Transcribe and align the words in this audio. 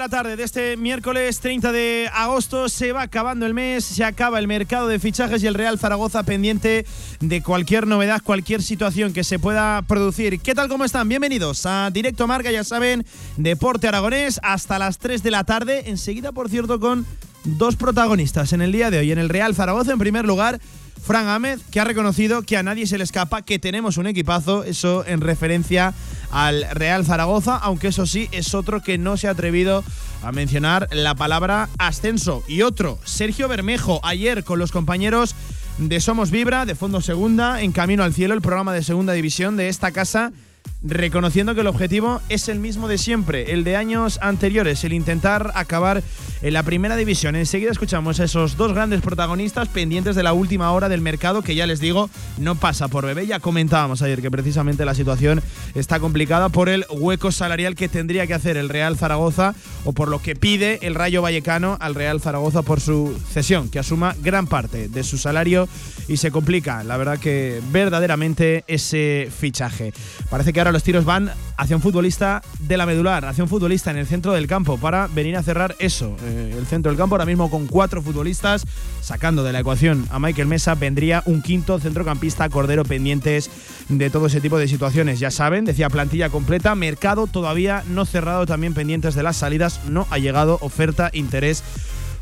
La 0.00 0.08
tarde 0.08 0.34
de 0.34 0.44
este 0.44 0.78
miércoles 0.78 1.40
30 1.40 1.72
de 1.72 2.08
agosto. 2.14 2.70
Se 2.70 2.90
va 2.90 3.02
acabando 3.02 3.44
el 3.44 3.52
mes, 3.52 3.84
se 3.84 4.02
acaba 4.02 4.38
el 4.38 4.48
mercado 4.48 4.88
de 4.88 4.98
fichajes 4.98 5.42
y 5.42 5.46
el 5.46 5.52
Real 5.52 5.78
Zaragoza 5.78 6.22
pendiente 6.22 6.86
de 7.20 7.42
cualquier 7.42 7.86
novedad, 7.86 8.22
cualquier 8.24 8.62
situación 8.62 9.12
que 9.12 9.24
se 9.24 9.38
pueda 9.38 9.82
producir. 9.82 10.40
¿Qué 10.40 10.54
tal? 10.54 10.70
¿Cómo 10.70 10.86
están? 10.86 11.06
Bienvenidos 11.06 11.66
a 11.66 11.90
Directo 11.92 12.26
Marca, 12.26 12.50
ya 12.50 12.64
saben, 12.64 13.04
Deporte 13.36 13.88
Aragonés 13.88 14.40
hasta 14.42 14.78
las 14.78 14.96
3 14.96 15.22
de 15.22 15.30
la 15.32 15.44
tarde. 15.44 15.90
Enseguida, 15.90 16.32
por 16.32 16.48
cierto, 16.48 16.80
con 16.80 17.04
dos 17.44 17.76
protagonistas 17.76 18.54
en 18.54 18.62
el 18.62 18.72
día 18.72 18.90
de 18.90 19.00
hoy. 19.00 19.12
En 19.12 19.18
el 19.18 19.28
Real 19.28 19.54
Zaragoza, 19.54 19.92
en 19.92 19.98
primer 19.98 20.24
lugar, 20.24 20.62
Fran 21.02 21.28
Ahmed, 21.28 21.58
que 21.70 21.80
ha 21.80 21.84
reconocido 21.84 22.42
que 22.42 22.56
a 22.56 22.62
nadie 22.62 22.86
se 22.86 22.98
le 22.98 23.04
escapa, 23.04 23.42
que 23.42 23.58
tenemos 23.58 23.96
un 23.96 24.06
equipazo, 24.06 24.64
eso 24.64 25.04
en 25.06 25.20
referencia 25.20 25.94
al 26.30 26.66
Real 26.72 27.04
Zaragoza, 27.04 27.56
aunque 27.56 27.88
eso 27.88 28.06
sí 28.06 28.28
es 28.32 28.54
otro 28.54 28.82
que 28.82 28.98
no 28.98 29.16
se 29.16 29.28
ha 29.28 29.32
atrevido 29.32 29.82
a 30.22 30.32
mencionar 30.32 30.88
la 30.92 31.14
palabra 31.14 31.68
ascenso. 31.78 32.44
Y 32.46 32.62
otro, 32.62 32.98
Sergio 33.04 33.48
Bermejo, 33.48 34.00
ayer 34.04 34.44
con 34.44 34.58
los 34.58 34.72
compañeros 34.72 35.34
de 35.78 36.00
Somos 36.00 36.30
Vibra, 36.30 36.66
de 36.66 36.74
Fondo 36.74 37.00
Segunda, 37.00 37.62
en 37.62 37.72
Camino 37.72 38.04
al 38.04 38.14
Cielo, 38.14 38.34
el 38.34 38.42
programa 38.42 38.72
de 38.72 38.84
Segunda 38.84 39.12
División 39.12 39.56
de 39.56 39.68
esta 39.68 39.92
casa 39.92 40.32
reconociendo 40.82 41.54
que 41.54 41.60
el 41.60 41.66
objetivo 41.66 42.20
es 42.28 42.48
el 42.48 42.58
mismo 42.58 42.88
de 42.88 42.98
siempre, 42.98 43.52
el 43.52 43.64
de 43.64 43.76
años 43.76 44.18
anteriores, 44.22 44.82
el 44.84 44.92
intentar 44.92 45.52
acabar 45.54 46.02
en 46.42 46.54
la 46.54 46.62
primera 46.62 46.96
división. 46.96 47.36
Enseguida 47.36 47.70
escuchamos 47.70 48.18
a 48.18 48.24
esos 48.24 48.56
dos 48.56 48.72
grandes 48.72 49.02
protagonistas 49.02 49.68
pendientes 49.68 50.16
de 50.16 50.22
la 50.22 50.32
última 50.32 50.72
hora 50.72 50.88
del 50.88 51.02
mercado, 51.02 51.42
que 51.42 51.54
ya 51.54 51.66
les 51.66 51.80
digo, 51.80 52.08
no 52.38 52.54
pasa 52.54 52.88
por 52.88 53.04
bebé. 53.04 53.26
Ya 53.26 53.40
comentábamos 53.40 54.00
ayer 54.02 54.22
que 54.22 54.30
precisamente 54.30 54.84
la 54.84 54.94
situación 54.94 55.42
está 55.74 56.00
complicada 56.00 56.48
por 56.48 56.68
el 56.68 56.86
hueco 56.90 57.30
salarial 57.30 57.74
que 57.74 57.88
tendría 57.88 58.26
que 58.26 58.34
hacer 58.34 58.56
el 58.56 58.68
Real 58.68 58.96
Zaragoza 58.96 59.54
o 59.84 59.92
por 59.92 60.08
lo 60.08 60.20
que 60.20 60.34
pide 60.34 60.78
el 60.82 60.94
Rayo 60.94 61.20
Vallecano 61.20 61.76
al 61.80 61.94
Real 61.94 62.20
Zaragoza 62.20 62.62
por 62.62 62.80
su 62.80 63.18
cesión, 63.30 63.68
que 63.68 63.78
asuma 63.78 64.16
gran 64.22 64.46
parte 64.46 64.88
de 64.88 65.02
su 65.04 65.18
salario 65.18 65.68
y 66.08 66.16
se 66.16 66.30
complica, 66.30 66.82
la 66.84 66.96
verdad 66.96 67.18
que 67.18 67.60
verdaderamente 67.70 68.64
ese 68.66 69.28
fichaje. 69.30 69.92
Parece 70.30 70.52
que 70.52 70.60
ahora 70.60 70.69
los 70.72 70.82
tiros 70.82 71.04
van 71.04 71.30
hacia 71.56 71.76
un 71.76 71.82
futbolista 71.82 72.42
de 72.58 72.76
la 72.76 72.86
medular, 72.86 73.24
hacia 73.24 73.44
un 73.44 73.50
futbolista 73.50 73.90
en 73.90 73.98
el 73.98 74.06
centro 74.06 74.32
del 74.32 74.46
campo 74.46 74.78
para 74.78 75.06
venir 75.08 75.36
a 75.36 75.42
cerrar 75.42 75.76
eso, 75.78 76.16
eh, 76.22 76.54
el 76.56 76.66
centro 76.66 76.90
del 76.90 76.98
campo 76.98 77.14
ahora 77.14 77.26
mismo 77.26 77.50
con 77.50 77.66
cuatro 77.66 78.02
futbolistas, 78.02 78.64
sacando 79.00 79.42
de 79.42 79.52
la 79.52 79.60
ecuación 79.60 80.06
a 80.10 80.18
Michael 80.18 80.48
Mesa, 80.48 80.74
vendría 80.74 81.22
un 81.26 81.42
quinto 81.42 81.78
centrocampista 81.78 82.48
Cordero 82.48 82.84
pendientes 82.84 83.50
de 83.88 84.10
todo 84.10 84.26
ese 84.26 84.40
tipo 84.40 84.58
de 84.58 84.68
situaciones. 84.68 85.20
Ya 85.20 85.30
saben, 85.30 85.64
decía 85.64 85.90
plantilla 85.90 86.30
completa, 86.30 86.74
mercado 86.74 87.26
todavía 87.26 87.84
no 87.88 88.06
cerrado, 88.06 88.46
también 88.46 88.74
pendientes 88.74 89.14
de 89.14 89.22
las 89.22 89.36
salidas, 89.36 89.80
no 89.88 90.06
ha 90.10 90.18
llegado 90.18 90.58
oferta, 90.60 91.10
interés 91.12 91.62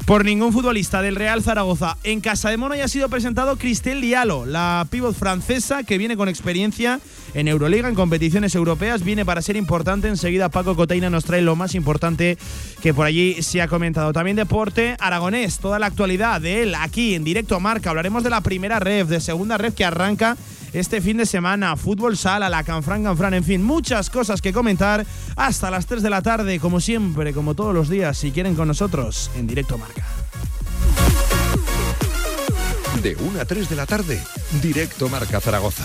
por 0.09 0.25
ningún 0.25 0.55
futbolista 0.55 1.03
del 1.03 1.17
Real 1.17 1.43
Zaragoza. 1.43 1.99
En 2.03 2.23
Casa 2.23 2.49
de 2.49 2.57
Mono 2.57 2.75
ya 2.75 2.87
ha 2.87 2.89
sido 2.89 3.11
presentado 3.11 3.59
Cristel 3.59 4.01
Diallo, 4.01 4.47
la 4.47 4.87
pívot 4.91 5.15
francesa 5.15 5.83
que 5.83 5.99
viene 5.99 6.17
con 6.17 6.31
experiencia 6.31 6.99
en 7.35 7.47
Euroliga, 7.47 7.91
en 7.91 7.95
competiciones 7.95 8.55
europeas. 8.55 9.05
Viene 9.05 9.27
para 9.27 9.43
ser 9.43 9.57
importante. 9.57 10.09
Enseguida 10.09 10.49
Paco 10.49 10.77
Coteina 10.77 11.11
nos 11.11 11.27
trae 11.27 11.43
lo 11.43 11.57
más 11.57 11.75
importante 11.75 12.39
que 12.81 12.95
por 12.95 13.05
allí 13.05 13.43
se 13.43 13.61
ha 13.61 13.69
comentado. 13.69 14.15
También 14.15 14.39
deporte 14.39 14.97
aragonés, 14.99 15.59
toda 15.59 15.79
la 15.79 15.85
actualidad 15.85 16.41
de 16.41 16.63
él 16.63 16.75
aquí 16.75 17.15
en 17.15 17.23
directo 17.23 17.55
a 17.55 17.61
marca. 17.61 17.91
Hablaremos 17.91 18.25
de 18.25 18.31
la 18.31 18.41
primera 18.41 18.81
ref, 18.81 19.09
de 19.09 19.21
segunda 19.21 19.59
ref 19.59 19.75
que 19.75 19.85
arranca 19.85 20.39
este 20.73 21.01
fin 21.01 21.17
de 21.17 21.27
semana. 21.27 21.77
Fútbol 21.77 22.17
sala, 22.17 22.49
la 22.49 22.65
Canfran 22.65 23.05
Canfran, 23.05 23.35
en 23.35 23.45
fin, 23.45 23.63
muchas 23.63 24.11
cosas 24.11 24.41
que 24.41 24.53
comentar 24.53 25.05
hasta 25.37 25.71
las 25.71 25.87
3 25.87 26.03
de 26.03 26.11
la 26.11 26.23
tarde, 26.23 26.61
como 26.61 26.81
siempre, 26.81 27.33
como 27.33 27.55
todos 27.55 27.75
los 27.75 27.89
días, 27.89 28.19
si 28.19 28.31
quieren 28.31 28.55
con 28.55 28.69
nosotros 28.69 29.31
en 29.37 29.47
directo 29.47 29.79
marca. 29.79 30.05
De 33.03 33.15
1 33.15 33.41
a 33.41 33.45
3 33.45 33.69
de 33.69 33.77
la 33.77 33.87
tarde, 33.87 34.21
directo 34.61 35.09
Marca 35.09 35.41
Zaragoza. 35.41 35.85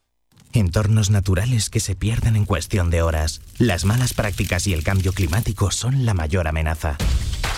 Entornos 0.53 1.09
naturales 1.09 1.69
que 1.69 1.79
se 1.79 1.95
pierden 1.95 2.35
en 2.35 2.45
cuestión 2.45 2.89
de 2.89 3.01
horas. 3.01 3.41
Las 3.57 3.85
malas 3.85 4.13
prácticas 4.13 4.67
y 4.67 4.73
el 4.73 4.83
cambio 4.83 5.13
climático 5.13 5.71
son 5.71 6.05
la 6.05 6.13
mayor 6.13 6.47
amenaza. 6.47 6.97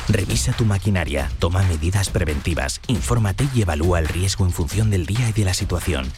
Revisa 0.09 0.53
tu 0.53 0.65
maquinaria, 0.65 1.31
toma 1.39 1.63
medidas 1.63 2.09
preventivas, 2.09 2.81
infórmate 2.87 3.47
y 3.55 3.61
evalúa 3.61 3.99
el 3.99 4.07
riesgo 4.07 4.45
en 4.45 4.51
función 4.51 4.91
del 4.91 5.05
día 5.05 5.29
y 5.29 5.33
de 5.33 5.45
la 5.45 5.53
situación. 5.53 6.11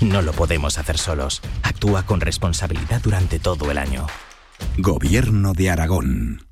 No 0.00 0.20
lo 0.20 0.32
podemos 0.32 0.78
hacer 0.78 0.98
solos. 0.98 1.40
Actúa 1.62 2.04
con 2.04 2.20
responsabilidad 2.20 3.00
durante 3.02 3.38
todo 3.38 3.70
el 3.70 3.78
año. 3.78 4.06
Gobierno 4.76 5.52
de 5.54 5.70
Aragón. 5.70 6.51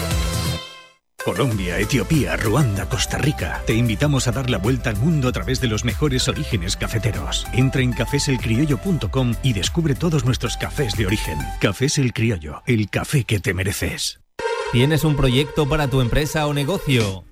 Colombia, 1.23 1.77
Etiopía, 1.79 2.35
Ruanda, 2.35 2.87
Costa 2.89 3.17
Rica. 3.17 3.61
Te 3.65 3.73
invitamos 3.73 4.27
a 4.27 4.31
dar 4.31 4.49
la 4.49 4.57
vuelta 4.57 4.89
al 4.89 4.97
mundo 4.97 5.27
a 5.27 5.31
través 5.31 5.61
de 5.61 5.67
los 5.67 5.85
mejores 5.85 6.27
orígenes 6.27 6.75
cafeteros. 6.75 7.45
Entra 7.53 7.81
en 7.81 7.93
cafeselcriollo.com 7.93 9.35
y 9.43 9.53
descubre 9.53 9.95
todos 9.95 10.25
nuestros 10.25 10.57
cafés 10.57 10.95
de 10.95 11.05
origen. 11.05 11.37
Cafés 11.59 11.97
El 11.97 12.13
Criollo, 12.13 12.63
el 12.65 12.89
café 12.89 13.23
que 13.23 13.39
te 13.39 13.53
mereces. 13.53 14.19
¿Tienes 14.71 15.03
un 15.03 15.15
proyecto 15.15 15.67
para 15.67 15.89
tu 15.89 16.01
empresa 16.01 16.47
o 16.47 16.53
negocio? 16.53 17.25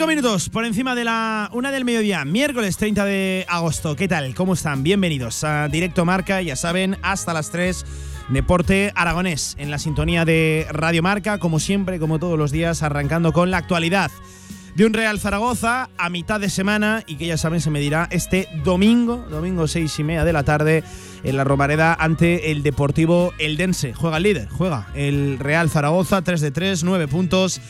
Cinco 0.00 0.08
minutos 0.08 0.48
por 0.48 0.64
encima 0.64 0.94
de 0.94 1.04
la 1.04 1.50
una 1.52 1.70
del 1.70 1.84
mediodía, 1.84 2.24
miércoles 2.24 2.78
30 2.78 3.04
de 3.04 3.44
agosto. 3.46 3.96
¿Qué 3.96 4.08
tal? 4.08 4.34
¿Cómo 4.34 4.54
están? 4.54 4.82
Bienvenidos 4.82 5.44
a 5.44 5.68
Directo 5.68 6.06
Marca, 6.06 6.40
ya 6.40 6.56
saben, 6.56 6.96
hasta 7.02 7.34
las 7.34 7.50
3. 7.50 7.84
Deporte 8.30 8.92
Aragonés 8.94 9.56
en 9.58 9.70
la 9.70 9.78
sintonía 9.78 10.24
de 10.24 10.66
Radio 10.70 11.02
Marca, 11.02 11.36
como 11.36 11.60
siempre, 11.60 11.98
como 11.98 12.18
todos 12.18 12.38
los 12.38 12.50
días, 12.50 12.82
arrancando 12.82 13.34
con 13.34 13.50
la 13.50 13.58
actualidad 13.58 14.10
de 14.74 14.86
un 14.86 14.94
Real 14.94 15.20
Zaragoza 15.20 15.90
a 15.98 16.08
mitad 16.08 16.40
de 16.40 16.48
semana 16.48 17.04
y 17.06 17.16
que 17.16 17.26
ya 17.26 17.36
saben 17.36 17.60
se 17.60 17.70
medirá 17.70 18.08
este 18.10 18.48
domingo, 18.64 19.18
domingo 19.28 19.68
seis 19.68 19.98
y 19.98 20.02
media 20.02 20.24
de 20.24 20.32
la 20.32 20.44
tarde 20.44 20.82
en 21.24 21.36
la 21.36 21.44
Romareda 21.44 21.92
ante 21.92 22.52
el 22.52 22.62
Deportivo 22.62 23.34
Eldense. 23.38 23.92
Juega 23.92 24.16
el 24.16 24.22
líder, 24.22 24.48
juega 24.48 24.88
el 24.94 25.38
Real 25.38 25.68
Zaragoza, 25.68 26.22
3 26.22 26.40
de 26.40 26.50
3, 26.52 26.84
9 26.84 27.06
puntos 27.06 27.60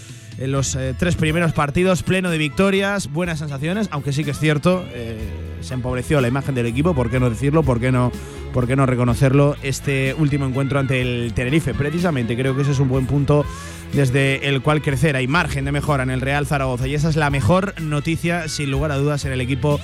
en 0.41 0.53
los 0.53 0.75
eh, 0.75 0.95
tres 0.99 1.17
primeros 1.17 1.53
partidos, 1.53 2.03
pleno 2.03 2.31
de 2.31 2.39
victorias, 2.39 3.13
buenas 3.13 3.39
sensaciones, 3.39 3.89
aunque 3.93 4.13
sí 4.13 4.25
que 4.25 4.31
es 4.31 4.39
cierto, 4.39 4.85
eh, 4.93 5.19
se 5.61 5.75
empobreció 5.75 6.19
la 6.23 6.29
imagen 6.29 6.55
del 6.55 6.65
equipo, 6.65 6.95
¿por 6.95 7.11
qué 7.11 7.21
no 7.21 7.29
decirlo? 7.29 7.63
¿Por 7.63 7.79
qué 7.79 7.93
no, 7.93 8.11
por 8.55 8.67
qué 8.67 8.75
no 8.75 8.87
reconocerlo? 8.87 9.55
Este 9.63 10.15
último 10.15 10.47
encuentro 10.47 10.79
ante 10.79 11.03
el 11.03 11.35
Tenerife, 11.35 11.75
precisamente, 11.75 12.37
creo 12.37 12.57
que 12.57 12.63
ese 12.63 12.71
es 12.71 12.79
un 12.79 12.89
buen 12.89 13.07
punto 13.07 13.45
desde 13.93 14.49
el 14.49 14.63
cual 14.63 14.81
crecer. 14.81 15.15
Hay 15.15 15.29
margen 15.29 15.67
de 15.67 15.73
mejora 15.73 16.05
en 16.05 16.11
el 16.11 16.23
Real 16.23 16.47
Zaragoza 16.47 16.89
y 16.89 16.95
esa 16.95 17.11
es 17.11 17.17
la 17.17 17.29
mejor 17.29 17.79
noticia, 17.79 18.49
sin 18.49 18.71
lugar 18.71 18.93
a 18.93 18.97
dudas, 18.97 19.27
en 19.27 19.33
el 19.33 19.43
equipo 19.43 19.79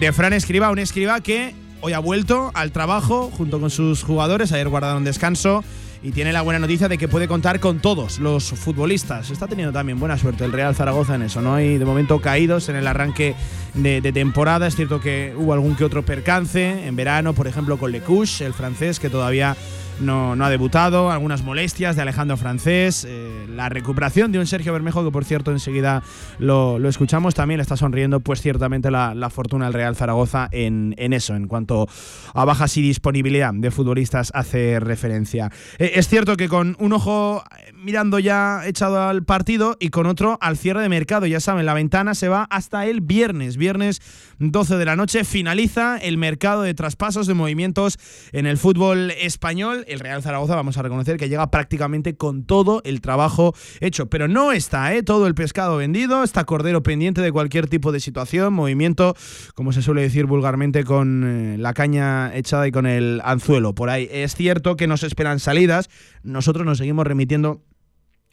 de 0.00 0.12
Fran 0.12 0.32
Escriba, 0.32 0.72
un 0.72 0.80
Escriba 0.80 1.20
que 1.20 1.54
hoy 1.80 1.92
ha 1.92 2.00
vuelto 2.00 2.50
al 2.54 2.72
trabajo 2.72 3.30
junto 3.30 3.60
con 3.60 3.70
sus 3.70 4.02
jugadores, 4.02 4.50
ayer 4.50 4.68
guardaron 4.68 5.04
descanso 5.04 5.62
y 6.02 6.10
tiene 6.10 6.32
la 6.32 6.42
buena 6.42 6.58
noticia 6.58 6.88
de 6.88 6.98
que 6.98 7.06
puede 7.06 7.28
contar 7.28 7.60
con 7.60 7.78
todos 7.78 8.18
los 8.18 8.50
futbolistas. 8.50 9.30
Está 9.30 9.46
teniendo 9.46 9.72
también 9.72 10.00
buena 10.00 10.18
suerte 10.18 10.44
el 10.44 10.52
Real 10.52 10.74
Zaragoza 10.74 11.14
en 11.14 11.22
eso. 11.22 11.40
No 11.40 11.54
hay 11.54 11.78
de 11.78 11.84
momento 11.84 12.20
caídos 12.20 12.68
en 12.68 12.76
el 12.76 12.86
arranque 12.86 13.36
de, 13.74 14.00
temporada. 14.12 14.66
Es 14.66 14.74
cierto 14.74 15.00
que 15.00 15.32
hubo 15.36 15.52
algún 15.52 15.76
que 15.76 15.84
otro 15.84 16.02
percance 16.02 16.86
en 16.86 16.96
verano, 16.96 17.34
por 17.34 17.46
ejemplo 17.46 17.78
con 17.78 17.92
Lecouche, 17.92 18.44
el 18.44 18.52
francés, 18.52 18.98
que 18.98 19.10
todavía 19.10 19.56
no, 20.02 20.36
no, 20.36 20.44
ha 20.44 20.50
debutado, 20.50 21.10
algunas 21.10 21.42
molestias 21.42 21.96
de 21.96 22.02
Alejandro 22.02 22.36
Francés, 22.36 23.06
eh, 23.08 23.46
la 23.48 23.68
recuperación 23.68 24.32
de 24.32 24.38
un 24.38 24.46
Sergio 24.46 24.72
Bermejo, 24.72 25.04
que 25.04 25.10
por 25.10 25.24
cierto 25.24 25.50
enseguida 25.50 26.02
lo, 26.38 26.78
lo 26.78 26.88
escuchamos, 26.88 27.34
también 27.34 27.60
está 27.60 27.76
sonriendo 27.76 28.20
pues 28.20 28.40
ciertamente 28.40 28.90
la, 28.90 29.14
la 29.14 29.30
fortuna 29.30 29.66
del 29.66 29.74
Real 29.74 29.96
Zaragoza 29.96 30.48
en, 30.52 30.94
en, 30.98 31.12
eso, 31.12 31.34
en 31.34 31.48
cuanto 31.48 31.88
a 32.34 32.44
bajas 32.44 32.76
y 32.76 32.82
disponibilidad 32.82 33.52
de 33.54 33.70
futbolistas 33.70 34.32
hace 34.34 34.80
referencia. 34.80 35.50
Eh, 35.78 35.92
es 35.94 36.08
cierto 36.08 36.36
que 36.36 36.48
con 36.48 36.76
un 36.78 36.92
ojo 36.92 37.44
mirando 37.82 38.18
ya 38.18 38.62
echado 38.66 39.00
al 39.08 39.24
partido 39.24 39.76
y 39.80 39.88
con 39.88 40.06
otro 40.06 40.38
al 40.40 40.56
cierre 40.56 40.82
de 40.82 40.88
mercado, 40.88 41.26
ya 41.26 41.40
saben, 41.40 41.66
la 41.66 41.74
ventana 41.74 42.14
se 42.14 42.28
va 42.28 42.46
hasta 42.50 42.86
el 42.86 43.00
viernes, 43.00 43.56
viernes 43.56 44.00
12 44.38 44.76
de 44.76 44.84
la 44.84 44.96
noche, 44.96 45.24
finaliza 45.24 45.98
el 45.98 46.18
mercado 46.18 46.62
de 46.62 46.74
traspasos 46.74 47.26
de 47.26 47.34
movimientos 47.34 47.98
en 48.32 48.46
el 48.46 48.58
fútbol 48.58 49.10
español 49.12 49.84
el 49.92 50.00
Real 50.00 50.22
Zaragoza 50.22 50.56
vamos 50.56 50.76
a 50.76 50.82
reconocer 50.82 51.16
que 51.16 51.28
llega 51.28 51.50
prácticamente 51.50 52.16
con 52.16 52.44
todo 52.44 52.82
el 52.84 53.00
trabajo 53.00 53.54
hecho. 53.80 54.06
Pero 54.06 54.28
no 54.28 54.52
está, 54.52 54.94
¿eh? 54.94 55.02
Todo 55.02 55.26
el 55.26 55.34
pescado 55.34 55.76
vendido, 55.76 56.22
está 56.22 56.44
Cordero 56.44 56.82
pendiente 56.82 57.20
de 57.20 57.32
cualquier 57.32 57.68
tipo 57.68 57.92
de 57.92 58.00
situación, 58.00 58.52
movimiento, 58.52 59.14
como 59.54 59.72
se 59.72 59.82
suele 59.82 60.02
decir 60.02 60.26
vulgarmente, 60.26 60.84
con 60.84 61.24
eh, 61.24 61.58
la 61.58 61.74
caña 61.74 62.34
echada 62.34 62.66
y 62.66 62.72
con 62.72 62.86
el 62.86 63.20
anzuelo. 63.24 63.74
Por 63.74 63.90
ahí 63.90 64.08
es 64.10 64.34
cierto 64.34 64.76
que 64.76 64.86
nos 64.86 65.02
esperan 65.02 65.38
salidas, 65.40 65.88
nosotros 66.22 66.66
nos 66.66 66.78
seguimos 66.78 67.06
remitiendo 67.06 67.62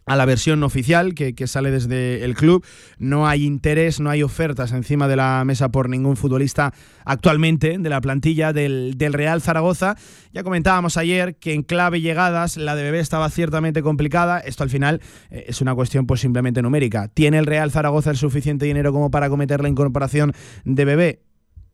a 0.10 0.16
la 0.16 0.26
versión 0.26 0.64
oficial 0.64 1.14
que, 1.14 1.36
sale 1.46 1.70
desde 1.70 2.26
el 2.26 2.34
club. 2.34 2.66
No 2.98 3.28
hay 3.28 3.46
interés, 3.46 4.00
no 4.00 4.10
hay 4.10 4.24
ofertas 4.24 4.72
encima 4.72 5.08
de 5.08 5.16
la 5.16 5.44
mesa 5.46 5.70
por 5.70 5.88
ningún 5.88 6.18
futbolista 6.18 6.74
actualmente 7.06 7.78
de 7.78 7.90
la 7.90 8.02
plantilla 8.02 8.52
del, 8.52 8.96
del, 8.98 9.14
Real 9.14 9.40
Zaragoza. 9.40 9.96
Ya 10.34 10.42
comentábamos 10.42 10.98
ayer 10.98 11.36
que 11.36 11.54
en 11.54 11.62
clave 11.62 12.02
llegadas 12.02 12.58
la 12.58 12.76
de 12.76 12.82
Bebé 12.82 13.00
estaba 13.00 13.30
ciertamente 13.30 13.84
complicada. 13.84 14.40
Esto 14.40 14.64
al 14.64 14.72
final 14.72 15.00
eh, 15.30 15.46
es 15.48 15.62
una 15.62 15.76
cuestión 15.76 16.08
pues 16.08 16.22
simplemente 16.22 16.64
numérica. 16.64 17.08
¿Tiene 17.10 17.38
el 17.38 17.46
Real 17.46 17.70
Zaragoza 17.70 18.10
el 18.10 18.18
suficiente 18.18 18.66
dinero 18.66 18.92
como 18.92 19.12
para 19.12 19.30
cometer 19.30 19.62
la 19.62 19.70
incorporación 19.70 20.34
de 20.66 20.86
Bebé? 20.86 21.29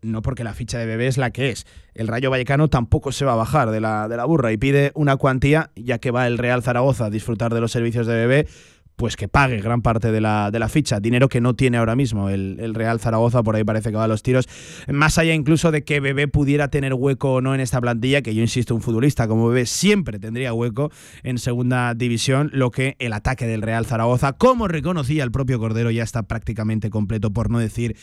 No 0.06 0.22
porque 0.22 0.44
la 0.44 0.54
ficha 0.54 0.78
de 0.80 0.86
bebé 0.86 1.07
es 1.07 1.18
la 1.18 1.31
que 1.31 1.50
es. 1.50 1.66
El 1.94 2.07
Rayo 2.07 2.30
Vallecano 2.30 2.69
tampoco 2.69 3.12
se 3.12 3.25
va 3.25 3.34
a 3.34 3.38
bajar 3.38 3.72
de 3.72 3.81
la, 3.81 4.07
de 4.07 4.18
la 4.18 4.25
burra 4.25 4.52
y 4.52 4.57
pide 4.57 4.92
una 4.96 5.18
cuantía, 5.18 5.72
ya 5.75 5.98
que 5.98 6.12
va 6.12 6.28
el 6.28 6.38
Real 6.38 6.63
Zaragoza 6.63 7.06
a 7.06 7.10
disfrutar 7.10 7.54
de 7.54 7.62
los 7.62 7.72
servicios 7.72 8.07
de 8.07 8.16
bebé, 8.16 8.48
pues 8.96 9.16
que 9.18 9.28
pague 9.28 9.60
gran 9.60 9.81
parte 9.81 10.12
de 10.12 10.22
la, 10.22 10.52
de 10.52 10.60
la 10.60 10.69
ficha, 10.69 11.00
dinero 11.00 11.28
que 11.28 11.42
no 11.42 11.54
tiene 11.54 11.78
ahora 11.78 11.96
mismo 11.96 12.30
el, 12.30 12.57
el, 12.60 12.74
Real 12.74 13.00
Zaragoza, 13.00 13.44
por 13.44 13.56
ahí 13.56 13.63
parece 13.63 13.92
que 13.92 13.98
va 13.98 14.06
a 14.06 14.07
los 14.07 14.24
tiros, 14.24 14.48
más 14.88 15.18
allá 15.18 15.34
incluso 15.34 15.72
de 15.72 15.84
que 15.84 16.00
Bebé 16.00 16.28
pudiera 16.28 16.69
tener 16.69 16.94
hueco 16.94 17.34
o 17.34 17.42
no 17.42 17.54
en 17.54 17.62
esta 17.62 17.81
plantilla, 17.81 18.22
que 18.22 18.34
yo 18.34 18.42
insisto, 18.42 18.74
un 18.74 18.81
futbolista 18.81 19.28
como 19.28 19.50
Bebé 19.50 19.66
siempre 19.66 20.19
tendría 20.19 20.54
hueco 20.54 20.92
en 21.24 21.38
segunda 21.38 21.94
división, 21.94 22.50
lo 22.54 22.72
que 22.72 22.96
el 23.00 23.13
ataque 23.13 23.48
del 23.48 23.62
Real 23.62 23.86
Zaragoza, 23.86 24.34
como 24.34 24.68
reconocía 24.68 25.24
el 25.24 25.31
propio 25.31 25.60
Cordero, 25.60 25.92
ya 25.92 26.04
está 26.04 26.24
prácticamente 26.24 26.90
completo, 26.90 27.31
por 27.31 27.50
no 27.50 27.60
decir 27.60 27.98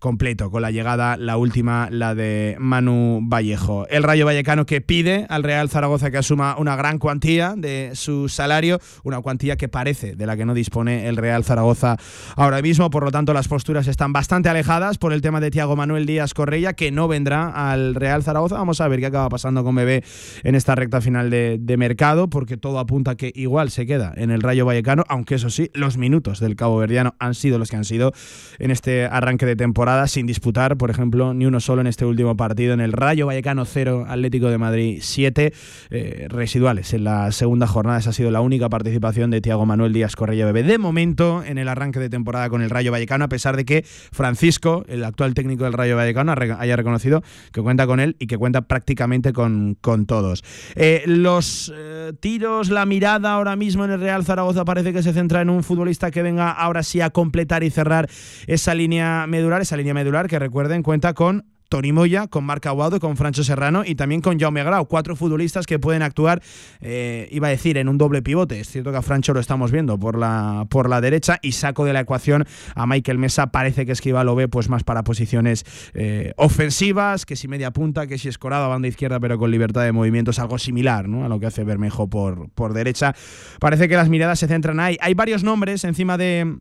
completo, 0.00 0.50
con 0.50 0.62
la 0.62 0.70
llegada, 0.70 1.16
la 1.16 1.36
última, 1.36 1.88
la 1.90 2.14
de 2.14 2.56
Manu 2.58 3.20
Vallejo. 3.22 3.86
El 3.88 4.02
Rayo 4.02 4.26
Vallecano 4.26 4.66
que 4.66 4.80
pide 4.80 5.26
al 5.28 5.44
Real 5.44 5.68
Zaragoza 5.68 6.10
que 6.10 6.16
asuma 6.18 6.56
una 6.58 6.74
gran 6.74 6.98
cuantía 6.98 7.54
de 7.56 7.90
su 7.94 8.28
salario, 8.28 8.80
una 9.04 9.20
cuantía 9.20 9.56
que 9.56 9.68
parece 9.68 10.16
de 10.16 10.26
la 10.26 10.36
que 10.36 10.46
no 10.46 10.54
dispone 10.54 11.06
el 11.06 11.16
Real 11.16 11.44
Zaragoza 11.44 11.98
ahora 12.34 12.62
mismo, 12.62 12.90
por 12.90 13.04
lo 13.04 13.12
tanto 13.12 13.34
las 13.34 13.46
posturas 13.46 13.86
están 13.86 14.12
bastante 14.12 14.48
alejadas 14.48 14.96
por 14.98 15.12
el 15.12 15.20
tema 15.20 15.38
de 15.38 15.50
Tiago 15.50 15.76
Manuel 15.76 16.06
Díaz 16.06 16.32
Correia, 16.32 16.72
que 16.72 16.90
no 16.90 17.06
vendrá 17.06 17.70
al 17.70 17.94
Real 17.94 18.22
Zaragoza. 18.22 18.56
Vamos 18.56 18.80
a 18.80 18.88
ver 18.88 19.00
qué 19.00 19.06
acaba 19.06 19.28
pasando 19.28 19.62
con 19.62 19.74
Bebé 19.74 20.02
en 20.42 20.54
esta 20.54 20.74
recta 20.74 21.02
final 21.02 21.28
de, 21.28 21.58
de 21.60 21.76
mercado, 21.76 22.30
porque 22.30 22.56
todo 22.56 22.78
apunta 22.78 23.16
que 23.16 23.32
igual 23.34 23.70
se 23.70 23.84
queda 23.84 24.14
en 24.16 24.30
el 24.30 24.40
Rayo 24.40 24.64
Vallecano, 24.64 25.04
aunque 25.08 25.34
eso 25.34 25.50
sí, 25.50 25.70
los 25.74 25.98
minutos 25.98 26.40
del 26.40 26.56
Cabo 26.56 26.78
Verdiano 26.78 27.14
han 27.18 27.34
sido 27.34 27.58
los 27.58 27.68
que 27.68 27.76
han 27.76 27.84
sido 27.84 28.12
en 28.58 28.70
este 28.70 29.04
arranque 29.04 29.44
de 29.44 29.56
temporada 29.56 29.89
sin 30.06 30.26
disputar, 30.26 30.76
por 30.76 30.90
ejemplo, 30.90 31.34
ni 31.34 31.46
uno 31.46 31.60
solo 31.60 31.80
en 31.80 31.86
este 31.86 32.04
último 32.04 32.36
partido. 32.36 32.74
En 32.74 32.80
el 32.80 32.92
Rayo 32.92 33.26
Vallecano 33.26 33.64
0, 33.64 34.06
Atlético 34.08 34.48
de 34.48 34.58
Madrid 34.58 34.98
7, 35.02 35.52
eh, 35.90 36.26
residuales. 36.28 36.94
En 36.94 37.04
la 37.04 37.32
segunda 37.32 37.66
jornada 37.66 37.98
esa 37.98 38.10
ha 38.10 38.12
sido 38.12 38.30
la 38.30 38.40
única 38.40 38.68
participación 38.68 39.30
de 39.30 39.40
Tiago 39.40 39.66
Manuel 39.66 39.92
Díaz 39.92 40.16
Correia 40.16 40.46
Bebé. 40.46 40.62
De 40.62 40.78
momento, 40.78 41.42
en 41.44 41.58
el 41.58 41.68
arranque 41.68 41.98
de 41.98 42.08
temporada 42.08 42.48
con 42.48 42.62
el 42.62 42.70
Rayo 42.70 42.92
Vallecano, 42.92 43.24
a 43.24 43.28
pesar 43.28 43.56
de 43.56 43.64
que 43.64 43.84
Francisco, 43.84 44.84
el 44.88 45.04
actual 45.04 45.34
técnico 45.34 45.64
del 45.64 45.72
Rayo 45.72 45.96
Vallecano, 45.96 46.34
haya 46.58 46.76
reconocido 46.76 47.22
que 47.52 47.60
cuenta 47.60 47.86
con 47.86 48.00
él 48.00 48.16
y 48.18 48.26
que 48.26 48.38
cuenta 48.38 48.62
prácticamente 48.62 49.32
con, 49.32 49.76
con 49.80 50.06
todos. 50.06 50.44
Eh, 50.76 51.02
los 51.06 51.72
eh, 51.74 52.12
tiros, 52.20 52.70
la 52.70 52.86
mirada 52.86 53.32
ahora 53.32 53.56
mismo 53.56 53.84
en 53.84 53.92
el 53.92 54.00
Real 54.00 54.24
Zaragoza 54.24 54.64
parece 54.64 54.92
que 54.92 55.02
se 55.02 55.12
centra 55.12 55.40
en 55.40 55.50
un 55.50 55.62
futbolista 55.62 56.10
que 56.10 56.22
venga 56.22 56.50
ahora 56.50 56.82
sí 56.82 57.00
a 57.00 57.10
completar 57.10 57.62
y 57.62 57.70
cerrar 57.70 58.08
esa 58.46 58.74
línea 58.74 59.26
medular, 59.26 59.60
esa 59.60 59.76
línea 59.80 59.94
medular 59.94 60.28
que 60.28 60.38
recuerden 60.38 60.82
cuenta 60.82 61.14
con 61.14 61.44
Tony 61.70 61.92
Moya, 61.92 62.26
con 62.26 62.44
Marc 62.44 62.66
Aguado, 62.66 62.98
con 62.98 63.16
Francho 63.16 63.44
Serrano 63.44 63.84
y 63.86 63.94
también 63.94 64.20
con 64.20 64.38
Jaume 64.38 64.64
Grau. 64.64 64.86
Cuatro 64.86 65.14
futbolistas 65.14 65.66
que 65.66 65.78
pueden 65.78 66.02
actuar, 66.02 66.42
eh, 66.80 67.28
iba 67.30 67.46
a 67.46 67.50
decir, 67.50 67.78
en 67.78 67.88
un 67.88 67.96
doble 67.96 68.22
pivote. 68.22 68.58
Es 68.58 68.68
cierto 68.68 68.90
que 68.90 68.96
a 68.98 69.02
Francho 69.02 69.32
lo 69.32 69.38
estamos 69.38 69.70
viendo 69.70 69.96
por 69.96 70.18
la, 70.18 70.66
por 70.68 70.90
la 70.90 71.00
derecha 71.00 71.38
y 71.42 71.52
saco 71.52 71.84
de 71.84 71.92
la 71.92 72.00
ecuación 72.00 72.44
a 72.74 72.86
Michael 72.86 73.18
Mesa. 73.18 73.52
Parece 73.52 73.86
que 73.86 73.92
Esquiva 73.92 74.24
lo 74.24 74.34
ve 74.34 74.48
pues 74.48 74.68
más 74.68 74.82
para 74.82 75.04
posiciones 75.04 75.64
eh, 75.94 76.32
ofensivas, 76.36 77.24
que 77.24 77.36
si 77.36 77.46
media 77.46 77.70
punta, 77.70 78.08
que 78.08 78.18
si 78.18 78.28
escorado 78.28 78.64
a 78.64 78.68
banda 78.68 78.88
izquierda, 78.88 79.20
pero 79.20 79.38
con 79.38 79.52
libertad 79.52 79.84
de 79.84 79.92
movimientos, 79.92 80.40
algo 80.40 80.58
similar 80.58 81.08
¿no? 81.08 81.24
a 81.24 81.28
lo 81.28 81.38
que 81.38 81.46
hace 81.46 81.62
Bermejo 81.62 82.10
por, 82.10 82.50
por 82.50 82.74
derecha. 82.74 83.14
Parece 83.60 83.88
que 83.88 83.94
las 83.94 84.08
miradas 84.08 84.40
se 84.40 84.48
centran 84.48 84.80
ahí. 84.80 84.96
Hay 85.00 85.14
varios 85.14 85.44
nombres 85.44 85.84
encima 85.84 86.18
de 86.18 86.58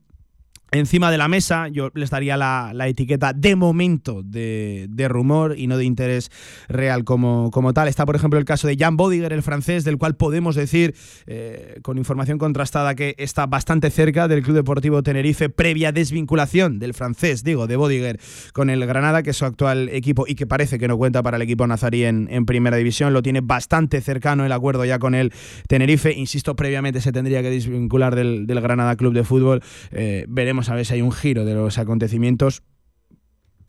encima 0.71 1.11
de 1.11 1.17
la 1.17 1.27
mesa, 1.27 1.67
yo 1.67 1.91
les 1.93 2.09
daría 2.09 2.37
la, 2.37 2.71
la 2.73 2.87
etiqueta 2.87 3.33
de 3.33 3.55
momento 3.55 4.21
de, 4.23 4.87
de, 4.89 5.07
rumor 5.07 5.55
y 5.57 5.67
no 5.67 5.77
de 5.77 5.85
interés 5.85 6.31
real 6.67 7.03
como, 7.03 7.49
como, 7.51 7.73
tal. 7.73 7.87
Está, 7.87 8.05
por 8.05 8.15
ejemplo, 8.15 8.39
el 8.39 8.45
caso 8.45 8.67
de 8.67 8.77
Jan 8.77 8.97
Bodiger, 8.97 9.33
el 9.33 9.43
francés, 9.43 9.83
del 9.83 9.97
cual 9.97 10.15
podemos 10.15 10.55
decir, 10.55 10.95
eh, 11.27 11.79
con 11.81 11.97
información 11.97 12.37
contrastada, 12.37 12.95
que 12.95 13.15
está 13.17 13.45
bastante 13.45 13.89
cerca 13.89 14.27
del 14.27 14.43
Club 14.43 14.55
Deportivo 14.57 15.03
Tenerife, 15.03 15.49
previa 15.49 15.91
desvinculación 15.91 16.79
del 16.79 16.93
francés, 16.93 17.43
digo, 17.43 17.67
de 17.67 17.75
Bodiger, 17.75 18.19
con 18.53 18.69
el 18.69 18.85
Granada, 18.85 19.23
que 19.23 19.31
es 19.31 19.37
su 19.37 19.45
actual 19.45 19.89
equipo 19.89 20.25
y 20.27 20.35
que 20.35 20.45
parece 20.45 20.77
que 20.77 20.87
no 20.87 20.97
cuenta 20.97 21.23
para 21.23 21.37
el 21.37 21.43
equipo 21.43 21.65
nazarí 21.65 22.03
en, 22.03 22.27
en 22.31 22.45
primera 22.45 22.77
división. 22.77 23.13
Lo 23.13 23.21
tiene 23.21 23.41
bastante 23.41 24.01
cercano 24.01 24.45
el 24.45 24.51
acuerdo 24.51 24.85
ya 24.85 24.99
con 24.99 25.15
el 25.15 25.33
Tenerife. 25.67 26.13
Insisto, 26.13 26.55
previamente 26.55 27.01
se 27.01 27.11
tendría 27.11 27.41
que 27.41 27.49
desvincular 27.49 28.15
del, 28.15 28.45
Granada 28.59 28.97
Club 28.97 29.13
de 29.13 29.23
Fútbol. 29.23 29.61
Eh, 29.91 30.25
veremos 30.27 30.58
a 30.67 30.75
ver 30.75 30.85
si 30.85 30.95
hay 30.95 31.01
un 31.01 31.13
giro 31.13 31.45
de 31.45 31.53
los 31.53 31.77
acontecimientos 31.77 32.63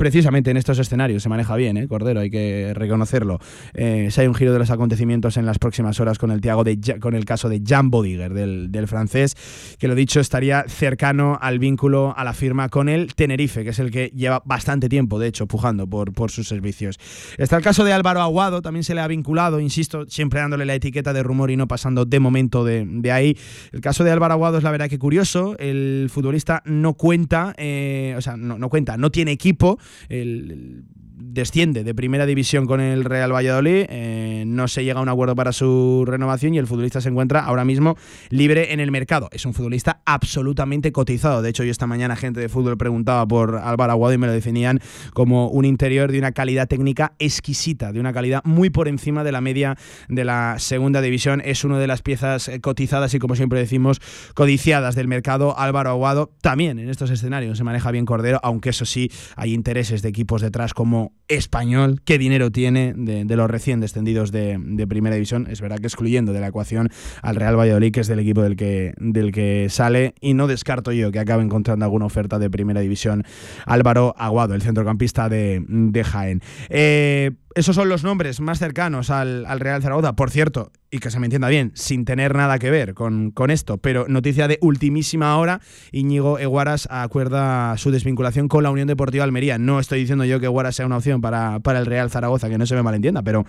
precisamente 0.00 0.50
en 0.50 0.56
estos 0.56 0.78
escenarios 0.78 1.22
se 1.22 1.28
maneja 1.28 1.56
bien, 1.56 1.76
¿eh? 1.76 1.86
Cordero, 1.86 2.20
hay 2.20 2.30
que 2.30 2.72
reconocerlo. 2.74 3.38
Eh, 3.74 4.08
si 4.10 4.22
hay 4.22 4.28
un 4.28 4.34
giro 4.34 4.50
de 4.50 4.58
los 4.58 4.70
acontecimientos 4.70 5.36
en 5.36 5.44
las 5.44 5.58
próximas 5.58 6.00
horas 6.00 6.16
con 6.16 6.30
el, 6.30 6.40
Thiago 6.40 6.64
de, 6.64 6.98
con 6.98 7.14
el 7.14 7.26
caso 7.26 7.50
de 7.50 7.60
Jan 7.62 7.90
Bodiger, 7.90 8.32
del, 8.32 8.72
del 8.72 8.88
francés, 8.88 9.36
que 9.78 9.88
lo 9.88 9.94
dicho 9.94 10.18
estaría 10.18 10.64
cercano 10.68 11.38
al 11.38 11.58
vínculo, 11.58 12.14
a 12.16 12.24
la 12.24 12.32
firma 12.32 12.70
con 12.70 12.88
el 12.88 13.14
Tenerife, 13.14 13.62
que 13.62 13.70
es 13.70 13.78
el 13.78 13.90
que 13.90 14.10
lleva 14.14 14.40
bastante 14.42 14.88
tiempo, 14.88 15.18
de 15.18 15.28
hecho, 15.28 15.46
pujando 15.46 15.86
por, 15.86 16.14
por 16.14 16.30
sus 16.30 16.48
servicios. 16.48 16.96
Está 17.36 17.58
el 17.58 17.62
caso 17.62 17.84
de 17.84 17.92
Álvaro 17.92 18.22
Aguado, 18.22 18.62
también 18.62 18.84
se 18.84 18.94
le 18.94 19.02
ha 19.02 19.06
vinculado, 19.06 19.60
insisto, 19.60 20.06
siempre 20.08 20.40
dándole 20.40 20.64
la 20.64 20.76
etiqueta 20.76 21.12
de 21.12 21.22
rumor 21.22 21.50
y 21.50 21.58
no 21.58 21.68
pasando 21.68 22.06
de 22.06 22.20
momento 22.20 22.64
de, 22.64 22.86
de 22.88 23.12
ahí. 23.12 23.36
El 23.70 23.82
caso 23.82 24.02
de 24.02 24.12
Álvaro 24.12 24.32
Aguado 24.32 24.56
es 24.56 24.64
la 24.64 24.70
verdad 24.70 24.88
que 24.88 24.98
curioso, 24.98 25.56
el 25.58 26.08
futbolista 26.10 26.62
no 26.64 26.94
cuenta, 26.94 27.52
eh, 27.58 28.14
o 28.16 28.22
sea, 28.22 28.38
no, 28.38 28.56
no 28.56 28.70
cuenta, 28.70 28.96
no 28.96 29.10
tiene 29.10 29.32
equipo, 29.32 29.78
el- 30.08 30.84
desciende 31.20 31.84
de 31.84 31.94
primera 31.94 32.26
división 32.26 32.66
con 32.66 32.80
el 32.80 33.04
Real 33.04 33.32
Valladolid, 33.32 33.86
eh, 33.88 34.44
no 34.46 34.68
se 34.68 34.84
llega 34.84 35.00
a 35.00 35.02
un 35.02 35.08
acuerdo 35.08 35.34
para 35.34 35.52
su 35.52 36.04
renovación 36.06 36.54
y 36.54 36.58
el 36.58 36.66
futbolista 36.66 37.00
se 37.00 37.08
encuentra 37.08 37.40
ahora 37.44 37.64
mismo 37.64 37.96
libre 38.30 38.72
en 38.72 38.80
el 38.80 38.90
mercado. 38.90 39.28
Es 39.32 39.46
un 39.46 39.54
futbolista 39.54 40.00
absolutamente 40.04 40.92
cotizado. 40.92 41.42
De 41.42 41.50
hecho, 41.50 41.64
yo 41.64 41.70
esta 41.70 41.86
mañana 41.86 42.16
gente 42.16 42.40
de 42.40 42.48
fútbol 42.48 42.76
preguntaba 42.76 43.26
por 43.26 43.56
Álvaro 43.56 43.92
Aguado 43.92 44.14
y 44.14 44.18
me 44.18 44.26
lo 44.26 44.32
definían 44.32 44.80
como 45.12 45.48
un 45.48 45.64
interior 45.64 46.10
de 46.10 46.18
una 46.18 46.32
calidad 46.32 46.68
técnica 46.68 47.12
exquisita, 47.18 47.92
de 47.92 48.00
una 48.00 48.12
calidad 48.12 48.42
muy 48.44 48.70
por 48.70 48.88
encima 48.88 49.24
de 49.24 49.32
la 49.32 49.40
media 49.40 49.76
de 50.08 50.24
la 50.24 50.56
segunda 50.58 51.00
división. 51.00 51.42
Es 51.44 51.64
una 51.64 51.78
de 51.78 51.86
las 51.86 52.02
piezas 52.02 52.48
eh, 52.48 52.60
cotizadas 52.60 53.14
y, 53.14 53.18
como 53.18 53.36
siempre 53.36 53.58
decimos, 53.58 54.00
codiciadas 54.34 54.94
del 54.94 55.08
mercado. 55.08 55.58
Álvaro 55.58 55.90
Aguado 55.90 56.30
también 56.40 56.78
en 56.78 56.88
estos 56.88 57.10
escenarios 57.10 57.58
se 57.58 57.64
maneja 57.64 57.90
bien 57.90 58.06
Cordero, 58.06 58.40
aunque 58.42 58.70
eso 58.70 58.84
sí, 58.84 59.10
hay 59.36 59.52
intereses 59.52 60.02
de 60.02 60.08
equipos 60.08 60.40
detrás 60.42 60.74
como 60.74 61.09
Español, 61.28 62.00
qué 62.04 62.18
dinero 62.18 62.50
tiene 62.50 62.92
de, 62.96 63.24
los 63.36 63.48
recién 63.48 63.78
descendidos 63.78 64.32
de, 64.32 64.58
de 64.60 64.86
primera 64.88 65.14
división. 65.14 65.46
Es 65.48 65.60
verdad 65.60 65.78
que 65.78 65.86
excluyendo 65.86 66.32
de 66.32 66.40
la 66.40 66.48
ecuación 66.48 66.90
al 67.22 67.36
Real 67.36 67.56
Valladolid, 67.56 67.92
que 67.92 68.00
es 68.00 68.08
del 68.08 68.18
equipo 68.18 68.42
del 68.42 68.56
que, 68.56 68.94
del 68.98 69.30
que 69.30 69.68
sale, 69.70 70.14
y 70.20 70.34
no 70.34 70.48
descarto 70.48 70.90
yo 70.90 71.12
que 71.12 71.20
acabe 71.20 71.44
encontrando 71.44 71.84
alguna 71.84 72.06
oferta 72.06 72.40
de 72.40 72.50
primera 72.50 72.80
división 72.80 73.24
Álvaro 73.64 74.14
Aguado, 74.18 74.54
el 74.54 74.62
centrocampista 74.62 75.28
de, 75.28 75.64
de 75.68 76.04
Jaén. 76.04 76.42
Eh, 76.68 77.30
esos 77.54 77.76
son 77.76 77.88
los 77.88 78.04
nombres 78.04 78.40
más 78.40 78.58
cercanos 78.58 79.10
al, 79.10 79.44
al 79.46 79.60
Real 79.60 79.82
Zaragoza, 79.82 80.14
por 80.14 80.30
cierto, 80.30 80.70
y 80.90 80.98
que 80.98 81.10
se 81.10 81.18
me 81.18 81.26
entienda 81.26 81.48
bien, 81.48 81.72
sin 81.74 82.04
tener 82.04 82.34
nada 82.34 82.58
que 82.58 82.70
ver 82.70 82.94
con, 82.94 83.30
con 83.30 83.50
esto, 83.50 83.78
pero 83.78 84.06
noticia 84.08 84.48
de 84.48 84.58
ultimísima 84.60 85.36
hora, 85.36 85.60
Íñigo 85.92 86.38
Eguaras 86.38 86.88
acuerda 86.90 87.76
su 87.76 87.90
desvinculación 87.90 88.48
con 88.48 88.62
la 88.62 88.70
Unión 88.70 88.88
Deportiva 88.88 89.24
Almería. 89.24 89.58
No 89.58 89.80
estoy 89.80 90.00
diciendo 90.00 90.24
yo 90.24 90.40
que 90.40 90.46
Eguaras 90.46 90.76
sea 90.76 90.86
una 90.86 90.96
opción 90.98 91.20
para, 91.20 91.60
para 91.60 91.78
el 91.78 91.86
Real 91.86 92.10
Zaragoza, 92.10 92.48
que 92.48 92.58
no 92.58 92.66
se 92.66 92.74
me 92.74 92.82
malentienda, 92.82 93.22
pero... 93.22 93.44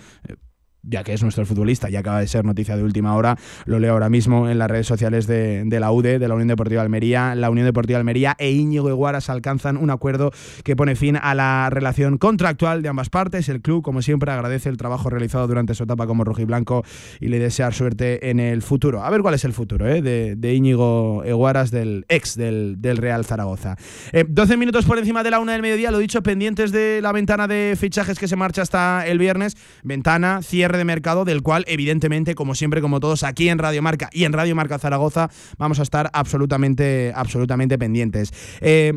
eh, 0.84 0.88
ya 0.92 1.04
que 1.04 1.14
es 1.14 1.22
nuestro 1.24 1.46
futbolista 1.46 1.90
y 1.90 1.96
acaba 1.96 2.20
de 2.20 2.28
ser 2.28 2.46
noticia 2.46 2.76
de 2.76 2.84
última 2.84 3.16
hora, 3.16 3.38
lo 3.66 3.80
leo 3.80 3.94
ahora 3.94 4.10
mismo 4.10 4.50
en 4.50 4.58
las 4.58 4.70
redes 4.70 4.88
sociales 4.88 5.28
de, 5.28 5.64
de 5.66 5.80
la 5.80 5.92
UDE, 5.92 6.20
de 6.20 6.28
la 6.28 6.34
Unión 6.34 6.48
Deportiva 6.48 6.82
Almería. 6.82 7.36
La 7.36 7.50
Unión 7.50 7.66
Deportiva 7.66 8.00
Almería 8.00 8.36
e 8.40 8.52
Íñigo 8.52 8.90
Eguaras 8.90 9.30
alcanzan 9.30 9.78
un 9.78 9.90
acuerdo 9.90 10.32
que 10.64 10.76
pone 10.76 10.96
fin 10.96 11.18
a 11.22 11.36
la 11.36 11.70
relación 11.70 12.18
contractual 12.18 12.82
de 12.82 12.90
ambas 12.90 13.10
partes. 13.10 13.50
El 13.50 13.62
club, 13.62 13.84
como 13.84 14.02
siempre, 14.02 14.32
agradece 14.32 14.70
el 14.70 14.78
trabajo 14.78 15.10
realizado 15.10 15.48
durante 15.48 15.76
su 15.76 15.84
etapa 15.84 16.08
como 16.08 16.24
rojiblanco 16.24 16.84
y 17.20 17.28
le 17.28 17.40
desea 17.40 17.72
suerte 17.72 18.30
en 18.30 18.40
el 18.40 18.62
futuro. 18.62 19.04
A 19.04 19.10
ver 19.10 19.22
cuál 19.22 19.36
es 19.36 19.46
el 19.46 19.54
futuro 19.54 19.88
¿eh? 19.88 20.02
de, 20.02 20.36
de 20.36 20.54
Íñigo 20.54 21.24
Eguaras, 21.26 21.72
del 21.72 22.06
ex 22.10 22.36
del, 22.36 22.78
Real 22.98 23.26
Zaragoza. 23.26 23.78
Eh, 24.12 24.26
12 24.28 24.58
minutos 24.58 24.86
por 24.86 24.98
encima 24.98 25.24
de 25.24 25.32
la 25.32 25.40
una 25.40 25.54
del 25.54 25.62
mediodía, 25.62 25.92
lo 25.92 26.00
dicho, 26.00 26.22
pendientes 26.22 26.72
de 26.72 27.00
la 27.02 27.12
ventana 27.12 27.48
de 27.48 27.76
fichajes 27.80 28.20
que 28.20 28.28
se 28.28 28.36
marcha 28.36 28.62
hasta 28.62 29.08
el 29.08 29.18
viernes. 29.18 29.56
Ventana, 29.84 30.42
cierre 30.42 30.71
de 30.78 30.86
mercado, 30.86 31.26
del 31.26 31.42
cual, 31.42 31.64
evidentemente, 31.68 32.36
como 32.36 32.56
siempre, 32.56 32.82
como 32.82 33.00
todos, 33.00 33.24
aquí 33.24 33.50
en 33.50 33.58
Radio 33.58 33.82
Marca 33.82 34.10
y 34.12 34.24
en 34.24 34.34
Radio 34.34 34.56
Marca 34.56 34.80
Zaragoza, 34.80 35.30
vamos 35.58 35.80
a 35.80 35.84
estar 35.84 36.10
absolutamente, 36.14 37.12
absolutamente 37.16 37.78
pendientes. 37.78 38.34
Eh, 38.62 38.94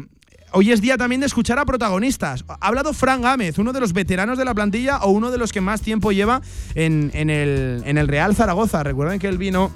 Hoy 0.56 0.70
es 0.70 0.80
día 0.80 0.96
también 0.96 1.20
de 1.20 1.26
escuchar 1.26 1.58
a 1.58 1.64
protagonistas. 1.64 2.44
Ha 2.46 2.68
hablado 2.68 2.92
Fran 2.92 3.22
Gámez, 3.22 3.58
uno 3.58 3.72
de 3.72 3.80
los 3.80 3.92
veteranos 3.92 4.38
de 4.38 4.44
la 4.44 4.54
plantilla 4.54 4.98
o 4.98 5.10
uno 5.10 5.32
de 5.32 5.38
los 5.38 5.52
que 5.52 5.60
más 5.60 5.80
tiempo 5.80 6.12
lleva 6.12 6.42
en, 6.76 7.10
en 7.12 7.28
el, 7.28 7.82
en 7.84 7.98
el 7.98 8.06
Real 8.06 8.36
Zaragoza. 8.36 8.84
Recuerden 8.84 9.18
que 9.18 9.26
él 9.26 9.36
vino 9.36 9.72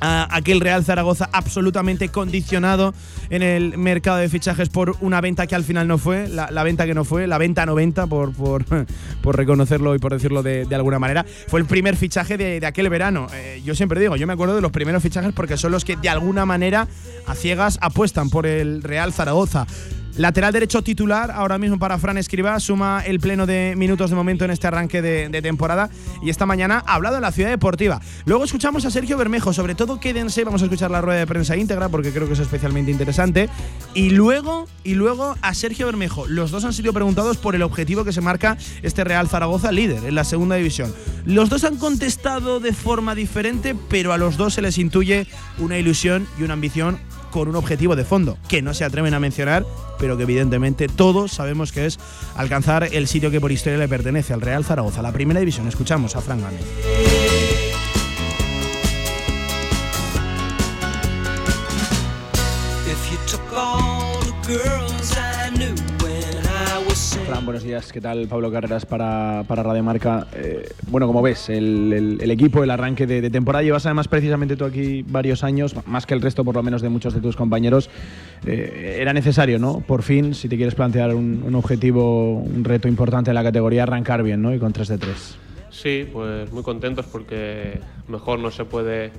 a 0.00 0.34
aquel 0.34 0.60
Real 0.60 0.84
Zaragoza 0.84 1.28
absolutamente 1.32 2.08
condicionado 2.08 2.94
en 3.30 3.42
el 3.42 3.78
mercado 3.78 4.18
de 4.18 4.28
fichajes 4.28 4.68
por 4.68 4.96
una 5.00 5.20
venta 5.20 5.46
que 5.46 5.54
al 5.54 5.64
final 5.64 5.86
no 5.86 5.98
fue, 5.98 6.28
la, 6.28 6.62
venta 6.62 6.86
que 6.86 6.94
no 6.94 7.04
fue, 7.04 7.26
la 7.26 7.38
venta 7.38 7.66
90, 7.66 8.06
por, 8.06 8.32
por, 8.32 8.64
por 9.22 9.36
reconocerlo 9.36 9.94
y 9.94 9.98
por 9.98 10.12
decirlo 10.12 10.42
de, 10.42 10.66
alguna 10.72 10.98
manera, 10.98 11.24
fue 11.48 11.60
el 11.60 11.66
primer 11.66 11.96
fichaje 11.96 12.36
de, 12.36 12.60
de 12.60 12.66
aquel 12.66 12.88
verano. 12.88 13.26
Eh, 13.32 13.60
yo 13.64 13.74
siempre 13.74 14.00
digo, 14.00 14.16
yo 14.16 14.26
me 14.26 14.32
acuerdo 14.32 14.54
de 14.54 14.60
los 14.60 14.72
primeros 14.72 15.02
fichajes 15.02 15.32
porque 15.32 15.56
son 15.56 15.72
los 15.72 15.84
que 15.84 15.96
de 15.96 16.08
alguna 16.08 16.46
manera 16.46 16.88
a 17.26 17.34
ciegas 17.34 17.78
apuestan 17.80 18.30
por 18.30 18.46
el 18.46 18.82
Real 18.82 19.12
Zaragoza. 19.12 19.66
Lateral 20.20 20.52
derecho 20.52 20.82
titular 20.82 21.30
ahora 21.30 21.56
mismo 21.56 21.78
para 21.78 21.96
Fran 21.96 22.18
Escriba, 22.18 22.60
suma 22.60 23.02
el 23.06 23.20
pleno 23.20 23.46
de 23.46 23.72
minutos 23.74 24.10
de 24.10 24.16
momento 24.16 24.44
en 24.44 24.50
este 24.50 24.66
arranque 24.66 25.00
de, 25.00 25.30
de 25.30 25.40
temporada 25.40 25.88
y 26.20 26.28
esta 26.28 26.44
mañana 26.44 26.84
ha 26.86 26.96
hablado 26.96 27.16
en 27.16 27.22
la 27.22 27.32
Ciudad 27.32 27.48
Deportiva. 27.48 28.02
Luego 28.26 28.44
escuchamos 28.44 28.84
a 28.84 28.90
Sergio 28.90 29.16
Bermejo, 29.16 29.54
sobre 29.54 29.74
todo 29.74 29.98
quédense, 29.98 30.44
vamos 30.44 30.60
a 30.60 30.66
escuchar 30.66 30.90
la 30.90 31.00
rueda 31.00 31.20
de 31.20 31.26
prensa 31.26 31.56
íntegra 31.56 31.88
porque 31.88 32.12
creo 32.12 32.26
que 32.26 32.34
es 32.34 32.38
especialmente 32.38 32.90
interesante. 32.90 33.48
Y 33.94 34.10
luego, 34.10 34.68
y 34.84 34.92
luego 34.92 35.36
a 35.40 35.54
Sergio 35.54 35.86
Bermejo, 35.86 36.26
los 36.26 36.50
dos 36.50 36.66
han 36.66 36.74
sido 36.74 36.92
preguntados 36.92 37.38
por 37.38 37.54
el 37.54 37.62
objetivo 37.62 38.04
que 38.04 38.12
se 38.12 38.20
marca 38.20 38.58
este 38.82 39.04
Real 39.04 39.26
Zaragoza 39.26 39.72
líder 39.72 40.04
en 40.04 40.14
la 40.14 40.24
segunda 40.24 40.56
división. 40.56 40.94
Los 41.24 41.48
dos 41.48 41.64
han 41.64 41.76
contestado 41.76 42.60
de 42.60 42.74
forma 42.74 43.14
diferente, 43.14 43.74
pero 43.88 44.12
a 44.12 44.18
los 44.18 44.36
dos 44.36 44.52
se 44.52 44.60
les 44.60 44.76
intuye 44.76 45.26
una 45.56 45.78
ilusión 45.78 46.26
y 46.38 46.42
una 46.42 46.52
ambición 46.52 46.98
con 47.30 47.48
un 47.48 47.56
objetivo 47.56 47.96
de 47.96 48.04
fondo 48.04 48.36
que 48.48 48.62
no 48.62 48.74
se 48.74 48.84
atreven 48.84 49.14
a 49.14 49.20
mencionar, 49.20 49.64
pero 49.98 50.16
que 50.16 50.24
evidentemente 50.24 50.88
todos 50.88 51.32
sabemos 51.32 51.72
que 51.72 51.86
es 51.86 51.98
alcanzar 52.36 52.88
el 52.92 53.08
sitio 53.08 53.30
que 53.30 53.40
por 53.40 53.52
historia 53.52 53.78
le 53.78 53.88
pertenece 53.88 54.32
al 54.32 54.40
Real 54.40 54.64
Zaragoza, 54.64 55.02
la 55.02 55.12
primera 55.12 55.40
división. 55.40 55.68
Escuchamos 55.68 56.16
a 56.16 56.20
Fran 56.20 56.40
Gámez. 56.40 56.64
Buenos 67.38 67.62
días. 67.62 67.92
¿Qué 67.92 68.00
tal? 68.00 68.26
Pablo 68.26 68.50
Carreras 68.50 68.84
para, 68.84 69.44
para 69.46 69.62
Radio 69.62 69.82
Marca. 69.84 70.26
Eh, 70.34 70.68
bueno, 70.88 71.06
como 71.06 71.22
ves, 71.22 71.48
el, 71.48 72.20
equipo, 72.28 72.62
el 72.64 72.70
arranque 72.70 73.06
de, 73.06 73.30
temporada, 73.30 73.62
llevas 73.62 73.86
además 73.86 74.08
precisamente 74.08 74.56
tú 74.56 74.64
aquí 74.64 75.02
varios 75.06 75.44
años, 75.44 75.74
más 75.86 76.06
que 76.06 76.14
el 76.14 76.20
resto 76.20 76.44
por 76.44 76.56
lo 76.56 76.62
menos 76.62 76.82
de 76.82 76.88
muchos 76.88 77.14
de 77.14 77.20
tus 77.20 77.36
compañeros. 77.36 77.88
Eh, 78.44 78.98
era 79.00 79.12
necesario, 79.12 79.58
¿no? 79.58 79.80
Por 79.80 80.02
fin, 80.02 80.34
si 80.34 80.48
te 80.48 80.56
quieres 80.56 80.74
plantear 80.74 81.14
un, 81.14 81.54
objetivo, 81.54 82.34
un 82.34 82.64
reto 82.64 82.88
importante 82.88 83.30
en 83.30 83.36
la 83.36 83.44
categoría, 83.44 83.84
arrancar 83.84 84.22
bien, 84.22 84.42
¿no? 84.42 84.52
Y 84.52 84.58
con 84.58 84.72
3 84.72 84.88
de 84.88 84.98
3. 84.98 85.38
Sí, 85.70 86.08
pues 86.12 86.52
muy 86.52 86.64
contentos 86.64 87.06
porque 87.06 87.80
mejor 88.08 88.40
no 88.40 88.50
se 88.50 88.64
puede 88.64 89.12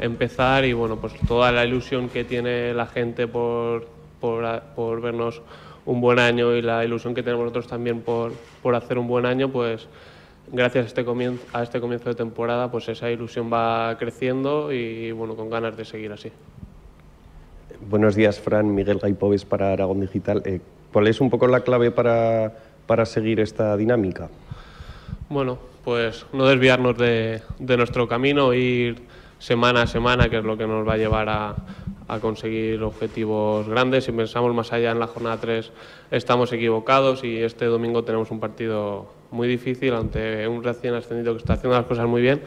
empezar 0.00 0.64
y 0.64 0.72
bueno, 0.72 0.96
pues 0.96 1.14
toda 1.26 1.52
la 1.52 1.64
ilusión 1.64 2.08
que 2.08 2.24
tiene 2.24 2.74
la 2.74 2.86
gente 2.86 3.28
por, 3.28 3.86
por, 4.20 4.62
por 4.74 5.00
vernos 5.00 5.40
un 5.84 6.00
buen 6.00 6.18
año 6.18 6.54
y 6.54 6.62
la 6.62 6.84
ilusión 6.84 7.14
que 7.14 7.22
tenemos 7.22 7.44
nosotros 7.44 7.66
también 7.66 8.00
por, 8.00 8.32
por 8.62 8.74
hacer 8.74 8.98
un 8.98 9.08
buen 9.08 9.26
año, 9.26 9.50
pues 9.50 9.88
gracias 10.50 10.84
a 10.84 10.88
este, 10.88 11.04
comienzo, 11.04 11.44
a 11.52 11.62
este 11.62 11.80
comienzo 11.80 12.08
de 12.08 12.14
temporada, 12.14 12.70
pues 12.70 12.88
esa 12.88 13.10
ilusión 13.10 13.52
va 13.52 13.96
creciendo 13.98 14.72
y 14.72 15.12
bueno, 15.12 15.34
con 15.34 15.50
ganas 15.50 15.76
de 15.76 15.84
seguir 15.84 16.12
así. 16.12 16.30
Buenos 17.88 18.14
días, 18.14 18.38
Fran. 18.38 18.74
Miguel 18.74 18.98
Gaipoves 18.98 19.44
para 19.44 19.72
Aragón 19.72 20.00
Digital. 20.00 20.42
Eh, 20.44 20.60
¿Cuál 20.92 21.08
es 21.08 21.20
un 21.20 21.30
poco 21.30 21.48
la 21.48 21.60
clave 21.60 21.90
para, 21.90 22.52
para 22.86 23.06
seguir 23.06 23.40
esta 23.40 23.76
dinámica? 23.76 24.28
Bueno, 25.28 25.58
pues 25.84 26.26
no 26.32 26.46
desviarnos 26.46 26.96
de, 26.96 27.42
de 27.58 27.76
nuestro 27.76 28.06
camino, 28.06 28.54
ir 28.54 29.02
semana 29.38 29.82
a 29.82 29.86
semana, 29.86 30.28
que 30.28 30.38
es 30.38 30.44
lo 30.44 30.56
que 30.56 30.66
nos 30.66 30.86
va 30.86 30.94
a 30.94 30.96
llevar 30.96 31.28
a, 31.28 31.56
a 32.12 32.20
conseguir 32.20 32.82
objetivos 32.82 33.66
grandes. 33.68 34.04
Si 34.04 34.12
pensamos 34.12 34.54
más 34.54 34.72
allá 34.72 34.90
en 34.90 34.98
la 34.98 35.06
jornada 35.06 35.38
3, 35.40 35.72
estamos 36.10 36.52
equivocados 36.52 37.24
y 37.24 37.38
este 37.38 37.64
domingo 37.64 38.04
tenemos 38.04 38.30
un 38.30 38.38
partido 38.38 39.06
muy 39.30 39.48
difícil 39.48 39.94
ante 39.94 40.46
un 40.46 40.62
recién 40.62 40.92
ascendido 40.94 41.32
que 41.32 41.38
está 41.38 41.54
haciendo 41.54 41.76
las 41.76 41.86
cosas 41.86 42.06
muy 42.06 42.20
bien 42.20 42.42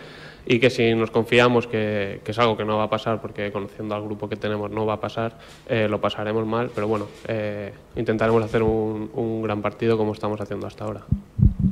y 0.45 0.59
que 0.59 0.69
si 0.69 0.93
nos 0.93 1.09
confiamos 1.09 1.65
que, 1.65 2.21
que 2.23 2.29
es 2.31 2.37
algo 2.37 2.55
que 2.55 2.63
no 2.63 2.77
va 2.77 2.83
a 2.83 2.89
pasar, 2.89 3.19
porque 3.19 3.51
conociendo 3.51 3.95
al 3.95 4.03
grupo 4.03 4.29
que 4.29 4.35
tenemos 4.35 4.69
no 4.69 4.85
va 4.85 4.93
a 4.93 4.99
pasar, 4.99 5.39
eh, 5.67 5.87
lo 5.89 5.99
pasaremos 5.99 6.45
mal, 6.45 6.69
pero 6.73 6.87
bueno, 6.87 7.07
eh, 7.27 7.73
intentaremos 7.95 8.43
hacer 8.43 8.61
un, 8.61 9.09
un 9.13 9.41
gran 9.41 9.63
partido 9.63 9.97
como 9.97 10.13
estamos 10.13 10.39
haciendo 10.39 10.67
hasta 10.67 10.85
ahora. 10.85 11.01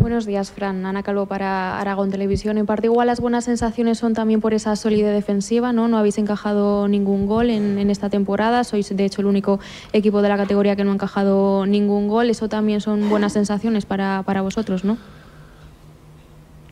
Buenos 0.04 0.26
días, 0.26 0.52
Fran. 0.52 0.86
Ana 0.86 1.02
Calvo 1.02 1.28
para 1.28 1.80
Aragón 1.80 2.12
Televisión. 2.12 2.58
En 2.58 2.66
parte, 2.66 2.88
igual 2.88 3.08
las 3.08 3.22
buenas 3.22 3.46
sensaciones 3.46 4.00
son 4.00 4.14
también 4.14 4.42
por 4.42 4.54
esa 4.54 4.76
solidez 4.76 5.14
defensiva, 5.14 5.72
¿no? 5.72 5.88
No 5.88 5.98
habéis 5.98 6.18
encajado 6.18 6.90
ningún 6.90 7.26
gol 7.26 7.50
en, 7.50 7.80
en 7.80 7.90
esta 7.90 8.10
temporada. 8.10 8.66
Sois, 8.66 8.94
de 8.94 9.06
hecho, 9.06 9.22
el 9.22 9.28
único 9.28 9.62
equipo 9.94 10.22
de 10.22 10.28
la 10.28 10.36
categoría 10.36 10.76
que 10.76 10.84
no 10.84 10.92
ha 10.92 10.96
encajado 10.96 11.66
ningún 11.66 12.10
gol. 12.10 12.30
Eso 12.30 12.50
también 12.50 12.82
son 12.82 13.10
buenas 13.10 13.32
sensaciones 13.32 13.86
para, 13.86 14.24
para 14.26 14.42
vosotros, 14.42 14.84
¿no? 14.84 14.98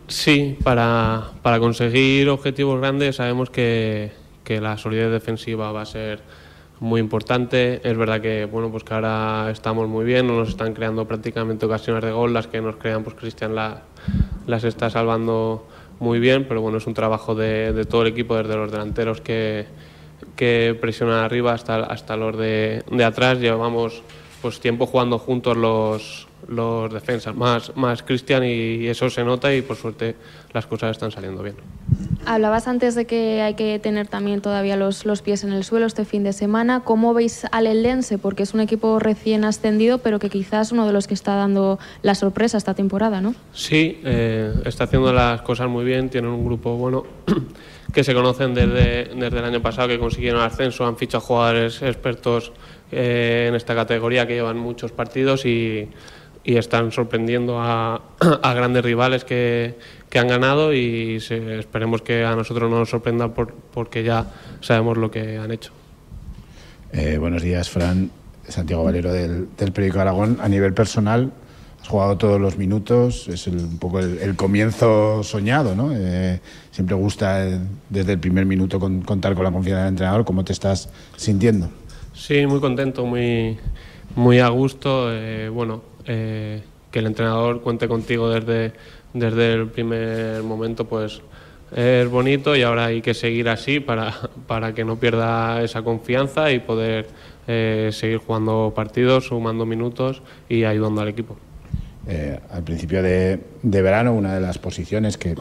Sí, 0.10 0.58
para, 0.62 1.30
para 1.42 1.58
conseguir 1.60 2.28
objetivos 2.28 2.82
grandes 2.82 3.16
sabemos 3.16 3.50
que, 3.50 4.12
que 4.44 4.60
la 4.60 4.78
solidez 4.78 5.10
defensiva 5.10 5.72
va 5.72 5.84
a 5.84 5.86
ser 5.86 6.20
muy 6.82 7.00
importante. 7.00 7.80
Es 7.90 7.96
verdad 7.96 8.20
que 8.22 8.46
bueno 8.46 8.70
pues 8.72 8.84
que 8.84 8.94
ahora 8.94 9.50
estamos 9.52 9.88
muy 9.88 10.04
bien, 10.04 10.26
no 10.28 10.34
nos 10.40 10.50
están 10.50 10.74
creando 10.74 11.08
prácticamente 11.08 11.66
ocasiones 11.66 12.04
de 12.04 12.12
gol, 12.12 12.34
las 12.34 12.48
que 12.48 12.60
nos 12.60 12.76
crean 12.76 13.04
pues 13.04 13.16
Cristian 13.16 13.56
la- 13.56 13.84
las 14.48 14.64
está 14.64 14.90
salvando 14.90 15.68
muy 16.00 16.20
bien, 16.20 16.46
pero 16.48 16.60
bueno 16.62 16.80
es 16.80 16.88
un 16.88 16.96
trabajo 16.96 17.36
de, 17.36 17.72
de 17.72 17.86
todo 17.86 18.02
el 18.02 18.08
equipo, 18.08 18.36
desde 18.36 18.56
los 18.56 18.72
delanteros 18.72 19.22
que, 19.22 19.68
que 20.36 20.76
presionan 20.82 21.24
arriba 21.24 21.54
hasta, 21.54 21.76
hasta 21.84 22.18
los 22.18 22.36
de, 22.36 22.84
de 22.92 23.04
atrás. 23.04 23.38
Llevamos 23.40 24.02
pues 24.42 24.60
tiempo 24.60 24.86
jugando 24.86 25.20
juntos 25.20 25.56
los, 25.56 26.28
los 26.48 26.92
defensas, 26.92 27.36
más, 27.36 27.76
más 27.76 28.04
Cristian 28.04 28.44
y 28.44 28.88
eso 28.88 29.10
se 29.10 29.24
nota 29.24 29.54
y 29.54 29.62
por 29.62 29.78
suerte 29.78 30.16
las 30.54 30.66
cosas 30.66 30.92
están 30.92 31.12
saliendo 31.12 31.44
bien. 31.44 31.56
Hablabas 32.26 32.68
antes 32.68 32.94
de 32.96 33.06
que 33.06 33.42
hay 33.42 33.56
que 33.56 33.80
tener 33.80 34.08
también 34.08 34.42
todavía 34.42 34.76
los, 34.76 35.06
los 35.06 35.22
pies 35.22 35.44
en 35.44 35.54
el 35.54 35.64
suelo 35.64 35.86
este 35.86 36.06
fin 36.06 36.24
de 36.24 36.34
semana. 36.34 36.82
¿Cómo 36.84 37.14
veis 37.14 37.46
al 37.52 37.68
Eldense? 37.68 38.18
Porque 38.18 38.44
es 38.44 38.54
un 38.54 38.60
equipo 38.60 39.00
recién 39.00 39.44
ascendido, 39.44 40.00
pero 40.00 40.20
que 40.20 40.30
quizás 40.30 40.72
uno 40.72 40.86
de 40.86 40.94
los 40.94 41.08
que 41.08 41.14
está 41.14 41.36
dando 41.36 41.80
la 42.04 42.14
sorpresa 42.14 42.58
esta 42.58 42.74
temporada, 42.74 43.22
¿no? 43.22 43.34
Sí, 43.54 44.00
eh, 44.04 44.54
está 44.66 44.84
haciendo 44.84 45.12
las 45.14 45.42
cosas 45.42 45.68
muy 45.68 45.84
bien, 45.84 46.10
tienen 46.10 46.30
un 46.30 46.46
grupo 46.46 46.76
bueno 46.76 47.06
que 47.94 48.04
se 48.04 48.14
conocen 48.14 48.54
desde, 48.54 49.06
desde 49.16 49.40
el 49.40 49.46
año 49.46 49.62
pasado, 49.62 49.88
que 49.88 49.98
consiguieron 49.98 50.42
el 50.42 50.48
ascenso, 50.48 50.86
han 50.86 50.98
fichado 50.98 51.22
jugadores 51.22 51.82
expertos 51.82 52.52
eh, 52.92 53.46
en 53.50 53.56
esta 53.56 53.76
categoría 53.76 54.28
que 54.28 54.34
llevan 54.36 54.58
muchos 54.58 54.92
partidos 54.92 55.46
y, 55.46 55.90
y 56.44 56.58
están 56.58 56.92
sorprendiendo 56.92 57.60
a, 57.60 58.02
a 58.42 58.54
grandes 58.54 58.84
rivales 58.84 59.24
que, 59.24 59.76
que 60.10 60.20
han 60.20 60.28
ganado 60.28 60.74
y 60.74 61.20
se- 61.20 61.60
esperemos 61.60 62.02
que 62.02 62.24
a 62.26 62.36
nosotros 62.36 62.70
no 62.70 62.80
nos 62.80 62.90
sorprendan 62.90 63.32
por- 63.32 63.54
porque 63.74 64.04
ya 64.04 64.28
sabemos 64.62 64.98
lo 64.98 65.10
que 65.12 65.38
han 65.38 65.52
hecho. 65.52 65.72
Eh, 66.94 67.18
buenos 67.18 67.42
días, 67.42 67.70
Fran. 67.70 68.12
Santiago 68.48 68.84
Valero 68.84 69.14
del, 69.14 69.48
del 69.58 69.72
Periódico 69.72 70.02
Aragón. 70.02 70.38
A 70.42 70.50
nivel 70.50 70.74
personal, 70.74 71.32
has 71.82 71.88
jugado 71.88 72.18
todos 72.18 72.42
los 72.42 72.58
minutos. 72.58 73.28
Es 73.30 73.48
el- 73.48 73.58
un 73.60 73.78
poco 73.78 74.00
el, 74.00 74.18
el 74.18 74.36
comienzo 74.36 75.24
soñado, 75.24 75.74
¿no? 75.76 75.92
Eh, 75.96 76.42
siempre 76.72 76.96
gusta 76.96 77.48
eh, 77.48 77.60
desde 77.90 78.14
el 78.14 78.20
primer 78.20 78.46
minuto 78.46 78.80
con- 78.80 79.02
contar 79.04 79.36
con 79.36 79.46
la 79.46 79.52
confianza 79.52 79.82
del 79.84 79.90
entrenador. 79.90 80.26
¿Cómo 80.26 80.44
te 80.44 80.52
estás 80.52 80.90
sintiendo? 81.16 81.70
Sí, 82.22 82.46
muy 82.46 82.60
contento, 82.60 83.04
muy, 83.04 83.58
muy 84.16 84.38
a 84.38 84.50
gusto. 84.50 85.12
eh, 85.12 85.50
bueno, 85.50 85.82
eh, 86.06 86.62
que 86.92 87.00
el 87.00 87.08
entrenador 87.08 87.62
cuente 87.62 87.88
contigo 87.88 88.30
desde, 88.30 88.74
desde 89.12 89.54
el 89.54 89.68
primer 89.70 90.44
momento, 90.44 90.86
pues 90.86 91.20
es 91.76 92.08
bonito 92.08 92.56
y 92.56 92.62
ahora 92.62 92.86
hay 92.86 93.02
que 93.02 93.16
seguir 93.16 93.50
así 93.50 93.80
para, 93.80 94.14
para 94.46 94.76
que 94.76 94.86
no 94.86 94.98
pierda 94.98 95.64
esa 95.64 95.82
confianza 95.82 96.52
y 96.52 96.60
poder 96.60 97.08
eh, 97.48 97.90
seguir 97.92 98.20
jugando 98.20 98.72
partidos, 98.76 99.26
sumando 99.26 99.66
minutos 99.66 100.22
y 100.48 100.64
ayudando 100.64 101.02
al 101.02 101.08
equipo. 101.08 101.38
Al 102.52 102.64
principio 102.64 103.02
de, 103.02 103.40
de 103.64 103.82
verano, 103.82 104.14
una 104.14 104.36
de 104.36 104.42
las 104.42 104.60
posiciones 104.60 105.18
que, 105.18 105.36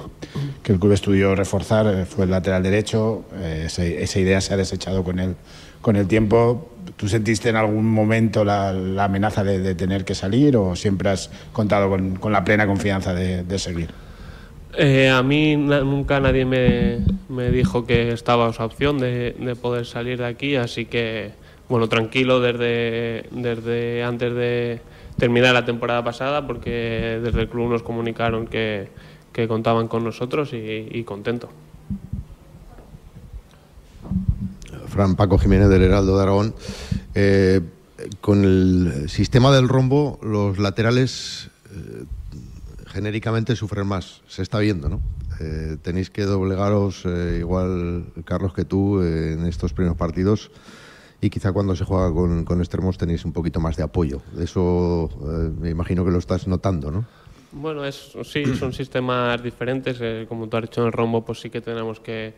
que 0.63 0.73
el 0.73 0.79
club 0.79 0.93
estudió 0.93 1.35
reforzar 1.35 2.07
fue 2.07 2.25
el 2.25 2.31
lateral 2.31 2.63
derecho. 2.63 3.25
Esa 3.43 4.19
idea 4.21 4.41
se 4.41 4.55
ha 4.55 4.57
desechado 4.57 5.03
con 5.03 5.19
el, 5.19 5.35
con 5.81 5.97
el 5.97 6.07
tiempo. 6.07 6.69
¿Tú 6.97 7.09
sentiste 7.09 7.49
en 7.49 7.57
algún 7.57 7.91
momento 7.91 8.45
la, 8.45 8.71
amenaza 9.03 9.43
de, 9.43 9.75
tener 9.75 10.05
que 10.05 10.15
salir 10.15 10.57
o 10.57 10.77
siempre 10.77 11.11
has 11.11 11.31
contado 11.53 11.89
con, 11.89 12.33
la 12.33 12.45
plena 12.45 12.67
confianza 12.67 13.15
de, 13.15 13.43
de 13.43 13.59
seguir? 13.59 13.91
Eh, 14.77 15.09
a 15.09 15.23
mí 15.23 15.57
nunca 15.57 16.21
nadie 16.21 16.45
me, 16.45 16.99
me 17.29 17.51
dijo 17.51 17.87
que 17.87 18.13
estaba 18.13 18.51
esa 18.51 18.65
opción 18.65 18.99
de, 18.99 19.35
de 19.39 19.57
poder 19.57 19.87
salir 19.87 20.19
de 20.19 20.27
aquí, 20.27 20.57
así 20.57 20.85
que 20.85 21.33
bueno, 21.71 21.89
tranquilo 21.89 22.41
desde, 22.41 24.03
antes 24.05 24.35
de 24.35 24.81
terminar 25.17 25.55
la 25.55 25.65
temporada 25.65 26.03
pasada, 26.03 26.45
porque 26.45 27.21
desde 27.23 27.43
el 27.43 27.49
club 27.49 27.71
nos 27.71 27.85
comunicaron 27.85 28.49
que, 28.49 28.89
que 29.33 29.47
contaban 29.47 29.87
con 29.87 30.03
nosotros 30.03 30.53
y, 30.53 30.89
y 30.91 31.05
contento. 31.05 31.49
Fran 34.91 35.17
Paco 35.17 35.39
Jiménez 35.39 35.69
del 35.69 35.83
Heraldo 35.83 36.17
de 36.17 36.23
Aragón. 36.23 36.55
Eh, 37.15 37.61
con 38.21 38.45
el 38.45 39.09
sistema 39.09 39.55
del 39.55 39.69
rombo, 39.69 40.19
los 40.23 40.59
laterales 40.59 41.51
eh, 41.71 42.05
genéricamente 42.87 43.57
sufren 43.57 43.87
más. 43.87 44.23
Se 44.27 44.43
está 44.43 44.59
viendo, 44.59 44.89
¿no? 44.89 45.01
Eh, 45.41 45.77
tenéis 45.83 46.11
que 46.11 46.23
doblegaros, 46.23 47.05
eh, 47.07 47.39
igual 47.41 48.07
Carlos 48.25 48.53
que 48.53 48.65
tú, 48.65 49.03
en 49.03 49.47
estos 49.47 49.73
primeros 49.73 49.97
partidos. 49.97 50.51
Y 51.23 51.29
quizá 51.29 51.53
cuando 51.53 51.77
se 51.77 51.85
juega 51.85 52.13
con, 52.13 52.45
con 52.45 52.61
extremos 52.61 52.97
tenéis 52.97 53.25
un 53.25 53.33
poquito 53.33 53.61
más 53.61 53.77
de 53.77 53.83
apoyo. 53.83 54.23
Eso 54.39 55.11
me 55.61 55.69
imagino 55.69 56.03
que 56.03 56.11
lo 56.11 56.19
estás 56.19 56.47
notando, 56.47 56.91
¿no? 56.91 57.05
Bueno, 57.53 57.85
es, 57.85 58.13
sí, 58.25 58.45
son 58.57 58.73
sistemas 58.73 59.43
diferentes. 59.43 60.27
como 60.27 60.49
tú 60.49 60.57
has 60.57 60.63
dicho 60.63 60.81
en 60.81 60.87
el 60.87 60.93
rombo, 60.93 61.23
pues 61.23 61.41
sí 61.41 61.51
que 61.51 61.61
tenemos 61.61 62.01
que, 62.01 62.33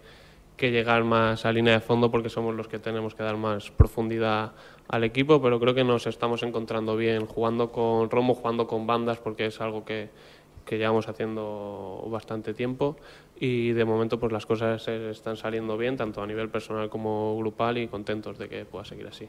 que 0.62 0.70
llegar 0.70 1.02
más 1.02 1.44
a 1.44 1.50
línea 1.50 1.72
de 1.72 1.80
fondo 1.80 2.12
porque 2.12 2.28
somos 2.28 2.54
los 2.54 2.68
que 2.68 2.78
tenemos 2.78 3.16
que 3.16 3.24
dar 3.24 3.36
más 3.36 3.72
profundidad 3.72 4.52
al 4.86 5.02
equipo, 5.02 5.42
pero 5.42 5.58
creo 5.58 5.74
que 5.74 5.82
nos 5.82 6.06
estamos 6.06 6.44
encontrando 6.44 6.96
bien 6.96 7.26
jugando 7.26 7.72
con 7.72 8.08
rombo, 8.08 8.34
jugando 8.34 8.68
con 8.68 8.86
bandas, 8.86 9.18
porque 9.18 9.46
es 9.46 9.60
algo 9.60 9.84
que, 9.84 10.10
que 10.64 10.78
llevamos 10.78 11.08
haciendo 11.08 12.06
bastante 12.08 12.54
tiempo 12.54 12.94
y 13.44 13.72
de 13.72 13.84
momento 13.84 14.20
pues 14.20 14.30
las 14.30 14.46
cosas 14.46 14.86
están 14.86 15.36
saliendo 15.36 15.76
bien, 15.76 15.96
tanto 15.96 16.22
a 16.22 16.26
nivel 16.28 16.48
personal 16.48 16.88
como 16.88 17.36
grupal 17.36 17.76
y 17.76 17.88
contentos 17.88 18.38
de 18.38 18.48
que 18.48 18.64
pueda 18.64 18.84
seguir 18.84 19.08
así. 19.08 19.28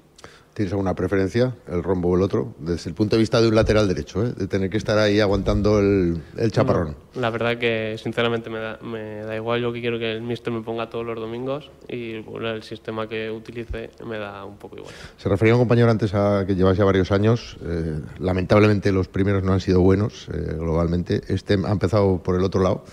¿Tienes 0.53 0.71
alguna 0.71 0.93
preferencia, 0.93 1.55
el 1.67 1.81
rombo 1.81 2.09
o 2.09 2.15
el 2.15 2.21
otro? 2.21 2.53
Desde 2.59 2.91
el 2.91 2.95
punto 2.95 3.15
de 3.15 3.21
vista 3.21 3.41
de 3.41 3.47
un 3.47 3.55
lateral 3.55 3.87
derecho, 3.87 4.23
¿eh? 4.23 4.31
de 4.37 4.45
tener 4.45 4.69
que 4.69 4.77
estar 4.77 4.99
ahí 4.99 5.19
aguantando 5.19 5.79
el, 5.79 6.21
el 6.37 6.51
chaparrón. 6.51 6.95
No, 7.15 7.21
la 7.21 7.31
verdad 7.31 7.57
que 7.57 7.95
sinceramente 7.97 8.51
me 8.51 8.59
da, 8.59 8.77
me 8.83 9.23
da 9.23 9.35
igual, 9.35 9.61
yo 9.61 9.73
que 9.73 9.81
quiero 9.81 9.97
que 9.97 10.11
el 10.11 10.21
míster 10.21 10.53
me 10.53 10.61
ponga 10.61 10.91
todos 10.91 11.07
los 11.07 11.15
domingos 11.15 11.71
y 11.89 12.19
bueno, 12.19 12.51
el 12.51 12.61
sistema 12.61 13.09
que 13.09 13.31
utilice 13.31 13.89
me 14.05 14.19
da 14.19 14.45
un 14.45 14.57
poco 14.57 14.77
igual. 14.77 14.93
Se 15.17 15.27
refería 15.27 15.55
un 15.55 15.61
compañero 15.61 15.89
antes 15.89 16.13
a 16.13 16.45
que 16.45 16.53
llevas 16.53 16.77
ya 16.77 16.85
varios 16.85 17.11
años. 17.11 17.57
eh, 17.65 17.99
lamentablemente 18.19 18.91
los 18.91 19.07
primeros 19.07 19.41
no 19.41 19.53
han 19.53 19.59
sido 19.59 19.81
buenos 19.81 20.27
eh, 20.31 20.53
globalmente. 20.55 21.21
Este 21.29 21.55
ha 21.55 21.71
empezado 21.71 22.21
por 22.21 22.35
el 22.35 22.43
otro 22.43 22.61
lado. 22.61 22.83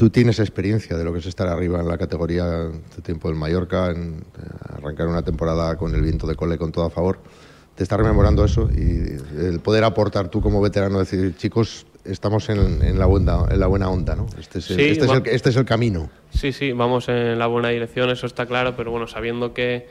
Tú 0.00 0.08
tienes 0.08 0.38
experiencia 0.38 0.96
de 0.96 1.04
lo 1.04 1.12
que 1.12 1.18
es 1.18 1.26
estar 1.26 1.46
arriba 1.46 1.78
en 1.78 1.86
la 1.86 1.98
categoría 1.98 2.46
de 2.46 3.02
tiempo 3.02 3.28
del 3.28 3.36
Mallorca, 3.36 3.90
en 3.90 4.14
eh, 4.14 4.74
arrancar 4.78 5.06
una 5.08 5.20
temporada 5.20 5.76
con 5.76 5.94
el 5.94 6.00
viento 6.00 6.26
de 6.26 6.36
cole 6.36 6.56
con 6.56 6.72
todo 6.72 6.86
a 6.86 6.90
favor. 6.90 7.18
Te 7.74 7.82
estás 7.82 7.98
rememorando 7.98 8.42
eso 8.42 8.70
y 8.74 9.18
el 9.38 9.60
poder 9.60 9.84
aportar 9.84 10.28
tú 10.30 10.40
como 10.40 10.62
veterano, 10.62 10.98
decir, 11.00 11.36
chicos, 11.36 11.84
estamos 12.06 12.48
en, 12.48 12.82
en 12.82 12.98
la, 12.98 13.04
buena, 13.04 13.40
en 13.50 13.60
la 13.60 13.66
buena 13.66 13.90
onda, 13.90 14.16
¿no? 14.16 14.24
Este 14.38 14.60
es 14.60 14.70
el, 14.70 14.76
Sí, 14.78 14.82
este 14.92 15.04
es 15.04 15.10
va- 15.10 15.16
el- 15.18 15.26
este 15.26 15.50
es 15.50 15.56
el 15.56 15.66
camino. 15.66 16.08
Sí, 16.30 16.50
sí, 16.54 16.72
vamos 16.72 17.06
en 17.10 17.38
la 17.38 17.46
buena 17.46 17.68
dirección, 17.68 18.08
eso 18.08 18.26
está 18.26 18.46
claro, 18.46 18.76
pero 18.78 18.90
bueno, 18.90 19.06
sabiendo 19.06 19.52
que, 19.52 19.86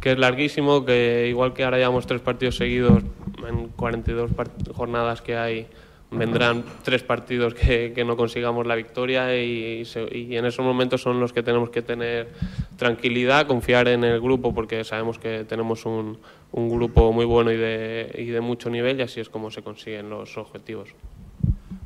que 0.00 0.12
es 0.12 0.18
larguísimo, 0.18 0.86
que 0.86 1.26
igual 1.28 1.52
que 1.52 1.64
ahora 1.64 1.76
llevamos 1.76 2.06
tres 2.06 2.22
partidos 2.22 2.56
seguidos 2.56 3.02
en 3.46 3.68
42 3.76 4.30
par- 4.32 4.48
jornadas 4.74 5.20
que 5.20 5.36
hay, 5.36 5.66
vendrán 6.18 6.64
tres 6.82 7.02
partidos 7.02 7.54
que, 7.54 7.92
que 7.94 8.04
no 8.04 8.16
consigamos 8.16 8.66
la 8.66 8.74
victoria 8.74 9.34
y, 9.36 9.84
se- 9.84 10.08
y 10.16 10.36
en 10.36 10.44
esos 10.46 10.64
momentos 10.64 11.02
son 11.02 11.20
los 11.20 11.32
que 11.32 11.42
tenemos 11.42 11.70
que 11.70 11.82
tener 11.82 12.28
tranquilidad, 12.76 13.46
confiar 13.46 13.88
en 13.88 14.04
el 14.04 14.20
grupo 14.20 14.54
porque 14.54 14.84
sabemos 14.84 15.18
que 15.18 15.44
tenemos 15.44 15.86
un, 15.86 16.18
un 16.52 16.68
grupo 16.68 17.12
muy 17.12 17.24
bueno 17.24 17.52
y 17.52 17.56
de, 17.56 18.14
y 18.18 18.26
de 18.26 18.40
mucho 18.40 18.70
nivel 18.70 18.98
y 18.98 19.02
así 19.02 19.20
es 19.20 19.28
como 19.28 19.50
se 19.50 19.62
consiguen 19.62 20.10
los 20.10 20.36
objetivos. 20.36 20.90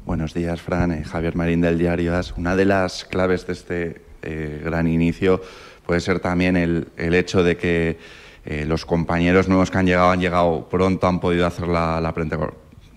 Buenos 0.04 0.32
días, 0.32 0.60
Fran. 0.62 0.92
Eh, 0.92 1.04
Javier 1.04 1.36
Marín 1.36 1.60
del 1.60 1.76
Diario 1.78 2.14
AS. 2.16 2.32
Una 2.36 2.56
de 2.56 2.64
las 2.64 3.04
claves 3.04 3.46
de 3.46 3.52
este 3.52 4.00
eh, 4.22 4.60
gran 4.64 4.86
inicio 4.88 5.40
puede 5.84 6.00
ser 6.00 6.20
también 6.20 6.56
el, 6.56 6.88
el 6.96 7.14
hecho 7.14 7.42
de 7.42 7.56
que 7.56 7.98
eh, 8.46 8.64
los 8.66 8.86
compañeros 8.86 9.48
nuevos 9.48 9.70
que 9.70 9.76
han 9.78 9.86
llegado 9.86 10.10
han 10.10 10.20
llegado 10.20 10.66
pronto, 10.70 11.06
han 11.06 11.20
podido 11.20 11.46
hacer 11.46 11.68
la, 11.68 12.00
la, 12.00 12.14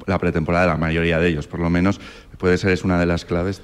la 0.06 0.20
pretemporada, 0.20 0.68
la 0.68 0.78
mayoría 0.78 1.20
de 1.20 1.30
ellos, 1.30 1.48
por 1.48 1.60
lo 1.60 1.70
menos. 1.70 2.00
Puede 2.38 2.58
ser, 2.58 2.72
es 2.72 2.84
una 2.84 3.00
de 3.00 3.06
las 3.06 3.26
claves. 3.26 3.62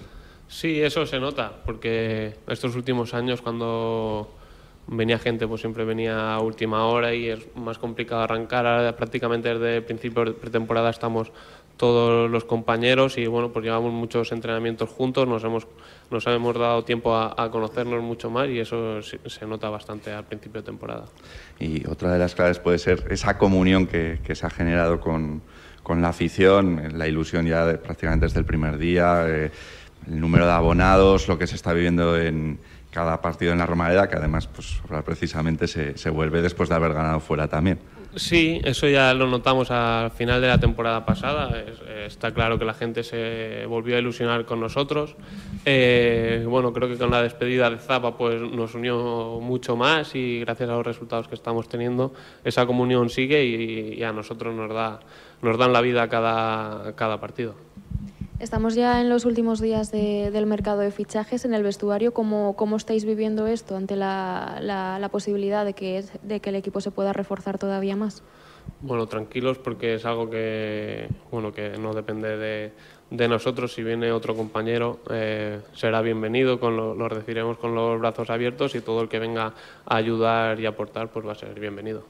Sí, 0.47 0.82
eso 0.82 1.06
se 1.06 1.19
nota, 1.19 1.52
porque 1.65 2.36
estos 2.47 2.76
últimos 2.76 3.13
años 3.13 3.41
cuando, 3.41 4.30
venía 4.88 5.19
gente, 5.19 5.47
pues 5.47 5.62
siempre 5.62 5.84
venía 5.84 6.34
a 6.34 6.39
última 6.39 6.86
hora 6.86 7.13
y 7.13 7.30
es 7.30 7.47
más 7.56 7.78
complicado 7.78 8.21
arrancar. 8.21 8.65
Ahora 8.65 8.95
prácticamente 8.95 9.50
desde 9.54 9.78
el 9.78 9.84
principio 9.84 10.26
de 10.26 10.32
pretemporada 10.32 10.89
estamos 10.89 11.32
todos 11.76 12.30
los 12.32 12.43
compañeros 12.43 13.17
y 13.19 13.28
bueno, 13.28 13.52
pues 13.52 13.63
llevamos 13.63 13.93
muchos 13.93 14.32
entrenamientos 14.32 14.89
juntos, 14.89 15.28
nos 15.28 15.43
hemos, 15.43 15.67
nos 16.10 16.26
hemos 16.26 16.58
dado 16.58 16.84
tiempo 16.84 17.13
a, 17.13 17.36
a 17.38 17.52
conocernos 17.52 18.02
mucho 18.02 18.32
más 18.32 18.50
y 18.50 18.60
eso 18.60 19.02
se 19.04 19.19
se 19.30 19.45
nota 19.45 19.69
bastante 19.69 20.12
al 20.12 20.23
principio 20.23 20.62
de 20.62 20.65
temporada. 20.65 21.06
Y 21.60 21.88
otra 21.88 22.12
de 22.12 22.17
las 22.17 22.34
claves 22.34 22.58
puede 22.58 22.80
ser 22.80 23.06
esa 23.12 23.38
comunión 23.38 23.86
que, 23.86 24.19
que 24.23 24.34
se 24.34 24.47
ha 24.47 24.50
generado 24.50 25.00
con, 25.00 25.43
con 25.88 26.02
la 26.02 26.10
afición, 26.10 26.97
la 26.97 27.08
ilusión 27.08 27.45
ya 27.45 27.65
de- 27.65 27.78
prácticamente 27.78 28.26
desde 28.26 28.39
el 28.41 28.45
primer 28.45 28.78
día, 28.78 29.23
eh, 29.26 29.52
el 30.06 30.19
número 30.19 30.45
de 30.45 30.52
abonados, 30.52 31.30
lo 31.30 31.38
que 31.39 31.47
se 31.47 31.56
está 31.56 31.71
viviendo 31.71 32.19
en 32.19 32.60
cada 32.91 33.21
partido 33.21 33.54
en 33.54 33.60
la 33.60 33.65
Romareda, 33.65 34.10
que 34.10 34.17
además 34.17 34.47
pues, 34.47 34.82
precisamente 35.06 35.65
se, 35.65 35.97
se 35.97 36.10
vuelve 36.10 36.41
después 36.41 36.67
de 36.67 36.76
haber 36.76 36.91
ganado 36.93 37.21
fuera 37.21 37.47
también. 37.47 37.80
Sí, 38.15 38.60
eso 38.63 38.88
ya 38.88 39.13
lo 39.13 39.28
notamos 39.28 39.69
al 39.71 40.12
final 40.12 40.41
de 40.41 40.47
la 40.47 40.58
temporada 40.60 41.06
pasada. 41.06 41.58
Es- 41.60 41.82
está 42.08 42.34
claro 42.34 42.58
que 42.58 42.65
la 42.65 42.73
gente 42.73 43.04
se 43.04 43.65
volvió 43.67 43.95
a 43.95 44.00
ilusionar 44.00 44.45
con 44.45 44.60
nosotros. 44.60 45.15
Eh, 45.65 46.43
bueno, 46.47 46.71
creo 46.73 46.88
que 46.88 46.97
con 46.97 47.12
la 47.12 47.21
despedida 47.21 47.69
de 47.69 47.78
Zapa 47.78 48.17
pues, 48.17 48.41
nos 48.41 48.73
unió 48.76 49.39
mucho 49.41 49.76
más 49.76 50.15
y 50.15 50.39
gracias 50.39 50.69
a 50.69 50.73
los 50.73 50.86
resultados 50.86 51.28
que 51.28 51.36
estamos 51.36 51.67
teniendo, 51.69 52.13
esa 52.43 52.65
comunión 52.65 53.10
sigue 53.10 53.43
y, 53.45 53.93
y 54.00 54.04
a 54.04 54.12
nosotros 54.13 54.56
nos, 54.56 54.73
da, 54.73 55.00
nos 55.41 55.58
dan 55.58 55.73
la 55.73 55.82
vida 55.82 56.08
cada, 56.10 56.93
cada 56.95 57.19
partido. 57.19 57.56
Estamos 58.39 58.76
ya 58.76 59.02
en 59.02 59.10
los 59.10 59.26
últimos 59.26 59.60
días 59.60 59.91
de- 59.91 60.30
del 60.30 60.45
mercado 60.45 60.82
de 60.82 60.91
fichajes 60.91 61.43
en 61.43 61.56
el 61.56 61.63
vestuario. 61.63 62.13
¿Cómo, 62.13 62.56
cómo 62.56 62.78
estáis 62.78 63.04
viviendo 63.04 63.47
esto 63.47 63.76
ante 63.76 63.95
la, 63.95 64.60
la- 64.62 65.00
la 65.00 65.10
posibilidad 65.10 65.65
de 65.65 65.73
que, 65.73 66.04
de 66.21 66.39
que 66.39 66.50
el 66.52 66.56
equipo 66.56 66.80
se 66.80 66.91
pueda 66.91 67.13
reforzar 67.13 67.58
todavía 67.58 67.95
más? 67.95 68.21
Bueno, 68.82 69.08
tranquilos 69.08 69.58
porque 69.58 69.95
es 69.95 70.06
algo 70.06 70.30
que, 70.30 71.08
bueno, 71.32 71.52
que 71.52 71.80
no 71.80 71.93
depende 71.95 72.38
de, 72.38 72.73
de 73.10 73.28
nosotros. 73.28 73.73
Si 73.73 73.82
viene 73.82 74.12
otro 74.12 74.36
compañero, 74.36 75.00
eh, 75.10 75.62
será 75.73 76.02
bienvenido, 76.04 76.60
con 76.60 76.78
lo, 76.78 76.93
lo 76.93 77.10
recibiremos 77.10 77.58
con 77.58 77.73
los 77.73 78.00
brazos 78.00 78.30
abiertos 78.30 78.76
y 78.76 78.82
todo 78.82 79.02
el 79.02 79.10
que 79.10 79.17
venga 79.17 79.54
a 79.88 79.95
ayudar 79.95 80.60
y 80.60 80.67
aportar 80.67 81.10
pues 81.10 81.26
va 81.26 81.32
a 81.32 81.36
ser 81.36 81.60
bienvenido. 81.60 82.04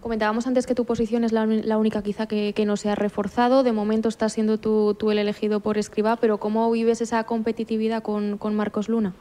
Comentábamos 0.00 0.46
antes 0.46 0.66
que 0.66 0.74
tu 0.74 0.84
posición 0.84 1.24
es 1.24 1.32
la, 1.32 1.46
la 1.46 1.78
única 1.78 2.02
quizá 2.02 2.26
que, 2.26 2.54
no 2.66 2.76
se 2.76 2.90
ha 2.90 2.94
reforzado. 2.94 3.62
De 3.62 3.72
momento 3.72 4.08
estás 4.08 4.32
siendo 4.34 4.58
tú, 4.58 4.94
tú 4.98 5.10
el 5.10 5.18
elegido 5.18 5.60
por 5.60 5.78
Escribá, 5.78 6.16
pero 6.16 6.38
¿cómo 6.38 6.70
vives 6.70 7.00
esa 7.00 7.24
competitividad 7.24 8.02
con, 8.02 8.36
con 8.36 8.54
Marcos 8.54 8.88
Luna? 8.88 9.14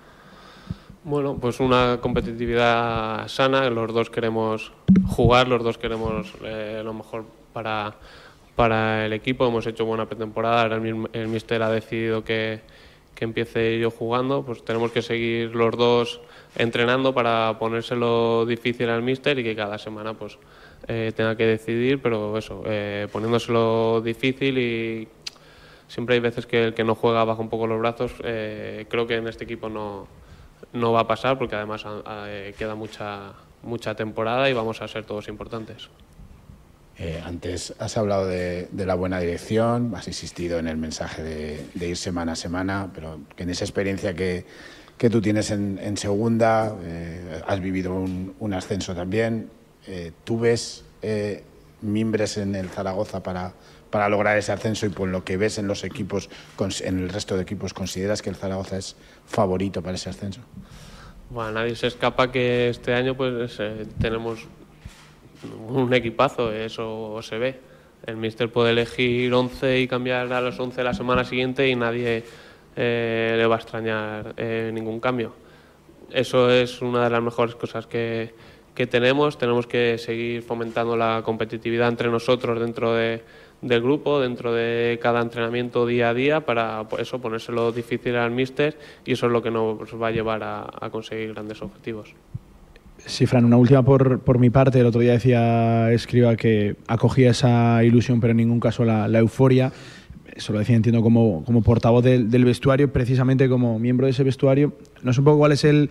Bueno, 1.03 1.37
pues 1.39 1.59
una 1.59 1.99
competitividad 2.01 3.27
sana, 3.27 3.69
los 3.69 3.93
dos 3.93 4.09
queremos 4.09 4.71
jugar, 5.07 5.47
los 5.47 5.63
dos 5.63 5.77
queremos 5.77 6.33
eh, 6.43 6.81
lo 6.83 6.93
mejor 6.93 7.25
para, 7.53 7.95
para 8.55 9.05
el 9.05 9.13
equipo, 9.13 9.47
hemos 9.47 9.65
hecho 9.65 9.85
buena 9.85 10.05
pretemporada, 10.05 10.65
el, 10.65 11.07
el 11.13 11.27
míster 11.27 11.63
ha 11.63 11.71
decidido 11.71 12.23
que, 12.23 12.61
que 13.21 13.25
empiece 13.25 13.77
yo 13.77 13.91
jugando, 13.91 14.41
pues 14.43 14.65
tenemos 14.65 14.91
que 14.91 15.03
seguir 15.03 15.53
los 15.55 15.77
dos 15.77 16.21
entrenando 16.55 17.13
para 17.13 17.55
ponérselo 17.59 18.47
difícil 18.47 18.89
al 18.89 19.03
míster 19.03 19.37
y 19.37 19.43
que 19.43 19.55
cada 19.55 19.77
semana 19.77 20.15
pues 20.15 20.39
eh, 20.87 21.11
tenga 21.15 21.37
que 21.37 21.45
decidir, 21.45 22.01
pero 22.01 22.35
eso, 22.35 22.63
eh, 22.65 23.07
poniéndoselo 23.11 24.01
difícil 24.01 24.57
y 24.57 25.07
siempre 25.87 26.15
hay 26.15 26.19
veces 26.19 26.47
que 26.47 26.63
el 26.63 26.73
que 26.73 26.83
no 26.83 26.95
juega 26.95 27.23
baja 27.23 27.39
un 27.41 27.49
poco 27.49 27.67
los 27.67 27.77
brazos, 27.79 28.11
eh, 28.23 28.87
creo 28.89 29.05
que 29.05 29.17
en 29.17 29.27
este 29.27 29.43
equipo 29.43 29.69
no, 29.69 30.07
no 30.73 30.91
va 30.91 31.01
a 31.01 31.07
pasar 31.07 31.37
porque 31.37 31.55
además 31.55 31.85
a- 31.85 32.01
a- 32.23 32.25
eh, 32.27 32.55
queda 32.57 32.73
mucha, 32.73 33.33
mucha 33.61 33.93
temporada 33.93 34.49
y 34.49 34.53
vamos 34.53 34.81
a 34.81 34.87
ser 34.87 35.05
todos 35.05 35.27
importantes. 35.27 35.89
Eh, 36.97 37.21
antes 37.25 37.73
has 37.79 37.97
hablado 37.97 38.27
de, 38.27 38.67
la 38.73 38.95
buena 38.95 39.19
dirección, 39.19 39.93
has 39.95 40.07
insistido 40.07 40.59
en 40.59 40.67
el 40.67 40.77
mensaje 40.77 41.23
de, 41.23 41.87
ir 41.87 41.97
semana 41.97 42.33
a 42.33 42.35
semana, 42.35 42.91
pero 42.93 43.19
en 43.37 43.49
esa 43.49 43.63
experiencia 43.63 44.13
que, 44.13 44.45
que 45.01 45.09
tú 45.09 45.19
tienes 45.19 45.49
en, 45.49 45.97
segunda, 45.97 46.75
eh, 46.83 47.41
has 47.47 47.59
vivido 47.59 47.95
un, 47.95 48.53
ascenso 48.53 48.93
también, 48.93 49.49
eh, 49.87 50.11
¿tú 50.23 50.39
ves 50.39 50.85
eh, 51.01 51.43
mimbres 51.81 52.37
en 52.37 52.53
el 52.53 52.69
Zaragoza 52.69 53.23
para, 53.23 53.53
para 53.89 54.09
lograr 54.09 54.37
ese 54.37 54.51
ascenso 54.51 54.85
y 54.85 54.89
por 54.89 55.09
lo 55.09 55.23
que 55.23 55.37
ves 55.37 55.57
en 55.57 55.65
los 55.65 55.83
equipos, 55.83 56.29
en 56.81 56.99
el 56.99 57.09
resto 57.09 57.35
de 57.35 57.41
equipos, 57.41 57.73
consideras 57.73 58.21
que 58.21 58.29
el 58.29 58.35
Zaragoza 58.35 58.77
es 58.77 58.95
favorito 59.25 59.81
para 59.81 59.95
ese 59.95 60.11
ascenso? 60.11 60.41
Bueno, 61.31 61.53
nadie 61.53 61.75
se 61.75 61.87
escapa 61.87 62.31
que 62.31 62.69
este 62.69 62.93
año 62.93 63.17
pues 63.17 63.57
tenemos 63.99 64.45
un 65.67 65.93
equipazo, 65.93 66.51
eso 66.51 67.19
se 67.21 67.37
ve. 67.37 67.59
El 68.05 68.17
míster 68.17 68.51
puede 68.51 68.71
elegir 68.71 69.33
11 69.33 69.79
y 69.81 69.87
cambiar 69.87 70.31
a 70.33 70.41
los 70.41 70.59
11 70.59 70.83
la 70.83 70.93
semana 70.93 71.23
siguiente 71.23 71.67
y 71.69 71.75
nadie 71.75 72.23
eh, 72.75 73.33
le 73.37 73.45
va 73.45 73.55
a 73.55 73.59
extrañar 73.59 74.33
eh, 74.37 74.71
ningún 74.73 74.99
cambio. 74.99 75.33
Eso 76.09 76.49
es 76.49 76.81
una 76.81 77.03
de 77.03 77.09
las 77.09 77.21
mejores 77.21 77.55
cosas 77.55 77.85
que, 77.87 78.33
que 78.73 78.87
tenemos. 78.87 79.37
Tenemos 79.37 79.67
que 79.67 79.97
seguir 79.97 80.41
fomentando 80.41 80.97
la 80.97 81.21
competitividad 81.23 81.89
entre 81.89 82.09
nosotros 82.09 82.59
dentro 82.59 82.93
de- 82.93 83.21
del 83.61 83.79
grupo, 83.83 84.19
dentro 84.19 84.51
de 84.51 84.97
cada 84.99 85.21
entrenamiento 85.21 85.85
día 85.85 86.09
a 86.09 86.13
día, 86.15 86.43
para 86.43 86.83
pues, 86.89 87.03
eso 87.03 87.19
ponérselo 87.21 87.71
difícil 87.71 88.15
al 88.15 88.31
míster 88.31 88.75
y 89.05 89.11
eso 89.11 89.27
es 89.27 89.31
lo 89.31 89.43
que 89.43 89.51
nos 89.51 89.77
va 90.01 90.07
a 90.07 90.11
llevar 90.11 90.41
a, 90.41 90.67
a 90.81 90.89
conseguir 90.89 91.33
grandes 91.35 91.61
objetivos. 91.61 92.15
Sí, 93.05 93.25
Fran, 93.25 93.45
una 93.45 93.57
última 93.57 93.83
por, 93.83 94.19
por 94.19 94.39
mi 94.39 94.49
parte. 94.49 94.79
El 94.79 94.85
otro 94.85 95.01
día 95.01 95.13
decía 95.13 95.91
Escriba 95.91 96.35
que 96.35 96.75
acogía 96.87 97.31
esa 97.31 97.83
ilusión, 97.83 98.21
pero 98.21 98.31
en 98.31 98.37
ningún 98.37 98.59
caso 98.59 98.85
la, 98.85 99.07
la 99.07 99.19
euforia. 99.19 99.71
Eso 100.35 100.53
lo 100.53 100.59
decía, 100.59 100.75
entiendo, 100.75 101.01
como, 101.01 101.43
como 101.43 101.61
portavoz 101.61 102.03
del, 102.03 102.31
del 102.31 102.45
vestuario, 102.45 102.93
precisamente 102.93 103.49
como 103.49 103.79
miembro 103.79 104.05
de 104.05 104.11
ese 104.11 104.23
vestuario. 104.23 104.73
No 105.03 105.13
sé 105.13 105.19
un 105.19 105.25
poco 105.25 105.39
cuál 105.39 105.51
es 105.51 105.63
el, 105.65 105.89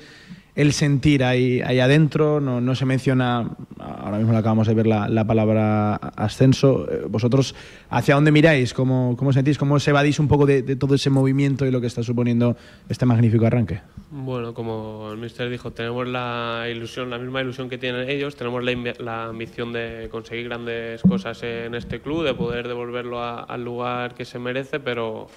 el 0.60 0.74
sentir 0.74 1.24
ahí, 1.24 1.62
ahí 1.62 1.80
adentro. 1.80 2.38
No, 2.38 2.60
no 2.60 2.74
se 2.74 2.84
menciona, 2.84 3.48
ahora 3.78 4.18
mismo 4.18 4.36
acabamos 4.36 4.66
de 4.68 4.74
ver 4.74 4.86
la, 4.86 5.08
la 5.08 5.24
palabra 5.24 5.94
ascenso. 5.94 6.86
Eh, 6.90 7.06
¿Vosotros 7.08 7.54
hacia 7.88 8.14
dónde 8.14 8.30
miráis? 8.30 8.74
¿Cómo, 8.74 9.16
cómo 9.16 9.32
sentís? 9.32 9.56
¿Cómo 9.56 9.76
os 9.76 9.88
evadís 9.88 10.18
un 10.18 10.28
poco 10.28 10.44
de, 10.44 10.62
todo 10.76 10.94
ese 10.94 11.08
movimiento 11.08 11.64
y 11.64 11.70
lo 11.70 11.80
que 11.80 11.86
está 11.86 12.02
suponiendo 12.02 12.58
este 12.90 13.06
magnífico 13.06 13.46
arranque? 13.46 13.80
Bueno, 14.10 14.52
como 14.52 15.08
el 15.12 15.18
míster 15.18 15.48
dijo, 15.48 15.70
tenemos 15.70 16.06
la 16.06 16.66
ilusión, 16.70 17.08
la 17.08 17.18
misma 17.18 17.40
ilusión 17.40 17.70
que 17.70 17.78
tienen 17.78 18.10
ellos, 18.10 18.36
tenemos 18.36 18.62
la, 18.62 18.72
la 18.98 19.24
ambición 19.26 19.72
de 19.72 20.08
conseguir 20.10 20.48
grandes 20.48 21.00
cosas 21.00 21.42
en 21.42 21.74
este 21.74 22.00
club, 22.00 22.24
de 22.24 22.34
poder 22.34 22.68
devolverlo 22.68 23.22
al 23.22 23.64
lugar 23.64 24.14
que 24.14 24.26
se 24.26 24.38
merece, 24.38 24.78
pero 24.78 25.28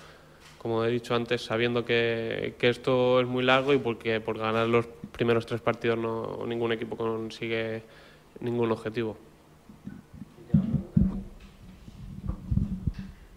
como 0.64 0.84
he 0.86 0.90
dicho 0.90 1.14
antes, 1.14 1.44
sabiendo 1.44 1.84
que, 1.86 2.56
que 2.58 2.70
esto 2.70 3.20
es 3.20 3.28
muy 3.28 3.44
largo 3.44 3.74
y 3.74 3.78
porque 3.78 4.20
por 4.22 4.40
ganar 4.40 4.68
los 4.68 4.88
primeros 5.12 5.46
tres 5.46 5.62
partidos 5.62 6.00
no, 6.00 6.46
ningún 6.48 6.72
equipo 6.72 6.96
consigue 6.98 7.84
ningún 8.40 8.72
objetivo. 8.72 9.16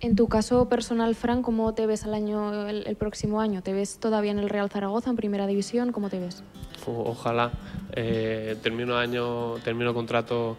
En 0.01 0.15
tu 0.15 0.29
caso 0.29 0.69
personal, 0.69 1.15
Fran, 1.17 1.43
¿cómo 1.43 1.75
te 1.75 1.87
ves 1.87 2.05
al 2.05 2.15
año, 2.15 2.69
el, 2.69 2.87
el 2.87 2.97
próximo 2.97 3.41
año? 3.41 3.62
¿Te 3.62 3.73
ves 3.73 3.99
todavía 3.99 4.31
en 4.31 4.39
el 4.39 4.49
Real 4.49 4.71
Zaragoza, 4.71 5.11
en 5.11 5.17
Primera 5.17 5.47
División? 5.47 5.91
¿Cómo 5.91 6.09
te 6.11 6.21
ves? 6.21 6.45
O- 6.87 7.11
Ojalá. 7.11 7.51
Eh, 7.93 8.57
termino 8.62 8.97
año, 8.97 9.55
termino 9.65 9.95
contrato 9.95 10.59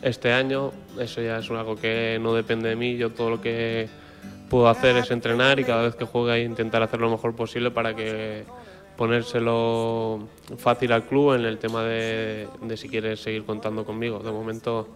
este 0.00 0.32
año. 0.32 0.70
Eso 0.98 1.20
ya 1.20 1.38
es 1.38 1.50
algo 1.50 1.76
que 1.76 2.18
no 2.22 2.32
depende 2.34 2.68
de 2.70 2.76
mí. 2.76 2.96
Yo 2.96 3.10
todo 3.10 3.30
lo 3.30 3.40
que 3.42 3.88
puedo 4.52 4.68
hacer 4.68 4.98
es 4.98 5.10
entrenar 5.10 5.58
y 5.60 5.64
cada 5.64 5.84
vez 5.84 5.94
que 5.94 6.04
juegue 6.04 6.42
intentar 6.42 6.82
hacer 6.82 7.00
lo 7.00 7.08
mejor 7.08 7.34
posible 7.34 7.70
para 7.70 7.96
que 7.96 8.44
ponérselo 8.98 10.28
fácil 10.58 10.92
al 10.92 11.04
club 11.04 11.32
en 11.32 11.46
el 11.46 11.56
tema 11.56 11.82
de, 11.84 12.46
de 12.60 12.76
si 12.76 12.86
quieres 12.90 13.22
seguir 13.22 13.46
contando 13.46 13.86
conmigo. 13.86 14.18
De 14.18 14.30
momento 14.30 14.88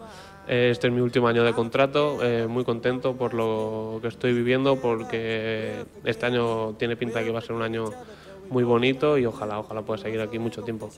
eh, 0.47 0.69
este 0.71 0.89
es 0.89 0.93
mi 0.93 1.01
último 1.01 1.27
año 1.27 1.43
de 1.43 1.53
contrato, 1.53 2.19
eh, 2.21 2.45
muy 2.47 2.63
contento 2.65 3.15
por 3.15 3.33
lo 3.33 3.97
que 3.99 4.09
estoy 4.09 4.31
viviendo 4.31 4.75
porque 4.75 5.85
este 6.03 6.27
año 6.27 6.73
tiene 6.73 6.95
pinta 6.95 7.17
de 7.17 7.25
que 7.25 7.31
va 7.31 7.39
a 7.39 7.41
ser 7.41 7.53
un 7.53 7.63
año 7.63 7.85
muy 8.51 8.63
bonito 8.63 9.17
y 9.17 9.25
ojalá, 9.25 9.57
ojalá 9.57 9.81
pueda 9.81 9.99
seguir 9.99 10.21
aquí 10.21 10.37
mucho 10.37 10.61
tiempo. 10.61 10.91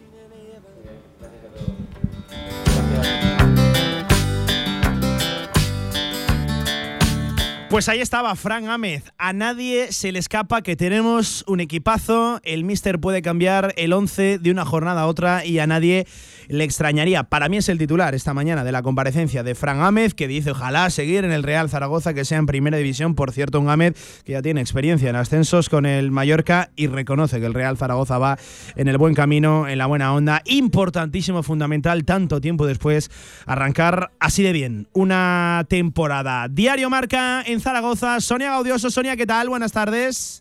Pues 7.69 7.87
ahí 7.87 8.01
estaba 8.01 8.35
Fran 8.35 8.67
Ámez. 8.67 9.03
A 9.19 9.31
nadie 9.31 9.91
se 9.91 10.11
le 10.11 10.17
escapa 10.17 10.63
que 10.63 10.75
tenemos 10.75 11.43
un 11.45 11.59
equipazo. 11.59 12.39
El 12.43 12.63
Mister 12.63 12.99
puede 12.99 13.21
cambiar 13.21 13.75
el 13.77 13.93
11 13.93 14.39
de 14.39 14.49
una 14.49 14.65
jornada 14.65 15.01
a 15.01 15.05
otra 15.05 15.45
y 15.45 15.59
a 15.59 15.67
nadie 15.67 16.07
le 16.49 16.63
extrañaría. 16.63 17.23
Para 17.23 17.47
mí 17.47 17.57
es 17.57 17.69
el 17.69 17.77
titular 17.77 18.15
esta 18.15 18.33
mañana 18.33 18.63
de 18.63 18.71
la 18.71 18.81
comparecencia 18.81 19.43
de 19.43 19.55
Fran 19.55 19.79
Gámez, 19.79 20.13
que 20.13 20.27
dice 20.27 20.51
ojalá 20.51 20.89
seguir 20.89 21.23
en 21.23 21.31
el 21.31 21.43
Real 21.43 21.69
Zaragoza, 21.69 22.13
que 22.13 22.25
sea 22.25 22.39
en 22.39 22.47
primera 22.47 22.77
división. 22.77 23.15
Por 23.15 23.31
cierto, 23.31 23.59
un 23.59 23.67
Gámez 23.67 23.95
que 24.25 24.33
ya 24.33 24.41
tiene 24.41 24.59
experiencia 24.59 25.09
en 25.09 25.15
ascensos 25.15 25.69
con 25.69 25.85
el 25.85 26.11
Mallorca 26.11 26.71
y 26.75 26.87
reconoce 26.87 27.39
que 27.39 27.45
el 27.45 27.53
Real 27.53 27.77
Zaragoza 27.77 28.17
va 28.17 28.37
en 28.75 28.87
el 28.87 28.97
buen 28.97 29.13
camino, 29.13 29.67
en 29.67 29.77
la 29.77 29.85
buena 29.85 30.13
onda. 30.13 30.41
Importantísimo, 30.45 31.43
fundamental, 31.43 32.03
tanto 32.03 32.41
tiempo 32.41 32.65
después, 32.65 33.11
arrancar 33.45 34.11
así 34.19 34.43
de 34.43 34.51
bien 34.51 34.87
una 34.93 35.65
temporada. 35.69 36.47
Diario 36.49 36.89
Marca 36.89 37.43
en 37.45 37.61
Zaragoza. 37.61 38.19
Sonia 38.19 38.51
Gaudioso. 38.51 38.89
Sonia, 38.89 39.15
¿qué 39.15 39.27
tal? 39.27 39.49
Buenas 39.49 39.71
tardes. 39.71 40.38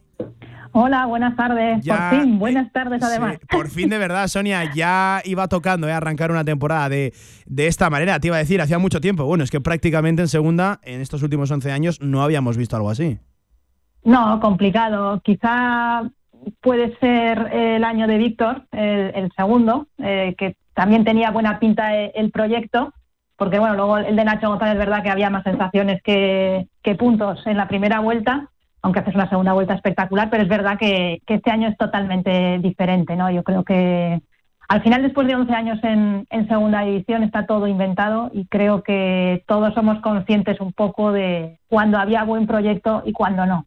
Hola, 0.81 1.07
buenas 1.07 1.35
tardes. 1.35 1.85
Ya, 1.85 2.11
por 2.11 2.21
fin, 2.21 2.39
buenas 2.39 2.73
tardes 2.73 3.03
además. 3.03 3.39
Sí, 3.41 3.47
por 3.51 3.69
fin, 3.69 3.91
de 3.91 3.99
verdad, 3.99 4.29
Sonia, 4.29 4.73
ya 4.73 5.21
iba 5.25 5.49
tocando 5.49 5.89
eh, 5.89 5.93
arrancar 5.93 6.31
una 6.31 6.45
temporada 6.45 6.89
de, 6.89 7.13
de 7.47 7.67
esta 7.67 7.91
manera. 7.91 8.21
Te 8.21 8.29
iba 8.29 8.37
a 8.37 8.39
decir, 8.39 8.61
hacía 8.61 8.79
mucho 8.79 9.01
tiempo. 9.01 9.25
Bueno, 9.25 9.43
es 9.43 9.51
que 9.51 9.61
prácticamente 9.61 10.23
en 10.23 10.29
segunda, 10.29 10.79
en 10.85 11.01
estos 11.01 11.25
últimos 11.25 11.51
11 11.51 11.73
años, 11.73 12.01
no 12.01 12.23
habíamos 12.23 12.57
visto 12.57 12.77
algo 12.77 12.91
así. 12.91 13.19
No, 14.05 14.39
complicado. 14.39 15.21
Quizá 15.25 16.09
puede 16.61 16.97
ser 16.99 17.39
el 17.53 17.83
año 17.83 18.07
de 18.07 18.19
Víctor, 18.19 18.63
el, 18.71 19.11
el 19.17 19.33
segundo, 19.37 19.89
eh, 19.99 20.37
que 20.39 20.55
también 20.75 21.03
tenía 21.03 21.33
buena 21.33 21.59
pinta 21.59 21.93
el, 21.97 22.31
proyecto, 22.31 22.95
porque 23.35 23.59
bueno, 23.59 23.75
luego 23.75 23.99
el 23.99 24.15
de 24.15 24.25
Nacho 24.25 24.49
González 24.49 24.75
es 24.75 24.79
verdad 24.79 25.03
que 25.03 25.11
había 25.11 25.29
más 25.29 25.43
sensaciones 25.43 26.01
que, 26.05 26.69
que 26.85 26.95
puntos 26.95 27.45
en 27.49 27.57
la 27.57 27.67
primera 27.67 27.99
vuelta, 27.99 28.51
aunque 28.89 29.01
haces 29.01 29.15
una 29.15 29.29
segunda 29.29 29.53
vuelta 29.53 29.75
espectacular, 29.75 30.31
pero 30.31 30.43
es 30.43 30.49
verdad 30.49 30.79
que, 30.79 31.21
este 31.27 31.51
año 31.51 31.69
es 31.69 31.77
totalmente 31.77 32.59
diferente, 32.59 33.17
¿no? 33.17 33.31
Yo 33.31 33.45
creo 33.45 33.63
que 33.63 34.23
al 34.67 34.83
final, 34.83 35.03
después 35.03 35.27
de 35.27 35.35
11 35.35 35.53
años 35.53 35.79
en, 35.83 36.27
en, 36.31 36.49
segunda 36.49 36.83
división, 36.83 37.23
está 37.23 37.45
todo 37.45 37.67
inventado 37.67 38.31
y 38.33 38.47
creo 38.47 38.83
que 38.83 39.45
todos 39.47 39.75
somos 39.75 40.01
conscientes 40.01 40.59
un 40.61 40.73
poco 40.73 41.13
de 41.13 41.59
cuándo 41.69 41.99
había 41.99 42.25
buen 42.25 42.47
proyecto 42.47 43.03
y 43.05 43.13
cuándo 43.13 43.45
no. 43.45 43.67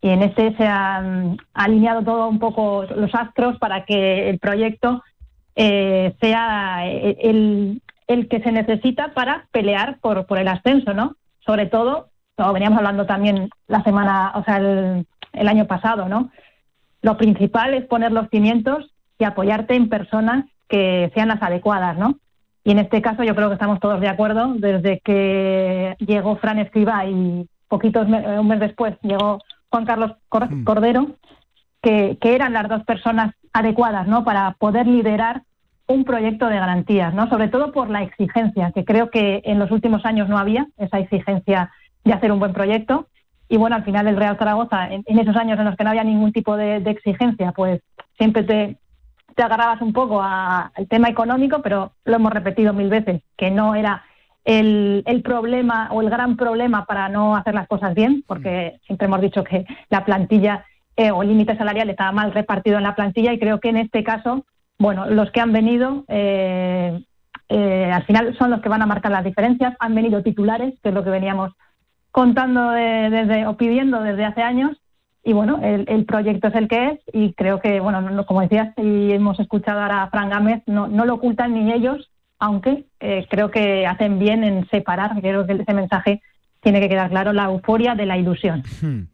Y 0.00 0.10
en 0.10 0.22
este 0.22 0.56
se 0.56 0.66
han 0.66 1.36
alineado 1.52 2.02
todo 2.02 2.28
un 2.28 2.38
poco 2.38 2.84
los 2.84 3.12
astros 3.12 3.58
para 3.58 3.84
que 3.84 4.30
el 4.30 4.38
proyecto 4.38 5.02
eh, 5.56 6.14
sea 6.20 6.86
el, 6.86 7.82
el, 8.06 8.28
que 8.28 8.40
se 8.40 8.52
necesita 8.52 9.14
para 9.14 9.46
pelear 9.50 9.98
por, 10.00 10.26
por 10.26 10.38
el 10.38 10.46
ascenso, 10.46 10.94
¿no? 10.94 11.16
Sobre 11.44 11.66
todo, 11.66 12.09
como 12.40 12.54
veníamos 12.54 12.78
hablando 12.78 13.04
también 13.04 13.50
la 13.68 13.82
semana, 13.82 14.32
o 14.34 14.42
sea, 14.44 14.56
el, 14.56 15.06
el 15.34 15.48
año 15.48 15.66
pasado, 15.66 16.08
¿no? 16.08 16.30
Lo 17.02 17.18
principal 17.18 17.74
es 17.74 17.84
poner 17.84 18.12
los 18.12 18.30
cimientos 18.30 18.90
y 19.18 19.24
apoyarte 19.24 19.74
en 19.74 19.90
personas 19.90 20.46
que 20.66 21.10
sean 21.14 21.28
las 21.28 21.42
adecuadas, 21.42 21.98
¿no? 21.98 22.16
Y 22.64 22.70
en 22.70 22.78
este 22.78 23.02
caso 23.02 23.24
yo 23.24 23.34
creo 23.34 23.48
que 23.48 23.54
estamos 23.54 23.78
todos 23.78 24.00
de 24.00 24.08
acuerdo. 24.08 24.54
Desde 24.54 25.00
que 25.00 25.96
llegó 25.98 26.36
Fran 26.36 26.58
Escriba 26.58 27.04
y 27.04 27.46
poquitos 27.68 28.06
un 28.06 28.48
mes 28.48 28.60
después 28.60 28.96
llegó 29.02 29.40
Juan 29.68 29.84
Carlos 29.84 30.12
Cordero, 30.30 31.08
que, 31.82 32.16
que, 32.22 32.34
eran 32.34 32.54
las 32.54 32.70
dos 32.70 32.84
personas 32.84 33.34
adecuadas, 33.52 34.06
¿no? 34.06 34.24
Para 34.24 34.52
poder 34.52 34.86
liderar 34.86 35.42
un 35.88 36.04
proyecto 36.04 36.46
de 36.46 36.58
garantías, 36.58 37.12
¿no? 37.12 37.28
Sobre 37.28 37.48
todo 37.48 37.70
por 37.70 37.90
la 37.90 38.02
exigencia, 38.02 38.72
que 38.74 38.86
creo 38.86 39.10
que 39.10 39.42
en 39.44 39.58
los 39.58 39.70
últimos 39.70 40.06
años 40.06 40.28
no 40.30 40.38
había 40.38 40.66
esa 40.78 40.98
exigencia 40.98 41.70
de 42.04 42.12
hacer 42.12 42.32
un 42.32 42.38
buen 42.38 42.52
proyecto. 42.52 43.06
Y 43.48 43.56
bueno, 43.56 43.76
al 43.76 43.84
final 43.84 44.06
el 44.06 44.16
Real 44.16 44.38
Zaragoza, 44.38 44.88
en, 44.92 45.02
en 45.06 45.18
esos 45.18 45.36
años 45.36 45.58
en 45.58 45.64
los 45.64 45.76
que 45.76 45.84
no 45.84 45.90
había 45.90 46.04
ningún 46.04 46.32
tipo 46.32 46.56
de, 46.56 46.80
de 46.80 46.90
exigencia, 46.90 47.52
pues 47.52 47.80
siempre 48.16 48.44
te, 48.44 48.76
te 49.34 49.42
agarrabas 49.42 49.80
un 49.80 49.92
poco 49.92 50.22
al 50.22 50.86
tema 50.88 51.08
económico, 51.08 51.60
pero 51.62 51.92
lo 52.04 52.16
hemos 52.16 52.32
repetido 52.32 52.72
mil 52.72 52.88
veces, 52.88 53.22
que 53.36 53.50
no 53.50 53.74
era 53.74 54.04
el, 54.44 55.02
el, 55.06 55.22
problema 55.22 55.88
o 55.92 56.00
el 56.00 56.10
gran 56.10 56.36
problema 56.36 56.86
para 56.86 57.08
no 57.08 57.36
hacer 57.36 57.54
las 57.54 57.68
cosas 57.68 57.94
bien, 57.94 58.24
porque 58.26 58.80
siempre 58.86 59.06
hemos 59.06 59.20
dicho 59.20 59.44
que 59.44 59.66
la 59.88 60.04
plantilla 60.04 60.64
eh, 60.96 61.10
o 61.10 61.22
el 61.22 61.28
límite 61.28 61.56
salarial 61.56 61.90
estaba 61.90 62.12
mal 62.12 62.32
repartido 62.32 62.76
en 62.78 62.84
la 62.84 62.94
plantilla 62.94 63.32
y 63.32 63.38
creo 63.38 63.60
que 63.60 63.70
en 63.70 63.78
este 63.78 64.04
caso, 64.04 64.44
bueno, 64.78 65.06
los 65.06 65.30
que 65.30 65.40
han 65.40 65.52
venido 65.52 66.04
eh, 66.08 67.02
eh, 67.48 67.90
al 67.92 68.04
final 68.04 68.36
son 68.38 68.50
los 68.50 68.60
que 68.60 68.68
van 68.68 68.82
a 68.82 68.86
marcar 68.86 69.10
las 69.10 69.24
diferencias, 69.24 69.74
han 69.78 69.94
venido 69.94 70.22
titulares, 70.22 70.74
que 70.82 70.90
es 70.90 70.94
lo 70.94 71.04
que 71.04 71.10
veníamos 71.10 71.52
contando 72.10 72.70
de, 72.70 73.10
desde 73.10 73.46
o 73.46 73.56
pidiendo 73.56 74.02
desde 74.02 74.24
hace 74.24 74.42
años 74.42 74.76
y 75.22 75.32
bueno, 75.32 75.60
el, 75.62 76.04
proyecto 76.06 76.48
es 76.48 76.54
el 76.54 76.66
que 76.66 76.88
es 76.88 77.00
y 77.12 77.34
creo 77.34 77.60
que, 77.60 77.80
bueno, 77.80 78.00
no, 78.00 78.24
como 78.24 78.40
decías 78.40 78.72
y 78.78 79.12
hemos 79.12 79.38
escuchado 79.38 79.80
ahora 79.80 80.02
a 80.02 80.10
Fran 80.10 80.30
Gámez, 80.30 80.62
no, 80.66 80.88
no 80.88 81.04
lo 81.04 81.14
ocultan 81.14 81.52
ni 81.52 81.72
ellos, 81.72 82.10
aunque 82.38 82.86
eh, 83.00 83.26
creo 83.28 83.50
que 83.50 83.86
hacen 83.86 84.18
bien 84.18 84.44
en 84.44 84.66
separar, 84.70 85.20
creo 85.20 85.46
que 85.46 85.52
ese 85.52 85.74
mensaje 85.74 86.22
tiene 86.62 86.80
que 86.80 86.88
quedar 86.88 87.10
claro, 87.10 87.32
la 87.32 87.44
euforia 87.44 87.94
de 87.94 88.06
la 88.06 88.18
ilusión. 88.18 88.62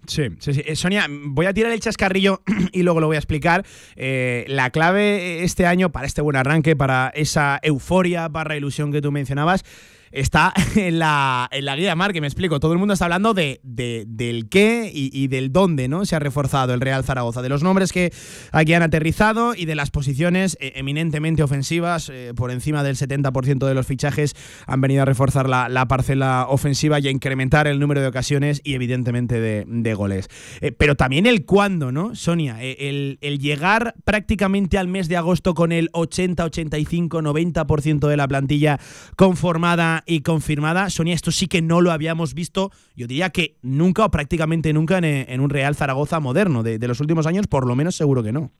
Sí, 0.06 0.28
sí, 0.38 0.54
sí. 0.54 0.62
Eh, 0.66 0.74
Sonia, 0.74 1.06
voy 1.09 1.46
a 1.46 1.54
tirar 1.54 1.72
el 1.72 1.80
chascarrillo 1.80 2.42
y 2.72 2.82
luego 2.82 3.00
lo 3.00 3.06
voy 3.06 3.16
a 3.16 3.20
explicar. 3.20 3.64
Eh, 3.94 4.44
la 4.48 4.70
clave 4.70 5.44
este 5.44 5.66
año 5.66 5.90
para 5.90 6.06
este 6.06 6.22
buen 6.22 6.37
arranque, 6.37 6.74
para 6.76 7.12
esa 7.14 7.59
euforia 7.62 8.28
barra 8.28 8.56
ilusión 8.56 8.90
que 8.90 9.00
tú 9.00 9.12
mencionabas, 9.12 9.64
está 10.12 10.53
en 10.77 10.99
la, 10.99 11.49
en 11.51 11.64
la 11.64 11.77
guía 11.77 11.95
Mar, 11.95 12.12
que 12.12 12.21
me 12.21 12.27
explico. 12.27 12.61
Todo 12.61 12.73
el 12.73 12.79
mundo 12.79 12.95
está 12.95 13.07
hablando 13.07 13.35
de, 13.35 13.61
de 13.62 14.05
del 14.07 14.49
qué 14.49 14.90
y, 14.92 15.27
del 15.29 15.53
dónde 15.53 15.88
¿no? 15.88 16.05
se 16.05 16.16
ha 16.16 16.19
reforzado 16.19 16.75
el 16.75 16.81
Real 16.81 17.05
Zaragoza, 17.05 17.42
de 17.42 17.49
los 17.49 17.62
nombres 17.62 17.92
que 17.92 18.12
aquí 18.53 18.75
han 18.75 18.83
aterrizado 18.83 19.55
y 19.55 19.64
de 19.64 19.75
las 19.75 19.90
posiciones 19.90 20.57
eh, 20.61 20.73
eminentemente 20.77 21.42
ofensivas. 21.42 22.11
Eh, 22.12 22.33
por 22.35 22.51
encima 22.51 22.83
del 22.83 22.97
70% 22.97 23.66
de 23.66 23.75
los 23.75 23.87
fichajes 23.87 24.35
han 24.66 24.81
venido 24.81 25.03
a 25.03 25.05
reforzar 25.05 25.49
la, 25.49 25.69
la, 25.69 25.87
parcela 25.87 26.47
ofensiva 26.49 26.99
y 26.99 27.09
a 27.09 27.11
incrementar 27.11 27.66
el 27.66 27.79
número 27.79 28.01
de 28.01 28.09
ocasiones 28.09 28.61
y 28.64 28.75
evidentemente 28.75 29.40
de, 29.40 29.64
de 29.66 29.95
goles. 29.95 30.29
Eh, 30.61 30.73
pero 30.73 30.95
también 30.95 31.27
el 31.27 31.45
cuándo, 31.45 31.92
¿no, 31.92 32.14
Sonia? 32.14 32.61
El, 32.62 33.19
el 33.21 33.38
llegar 33.38 33.95
prácticamente 34.05 34.79
al 34.79 34.88
mes 34.88 35.09
de 35.09 35.16
agosto 35.16 35.55
con 35.55 35.73
el 35.73 35.90
80, 35.92 36.45
85, 36.45 37.23
90% 37.23 38.09
de 38.09 38.16
la 38.16 38.29
plantilla 38.29 38.79
conformada 39.16 39.95
y 40.06 40.20
confirmada. 40.20 40.90
Sonia, 40.90 41.14
esto 41.14 41.30
sí 41.30 41.46
que 41.46 41.62
no 41.62 41.80
lo 41.80 41.92
habíamos 41.92 42.35
visto, 42.35 42.70
yo 42.94 43.06
diría 43.06 43.30
que 43.30 43.56
nunca 43.62 44.04
o 44.04 44.11
prácticamente 44.11 44.72
nunca 44.72 44.98
en, 44.98 45.04
en 45.04 45.40
un 45.40 45.50
Real 45.50 45.74
Zaragoza 45.74 46.20
moderno. 46.20 46.62
De, 46.62 46.87
los 46.87 47.00
últimos 47.00 47.26
años, 47.26 47.46
por 47.46 47.66
lo 47.66 47.74
menos 47.74 47.96
seguro 47.96 48.22
que 48.22 48.32
no. 48.32 48.50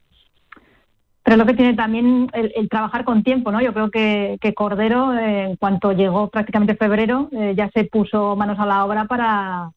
Pero 1.23 1.37
lo 1.37 1.47
que 1.47 1.55
tiene 1.55 1.75
también 1.75 2.31
el, 2.33 2.69
trabajar 2.69 3.05
con 3.05 3.25
tiempo, 3.25 3.51
¿no? 3.51 3.61
Yo 3.61 3.73
creo 3.73 3.91
que, 3.91 4.55
Cordero, 4.55 5.13
eh, 5.13 5.45
en 5.51 5.57
cuanto 5.57 5.93
llegó 5.93 6.29
prácticamente 6.29 6.77
febrero, 6.77 7.29
eh, 7.33 7.55
ya 7.57 7.69
se 7.71 7.85
puso 7.85 8.37
manos 8.37 8.59
a 8.61 8.67
la 8.67 8.85
obra 8.85 9.07
para, 9.07 9.71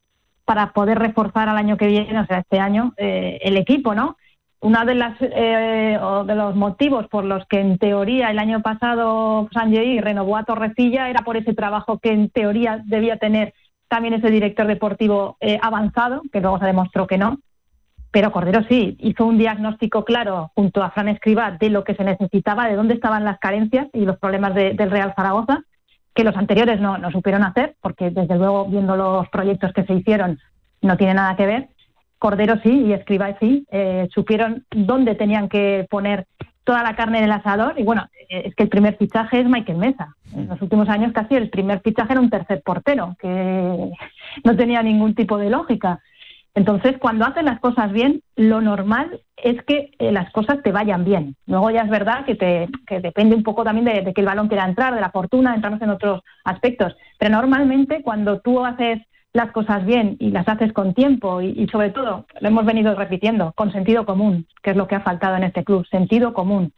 para 0.44 0.72
poder 0.72 0.98
reforzar 0.98 1.48
al 1.48 1.56
año 1.56 1.76
que 1.76 1.88
viene, 1.88 2.20
o 2.20 2.26
sea, 2.26 2.38
este 2.38 2.60
año, 2.60 2.94
eh, 2.96 3.38
el 3.42 3.56
equipo, 3.56 3.94
¿no? 3.94 4.16
Una 4.60 4.84
de 4.84 4.94
las 4.94 5.16
eh, 5.20 5.98
o 6.00 6.24
de 6.24 6.34
los 6.34 6.54
motivos 6.54 7.06
por 7.08 7.24
los 7.24 7.46
que 7.46 7.60
en 7.60 7.78
teoría 7.78 8.30
el 8.30 8.38
año 8.38 8.60
pasado 8.60 9.48
Sanjay 9.52 10.00
renovó 10.00 10.36
a 10.36 10.44
Torrecilla 10.44 11.08
era 11.08 11.22
por 11.22 11.38
ese 11.38 11.54
trabajo 11.54 11.98
que 11.98 12.12
en 12.12 12.28
teoría 12.28 12.82
debía 12.84 13.16
tener 13.16 13.54
también 13.88 14.14
ese 14.14 14.30
director 14.30 14.66
deportivo 14.66 15.36
eh, 15.40 15.58
avanzado, 15.62 16.22
que 16.30 16.40
luego 16.40 16.58
se 16.58 16.66
demostró 16.66 17.06
que 17.06 17.18
no. 17.18 17.38
Pero 18.12 18.32
Cordero 18.32 18.62
sí, 18.68 18.96
hizo 19.00 19.24
un 19.24 19.38
diagnóstico 19.38 20.04
claro 20.04 20.52
junto 20.54 20.82
a 20.82 20.90
Fran 20.90 21.08
Escriba 21.08 21.52
de 21.52 21.70
lo 21.70 21.82
que 21.82 21.94
se 21.94 22.04
necesitaba, 22.04 22.68
de 22.68 22.76
dónde 22.76 22.94
estaban 22.94 23.24
las 23.24 23.38
carencias 23.38 23.88
y 23.92 24.04
los 24.04 24.18
problemas 24.18 24.54
de, 24.54 24.74
del 24.74 24.90
Real 24.90 25.14
Zaragoza, 25.16 25.62
que 26.14 26.24
los 26.24 26.36
anteriores 26.36 26.80
no, 26.80 26.98
no 26.98 27.10
supieron 27.10 27.44
hacer, 27.44 27.76
porque 27.80 28.10
desde 28.10 28.36
luego 28.36 28.66
viendo 28.66 28.96
los 28.96 29.28
proyectos 29.28 29.72
que 29.72 29.84
se 29.84 29.94
hicieron 29.94 30.38
no 30.82 30.96
tiene 30.96 31.14
nada 31.14 31.36
que 31.36 31.46
ver. 31.46 31.68
Cordero 32.20 32.60
sí 32.62 32.84
y 32.86 32.92
Escriba 32.92 33.34
sí, 33.40 33.66
eh, 33.72 34.06
supieron 34.12 34.64
dónde 34.70 35.14
tenían 35.14 35.48
que 35.48 35.86
poner 35.90 36.26
toda 36.64 36.82
la 36.82 36.94
carne 36.94 37.22
del 37.22 37.32
asador 37.32 37.74
y 37.78 37.82
bueno, 37.82 38.06
es 38.28 38.54
que 38.54 38.64
el 38.64 38.68
primer 38.68 38.96
fichaje 38.98 39.40
es 39.40 39.48
Michael 39.48 39.78
Mesa. 39.78 40.14
En 40.36 40.46
los 40.46 40.60
últimos 40.60 40.88
años 40.90 41.12
casi 41.12 41.34
el 41.34 41.48
primer 41.48 41.80
fichaje 41.80 42.12
era 42.12 42.20
un 42.20 42.28
tercer 42.28 42.62
portero, 42.62 43.16
que 43.18 43.28
no 44.44 44.56
tenía 44.56 44.82
ningún 44.82 45.14
tipo 45.14 45.38
de 45.38 45.48
lógica. 45.48 46.00
Entonces, 46.54 46.98
cuando 46.98 47.24
hacen 47.24 47.46
las 47.46 47.58
cosas 47.58 47.90
bien, 47.90 48.22
lo 48.36 48.60
normal 48.60 49.22
es 49.36 49.62
que 49.62 49.92
eh, 49.98 50.12
las 50.12 50.30
cosas 50.30 50.62
te 50.62 50.72
vayan 50.72 51.04
bien. 51.04 51.36
Luego 51.46 51.70
ya 51.70 51.82
es 51.82 51.88
verdad 51.88 52.26
que, 52.26 52.34
te, 52.34 52.68
que 52.86 53.00
depende 53.00 53.34
un 53.34 53.44
poco 53.44 53.64
también 53.64 53.86
de, 53.86 54.02
de, 54.02 54.12
que 54.12 54.20
el 54.20 54.26
balón 54.26 54.48
quiera 54.48 54.66
entrar, 54.66 54.94
de 54.94 55.00
la 55.00 55.10
fortuna, 55.10 55.54
entramos 55.54 55.80
en 55.80 55.88
otros 55.88 56.20
aspectos. 56.44 56.94
Pero 57.18 57.36
normalmente 57.36 58.02
cuando 58.02 58.40
tú 58.40 58.62
haces 58.62 59.00
las 59.32 59.52
cosas 59.52 59.84
bien 59.84 60.16
y 60.18 60.30
las 60.30 60.48
haces 60.48 60.72
con 60.72 60.94
tiempo 60.94 61.40
y, 61.40 61.50
y, 61.50 61.66
sobre 61.68 61.90
todo, 61.90 62.26
lo 62.40 62.48
hemos 62.48 62.64
venido 62.64 62.94
repitiendo, 62.94 63.52
con 63.54 63.72
sentido 63.72 64.04
común, 64.04 64.46
que 64.62 64.70
es 64.70 64.76
lo 64.76 64.88
que 64.88 64.96
ha 64.96 65.00
faltado 65.00 65.36
en 65.36 65.44
este 65.44 65.64
club, 65.64 65.86
sentido 65.86 66.32
común. 66.34 66.72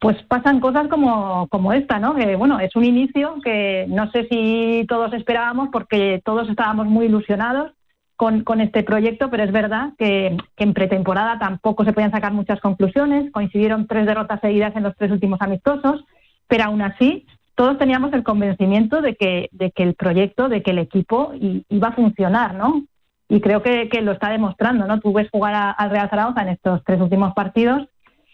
Pues 0.00 0.22
pasan 0.24 0.60
cosas 0.60 0.88
como, 0.88 1.48
como 1.48 1.72
esta, 1.72 1.98
¿no? 1.98 2.14
Bueno, 2.36 2.58
es 2.60 2.74
un 2.76 2.84
inicio 2.84 3.36
que 3.42 3.86
no 3.88 4.10
sé 4.10 4.26
si 4.30 4.84
todos 4.88 5.12
esperábamos 5.14 5.68
porque 5.72 6.20
todos 6.24 6.48
estábamos 6.48 6.86
muy 6.86 7.06
ilusionados 7.06 7.72
con, 8.16 8.44
con 8.44 8.60
este 8.60 8.82
proyecto, 8.82 9.30
pero 9.30 9.44
es 9.44 9.52
verdad 9.52 9.92
que, 9.98 10.36
que, 10.56 10.64
en 10.64 10.74
pretemporada 10.74 11.38
tampoco 11.38 11.84
se 11.84 11.92
podían 11.92 12.10
sacar 12.10 12.32
muchas 12.32 12.60
conclusiones, 12.60 13.30
coincidieron 13.32 13.86
tres 13.86 14.06
derrotas 14.06 14.40
seguidas 14.40 14.74
en 14.76 14.82
los 14.82 14.96
tres 14.96 15.10
últimos 15.10 15.40
amistosos, 15.40 16.04
pero 16.48 16.64
aún 16.64 16.82
así 16.82 17.26
todos 17.54 17.78
teníamos 17.78 18.12
el 18.12 18.22
convencimiento 18.24 19.00
de 19.00 19.14
que, 19.14 19.48
de 19.52 19.70
que 19.70 19.82
el 19.82 19.94
proyecto, 19.94 20.48
de 20.48 20.62
que 20.62 20.72
el 20.72 20.78
equipo 20.78 21.32
iba 21.68 21.88
a 21.88 21.92
funcionar, 21.92 22.54
¿no? 22.54 22.82
Y 23.28 23.40
creo 23.40 23.62
que, 23.62 23.88
que 23.88 24.02
lo 24.02 24.12
está 24.12 24.30
demostrando, 24.30 24.86
¿no? 24.86 25.00
Tú 25.00 25.12
ves 25.12 25.28
jugar 25.30 25.54
a- 25.54 25.70
al 25.70 25.90
Real 25.90 26.10
Zaragoza 26.10 26.42
en 26.42 26.48
estos 26.48 26.82
tres 26.84 27.00
últimos 27.00 27.32
partidos 27.34 27.88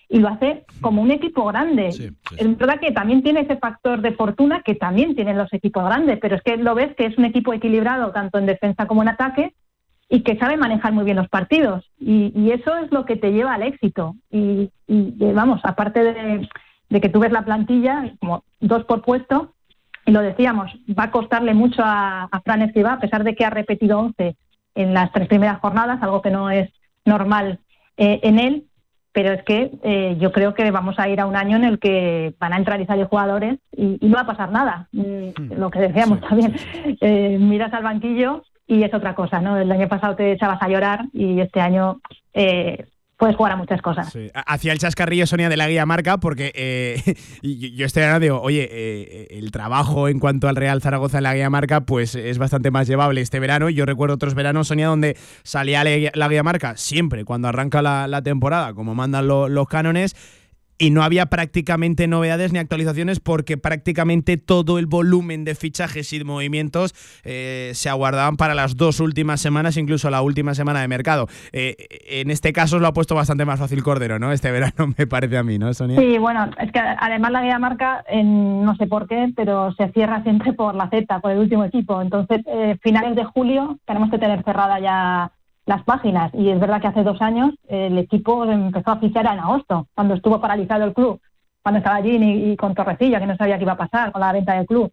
y 0.09 0.19
lo 0.19 0.29
hace 0.29 0.65
como 0.81 1.01
un 1.03 1.11
equipo 1.13 1.45
grande. 1.45 1.91
Es 2.37 2.59
verdad 2.59 2.81
que 2.81 2.91
también 2.91 3.23
tiene 3.23 3.41
ese 3.43 3.57
factor 3.57 4.01
de 4.01 4.13
fortuna 4.13 4.63
que 4.63 4.75
también 4.75 5.15
tienen 5.15 5.39
los 5.39 5.53
equipos 5.53 5.85
grandes, 5.85 6.19
pero 6.21 6.35
es 6.37 6.43
que 6.43 6.57
lo 6.57 6.75
ves 6.75 6.95
que 6.97 7.07
es 7.07 7.17
un 7.17 7.25
equipo 7.27 7.53
equilibrado 7.53 8.11
tanto 8.11 8.39
en 8.39 8.47
defensa 8.47 8.87
como 8.87 9.03
en 9.03 9.09
ataque 9.11 9.55
y 10.09 10.23
que 10.23 10.37
sabe 10.37 10.57
manejar 10.57 10.93
muy 10.93 11.05
bien 11.05 11.17
los 11.19 11.29
partidos. 11.29 11.89
Y, 12.01 12.33
y 12.35 12.51
eso 12.51 12.77
es 12.79 12.91
lo 12.91 13.05
que 13.05 13.15
te 13.15 13.31
lleva 13.31 13.55
al 13.55 13.63
éxito. 13.63 14.17
Y, 14.33 14.71
y, 14.89 15.15
vamos, 15.33 15.61
aparte 15.63 16.03
de, 16.03 16.49
de 16.91 17.01
que 17.01 17.09
tú 17.09 17.21
ves 17.21 17.33
la 17.33 17.45
plantilla, 17.45 18.13
como 18.21 18.45
dos 18.61 18.85
por 18.85 19.03
puesto, 19.03 19.55
y 20.05 20.13
lo 20.13 20.21
decíamos, 20.21 20.71
va 20.99 21.05
a 21.05 21.11
costarle 21.11 21.55
mucho 21.55 21.83
a, 21.85 22.25
a 22.25 22.41
Fran 22.41 22.63
Escribá, 22.63 22.95
a 22.95 23.01
pesar 23.01 23.25
de 23.25 23.35
que 23.35 23.45
ha 23.45 23.51
repetido 23.51 23.99
11 23.99 24.37
en 24.75 24.95
las 24.95 25.13
tres 25.13 25.29
primeras 25.29 25.61
jornadas, 25.61 26.03
algo 26.03 26.21
que 26.21 26.31
no 26.31 26.51
es 26.51 26.71
normal 27.05 27.61
eh, 27.97 28.21
en 28.23 28.39
él, 28.39 28.65
pero 29.13 29.33
es 29.33 29.43
que 29.43 29.73
eh, 29.83 30.17
yo 30.21 30.31
creo 30.33 30.55
que 30.55 30.71
vamos 30.71 30.99
a 30.99 31.09
ir 31.09 31.21
a 31.21 31.27
un 31.27 31.37
año 31.37 31.57
en 31.57 31.65
el 31.65 31.79
que 31.79 32.35
van 32.39 32.53
a 32.53 32.57
entrar 32.57 32.81
y 32.81 32.87
salir 32.87 33.07
jugadores 33.07 33.59
y, 33.73 33.99
y 34.01 34.09
no 34.09 34.15
va 34.17 34.23
a 34.23 34.27
pasar 34.27 34.53
nada. 34.53 34.89
Mm, 34.93 35.53
Lo 35.57 35.71
que 35.71 35.81
decíamos 35.81 36.21
también, 36.21 36.55
Eh, 37.01 37.39
miras 37.41 37.73
al 37.73 37.83
banquillo 37.83 38.45
y 38.67 38.85
es 38.85 38.95
otra 38.95 39.15
cosa, 39.15 39.41
¿no? 39.41 39.57
El 39.57 39.71
año 39.73 39.89
pasado 39.89 40.15
te 40.15 40.33
echabas 40.33 40.63
a 40.63 40.69
llorar 40.69 41.07
y 41.13 41.41
este 41.41 41.61
año 41.61 42.01
eh, 42.35 42.87
puedes 43.21 43.37
jugar 43.37 43.53
a 43.53 43.57
muchas 43.57 43.81
cosas. 43.83 44.13
Hacía 44.47 44.73
el 44.73 44.79
chascarrillo 44.79 45.27
Sonia 45.27 45.49
de 45.49 45.57
la 45.57 45.69
guía 45.69 45.87
marca 45.87 46.19
porque 46.19 46.51
eh, 46.57 47.15
yo 47.43 47.87
estoy 47.87 48.03
hablando, 48.03 48.25
digo, 48.25 48.41
oye, 48.41 48.67
eh, 48.73 49.27
el 49.39 49.53
trabajo 49.53 50.09
en 50.09 50.19
cuanto 50.19 50.49
al 50.49 50.57
Real 50.57 50.81
Zaragoza 50.83 51.19
en 51.19 51.25
la 51.25 51.35
guía 51.35 51.51
marca 51.51 51.83
pues 51.83 52.15
es 52.17 52.39
bastante 52.39 52.71
más 52.73 52.89
llevable 52.89 53.21
este 53.21 53.39
verano. 53.39 53.69
Yo 53.69 53.87
recuerdo 53.87 54.15
otros 54.17 54.35
veranos, 54.35 54.69
Sonia, 54.69 54.89
donde 54.89 55.17
salía 55.45 55.85
la 55.85 56.29
guía, 56.29 56.43
marca 56.43 56.77
siempre 56.77 57.25
cuando 57.25 57.47
arranca 57.49 57.83
la, 57.83 58.23
temporada, 58.23 58.73
como 58.75 58.95
mandan 58.95 59.29
lo- 59.29 59.49
los 59.49 59.69
cánones. 59.69 60.17
Y 60.81 60.89
no 60.89 61.03
había 61.03 61.27
prácticamente 61.27 62.09
novedades 62.09 62.55
ni 62.55 62.59
actualizaciones 62.59 63.21
porque 63.21 63.59
prácticamente 63.59 64.39
todo 64.39 64.79
el 64.79 64.87
volumen 64.87 65.45
de 65.45 65.55
fichajes 65.55 66.11
y 66.15 66.19
de 66.19 66.25
movimientos 66.25 66.95
eh, 67.23 67.73
se 67.75 67.91
aguardaban 67.91 68.39
para 68.39 68.55
las 68.55 68.79
dos 68.79 68.99
últimas 68.99 69.43
semanas, 69.43 69.77
incluso 69.77 70.09
la 70.09 70.23
última 70.23 70.55
semana 70.55 70.81
de 70.81 70.89
mercado. 70.89 71.27
Eh, 71.53 71.77
en 72.09 72.31
este 72.31 72.55
caso 72.55 72.79
lo 72.79 72.87
ha 72.87 72.95
puesto 72.95 73.15
bastante 73.15 73.45
más 73.45 73.61
fácil 73.61 73.83
Cordero, 73.83 74.19
¿no? 74.19 74.33
Este 74.33 74.51
verano 74.51 74.95
me 74.97 75.07
parece 75.07 75.37
a 75.37 75.43
mí, 75.43 75.59
¿no, 75.59 75.75
Sonia? 75.75 76.01
Sí, 76.01 76.17
bueno, 76.17 76.49
es 76.59 76.73
que 76.73 76.79
además 76.81 77.31
la 77.33 77.43
guía 77.43 77.59
marca, 77.59 78.03
en, 78.09 78.65
no 78.65 78.75
sé 78.77 78.87
por 78.87 79.07
qué, 79.07 79.31
pero 79.37 79.75
se 79.75 79.93
cierra 79.93 80.23
siempre 80.23 80.55
por 80.55 80.75
la 80.75 80.89
Z, 80.89 81.21
por 81.21 81.31
el 81.31 81.41
último 81.41 81.67
equipo. 81.67 82.01
Entonces, 82.01 82.41
eh, 82.47 82.79
finales 82.83 83.17
de 83.17 83.25
julio 83.25 83.79
tenemos 83.85 84.11
que 84.11 84.19
tener 84.19 84.43
cerrada 84.45 84.81
ya 84.81 85.31
las 85.67 85.83
páginas. 85.85 86.33
Y 86.35 86.49
es 86.49 86.59
verdad 86.59 86.81
que 86.81 86.89
hace 86.89 87.03
dos 87.03 87.21
años 87.23 87.55
eh, 87.69 87.87
el 87.87 87.99
equipo 87.99 88.45
empezó 88.45 88.91
a 88.93 88.99
fichar 88.99 89.27
en 89.27 89.39
agosto, 89.41 89.87
cuando 89.95 90.15
estuvo 90.15 90.41
paralizado 90.41 90.85
el 90.85 90.95
club, 90.95 91.21
cuando 91.63 91.79
estaba 91.79 92.03
Gini 92.03 92.51
y 92.53 92.57
con 92.57 92.75
Torrecilla, 92.75 93.21
que 93.21 93.27
no 93.27 93.37
sabía 93.37 93.57
qué 93.59 93.65
iba 93.65 93.73
a 93.75 93.77
pasar 93.79 94.13
con 94.13 94.21
la 94.21 94.33
venta 94.33 94.55
del 94.55 94.67
club. 94.67 94.91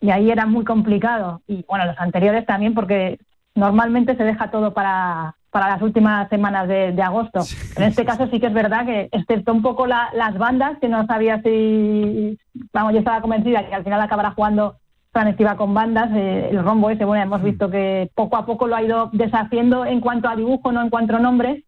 Y 0.00 0.10
ahí 0.10 0.30
era 0.30 0.46
muy 0.46 0.64
complicado. 0.64 1.40
Y 1.46 1.64
bueno, 1.68 1.86
los 1.86 1.98
anteriores 1.98 2.46
también, 2.46 2.74
porque 2.74 3.18
normalmente 3.54 4.16
se 4.16 4.24
deja 4.24 4.50
todo 4.50 4.72
para, 4.74 5.34
para 5.50 5.68
las 5.68 5.82
últimas 5.82 6.28
semanas 6.28 6.68
de, 6.68 6.92
de 6.92 7.02
agosto. 7.02 7.40
en 7.76 7.84
este 7.84 8.04
caso 8.04 8.26
sí 8.28 8.38
que 8.40 8.46
es 8.46 8.52
verdad 8.52 8.84
que, 8.86 9.08
excepto 9.12 9.52
un 9.52 9.62
poco 9.62 9.86
la- 9.86 10.10
las 10.14 10.36
bandas, 10.38 10.78
que 10.80 10.88
no 10.88 11.06
sabía 11.06 11.40
si, 11.42 12.38
vamos, 12.72 12.92
yo 12.92 12.98
estaba 13.00 13.20
convencida 13.20 13.66
que 13.66 13.74
al 13.74 13.84
final 13.84 14.00
acabará 14.00 14.30
jugando 14.32 14.76
Estiva 15.14 15.56
con 15.56 15.72
bandas, 15.74 16.10
eh, 16.12 16.48
el 16.50 16.62
rombo 16.62 16.90
ese, 16.90 17.04
bueno, 17.04 17.22
hemos 17.22 17.42
visto 17.42 17.70
que 17.70 18.10
poco 18.14 18.36
a 18.36 18.44
poco 18.44 18.66
lo 18.66 18.76
ha 18.76 18.82
ido 18.82 19.10
deshaciendo 19.12 19.86
en 19.86 20.00
cuanto 20.00 20.28
a 20.28 20.36
dibujo, 20.36 20.72
no 20.72 20.82
en 20.82 20.90
cuanto 20.90 21.16
a 21.16 21.20
nombres, 21.20 21.62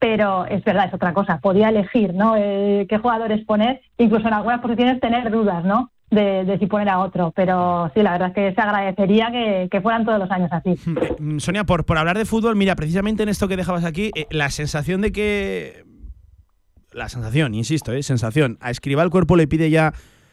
pero 0.00 0.44
es 0.46 0.64
verdad, 0.64 0.86
es 0.88 0.94
otra 0.94 1.14
cosa, 1.14 1.38
podía 1.38 1.68
elegir, 1.68 2.14
¿no? 2.14 2.34
Eh, 2.36 2.86
qué 2.88 2.98
jugadores 2.98 3.44
poner, 3.46 3.80
incluso 3.96 4.26
en 4.26 4.34
algunas 4.34 4.60
posiciones 4.60 5.00
tener 5.00 5.30
dudas, 5.30 5.64
¿no? 5.64 5.90
De, 6.10 6.44
de 6.44 6.58
si 6.58 6.66
poner 6.66 6.88
a 6.88 6.98
otro, 6.98 7.32
pero 7.36 7.88
sí, 7.94 8.02
la 8.02 8.12
verdad 8.12 8.28
es 8.28 8.34
que 8.34 8.54
se 8.54 8.60
agradecería 8.60 9.30
que, 9.30 9.68
que 9.70 9.80
fueran 9.80 10.04
todos 10.04 10.18
los 10.18 10.30
años 10.30 10.50
así. 10.50 10.76
Mm, 11.20 11.38
Sonia, 11.38 11.62
por, 11.62 11.84
por 11.84 11.96
hablar 11.96 12.18
de 12.18 12.24
fútbol, 12.24 12.56
mira, 12.56 12.74
precisamente 12.74 13.22
en 13.22 13.28
esto 13.28 13.46
que 13.46 13.56
dejabas 13.56 13.84
aquí, 13.84 14.10
eh, 14.16 14.26
la 14.30 14.50
sensación 14.50 15.00
de 15.00 15.12
que. 15.12 15.84
La 16.92 17.08
sensación, 17.08 17.54
insisto, 17.54 17.92
eh, 17.92 18.02
sensación. 18.02 18.58
A 18.60 18.70
Escribá 18.72 19.04
el 19.04 19.10
cuerpo 19.10 19.36
le 19.36 19.46
pide 19.46 19.70
ya 19.70 19.92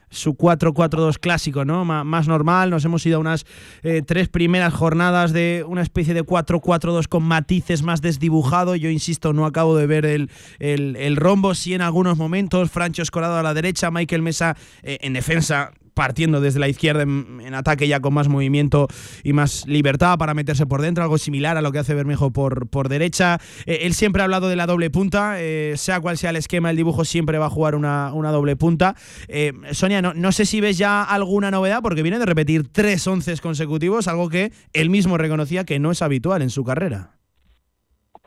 su 0.10 0.36
4-4-2 0.36 1.18
clásico, 1.20 1.66
¿no? 1.66 1.86
Más 1.86 2.28
normal. 2.28 2.70
Nos 2.70 2.86
hemos 2.86 3.06
ido 3.06 3.18
a 3.18 3.20
unas 3.20 3.46
eh, 3.84 4.02
tres 4.06 4.30
primeras 4.30 4.74
jornadas 4.74 5.34
de 5.34 5.66
una 5.68 5.82
especie 5.82 6.14
de 6.14 6.24
4-4-2 6.24 7.08
con 7.08 7.24
matices 7.24 7.84
más 7.84 8.02
desdibujado. 8.02 8.76
Yo 8.76 8.90
insisto, 8.90 9.34
no 9.34 9.46
acabo 9.46 9.76
de 9.76 9.88
ver 9.88 10.06
el, 10.06 10.30
el, 10.60 10.96
el 10.96 11.16
rombo. 11.16 11.56
Sí, 11.56 11.74
en 11.74 11.82
algunos 11.82 12.18
momentos. 12.18 12.72
Francho 12.72 13.02
Escorado 13.02 13.38
a 13.38 13.44
la 13.44 13.54
derecha, 13.54 13.92
Michael 13.92 14.22
Mesa 14.22 14.56
eh, 14.84 14.98
en 15.02 15.14
defensa. 15.14 15.72
Partiendo 15.98 16.42
desde 16.42 16.60
la 16.60 16.68
izquierda 16.68 17.02
en, 17.02 17.56
ataque 17.56 17.88
ya 17.88 18.00
con 18.02 18.14
más 18.14 18.28
movimiento 18.28 18.88
y 19.24 19.34
más 19.34 19.66
libertad 19.66 20.20
para 20.20 20.36
meterse 20.36 20.68
por 20.68 20.84
dentro, 20.84 21.04
algo 21.04 21.18
similar 21.18 21.58
a 21.58 21.62
lo 21.64 21.72
que 21.72 21.80
hace 21.80 21.96
Bermejo 21.96 22.30
por, 22.32 22.70
por 22.70 22.88
derecha. 22.88 23.40
Eh, 23.66 23.80
él 23.82 23.96
siempre 23.96 24.22
ha 24.22 24.26
hablado 24.26 24.48
de 24.48 24.56
la 24.56 24.68
doble 24.68 24.92
punta, 24.92 25.42
eh, 25.42 25.74
sea 25.76 26.00
cual 26.00 26.20
sea 26.20 26.30
el 26.30 26.36
esquema, 26.36 26.70
el 26.70 26.78
dibujo 26.78 27.04
siempre 27.04 27.40
va 27.40 27.48
a 27.48 27.50
jugar 27.50 27.74
una, 27.74 28.14
una 28.14 28.30
doble 28.30 28.56
punta. 28.56 28.94
Eh, 29.28 29.54
Sonia, 29.72 30.04
no, 30.04 30.14
no 30.14 30.32
sé 30.32 30.46
si 30.46 30.62
ves 30.62 30.78
ya 30.78 31.02
alguna 31.02 31.50
novedad, 31.50 31.82
porque 31.82 32.04
viene 32.04 32.20
de 32.20 32.28
repetir 32.28 32.72
tres 32.72 33.08
once 33.08 33.36
consecutivos, 33.40 34.08
algo 34.08 34.30
que 34.30 34.52
él 34.74 34.92
mismo 34.92 35.18
reconocía 35.18 35.64
que 35.64 35.80
no 35.80 35.90
es 35.90 36.04
habitual 36.04 36.44
en 36.44 36.52
su 36.52 36.64
carrera. 36.64 37.18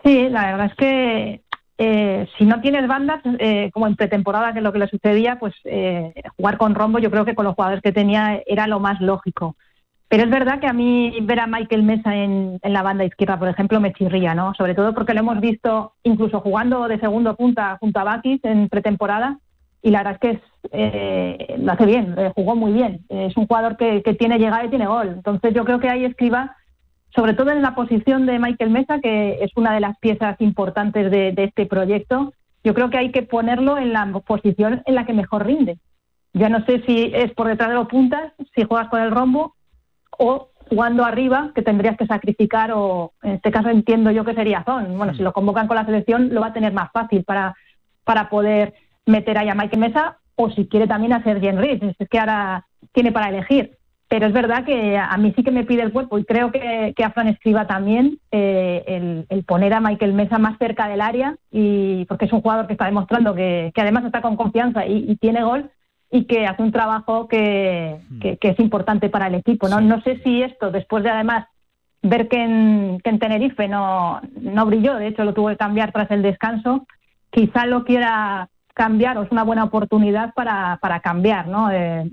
Sí, 0.03 0.29
la 0.29 0.47
verdad 0.47 0.67
es 0.67 0.75
que 0.75 1.43
eh, 1.83 2.29
si 2.37 2.45
no 2.45 2.61
tienes 2.61 2.87
bandas, 2.87 3.23
eh, 3.39 3.71
como 3.73 3.87
en 3.87 3.97
pretemporada, 3.97 4.53
que 4.53 4.59
es 4.59 4.63
lo 4.63 4.71
que 4.71 4.81
le 4.81 4.87
sucedía, 4.87 5.39
pues 5.39 5.55
eh, 5.65 6.13
jugar 6.37 6.59
con 6.59 6.75
rombo 6.75 6.99
yo 6.99 7.11
creo 7.11 7.25
que 7.25 7.35
con 7.35 7.47
los 7.47 7.55
jugadores 7.55 7.81
que 7.81 7.91
tenía 7.91 8.43
era 8.47 8.67
lo 8.67 8.81
más 8.81 9.01
lógico. 9.01 9.57
Pero 10.07 10.25
es 10.25 10.31
verdad 10.31 10.61
que 10.61 10.67
a 10.67 10.75
mí 10.75 11.17
ver 11.23 11.41
a 11.41 11.47
Michael 11.47 11.83
Mesa 11.83 12.15
en, 12.15 12.59
en 12.61 12.73
la 12.75 12.83
banda 12.83 13.07
izquierda, 13.07 13.39
por 13.39 13.49
ejemplo, 13.49 13.81
me 13.81 13.95
chirría, 13.95 14.35
¿no? 14.35 14.53
Sobre 14.59 14.75
todo 14.75 14.93
porque 14.93 15.15
lo 15.15 15.21
hemos 15.21 15.41
visto 15.41 15.95
incluso 16.03 16.41
jugando 16.41 16.87
de 16.87 17.01
segundo 17.01 17.35
punta 17.35 17.79
junto 17.81 17.99
a 17.99 18.05
Bakis 18.05 18.45
en 18.45 18.69
pretemporada 18.69 19.39
y 19.81 19.89
la 19.89 20.03
verdad 20.03 20.13
es 20.13 20.21
que 20.21 20.31
es, 20.33 20.41
eh, 20.73 21.57
lo 21.61 21.73
hace 21.73 21.87
bien, 21.87 22.15
eh, 22.19 22.31
jugó 22.35 22.57
muy 22.57 22.73
bien. 22.73 23.07
es 23.09 23.35
un 23.39 23.47
jugador 23.47 23.79
que, 23.79 24.03
que 24.03 24.13
tiene 24.13 24.39
llegada 24.39 24.67
y 24.67 24.69
tiene 24.69 24.87
gol. 24.87 25.09
Entonces 25.09 25.55
yo 25.55 25.65
creo 25.65 25.81
que 25.81 25.89
ahí 25.89 26.05
escriba 26.05 26.57
sobre 27.15 27.35
todo 27.35 27.51
en 27.51 27.63
la 27.63 27.75
posición 27.75 28.27
de 28.27 28.39
Michael 28.39 28.71
Mesa, 28.71 29.01
que 29.01 29.39
es 29.43 29.51
una 29.57 29.75
de 29.75 29.81
las 29.81 29.99
piezas 29.99 30.41
importantes 30.41 31.11
de, 31.11 31.33
de 31.33 31.45
este 31.45 31.67
proyecto, 31.67 32.33
yo 32.63 32.75
creo 32.75 32.91
que 32.91 32.99
hay 32.99 33.11
que 33.11 33.23
ponerlo 33.23 33.79
en 33.79 33.93
la 33.93 34.07
posición 34.27 34.83
en 34.87 34.95
la 34.95 35.07
que 35.07 35.13
mejor 35.13 35.47
rinde. 35.47 35.79
Ya 36.33 36.49
no 36.49 36.65
sé 36.65 36.83
si 36.87 37.11
es 37.15 37.33
por 37.33 37.49
detrás 37.49 37.71
de 37.71 37.75
los 37.75 37.89
puntas, 37.89 38.33
si 38.55 38.65
juegas 38.65 38.89
con 38.89 39.01
el 39.01 39.11
rombo, 39.11 39.55
o 40.19 40.51
jugando 40.69 41.05
arriba, 41.05 41.51
que 41.55 41.63
tendrías 41.63 41.97
que 41.97 42.07
sacrificar, 42.07 42.71
o 42.73 43.13
en 43.23 43.33
este 43.33 43.51
caso 43.51 43.71
entiendo 43.71 44.11
yo 44.13 44.25
que 44.25 44.35
sería 44.35 44.63
Zon. 44.65 44.97
Bueno, 44.97 45.15
si 45.15 45.23
lo 45.23 45.33
convocan 45.33 45.67
con 45.67 45.77
la 45.77 45.87
selección, 45.87 46.33
lo 46.33 46.43
va 46.43 46.49
a 46.49 46.53
tener 46.53 46.73
más 46.73 46.93
fácil 46.93 47.25
para, 47.25 47.55
para 48.05 48.29
poder 48.29 48.75
meter 49.07 49.39
ahí 49.39 49.49
a 49.49 49.55
Michael 49.55 49.81
Mesa, 49.81 50.19
o 50.37 50.51
si 50.51 50.69
quiere 50.69 50.87
también 50.87 51.13
hacer 51.13 51.41
Jen 51.41 51.59
Reed, 51.59 51.83
es 51.99 52.09
que 52.09 52.19
ahora 52.19 52.67
tiene 52.93 53.11
para 53.11 53.31
elegir 53.31 53.79
pero 54.11 54.27
es 54.27 54.33
verdad 54.33 54.65
que 54.65 54.99
a 54.99 55.17
mí 55.19 55.33
sí 55.37 55.45
que 55.45 55.53
me 55.53 55.63
pide 55.63 55.83
el 55.83 55.93
cuerpo 55.93 56.19
y 56.19 56.25
creo 56.25 56.51
que, 56.51 56.95
que 56.97 57.05
a 57.05 57.13
Fran 57.13 57.29
Escriba 57.29 57.69
también 57.69 58.19
eh, 58.33 58.83
el, 58.89 59.27
el 59.29 59.45
poner 59.45 59.73
a 59.73 59.79
Michael 59.79 60.15
Mesa 60.15 60.37
más 60.37 60.59
cerca 60.59 60.89
del 60.89 61.01
área 61.01 61.37
y 61.53 62.07
porque 62.07 62.25
es 62.25 62.33
un 62.33 62.41
jugador 62.41 62.67
que 62.67 62.73
está 62.73 62.87
demostrando 62.87 63.37
que, 63.37 63.71
que 63.73 63.81
además 63.81 64.05
está 64.05 64.21
con 64.21 64.35
confianza 64.35 64.85
y, 64.85 65.05
y 65.09 65.15
tiene 65.15 65.45
gol 65.45 65.71
y 66.11 66.25
que 66.25 66.45
hace 66.45 66.61
un 66.61 66.73
trabajo 66.73 67.29
que, 67.29 68.01
que, 68.21 68.37
que 68.39 68.49
es 68.49 68.59
importante 68.59 69.11
para 69.11 69.29
el 69.29 69.37
equipo. 69.37 69.69
¿no? 69.69 69.81
no 69.81 70.03
sé 70.03 70.21
si 70.25 70.43
esto, 70.43 70.73
después 70.73 71.05
de 71.05 71.11
además 71.11 71.47
ver 72.03 72.27
que 72.27 72.43
en, 72.43 72.99
que 73.05 73.11
en 73.11 73.21
Tenerife 73.21 73.69
no, 73.69 74.21
no 74.41 74.67
brilló, 74.67 74.97
de 74.97 75.07
hecho 75.07 75.23
lo 75.23 75.35
tuvo 75.35 75.51
que 75.51 75.57
cambiar 75.57 75.93
tras 75.93 76.11
el 76.11 76.23
descanso, 76.23 76.85
quizá 77.31 77.65
lo 77.65 77.85
quiera 77.85 78.49
cambiar 78.75 79.19
o 79.19 79.23
es 79.23 79.31
una 79.31 79.45
buena 79.45 79.63
oportunidad 79.63 80.35
para, 80.35 80.81
para 80.83 80.99
cambiar, 80.99 81.47
¿no? 81.47 81.71
Eh, 81.71 82.11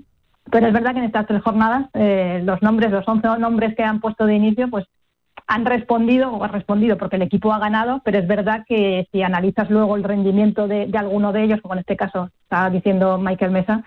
pero 0.50 0.66
es 0.66 0.72
verdad 0.72 0.92
que 0.92 0.98
en 0.98 1.04
estas 1.04 1.26
tres 1.26 1.42
jornadas 1.42 1.86
eh, 1.94 2.40
los 2.44 2.62
nombres, 2.62 2.90
los 2.90 3.06
11 3.06 3.38
nombres 3.38 3.74
que 3.76 3.82
han 3.82 4.00
puesto 4.00 4.26
de 4.26 4.34
inicio, 4.34 4.68
pues 4.68 4.86
han 5.46 5.64
respondido 5.64 6.30
o 6.30 6.44
han 6.44 6.52
respondido 6.52 6.98
porque 6.98 7.16
el 7.16 7.22
equipo 7.22 7.52
ha 7.52 7.58
ganado, 7.58 8.02
pero 8.04 8.18
es 8.18 8.26
verdad 8.26 8.64
que 8.68 9.08
si 9.10 9.22
analizas 9.22 9.70
luego 9.70 9.96
el 9.96 10.04
rendimiento 10.04 10.68
de, 10.68 10.90
alguno 10.94 11.32
de 11.32 11.44
ellos, 11.44 11.60
como 11.62 11.74
en 11.74 11.80
este 11.80 11.96
caso 11.96 12.30
estaba 12.42 12.68
diciendo 12.70 13.18
Michael 13.18 13.52
Mesa, 13.52 13.84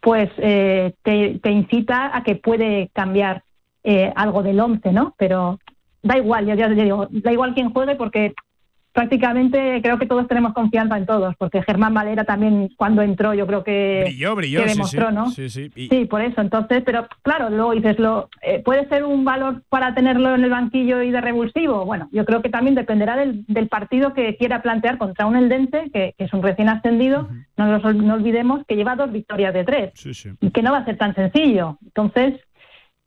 pues 0.00 0.30
eh, 0.38 0.94
te, 1.02 1.50
incita 1.50 2.16
a 2.16 2.22
que 2.22 2.36
puede 2.36 2.90
cambiar 2.94 3.42
eh, 3.84 4.12
algo 4.16 4.42
del 4.42 4.58
11, 4.58 4.92
¿no? 4.92 5.14
Pero 5.18 5.58
da 6.02 6.16
igual, 6.16 6.46
yo 6.46 6.54
ya 6.54 6.68
digo, 6.68 7.08
da 7.10 7.32
igual 7.32 7.54
quién 7.54 7.72
juegue 7.72 7.96
porque 7.96 8.34
prácticamente 8.96 9.80
creo 9.82 9.98
que 9.98 10.06
todos 10.06 10.26
tenemos 10.26 10.54
confianza 10.54 10.96
en 10.96 11.06
todos, 11.06 11.34
porque 11.36 11.62
Germán 11.62 11.94
Valera 11.94 12.24
también 12.24 12.70
cuando 12.76 13.02
entró 13.02 13.34
yo 13.34 13.46
creo 13.46 13.62
que, 13.62 14.04
Brilló, 14.06 14.34
brilló, 14.34 14.62
que 14.62 14.68
sí, 14.70 14.74
demostró, 14.74 15.08
sí. 15.10 15.14
¿no? 15.14 15.30
Sí, 15.30 15.48
sí. 15.50 15.70
Y- 15.76 15.88
Sí, 15.88 16.04
por 16.06 16.22
eso. 16.22 16.40
Entonces, 16.40 16.82
pero 16.84 17.06
claro, 17.22 17.50
luego 17.50 17.72
dices, 17.72 17.98
lo, 17.98 18.28
eh, 18.42 18.62
¿puede 18.64 18.88
ser 18.88 19.04
un 19.04 19.24
valor 19.24 19.62
para 19.68 19.94
tenerlo 19.94 20.34
en 20.34 20.42
el 20.44 20.50
banquillo 20.50 21.02
y 21.02 21.10
de 21.10 21.20
revulsivo? 21.20 21.84
Bueno, 21.84 22.08
yo 22.10 22.24
creo 22.24 22.42
que 22.42 22.48
también 22.48 22.74
dependerá 22.74 23.16
del, 23.16 23.44
del 23.46 23.68
partido 23.68 24.14
que 24.14 24.36
quiera 24.36 24.62
plantear 24.62 24.98
contra 24.98 25.26
un 25.26 25.36
Eldense, 25.36 25.90
que, 25.92 26.14
que 26.16 26.24
es 26.24 26.32
un 26.32 26.42
recién 26.42 26.68
ascendido. 26.68 27.28
no, 27.56 27.78
no 27.78 28.14
olvidemos 28.14 28.62
que 28.66 28.76
lleva 28.76 28.96
dos 28.96 29.12
victorias 29.12 29.52
de 29.54 29.64
tres 29.64 29.90
Sí, 29.94 30.14
sí. 30.14 30.30
y 30.40 30.50
que 30.50 30.62
no 30.62 30.72
va 30.72 30.78
a 30.78 30.84
ser 30.84 30.96
tan 30.96 31.14
sencillo. 31.14 31.78
Entonces, 31.84 32.40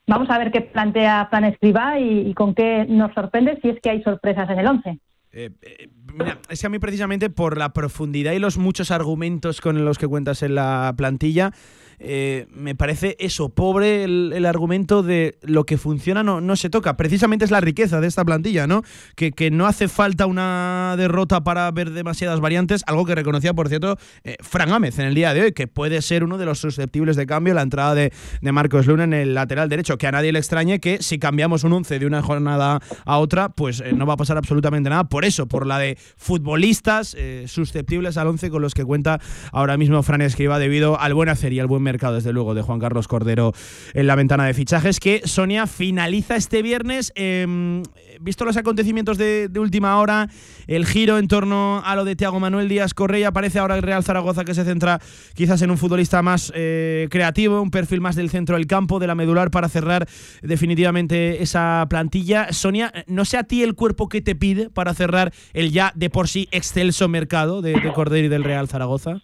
vamos 0.07 0.29
a 0.29 0.37
ver 0.37 0.51
qué 0.51 0.61
plantea 0.61 1.27
Fran 1.29 1.45
Escribá 1.45 1.99
y, 1.99 2.29
y 2.29 2.33
con 2.33 2.53
qué 2.53 2.85
nos 2.87 3.13
sorprende 3.13 3.59
si 3.61 3.69
es 3.69 3.79
que 3.81 3.89
hay 3.89 4.03
sorpresas 4.03 4.49
en 4.49 4.59
el 4.59 4.67
once. 4.67 4.99
Eh, 5.32 5.51
eh, 5.61 5.89
mira, 6.13 6.39
es 6.49 6.59
que 6.59 6.67
a 6.67 6.69
mí 6.69 6.80
precisamente 6.80 7.30
por 7.30 7.57
la 7.57 7.71
profundidad 7.71 8.34
y 8.34 8.39
los 8.39 8.57
muchos 8.57 8.89
argumentos 8.91 9.61
con 9.61 9.86
los 9.86 9.97
que 9.97 10.07
cuentas 10.07 10.41
en 10.41 10.55
la 10.55 10.93
plantilla, 10.97 11.53
eh, 12.00 12.47
me 12.54 12.76
parece 12.76 13.16
eso, 13.20 13.50
pobre 13.50 14.04
el, 14.04 14.45
argumento 14.45 15.04
de 15.04 15.38
lo 15.41 15.66
que 15.66 15.78
funciona 15.78 16.24
no, 16.24 16.41
no 16.41 16.56
se 16.56 16.70
toca. 16.70 16.97
Precisamente 16.97 17.45
es 17.45 17.52
la 17.52 17.62
riqueza 17.62 18.02
de 18.02 18.08
esta 18.08 18.26
plantilla, 18.26 18.68
¿no? 18.68 18.84
Que, 19.16 19.32
que 19.32 19.52
no 19.52 19.68
hace 19.68 19.88
falta 19.88 20.26
una 20.26 20.95
derrota 20.97 21.43
para 21.43 21.70
ver 21.72 21.91
demasiadas 21.91 22.39
variantes, 22.39 22.84
algo 22.88 23.06
que 23.06 23.16
reconocía, 23.16 23.54
por 23.54 23.70
cierto, 23.70 23.97
eh, 24.24 24.38
Fran 24.41 24.70
Gámez 24.70 24.97
en 25.00 25.06
el 25.06 25.16
día 25.16 25.34
de 25.34 25.41
hoy, 25.41 25.52
que 25.52 25.68
puede 25.68 26.02
ser 26.02 26.24
uno 26.24 26.38
de 26.38 26.45
los 26.45 26.60
susceptibles 26.60 27.16
de 27.16 27.26
cambio, 27.26 27.54
la 27.54 27.62
entrada 27.62 27.95
de, 27.95 28.14
de 28.41 28.52
Marcos 28.52 28.88
Luna 28.88 29.04
en 29.04 29.14
el 29.14 29.34
lateral 29.34 29.70
derecho, 29.70 29.97
que 29.97 30.08
a 30.08 30.12
nadie 30.12 30.32
le 30.32 30.39
extrañe 30.39 30.80
que 30.80 31.02
si 31.02 31.20
cambiamos 31.20 31.64
un 31.64 31.74
11 31.74 32.00
de 32.00 32.06
una 32.06 32.22
jornada 32.22 32.80
a 33.06 33.18
otra, 33.18 33.50
pues 33.50 33.82
eh, 33.82 33.93
no 33.93 34.06
va 34.06 34.14
a 34.14 34.18
pasar 34.18 34.38
absolutamente 34.38 34.89
nada. 34.89 35.04
Por 35.06 35.26
eso, 35.26 35.47
por 35.47 35.66
la 35.66 35.80
de 35.80 35.97
futbolistas 36.18 37.16
eh, 37.18 37.45
susceptibles 37.47 38.18
al 38.18 38.28
11 38.28 38.50
con 38.50 38.62
los 38.62 38.74
que 38.74 38.86
cuenta 38.86 39.20
ahora 39.52 39.78
mismo 39.78 40.02
Fran 40.04 40.22
Escriba 40.22 40.60
debido 40.60 41.00
al 41.00 41.14
buen 41.14 41.30
hacer 41.30 41.54
y 41.54 41.60
al 41.60 41.68
buen 41.68 41.84
mercado, 41.89 42.15
desde 42.15 42.33
luego, 42.33 42.53
de 42.53 42.61
Juan 42.61 42.79
Carlos 42.79 43.07
Cordero 43.07 43.53
en 43.93 44.05
la 44.07 44.15
ventana 44.15 44.45
de 44.45 44.53
fichajes, 44.53 44.99
que 44.99 45.21
Sonia 45.25 45.65
finaliza 45.65 46.35
este 46.35 46.61
viernes. 46.61 47.11
eh, 47.15 47.81
visto 48.19 48.45
los 48.45 48.57
acontecimientos 48.57 49.17
de, 49.17 49.49
última 49.59 49.99
hora, 49.99 50.29
el 50.67 50.85
giro 50.85 51.17
en 51.17 51.27
torno 51.27 51.81
a 51.83 51.95
lo 51.95 52.05
de 52.05 52.15
Tiago 52.15 52.39
Manuel 52.39 52.69
Díaz 52.69 52.93
Correa, 52.93 53.31
parece 53.31 53.59
ahora 53.59 53.75
el 53.75 53.81
Real 53.81 54.03
Zaragoza 54.03 54.45
que 54.45 54.53
se 54.53 54.63
centra 54.63 54.99
quizás 55.33 55.61
en 55.61 55.71
un 55.71 55.77
futbolista 55.77 56.21
más 56.21 56.51
eh, 56.55 57.07
creativo, 57.09 57.61
un 57.61 57.71
perfil 57.71 58.01
más 58.01 58.15
del 58.15 58.29
centro 58.29 58.55
del 58.55 58.67
campo, 58.67 58.99
de 58.99 59.07
la 59.07 59.15
medular, 59.15 59.51
para 59.51 59.69
cerrar 59.69 60.07
definitivamente 60.41 61.41
esa 61.41 61.85
plantilla. 61.89 62.53
Sonia, 62.53 62.93
no 63.07 63.25
sé 63.25 63.37
a 63.37 63.43
ti 63.43 63.63
el 63.63 63.75
cuerpo 63.75 64.09
que 64.09 64.21
te 64.21 64.35
pide 64.35 64.69
para 64.69 64.93
cerrar 64.93 65.33
el 65.53 65.71
ya 65.71 65.91
de 65.95 66.09
por 66.09 66.27
sí 66.27 66.47
excelso 66.51 67.07
mercado 67.07 67.61
de 67.61 67.73
Cordero 67.93 68.27
y 68.27 68.29
del 68.29 68.43
Real 68.43 68.67
Zaragoza. 68.67 69.21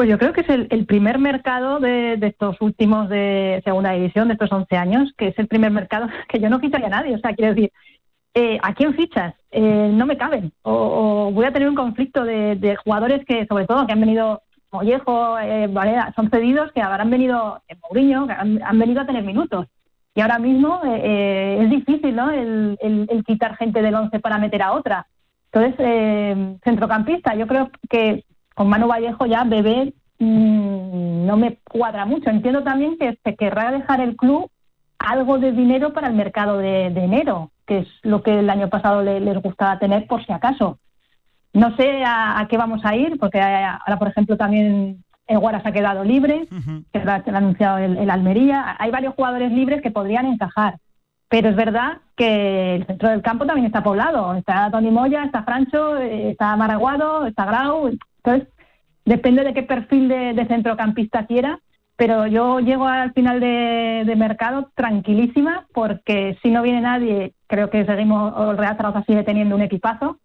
Pues 0.00 0.08
yo 0.08 0.18
creo 0.18 0.32
que 0.32 0.40
es 0.40 0.48
el, 0.48 0.86
primer 0.86 1.18
mercado 1.18 1.78
de, 1.78 2.14
estos 2.22 2.58
últimos 2.62 3.10
de 3.10 3.60
segunda 3.66 3.92
división, 3.92 4.28
de 4.28 4.32
estos 4.32 4.50
11 4.50 4.74
años, 4.74 5.12
que 5.18 5.28
es 5.28 5.38
el 5.38 5.46
primer 5.46 5.70
mercado 5.72 6.08
que 6.30 6.40
yo 6.40 6.48
no 6.48 6.58
ficharía 6.58 6.86
a 6.86 6.90
nadie. 6.90 7.14
O 7.14 7.18
sea, 7.18 7.34
quiero 7.34 7.54
decir, 7.54 7.70
eh, 8.32 8.58
¿a 8.62 8.72
quién 8.72 8.94
fichas? 8.94 9.34
Eh, 9.50 9.90
no 9.92 10.06
me 10.06 10.16
caben. 10.16 10.54
O, 10.62 11.30
voy 11.34 11.44
a 11.44 11.52
tener 11.52 11.68
un 11.68 11.74
conflicto 11.74 12.24
de, 12.24 12.78
jugadores 12.82 13.26
que, 13.26 13.44
sobre 13.44 13.66
todo, 13.66 13.86
que 13.86 13.92
han 13.92 14.00
venido, 14.00 14.40
Mollejo, 14.72 15.38
eh, 15.38 15.66
Valera, 15.66 16.14
son 16.16 16.30
cedidos, 16.30 16.72
que 16.72 16.80
habrán 16.80 17.10
venido, 17.10 17.60
en 17.68 17.78
Mourinho, 17.80 18.26
que 18.26 18.32
han, 18.32 18.78
venido 18.78 19.02
a 19.02 19.06
tener 19.06 19.22
minutos. 19.22 19.66
Y 20.14 20.22
ahora 20.22 20.38
mismo 20.38 20.80
eh, 20.82 21.02
eh, 21.04 21.58
es 21.60 21.68
difícil, 21.68 22.16
¿no? 22.16 22.30
El, 22.30 22.78
el- 22.80 23.06
el 23.10 23.22
quitar 23.22 23.54
gente 23.58 23.82
del 23.82 23.94
11 23.96 24.18
para 24.20 24.38
meter 24.38 24.62
a 24.62 24.72
otra. 24.72 25.06
Entonces, 25.52 25.74
eh, 25.78 26.56
centrocampista, 26.64 27.34
yo 27.34 27.46
creo 27.46 27.70
que 27.90 28.24
con 28.60 28.68
Manu 28.68 28.88
Vallejo 28.88 29.24
ya 29.24 29.42
bebé 29.44 29.94
mm, 30.18 31.24
no 31.26 31.38
me 31.38 31.56
cuadra 31.64 32.04
mucho. 32.04 32.28
Entiendo 32.28 32.62
también 32.62 32.98
que 32.98 33.18
se 33.24 33.34
querrá 33.34 33.70
dejar 33.72 34.02
el 34.02 34.16
club 34.16 34.50
algo 34.98 35.38
de 35.38 35.52
dinero 35.52 35.94
para 35.94 36.08
el 36.08 36.14
mercado 36.14 36.58
de, 36.58 36.90
de 36.90 37.04
enero, 37.04 37.50
que 37.66 37.78
es 37.78 37.88
lo 38.02 38.22
que 38.22 38.38
el 38.40 38.50
año 38.50 38.68
pasado 38.68 39.02
le- 39.02 39.18
les 39.20 39.38
gustaba 39.40 39.78
tener 39.78 40.06
por 40.06 40.22
si 40.26 40.30
acaso. 40.34 40.78
No 41.54 41.74
sé 41.74 42.04
a, 42.04 42.38
a 42.38 42.48
qué 42.48 42.58
vamos 42.58 42.82
a 42.84 42.94
ir, 42.94 43.18
porque 43.18 43.38
eh, 43.38 43.64
ahora, 43.64 43.98
por 43.98 44.08
ejemplo, 44.08 44.36
también 44.36 45.02
el 45.26 45.38
Guaras 45.38 45.64
ha 45.64 45.72
quedado 45.72 46.04
libre, 46.04 46.46
que 46.92 46.98
lo 47.02 47.12
ha, 47.12 47.20
que 47.22 47.30
lo 47.30 47.38
ha 47.38 47.40
anunciado 47.40 47.78
el, 47.78 47.96
el 47.96 48.10
Almería. 48.10 48.76
Hay 48.78 48.90
varios 48.90 49.14
jugadores 49.14 49.50
libres 49.52 49.80
que 49.80 49.90
podrían 49.90 50.26
encajar. 50.26 50.76
Pero 51.30 51.48
es 51.48 51.54
verdad 51.54 51.98
que 52.16 52.74
el 52.74 52.86
centro 52.86 53.08
del 53.08 53.22
campo 53.22 53.46
también 53.46 53.66
está 53.66 53.84
poblado. 53.84 54.34
Está 54.34 54.68
Tony 54.68 54.90
Moya, 54.90 55.22
está 55.22 55.44
Francho, 55.44 55.96
eh, 55.96 56.32
está 56.32 56.56
Maraguado, 56.56 57.24
está 57.24 57.44
Grau. 57.46 57.88
Entonces, 57.88 58.48
depende 59.04 59.44
de 59.44 59.54
qué 59.54 59.62
perfil 59.62 60.08
de, 60.08 60.46
centrocampista 60.48 61.26
quiera. 61.26 61.60
Pero 61.94 62.26
yo 62.26 62.58
llego 62.58 62.88
al 62.88 63.12
final 63.12 63.38
de, 63.38 64.12
mercado 64.16 64.72
tranquilísima 64.74 65.66
porque 65.72 66.36
si 66.42 66.50
no 66.50 66.62
viene 66.62 66.80
nadie, 66.80 67.34
creo 67.46 67.70
que 67.70 67.84
seguimos, 67.84 68.32
o 68.36 68.50
el 68.50 68.58
Real 68.58 68.76
sigue 69.06 69.22
teniendo 69.22 69.54
un 69.54 69.62
equipazo. 69.62 70.18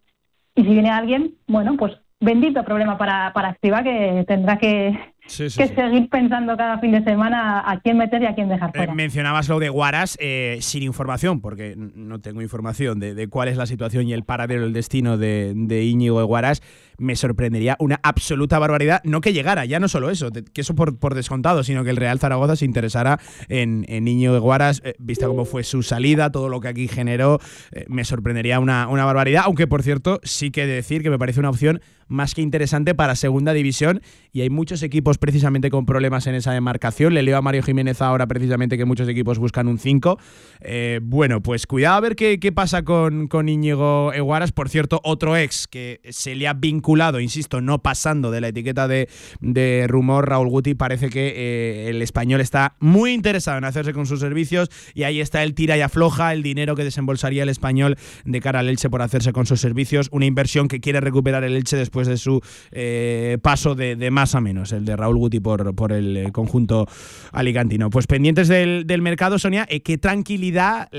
Y 0.56 0.64
si 0.64 0.70
viene 0.70 0.90
alguien, 0.90 1.36
bueno, 1.48 1.76
pues 1.78 1.94
bendito 2.20 2.64
problema 2.64 2.98
para, 2.98 3.32
para 3.32 3.52
Escriba 3.52 3.84
que 3.84 4.26
tendrá 4.28 4.58
que, 4.58 4.98
Sí, 5.28 5.50
sí, 5.50 5.58
que 5.58 5.68
sí. 5.68 5.74
seguir 5.76 6.08
pensando 6.10 6.56
cada 6.56 6.78
fin 6.80 6.92
de 6.92 7.04
semana 7.04 7.64
a 7.70 7.80
quién 7.80 7.98
meter 7.98 8.22
y 8.22 8.26
a 8.28 8.36
quién 8.36 8.48
dejar 8.48 8.70
Eh, 8.70 8.78
fuera. 8.78 8.94
mencionabas 8.94 9.50
lo 9.50 9.60
de 9.60 9.70
Guaras 9.70 10.18
eh, 10.22 10.58
sin 10.62 10.84
información, 10.84 11.42
porque 11.42 11.74
no 11.78 12.20
tengo 12.22 12.42
información 12.42 13.00
de, 13.00 13.16
de 13.16 13.28
cuál 13.28 13.48
es 13.48 13.58
la 13.58 13.66
situación 13.66 14.08
y 14.08 14.14
el 14.14 14.24
paradero, 14.24 14.64
el 14.66 14.74
destino 14.74 15.18
de, 15.18 15.54
de 15.56 15.84
Íñigo 15.84 16.24
Guaras. 16.26 16.62
Me 16.98 17.16
sorprendería 17.16 17.76
una 17.80 18.00
absoluta 18.04 18.60
barbaridad, 18.60 19.02
no 19.04 19.22
que 19.22 19.34
llegara, 19.34 19.66
ya 19.66 19.80
no 19.80 19.88
solo 19.88 20.10
eso, 20.10 20.30
de- 20.32 20.44
que 20.44 20.62
eso 20.62 20.76
por, 20.76 20.98
por 20.98 21.16
descontado, 21.16 21.64
sino 21.64 21.84
que 21.84 21.90
el 21.90 21.98
Real 21.98 22.20
Zaragoza 22.20 22.56
se 22.56 22.66
interesara 22.66 23.20
en, 23.50 23.86
en 23.88 24.08
Íñigo 24.08 24.40
Guaras, 24.40 24.82
eh, 24.86 24.96
vista 25.00 25.28
cómo 25.28 25.46
fue 25.46 25.64
su 25.64 25.84
salida, 25.84 26.32
todo 26.32 26.50
lo 26.50 26.60
que 26.60 26.68
aquí 26.68 26.88
generó, 26.88 27.40
eh, 27.72 27.86
me 27.88 28.04
sorprendería 28.06 28.60
una, 28.60 28.88
una 28.88 29.06
barbaridad, 29.06 29.44
aunque 29.46 29.68
por 29.68 29.84
cierto 29.84 30.20
sí 30.24 30.52
que 30.52 30.66
de 30.66 30.74
decir 30.76 31.04
que 31.04 31.10
me 31.10 31.18
parece 31.20 31.40
una 31.40 31.50
opción 31.50 31.82
más 32.08 32.36
que 32.36 32.42
interesante 32.44 32.94
para 32.94 33.16
segunda 33.16 33.52
división 33.54 34.00
y 34.32 34.42
hay 34.42 34.52
muchos 34.52 34.84
equipos 34.84 35.18
precisamente 35.18 35.72
con 35.72 35.88
problemas 35.88 36.28
en 36.28 36.36
esa 36.36 36.52
demarcación. 36.54 37.16
Le 37.16 37.24
leo 37.24 37.36
a 37.36 37.42
Mario 37.42 37.64
Jiménez 37.64 38.00
ahora 38.00 38.28
precisamente 38.28 38.78
que 38.78 38.86
muchos 38.86 39.08
equipos 39.10 39.40
buscan 39.40 39.68
un 39.68 39.80
5. 39.80 40.20
Eh, 40.62 41.00
bueno, 41.02 41.42
pues 41.42 41.66
cuidado 41.66 41.96
a 41.96 42.00
ver 42.02 42.16
qué, 42.16 42.40
qué 42.40 42.52
pasa 42.52 42.84
con, 42.84 43.28
con 43.28 43.50
Íñigo 43.50 44.14
Eguaras. 44.14 44.52
Por 44.52 44.70
cierto, 44.70 45.02
otro 45.04 45.36
ex 45.36 45.68
que 45.68 46.00
se 46.12 46.36
le 46.36 46.48
ha 46.48 46.54
vinculado, 46.54 46.85
insisto, 47.20 47.62
no 47.62 47.80
pasando 47.80 48.32
de 48.32 48.42
la 48.42 48.50
etiqueta 48.50 48.88
de, 48.88 49.10
de 49.42 49.86
rumor, 49.88 50.30
Raúl 50.30 50.50
Guti, 50.50 50.76
parece 50.76 51.10
que 51.10 51.34
eh, 51.36 51.90
el 51.90 52.02
español 52.02 52.42
está 52.42 52.76
muy 52.80 53.12
interesado 53.12 53.58
en 53.58 53.64
hacerse 53.64 53.94
con 53.94 54.06
sus 54.06 54.20
servicios 54.20 54.70
y 54.94 55.04
ahí 55.04 55.20
está 55.20 55.44
el 55.44 55.54
tira 55.56 55.78
y 55.78 55.82
afloja, 55.82 56.34
el 56.34 56.44
dinero 56.44 56.76
que 56.76 56.84
desembolsaría 56.84 57.44
el 57.44 57.50
español 57.50 57.98
de 58.24 58.40
cara 58.40 58.60
al 58.60 58.70
Elche 58.70 58.90
por 58.90 59.02
hacerse 59.02 59.34
con 59.34 59.46
sus 59.46 59.60
servicios, 59.60 60.10
una 60.12 60.26
inversión 60.26 60.68
que 60.68 60.80
quiere 60.80 61.02
recuperar 61.02 61.44
el 61.44 61.56
Elche 61.56 61.76
después 61.76 62.08
de 62.08 62.18
su 62.18 62.42
eh, 62.72 63.38
paso 63.42 63.76
de, 63.76 63.96
de 63.96 64.12
más 64.12 64.36
a 64.36 64.42
menos, 64.42 64.72
el 64.72 64.86
de 64.86 64.96
Raúl 64.96 65.18
Guti 65.18 65.40
por, 65.40 65.76
por 65.76 65.92
el 65.92 66.18
eh, 66.18 66.32
conjunto 66.32 66.88
alicantino. 67.32 67.90
Pues 67.90 68.08
pendientes 68.08 68.48
del, 68.48 68.86
del 68.86 69.02
mercado, 69.02 69.40
Sonia, 69.40 69.66
qué 69.66 69.98
tranquilidad 69.98 70.90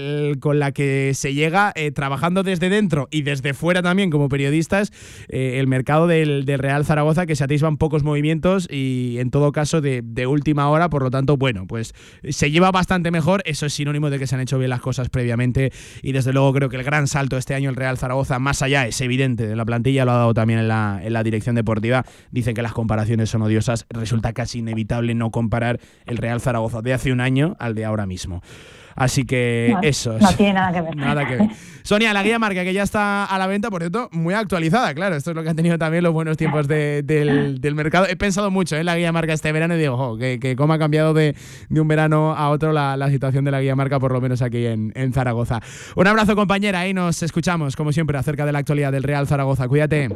con 0.41 0.59
la 0.59 0.72
que 0.72 1.12
se 1.14 1.34
llega 1.34 1.72
trabajando 1.95 2.43
desde 2.43 2.68
dentro 2.68 3.09
y 3.11 3.22
desde 3.22 3.55
fuera 3.55 3.82
también 3.82 4.11
como 4.11 4.28
periodistas 4.28 4.93
el 5.28 5.66
mercado 5.66 5.75
del, 5.84 6.44
del 6.44 6.58
Real 6.58 6.84
Zaragoza, 6.84 7.26
que 7.26 7.36
se 7.36 7.44
atisban 7.44 7.76
pocos 7.76 8.02
movimientos 8.02 8.68
y 8.70 9.16
en 9.18 9.30
todo 9.30 9.52
caso 9.52 9.80
de, 9.80 10.02
de 10.04 10.26
última 10.26 10.68
hora, 10.68 10.88
por 10.88 11.02
lo 11.02 11.10
tanto, 11.10 11.36
bueno, 11.36 11.66
pues 11.66 11.94
se 12.28 12.50
lleva 12.50 12.70
bastante 12.70 13.10
mejor, 13.10 13.42
eso 13.44 13.66
es 13.66 13.74
sinónimo 13.74 14.10
de 14.10 14.18
que 14.18 14.26
se 14.26 14.34
han 14.34 14.40
hecho 14.40 14.58
bien 14.58 14.70
las 14.70 14.80
cosas 14.80 15.08
previamente 15.08 15.72
y 16.02 16.12
desde 16.12 16.32
luego 16.32 16.52
creo 16.52 16.68
que 16.68 16.76
el 16.76 16.84
gran 16.84 17.06
salto 17.06 17.36
este 17.36 17.54
año 17.54 17.70
el 17.70 17.76
Real 17.76 17.98
Zaragoza, 17.98 18.38
más 18.38 18.62
allá, 18.62 18.86
es 18.86 19.00
evidente, 19.00 19.46
de 19.46 19.56
la 19.56 19.64
plantilla 19.64 20.04
lo 20.04 20.12
ha 20.12 20.16
dado 20.16 20.34
también 20.34 20.60
en 20.60 20.68
la, 20.68 21.00
en 21.02 21.12
la 21.12 21.22
dirección 21.22 21.54
deportiva, 21.54 22.04
dicen 22.30 22.54
que 22.54 22.62
las 22.62 22.72
comparaciones 22.72 23.30
son 23.30 23.42
odiosas, 23.42 23.86
resulta 23.90 24.32
casi 24.32 24.58
inevitable 24.58 25.14
no 25.14 25.30
comparar 25.30 25.80
el 26.06 26.16
Real 26.16 26.40
Zaragoza 26.40 26.82
de 26.82 26.94
hace 26.94 27.12
un 27.12 27.20
año 27.20 27.56
al 27.58 27.74
de 27.74 27.84
ahora 27.84 28.06
mismo. 28.06 28.42
Así 28.97 29.24
que 29.24 29.70
No, 29.74 29.80
eso 29.82 30.16
es. 30.16 30.22
no 30.22 30.32
tiene 30.32 30.55
nada 30.55 30.72
que 30.72 30.80
ver. 30.80 30.97
Nada 30.97 31.26
que 31.28 31.36
ver. 31.36 31.49
Sonia, 31.82 32.12
la 32.12 32.22
guía 32.24 32.38
marca 32.40 32.64
que 32.64 32.72
ya 32.72 32.82
está 32.82 33.26
a 33.26 33.38
la 33.38 33.47
venta, 33.47 33.70
por 33.70 33.80
cierto, 33.80 34.09
muy 34.11 34.34
actualizada, 34.34 34.92
claro. 34.94 35.14
Esto 35.14 35.30
es 35.30 35.36
lo 35.36 35.42
que 35.44 35.51
han 35.51 35.55
tenido 35.57 35.78
también 35.78 36.03
los 36.03 36.12
buenos 36.12 36.36
tiempos 36.36 36.66
de- 36.66 37.03
del, 37.05 37.61
del 37.61 37.74
mercado. 37.76 38.07
He 38.09 38.16
pensado 38.16 38.51
mucho 38.51 38.74
en 38.76 38.86
la 38.86 38.97
guía 38.97 39.12
marca 39.12 39.32
este 39.32 39.53
verano 39.53 39.76
y 39.76 39.78
digo, 39.78 40.16
que, 40.18 40.40
que 40.40 40.57
cómo 40.57 40.72
ha 40.72 40.78
cambiado 40.80 41.14
de, 41.14 41.36
de 41.68 41.80
un 41.80 41.86
verano 41.86 42.34
a 42.34 42.49
otro 42.49 42.72
la, 42.72 42.97
la 42.97 43.09
situación 43.11 43.44
de 43.44 43.51
la 43.53 43.61
guía 43.61 43.76
marca, 43.76 44.01
por 44.01 44.11
lo 44.12 44.20
menos 44.20 44.42
aquí 44.42 44.66
en, 44.66 44.92
en 44.97 45.12
Zaragoza. 45.12 45.61
Un 45.94 46.07
abrazo, 46.09 46.34
compañera, 46.34 46.88
y 46.88 46.94
nos 46.94 47.22
escuchamos, 47.22 47.76
como 47.76 47.92
siempre, 47.92 48.18
acerca 48.18 48.47
de 48.47 48.53
la 48.53 48.59
actualidad 48.59 48.90
del 48.90 49.05
Real 49.05 49.28
Zaragoza. 49.28 49.68
Cuídate. 49.68 50.09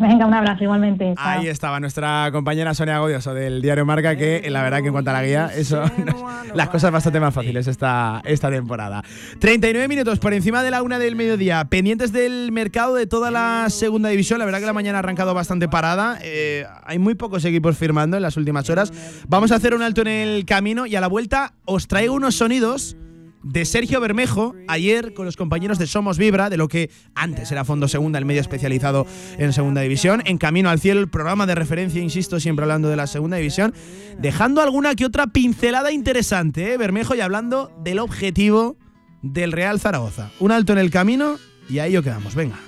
Venga, 0.00 0.26
un 0.26 0.34
abrazo 0.34 0.62
igualmente. 0.62 1.12
chao. 1.16 1.24
Ahí 1.26 1.48
estaba 1.48 1.80
nuestra 1.80 2.28
compañera 2.30 2.72
Sonia 2.72 3.00
Godioso 3.00 3.34
del 3.34 3.60
diario 3.60 3.84
Marca, 3.84 4.16
que 4.16 4.36
eh, 4.36 4.50
la 4.50 4.62
verdad 4.62 4.80
que 4.80 4.86
en 4.86 4.92
cuanto 4.92 5.10
a 5.10 5.14
la 5.14 5.24
guía, 5.24 5.50
eso, 5.52 5.82
las 6.54 6.68
cosas 6.68 6.92
bastante 6.92 7.18
más 7.18 7.34
fáciles 7.34 7.66
esta, 7.66 8.22
esta 8.24 8.48
temporada. 8.48 9.02
39 9.40 9.88
minutos 9.88 10.20
por 10.20 10.34
encima 10.34 10.62
de 10.62 10.70
la 10.70 10.82
una 10.84 11.00
del 11.00 11.16
mediodía, 11.16 11.64
pendientes 11.64 12.12
del 12.12 12.52
mercado 12.52 12.94
de 12.94 13.08
toda 13.08 13.32
la 13.32 13.66
segunda 13.70 14.08
división. 14.08 14.38
La 14.38 14.44
verdad 14.44 14.60
que 14.60 14.66
la 14.66 14.72
mañana 14.72 14.98
ha 14.98 15.00
arrancado 15.00 15.34
bastante 15.34 15.68
parada. 15.68 16.18
eh, 16.22 16.64
hay 16.84 17.00
muy 17.00 17.16
pocos 17.16 17.44
equipos 17.44 17.76
firmando 17.76 18.16
en 18.16 18.22
las 18.22 18.36
últimas 18.36 18.70
horas. 18.70 18.92
Vamos 19.26 19.50
a 19.50 19.56
hacer 19.56 19.74
un 19.74 19.82
alto 19.82 20.02
en 20.02 20.08
el 20.08 20.44
camino 20.44 20.86
y 20.86 20.94
a 20.94 21.00
la 21.00 21.08
vuelta 21.08 21.54
os 21.64 21.88
traigo 21.88 22.14
unos 22.14 22.36
sonidos 22.36 22.96
de 23.42 23.64
Sergio 23.64 24.00
Bermejo 24.00 24.54
ayer 24.66 25.14
con 25.14 25.26
los 25.26 25.36
compañeros 25.36 25.78
de 25.78 25.86
Somos 25.86 26.18
Vibra, 26.18 26.50
de 26.50 26.56
lo 26.56 26.68
que 26.68 26.90
antes 27.14 27.50
era 27.52 27.64
Fondo 27.64 27.88
Segunda, 27.88 28.18
el 28.18 28.24
medio 28.24 28.40
especializado 28.40 29.06
en 29.38 29.52
Segunda 29.52 29.80
División. 29.80 30.22
En 30.24 30.38
Camino 30.38 30.70
al 30.70 30.80
Cielo, 30.80 31.00
el 31.00 31.08
programa 31.08 31.46
de 31.46 31.54
referencia, 31.54 32.02
insisto, 32.02 32.40
siempre 32.40 32.64
hablando 32.64 32.88
de 32.88 32.96
la 32.96 33.06
Segunda 33.06 33.36
División, 33.36 33.74
dejando 34.18 34.60
alguna 34.60 34.94
que 34.94 35.04
otra 35.04 35.28
pincelada 35.28 35.92
interesante, 35.92 36.72
¿eh? 36.72 36.76
Bermejo, 36.76 37.14
y 37.14 37.20
hablando 37.20 37.72
del 37.82 37.98
objetivo 37.98 38.76
del 39.22 39.52
Real 39.52 39.80
Zaragoza. 39.80 40.30
Un 40.38 40.52
alto 40.52 40.72
en 40.72 40.78
el 40.78 40.90
camino 40.90 41.36
y 41.68 41.78
ahí 41.78 41.92
yo 41.92 42.02
quedamos. 42.02 42.34
Venga. 42.34 42.67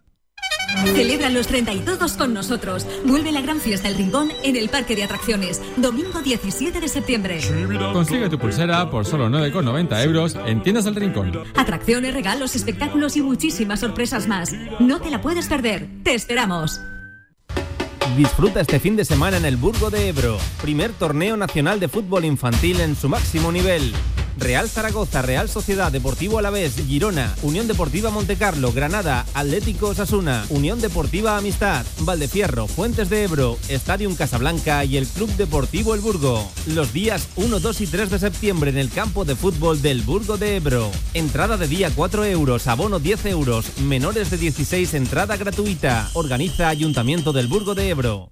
Celebra 0.85 1.29
los 1.29 1.47
30 1.47 1.73
y 1.73 1.79
todos 1.79 2.13
con 2.13 2.33
nosotros. 2.33 2.85
Vuelve 3.05 3.31
la 3.31 3.41
gran 3.41 3.59
fiesta 3.59 3.87
El 3.87 3.95
Rincón 3.95 4.31
en 4.43 4.55
el 4.55 4.69
Parque 4.69 4.95
de 4.95 5.03
Atracciones. 5.03 5.61
Domingo 5.77 6.21
17 6.21 6.79
de 6.79 6.87
septiembre. 6.87 7.39
Consigue 7.93 8.29
tu 8.29 8.39
pulsera 8.39 8.89
por 8.89 9.05
solo 9.05 9.29
9,90 9.29 10.03
euros 10.03 10.37
en 10.45 10.63
Tiendas 10.63 10.85
del 10.85 10.95
Rincón. 10.95 11.31
Atracciones, 11.55 12.13
regalos, 12.13 12.55
espectáculos 12.55 13.15
y 13.17 13.21
muchísimas 13.21 13.79
sorpresas 13.79 14.27
más. 14.27 14.53
No 14.79 14.99
te 14.99 15.09
la 15.09 15.21
puedes 15.21 15.47
perder. 15.47 15.87
Te 16.03 16.13
esperamos. 16.13 16.81
Disfruta 18.17 18.59
este 18.59 18.79
fin 18.79 18.97
de 18.97 19.05
semana 19.05 19.37
en 19.37 19.45
el 19.45 19.55
Burgo 19.55 19.89
de 19.89 20.09
Ebro, 20.09 20.37
primer 20.61 20.91
torneo 20.91 21.37
nacional 21.37 21.79
de 21.79 21.87
fútbol 21.87 22.25
infantil 22.25 22.81
en 22.81 22.95
su 22.95 23.07
máximo 23.07 23.51
nivel. 23.53 23.93
Real 24.37 24.69
Zaragoza, 24.69 25.21
Real 25.21 25.49
Sociedad 25.49 25.91
Deportivo 25.91 26.39
Alavés, 26.39 26.75
Girona, 26.87 27.35
Unión 27.41 27.67
Deportiva 27.67 28.09
Montecarlo, 28.09 28.71
Granada, 28.71 29.25
Atlético 29.33 29.87
Osasuna, 29.89 30.45
Unión 30.49 30.81
Deportiva 30.81 31.37
Amistad, 31.37 31.85
Valdefierro, 31.99 32.67
Fuentes 32.67 33.09
de 33.09 33.23
Ebro, 33.23 33.57
Stadium 33.69 34.15
Casablanca 34.15 34.83
y 34.85 34.97
el 34.97 35.07
Club 35.07 35.29
Deportivo 35.35 35.93
El 35.93 36.01
Burgo. 36.01 36.49
Los 36.67 36.93
días 36.93 37.27
1, 37.35 37.59
2 37.59 37.81
y 37.81 37.87
3 37.87 38.09
de 38.09 38.19
septiembre 38.19 38.71
en 38.71 38.77
el 38.77 38.89
campo 38.89 39.25
de 39.25 39.35
fútbol 39.35 39.81
del 39.81 40.01
Burgo 40.01 40.37
de 40.37 40.57
Ebro. 40.57 40.91
Entrada 41.13 41.57
de 41.57 41.67
día 41.67 41.91
4 41.95 42.25
euros, 42.25 42.67
abono 42.67 42.99
10 42.99 43.25
euros, 43.27 43.79
menores 43.79 44.29
de 44.31 44.37
16 44.37 44.93
entrada 44.93 45.37
gratuita. 45.37 46.09
Organiza 46.13 46.69
Ayuntamiento 46.69 47.33
del 47.33 47.47
Burgo 47.47 47.75
de 47.75 47.89
Ebro. 47.89 48.31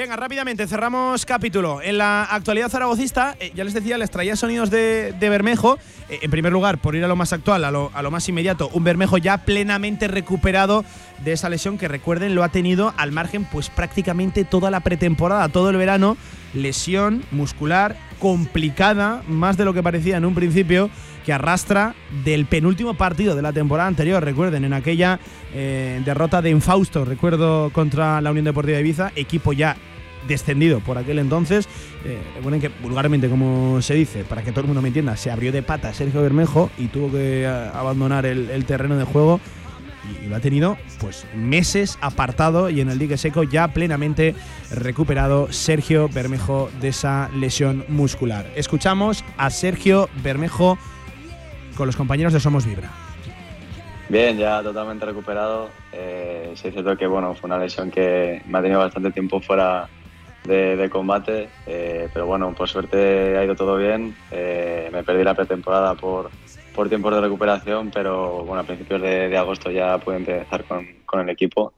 Venga, 0.00 0.16
rápidamente, 0.16 0.66
cerramos 0.66 1.26
capítulo. 1.26 1.82
En 1.82 1.98
la 1.98 2.22
actualidad 2.22 2.70
zaragocista, 2.70 3.36
eh, 3.38 3.52
ya 3.54 3.64
les 3.64 3.74
decía, 3.74 3.98
les 3.98 4.10
traía 4.10 4.34
sonidos 4.34 4.70
de, 4.70 5.12
de 5.20 5.28
Bermejo. 5.28 5.78
Eh, 6.08 6.20
en 6.22 6.30
primer 6.30 6.54
lugar, 6.54 6.78
por 6.78 6.96
ir 6.96 7.04
a 7.04 7.06
lo 7.06 7.16
más 7.16 7.34
actual, 7.34 7.66
a 7.66 7.70
lo, 7.70 7.90
a 7.92 8.00
lo 8.00 8.10
más 8.10 8.26
inmediato, 8.26 8.70
un 8.72 8.82
Bermejo 8.82 9.18
ya 9.18 9.44
plenamente 9.44 10.08
recuperado 10.08 10.86
de 11.22 11.32
esa 11.32 11.50
lesión 11.50 11.76
que 11.76 11.86
recuerden 11.86 12.34
lo 12.34 12.44
ha 12.44 12.48
tenido 12.48 12.94
al 12.96 13.12
margen 13.12 13.44
pues 13.44 13.68
prácticamente 13.68 14.46
toda 14.46 14.70
la 14.70 14.80
pretemporada, 14.80 15.50
todo 15.50 15.68
el 15.68 15.76
verano. 15.76 16.16
Lesión 16.54 17.22
muscular 17.30 17.94
complicada, 18.18 19.22
más 19.28 19.58
de 19.58 19.66
lo 19.66 19.74
que 19.74 19.82
parecía 19.82 20.16
en 20.16 20.24
un 20.24 20.34
principio, 20.34 20.88
que 21.24 21.32
arrastra 21.32 21.94
del 22.24 22.46
penúltimo 22.46 22.94
partido 22.94 23.34
de 23.34 23.42
la 23.42 23.52
temporada 23.52 23.88
anterior. 23.88 24.22
Recuerden, 24.22 24.64
en 24.64 24.72
aquella 24.72 25.18
eh, 25.54 26.00
derrota 26.04 26.42
de 26.42 26.50
Infausto, 26.50 27.04
recuerdo, 27.04 27.70
contra 27.70 28.20
la 28.20 28.30
Unión 28.30 28.44
Deportiva 28.44 28.76
de 28.76 28.82
Ibiza, 28.82 29.12
equipo 29.16 29.52
ya 29.52 29.76
descendido 30.26 30.80
por 30.80 30.98
aquel 30.98 31.18
entonces. 31.18 31.68
Eh, 32.04 32.18
recuerden 32.36 32.60
que 32.60 32.68
vulgarmente, 32.82 33.28
como 33.28 33.80
se 33.82 33.94
dice, 33.94 34.24
para 34.24 34.42
que 34.42 34.50
todo 34.50 34.62
el 34.62 34.66
mundo 34.66 34.82
me 34.82 34.88
entienda, 34.88 35.16
se 35.16 35.30
abrió 35.30 35.52
de 35.52 35.62
pata 35.62 35.92
Sergio 35.94 36.22
Bermejo 36.22 36.70
y 36.78 36.86
tuvo 36.86 37.10
que 37.10 37.42
eh, 37.42 37.46
abandonar 37.46 38.26
el, 38.26 38.64
terreno 38.64 38.96
de 38.96 39.04
juego 39.04 39.40
y 40.22 40.28
lo 40.28 40.36
ha 40.36 40.40
tenido 40.40 40.76
pues 40.98 41.26
meses 41.34 41.98
apartado 42.00 42.70
y 42.70 42.80
en 42.80 42.88
el 42.88 42.98
dique 42.98 43.18
seco 43.18 43.42
ya 43.42 43.68
plenamente 43.68 44.34
recuperado 44.70 45.52
Sergio 45.52 46.08
Bermejo 46.08 46.70
de 46.80 46.88
esa 46.88 47.30
lesión 47.34 47.84
muscular. 47.88 48.50
Escuchamos 48.56 49.24
a 49.36 49.50
Sergio 49.50 50.08
Bermejo 50.22 50.78
con 51.80 51.86
los 51.86 51.96
compañeros 51.96 52.34
de 52.34 52.40
Somos 52.40 52.66
Vibra. 52.66 52.90
Bien, 54.10 54.36
ya 54.36 54.62
totalmente 54.62 55.06
recuperado. 55.06 55.70
Eh, 55.92 56.52
sí 56.54 56.68
es 56.68 56.74
cierto 56.74 56.94
que 56.94 57.06
bueno, 57.06 57.34
fue 57.34 57.48
una 57.48 57.58
lesión 57.58 57.90
que 57.90 58.42
me 58.46 58.58
ha 58.58 58.60
tenido 58.60 58.80
bastante 58.80 59.10
tiempo 59.12 59.40
fuera 59.40 59.88
de, 60.44 60.76
de 60.76 60.90
combate, 60.90 61.48
eh, 61.66 62.06
pero 62.12 62.26
bueno, 62.26 62.52
por 62.54 62.68
suerte 62.68 63.38
ha 63.38 63.44
ido 63.46 63.54
todo 63.54 63.78
bien. 63.78 64.14
Eh, 64.30 64.90
me 64.92 65.02
perdí 65.02 65.24
la 65.24 65.32
pretemporada 65.32 65.94
por, 65.94 66.28
por 66.74 66.90
tiempos 66.90 67.14
de 67.14 67.22
recuperación, 67.22 67.90
pero 67.90 68.44
bueno, 68.44 68.60
a 68.60 68.64
principios 68.64 69.00
de, 69.00 69.30
de 69.30 69.38
agosto 69.38 69.70
ya 69.70 69.96
pude 69.96 70.16
empezar 70.16 70.64
con, 70.64 70.86
con 71.06 71.20
el 71.20 71.30
equipo 71.30 71.72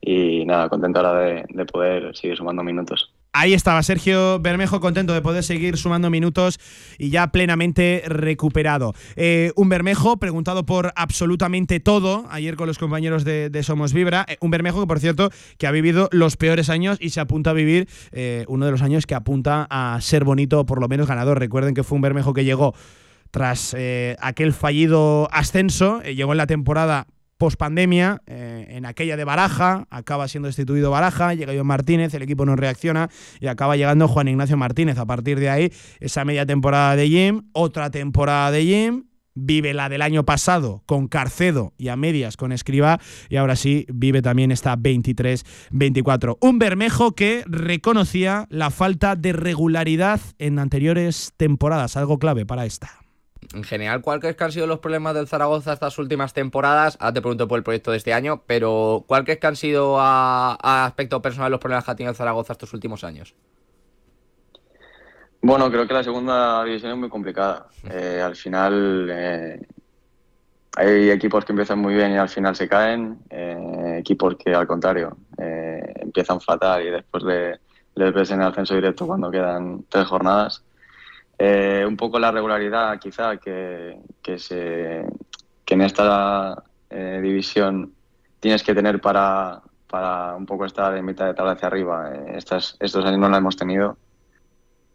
y 0.00 0.46
nada, 0.46 0.70
contento 0.70 1.00
ahora 1.00 1.20
de, 1.20 1.44
de 1.46 1.66
poder 1.66 2.16
seguir 2.16 2.38
sumando 2.38 2.62
minutos. 2.62 3.12
Ahí 3.34 3.54
estaba 3.54 3.82
Sergio 3.82 4.40
Bermejo, 4.40 4.78
contento 4.78 5.14
de 5.14 5.22
poder 5.22 5.42
seguir 5.42 5.78
sumando 5.78 6.10
minutos 6.10 6.60
y 6.98 7.08
ya 7.08 7.28
plenamente 7.28 8.02
recuperado. 8.04 8.92
Eh, 9.16 9.52
un 9.56 9.70
Bermejo 9.70 10.18
preguntado 10.18 10.66
por 10.66 10.92
absolutamente 10.96 11.80
todo 11.80 12.26
ayer 12.28 12.56
con 12.56 12.66
los 12.66 12.76
compañeros 12.76 13.24
de, 13.24 13.62
Somos 13.62 13.94
Vibra. 13.94 14.26
Eh, 14.28 14.36
un 14.40 14.50
Bermejo 14.50 14.82
que, 14.82 14.86
por 14.86 15.00
cierto, 15.00 15.30
que 15.56 15.66
ha 15.66 15.70
vivido 15.70 16.10
los 16.12 16.36
peores 16.36 16.68
años 16.68 16.98
y 17.00 17.08
se 17.08 17.20
apunta 17.20 17.50
a 17.50 17.54
vivir 17.54 17.88
eh, 18.10 18.44
uno 18.48 18.66
de 18.66 18.70
los 18.70 18.82
años 18.82 19.06
que 19.06 19.14
apunta 19.14 19.66
a 19.70 19.98
ser 20.02 20.24
bonito, 20.24 20.66
por 20.66 20.78
lo 20.78 20.88
menos 20.88 21.06
ganador. 21.06 21.38
Recuerden 21.38 21.72
que 21.72 21.84
fue 21.84 21.96
un 21.96 22.02
Bermejo 22.02 22.34
que 22.34 22.44
llegó 22.44 22.74
tras 23.30 23.74
aquel 24.20 24.52
fallido 24.52 25.26
ascenso, 25.32 26.02
llegó 26.02 26.32
en 26.32 26.36
la 26.36 26.46
temporada 26.46 27.06
post 27.42 27.58
pandemia, 27.58 28.22
eh, 28.28 28.66
en 28.68 28.86
aquella 28.86 29.16
de 29.16 29.24
Baraja, 29.24 29.88
acaba 29.90 30.28
siendo 30.28 30.46
destituido 30.46 30.92
Baraja, 30.92 31.34
llega 31.34 31.52
Iván 31.52 31.66
Martínez, 31.66 32.14
el 32.14 32.22
equipo 32.22 32.46
no 32.46 32.54
reacciona 32.54 33.10
y 33.40 33.48
acaba 33.48 33.76
llegando 33.76 34.06
Juan 34.06 34.28
Ignacio 34.28 34.56
Martínez. 34.56 34.96
A 34.98 35.06
partir 35.06 35.40
de 35.40 35.50
ahí, 35.50 35.72
esa 35.98 36.24
media 36.24 36.46
temporada 36.46 36.94
de 36.94 37.08
Jim, 37.08 37.48
otra 37.52 37.90
temporada 37.90 38.52
de 38.52 38.62
Jim, 38.62 39.04
vive 39.34 39.74
la 39.74 39.88
del 39.88 40.02
año 40.02 40.24
pasado 40.24 40.84
con 40.86 41.08
Carcedo 41.08 41.72
y 41.78 41.88
a 41.88 41.96
medias 41.96 42.36
con 42.36 42.52
Escriba 42.52 43.00
y 43.28 43.34
ahora 43.34 43.56
sí 43.56 43.86
vive 43.92 44.22
también 44.22 44.52
esta 44.52 44.76
23-24. 44.76 46.38
Un 46.40 46.60
Bermejo 46.60 47.16
que 47.16 47.42
reconocía 47.48 48.46
la 48.50 48.70
falta 48.70 49.16
de 49.16 49.32
regularidad 49.32 50.20
en 50.38 50.60
anteriores 50.60 51.32
temporadas, 51.36 51.96
algo 51.96 52.20
clave 52.20 52.46
para 52.46 52.66
esta. 52.66 53.01
En 53.54 53.64
general, 53.64 54.00
¿cuáles 54.00 54.40
han 54.40 54.52
sido 54.52 54.66
los 54.66 54.78
problemas 54.78 55.14
del 55.14 55.26
Zaragoza 55.26 55.72
estas 55.72 55.98
últimas 55.98 56.32
temporadas? 56.32 56.96
Ahora 57.00 57.14
te 57.14 57.20
pregunto 57.20 57.48
por 57.48 57.58
el 57.58 57.64
proyecto 57.64 57.90
de 57.90 57.96
este 57.96 58.12
año, 58.12 58.42
pero 58.46 59.04
¿cuáles 59.06 59.38
que 59.38 59.46
han 59.46 59.56
sido 59.56 59.98
a, 59.98 60.86
aspecto 60.86 61.20
personal 61.20 61.50
los 61.50 61.60
problemas 61.60 61.84
que 61.84 61.90
ha 61.90 61.96
tenido 61.96 62.10
el 62.10 62.16
Zaragoza 62.16 62.52
estos 62.52 62.72
últimos 62.72 63.04
años? 63.04 63.34
Bueno, 65.40 65.70
creo 65.70 65.86
que 65.88 65.94
la 65.94 66.04
segunda 66.04 66.64
división 66.64 66.92
es 66.92 66.98
muy 66.98 67.08
complicada. 67.08 67.66
Eh, 67.90 68.20
al 68.24 68.36
final 68.36 69.08
eh, 69.10 69.60
hay 70.76 71.10
equipos 71.10 71.44
que 71.44 71.52
empiezan 71.52 71.80
muy 71.80 71.94
bien 71.94 72.12
y 72.12 72.16
al 72.16 72.28
final 72.28 72.54
se 72.54 72.68
caen, 72.68 73.18
eh, 73.28 73.96
equipos 73.98 74.36
que 74.36 74.54
al 74.54 74.66
contrario 74.66 75.16
empiezan 75.36 76.40
fatal 76.40 76.86
y 76.86 76.90
después 76.90 77.24
le, 77.24 77.60
en 77.96 78.40
el 78.40 78.46
ascenso 78.46 78.74
directo 78.74 79.06
cuando 79.06 79.30
quedan 79.30 79.84
tres 79.88 80.06
jornadas. 80.06 80.62
Eh, 81.44 81.84
un 81.84 81.96
poco 81.96 82.20
la 82.20 82.30
regularidad 82.30 83.00
quizá 83.00 83.36
que, 83.36 83.98
que, 84.22 84.38
se, 84.38 85.04
que 85.64 85.74
en 85.74 85.80
esta 85.80 86.62
eh, 86.88 87.18
división 87.20 87.92
tienes 88.38 88.62
que 88.62 88.72
tener 88.72 89.00
para, 89.00 89.60
para 89.88 90.36
un 90.36 90.46
poco 90.46 90.66
estar 90.66 90.96
en 90.96 91.04
mitad 91.04 91.26
de 91.26 91.34
tabla 91.34 91.54
hacia 91.54 91.66
arriba. 91.66 92.14
Eh, 92.14 92.34
estas, 92.36 92.76
estos 92.78 93.04
años 93.04 93.18
no 93.18 93.28
la 93.28 93.38
hemos 93.38 93.56
tenido 93.56 93.98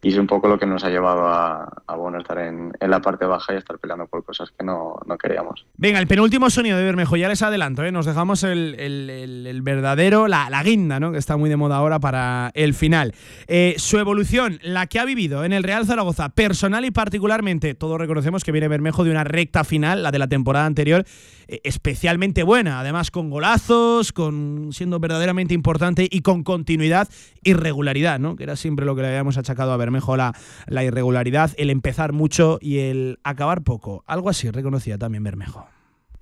y 0.08 0.12
es 0.12 0.18
un 0.18 0.26
poco 0.26 0.48
lo 0.48 0.58
que 0.58 0.66
nos 0.66 0.86
ha 0.86 0.90
llevado 0.90 1.28
a, 1.28 1.84
bueno, 1.98 2.20
estar 2.20 2.38
en, 2.38 2.72
la 2.80 3.02
parte 3.02 3.26
baja 3.26 3.54
y 3.54 3.58
estar 3.58 3.78
peleando 3.78 4.08
por 4.08 4.24
cosas 4.24 4.52
que 4.58 4.64
no, 4.64 4.96
no 5.06 5.18
queríamos. 5.18 5.66
Venga, 5.76 6.00
el 6.00 6.08
penúltimo 6.08 6.50
sonido 6.50 6.78
de 6.78 6.86
Bermejo, 6.86 7.18
ya 7.18 7.28
les 7.28 7.42
adelanto, 7.42 7.84
¿eh? 7.84 7.92
nos 7.92 8.06
dejamos 8.06 8.44
el, 8.44 8.80
el 8.80 9.62
verdadero, 9.64 10.30
la, 10.30 10.50
la, 10.50 10.64
guinda, 10.64 11.02
¿no? 11.02 11.12
que 11.12 11.18
está 11.18 11.36
muy 11.36 11.50
de 11.50 11.58
moda 11.58 11.76
ahora 11.76 12.00
para 12.00 12.52
el 12.54 12.74
final. 12.74 13.14
Eh, 13.48 13.76
su 13.80 14.00
evolución, 14.00 14.60
la 14.64 14.88
que 14.88 15.00
ha 15.00 15.04
vivido 15.04 15.44
en 15.44 15.52
el 15.52 15.64
Real 15.64 15.86
Zaragoza, 15.86 16.30
personal 16.30 16.86
y 16.86 16.92
particularmente, 16.92 17.76
todos 17.76 18.00
reconocemos 18.00 18.46
que 18.46 18.54
viene 18.54 18.70
Bermejo 18.70 19.04
de 19.04 19.12
una 19.12 19.26
recta 19.26 19.66
final, 19.66 20.04
la 20.04 20.12
de 20.12 20.20
la 20.20 20.28
temporada 20.28 20.68
anterior, 20.68 21.04
eh, 21.50 21.60
especialmente 21.66 22.44
buena, 22.44 22.80
además 22.80 23.12
con 23.12 23.30
golazos, 23.30 24.14
con 24.14 24.70
siendo 24.72 25.00
verdaderamente 25.00 25.54
importante 25.54 26.08
y 26.10 26.22
con 26.22 26.44
continuidad 26.44 27.10
y 27.44 27.54
regularidad, 27.54 28.20
¿no? 28.20 28.36
que 28.36 28.44
era 28.44 28.56
siempre 28.56 28.86
lo 28.86 28.96
que 28.96 29.02
le 29.02 29.08
habíamos 29.10 29.38
achacado 29.38 29.72
a 29.72 29.78
Bermejo, 29.78 29.97
la, 30.18 30.34
la 30.68 30.84
irregularidad, 30.84 31.52
el 31.58 31.70
empezar 31.70 32.14
mucho 32.14 32.60
y 32.62 32.80
el 32.80 33.20
acabar 33.24 33.64
poco. 33.64 34.04
Algo 34.08 34.30
así 34.30 34.50
reconocía 34.52 34.98
también 34.98 35.24
Bermejo. 35.24 35.68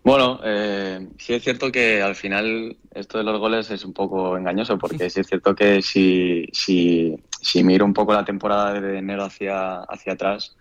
Bueno, 0.05 0.39
eh, 0.43 1.09
sí 1.17 1.34
es 1.34 1.43
cierto 1.43 1.71
que 1.71 1.99
al 1.99 2.13
final 2.13 2.78
esto 2.93 3.17
de 3.17 3.23
los 3.23 3.39
goles 3.39 3.71
es 3.71 3.84
un 3.84 3.91
poco 3.91 4.38
engañoso, 4.38 4.78
porque 4.78 5.09
sí 5.09 5.21
es 5.21 5.28
cierto 5.28 5.55
que 5.55 5.82
si, 5.82 6.47
si, 6.53 7.17
si 7.41 7.63
miro 7.63 7.86
un 7.86 7.93
poco 7.93 8.13
la 8.13 8.23
temporada 8.23 8.80
de 8.80 8.99
enero 8.99 9.23
hacia, 9.23 9.80
hacia 9.80 10.13
atrás, 10.13 10.55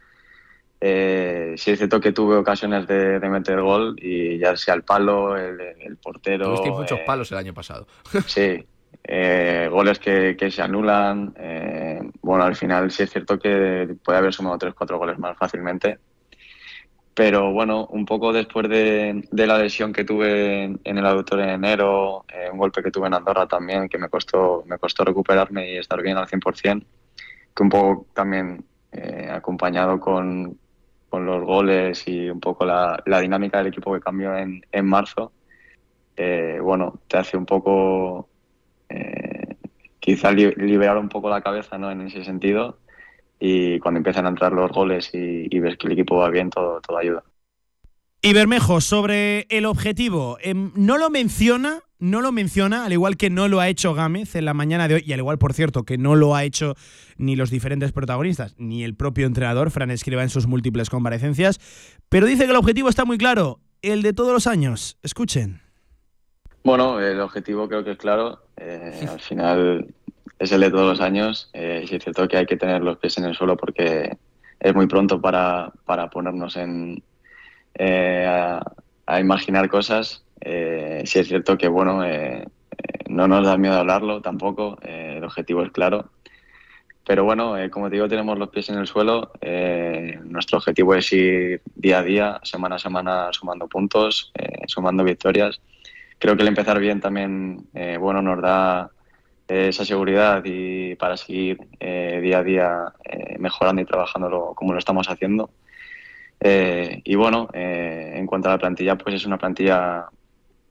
eh, 0.80 1.54
sí 1.58 1.72
es 1.72 1.78
cierto 1.78 2.00
que 2.00 2.12
tuve 2.12 2.36
ocasiones 2.36 2.86
de, 2.86 3.20
de, 3.20 3.28
meter 3.28 3.60
gol 3.60 3.96
y 4.00 4.38
ya 4.38 4.56
sea 4.56 4.72
el 4.72 4.82
palo, 4.82 5.36
el, 5.36 5.60
el 5.60 5.96
portero. 5.98 6.46
Tuviste 6.46 6.70
muchos 6.70 7.00
eh, 7.00 7.04
palos 7.06 7.30
el 7.30 7.36
año 7.36 7.52
pasado. 7.52 7.86
sí, 8.26 8.64
eh, 9.06 9.68
goles 9.70 9.98
que, 9.98 10.36
se 10.50 10.62
anulan. 10.62 11.34
Eh, 11.36 12.00
bueno, 12.22 12.44
al 12.44 12.56
final 12.56 12.90
sí 12.90 13.02
es 13.02 13.10
cierto 13.10 13.38
que 13.38 13.96
puede 14.02 14.18
haber 14.18 14.32
sumado 14.32 14.58
3-4 14.58 14.98
goles 14.98 15.18
más 15.18 15.36
fácilmente. 15.36 15.98
Pero 17.12 17.52
bueno, 17.52 17.86
un 17.90 18.06
poco 18.06 18.32
después 18.32 18.68
de, 18.68 19.28
la 19.30 19.58
lesión 19.58 19.92
que 19.92 20.04
tuve 20.04 20.64
en, 20.64 20.80
el 20.98 21.06
aductor 21.06 21.38
en 21.40 21.50
enero, 21.50 22.24
eh, 22.28 22.48
un 22.50 22.58
golpe 22.58 22.82
que 22.82 22.90
tuve 22.90 23.06
en 23.06 23.14
Andorra 23.14 23.46
también, 23.46 23.88
que 23.88 23.98
me 23.98 24.08
costó, 24.08 24.64
me 24.66 24.78
costó 24.78 25.04
recuperarme 25.04 25.72
y 25.72 25.76
estar 25.76 26.02
bien 26.02 26.16
al 26.16 26.26
100%, 26.26 26.84
que 27.54 27.62
un 27.62 27.68
poco 27.68 28.06
también 28.14 28.64
acompañado 29.30 29.98
con, 30.00 30.58
los 31.12 31.44
goles 31.44 32.08
y 32.08 32.28
un 32.28 32.40
poco 32.40 32.64
la, 32.64 33.00
dinámica 33.20 33.58
del 33.58 33.68
equipo 33.68 33.92
que 33.94 34.00
cambió 34.00 34.36
en, 34.36 34.86
marzo, 34.86 35.32
bueno, 36.60 37.00
te 37.06 37.18
hace 37.18 37.36
un 37.36 37.46
poco 37.46 38.28
eh, 38.88 39.56
quizá 40.00 40.32
li 40.32 40.52
liberar 40.56 40.98
un 40.98 41.08
poco 41.08 41.30
la 41.30 41.40
cabeza 41.40 41.78
¿no? 41.78 41.90
en 41.90 42.02
ese 42.02 42.24
sentido 42.24 42.78
y 43.40 43.78
cuando 43.80 43.98
empiezan 43.98 44.26
a 44.26 44.30
entrar 44.30 44.52
los 44.52 44.70
goles 44.70 45.10
y, 45.12 45.58
ves 45.58 45.76
que 45.76 45.86
el 45.86 45.92
equipo 45.92 46.16
va 46.16 46.30
bien, 46.30 46.50
todo, 46.50 46.80
ayuda. 46.98 47.22
Y 48.22 48.32
Bermejo, 48.32 48.80
sobre 48.80 49.46
el 49.50 49.66
objetivo, 49.66 50.38
eh, 50.42 50.54
no 50.54 50.96
lo 50.96 51.10
menciona, 51.10 51.80
no 51.98 52.22
lo 52.22 52.32
menciona, 52.32 52.86
al 52.86 52.92
igual 52.94 53.18
que 53.18 53.28
no 53.28 53.48
lo 53.48 53.60
ha 53.60 53.68
hecho 53.68 53.92
Gámez 53.92 54.34
en 54.34 54.46
la 54.46 54.54
mañana 54.54 54.88
de 54.88 54.94
hoy, 54.94 55.04
y 55.04 55.12
al 55.12 55.18
igual, 55.18 55.36
por 55.36 55.52
cierto, 55.52 55.82
que 55.82 55.98
no 55.98 56.14
lo 56.14 56.34
ha 56.34 56.44
hecho 56.44 56.74
ni 57.18 57.36
los 57.36 57.50
diferentes 57.50 57.92
protagonistas, 57.92 58.54
ni 58.56 58.82
el 58.82 58.94
propio 58.94 59.26
entrenador, 59.26 59.70
Fran 59.70 59.90
Escriba, 59.90 60.22
en 60.22 60.30
sus 60.30 60.46
múltiples 60.46 60.88
comparecencias, 60.88 61.60
pero 62.08 62.26
dice 62.26 62.44
que 62.44 62.52
el 62.52 62.56
objetivo 62.56 62.88
está 62.88 63.04
muy 63.04 63.18
claro, 63.18 63.60
el 63.82 64.00
de 64.00 64.14
todos 64.14 64.32
los 64.32 64.46
años. 64.46 64.96
Escuchen. 65.02 65.63
Bueno, 66.64 66.98
el 66.98 67.20
objetivo 67.20 67.68
creo 67.68 67.84
que 67.84 67.90
es 67.90 67.98
claro. 67.98 68.40
Eh, 68.56 69.06
al 69.06 69.20
final 69.20 69.86
es 70.38 70.50
el 70.50 70.62
de 70.62 70.70
todos 70.70 70.88
los 70.88 71.00
años. 71.02 71.50
Eh, 71.52 71.82
es 71.84 71.90
cierto 72.02 72.26
que 72.26 72.38
hay 72.38 72.46
que 72.46 72.56
tener 72.56 72.82
los 72.82 72.96
pies 72.96 73.18
en 73.18 73.26
el 73.26 73.34
suelo 73.34 73.54
porque 73.54 74.16
es 74.60 74.74
muy 74.74 74.86
pronto 74.86 75.20
para, 75.20 75.70
para 75.84 76.08
ponernos 76.08 76.56
en, 76.56 77.02
eh, 77.74 78.24
a, 78.26 78.62
a, 79.04 79.20
imaginar 79.20 79.68
cosas. 79.68 80.24
Eh, 80.40 81.02
sí 81.04 81.18
es 81.18 81.28
cierto 81.28 81.58
que 81.58 81.68
bueno, 81.68 82.02
eh, 82.02 82.46
no 83.10 83.28
nos 83.28 83.44
da 83.44 83.58
miedo 83.58 83.74
hablarlo 83.74 84.22
tampoco. 84.22 84.78
el 84.82 85.22
objetivo 85.22 85.64
es 85.64 85.70
claro. 85.70 86.12
Pero 87.06 87.24
bueno, 87.24 87.56
como 87.70 87.90
te 87.90 87.96
digo, 87.96 88.08
tenemos 88.08 88.38
los 88.38 88.48
pies 88.48 88.70
en 88.70 88.78
el 88.78 88.86
suelo. 88.86 89.32
nuestro 90.24 90.56
objetivo 90.56 90.94
es 90.94 91.12
ir 91.12 91.60
día 91.74 91.98
a 91.98 92.02
día, 92.02 92.40
semana 92.42 92.76
a 92.76 92.78
semana, 92.78 93.28
sumando 93.32 93.68
puntos, 93.68 94.32
sumando 94.66 95.04
victorias 95.04 95.60
creo 96.24 96.36
que 96.36 96.42
el 96.42 96.48
empezar 96.48 96.80
bien 96.80 97.02
también 97.02 97.66
eh, 97.74 97.98
bueno 98.00 98.22
nos 98.22 98.40
da 98.40 98.90
eh, 99.46 99.68
esa 99.68 99.84
seguridad 99.84 100.40
y 100.42 100.94
para 100.94 101.18
seguir 101.18 101.58
eh, 101.78 102.18
día 102.22 102.38
a 102.38 102.42
día 102.42 102.92
mejorando 103.38 103.82
y 103.82 103.84
trabajando 103.84 104.54
como 104.56 104.72
lo 104.72 104.78
estamos 104.78 105.06
haciendo. 105.10 105.50
y 106.40 107.14
bueno, 107.14 107.48
en 107.52 108.26
cuanto 108.26 108.48
a 108.48 108.52
la 108.52 108.58
plantilla, 108.58 108.96
pues 108.96 109.16
es 109.16 109.26
una 109.26 109.36
plantilla, 109.36 110.06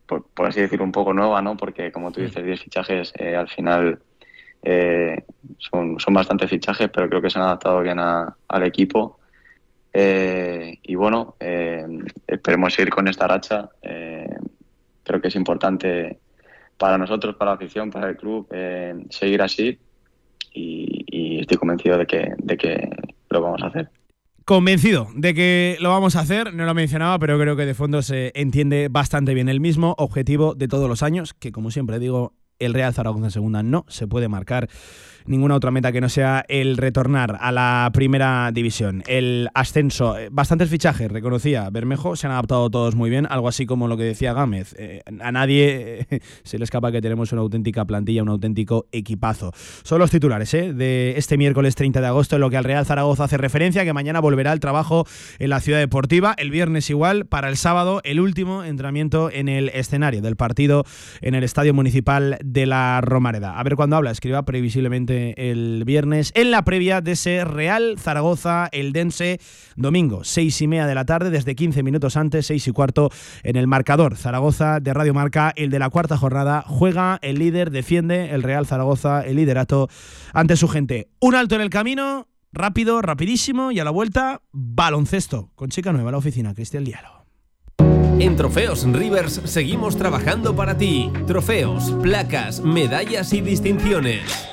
por, 0.07 0.25
por, 0.33 0.47
así 0.47 0.59
decir, 0.59 0.81
un 0.81 0.91
poco 0.91 1.13
nueva, 1.13 1.39
¿no? 1.41 1.55
Porque 1.55 1.91
como 1.91 2.11
tú 2.11 2.21
dices, 2.21 2.43
10 2.43 2.61
fichajes 2.63 3.13
al 3.15 3.47
final 3.47 3.99
son, 5.59 5.99
son 5.99 6.13
bastantes 6.15 6.49
fichajes, 6.49 6.89
pero 6.89 7.07
creo 7.09 7.21
que 7.21 7.29
se 7.29 7.37
han 7.37 7.45
adaptado 7.45 7.81
bien 7.81 7.99
a, 7.99 8.35
al 8.47 8.63
equipo. 8.63 9.19
y 9.93 10.95
bueno, 10.95 11.35
esperemos 12.27 12.73
seguir 12.73 12.89
con 12.89 13.07
esta 13.07 13.27
racha 13.27 13.69
creo 15.03 15.21
que 15.21 15.27
es 15.27 15.35
importante 15.35 16.19
para 16.77 16.97
nosotros, 16.97 17.35
para 17.35 17.51
la 17.51 17.55
afición, 17.55 17.91
para 17.91 18.09
el 18.09 18.17
club, 18.17 18.47
eh, 18.51 19.05
seguir 19.09 19.41
así 19.41 19.77
y, 20.53 21.39
estoy 21.39 21.57
convencido 21.57 21.97
de 21.97 22.05
que, 22.05 22.33
de 22.37 22.57
que 22.57 22.89
lo 23.29 23.41
vamos 23.41 23.61
a 23.63 23.67
hacer. 23.67 23.89
Convencido 24.45 25.07
de 25.15 25.33
que 25.33 25.77
lo 25.81 25.89
vamos 25.89 26.15
a 26.15 26.21
hacer, 26.21 26.53
no 26.53 26.65
lo 26.65 26.73
mencionaba, 26.73 27.19
pero 27.19 27.37
creo 27.37 27.57
que 27.57 27.65
de 27.65 27.73
fondo 27.73 28.01
se 28.01 28.31
entiende 28.33 28.87
bastante 28.89 29.33
bien 29.33 29.49
el 29.49 29.59
mismo 29.59 29.93
objetivo 29.97 30.55
de 30.55 30.69
todos 30.69 30.87
los 30.87 31.03
años, 31.03 31.33
que 31.33 31.51
como 31.51 31.69
siempre 31.69 31.99
digo, 31.99 32.33
el 32.59 32.73
Real 32.73 32.93
Zaragoza 32.93 33.25
en 33.25 33.31
segunda 33.31 33.63
no 33.63 33.85
se 33.89 34.07
puede 34.07 34.29
marcar 34.29 34.69
ninguna 35.26 35.55
otra 35.55 35.71
meta 35.71 35.91
que 35.91 36.01
no 36.01 36.09
sea 36.09 36.45
el 36.47 36.78
retornar 36.78 37.38
a 37.39 37.51
la 37.51 37.89
primera 37.93 38.51
división. 38.53 39.03
El 39.07 39.49
ascenso, 39.53 40.17
eh, 40.17 40.30
bastantes 40.32 40.69
fichajes, 40.69 41.11
reconocía 41.11 41.69
Bermejo, 41.69 42.15
se 42.15 42.28
han 42.28 42.34
adaptado 42.34 42.69
todos 42.69 42.95
muy 42.95 43.09
bien, 43.09 43.28
algo 43.30 43.47
así 43.47 43.65
como 43.65 43.88
lo 43.88 43.97
que 43.97 44.03
decía 44.03 44.34
Gámez. 44.34 44.76
Eh, 44.78 45.01
a 45.21 45.32
nadie 45.32 46.07
eh, 46.09 46.19
se 46.43 46.57
le 46.57 46.63
escapa 46.63 46.91
que 46.91 47.01
tenemos 47.01 47.32
una 47.32 47.41
auténtica 47.41 47.86
plantilla, 47.86 48.24
un 48.24 48.30
auténtico 48.30 48.88
equipazo. 48.91 49.51
Son 49.84 49.99
los 49.99 50.11
titulares 50.11 50.53
¿eh? 50.53 50.74
de 50.74 51.13
este 51.17 51.38
miércoles 51.38 51.76
30 51.76 52.01
de 52.01 52.07
agosto, 52.07 52.36
en 52.36 52.41
lo 52.41 52.49
que 52.49 52.57
al 52.57 52.63
Real 52.63 52.86
Zaragoza 52.86 53.26
hace 53.26 53.38
referencia, 53.38 53.84
que 53.84 53.93
mañana 53.93 54.19
volverá 54.19 54.51
al 54.51 54.59
trabajo 54.59 55.05
en 55.39 55.49
la 55.49 55.59
ciudad 55.59 55.80
deportiva, 55.80 56.36
el 56.38 56.51
viernes 56.51 56.89
igual, 56.89 57.26
para 57.26 57.49
el 57.49 57.57
sábado 57.57 58.01
el 58.03 58.19
último 58.19 58.63
entrenamiento 58.63 59.30
en 59.32 59.49
el 59.49 59.69
escenario 59.69 60.21
del 60.21 60.36
partido 60.36 60.86
en 61.21 61.36
el 61.36 61.43
Estadio 61.43 61.74
Municipal 61.74 62.38
de 62.43 62.65
la 62.65 63.01
Romareda. 63.01 63.59
A 63.59 63.63
ver 63.63 63.76
cuándo 63.76 63.95
habla, 63.95 64.11
escriba 64.11 64.43
previsiblemente 64.43 65.12
el 65.14 65.84
viernes 65.86 66.32
en 66.36 66.51
la 66.51 66.64
previa 66.64 67.01
de 67.01 67.14
ese 67.14 67.45
Real 67.45 67.95
Zaragoza, 67.99 68.70
el 68.72 68.93
Dense, 68.93 69.39
domingo, 69.76 70.24
seis 70.24 70.61
y 70.61 70.68
media 70.68 70.86
de 70.86 70.95
la 70.95 71.05
tarde, 71.05 71.30
desde 71.30 71.55
15 71.55 71.84
minutos 71.84 72.18
antes, 72.18 72.47
seis 72.47 72.68
y 72.68 72.72
cuarto, 72.72 73.09
en 73.43 73.55
el 73.55 73.68
marcador 73.68 74.16
Zaragoza 74.18 74.80
de 74.80 74.93
Radio 74.93 75.14
Marca, 75.14 75.53
el 75.55 75.70
de 75.70 75.80
la 75.80 75.89
cuarta 75.89 76.18
jornada, 76.18 76.64
juega 76.66 77.20
el 77.22 77.39
líder, 77.39 77.72
defiende 77.72 78.32
el 78.32 78.43
Real 78.43 78.66
Zaragoza, 78.66 79.22
el 79.22 79.36
liderato 79.36 79.89
ante 80.34 80.55
su 80.55 80.68
gente. 80.68 81.09
Un 81.20 81.36
alto 81.36 81.55
en 81.55 81.61
el 81.61 81.70
camino, 81.70 82.28
rápido, 82.51 83.01
rapidísimo, 83.01 83.72
y 83.72 83.80
a 83.80 83.84
la 83.84 83.91
vuelta, 83.91 84.41
baloncesto, 84.51 85.51
con 85.55 85.70
chica 85.70 85.93
nueva 85.93 86.11
la 86.11 86.18
oficina, 86.18 86.53
Cristian 86.53 86.84
Dialo. 86.84 87.24
En 88.20 88.36
Trofeos 88.36 88.86
Rivers 88.86 89.41
seguimos 89.45 89.97
trabajando 89.97 90.55
para 90.55 90.78
ti. 90.78 91.11
Trofeos, 91.26 91.91
placas, 92.01 92.61
medallas 92.61 93.34
y 93.34 93.41
distinciones. 93.41 94.52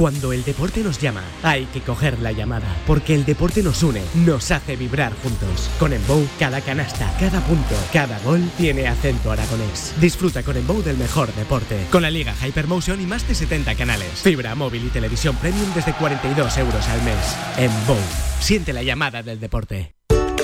Cuando 0.00 0.32
el 0.32 0.42
deporte 0.44 0.80
nos 0.80 0.98
llama, 0.98 1.22
hay 1.42 1.66
que 1.66 1.82
coger 1.82 2.20
la 2.20 2.32
llamada, 2.32 2.74
porque 2.86 3.14
el 3.14 3.26
deporte 3.26 3.62
nos 3.62 3.82
une, 3.82 4.00
nos 4.14 4.50
hace 4.50 4.74
vibrar 4.74 5.12
juntos. 5.22 5.68
Con 5.78 5.92
Embow, 5.92 6.26
cada 6.38 6.62
canasta, 6.62 7.14
cada 7.20 7.38
punto, 7.42 7.74
cada 7.92 8.18
gol 8.20 8.40
tiene 8.56 8.88
acento 8.88 9.30
aragonés. 9.30 9.92
Disfruta 10.00 10.42
con 10.42 10.56
Embow 10.56 10.82
del 10.82 10.96
mejor 10.96 11.30
deporte, 11.34 11.84
con 11.92 12.00
la 12.00 12.10
liga 12.10 12.34
Hypermotion 12.34 12.98
y 12.98 13.04
más 13.04 13.28
de 13.28 13.34
70 13.34 13.74
canales, 13.74 14.22
fibra 14.22 14.54
móvil 14.54 14.86
y 14.86 14.88
televisión 14.88 15.36
premium 15.36 15.70
desde 15.74 15.92
42 15.92 16.56
euros 16.56 16.88
al 16.88 17.02
mes. 17.02 17.36
Embow, 17.58 17.98
siente 18.40 18.72
la 18.72 18.82
llamada 18.82 19.22
del 19.22 19.38
deporte. 19.38 19.99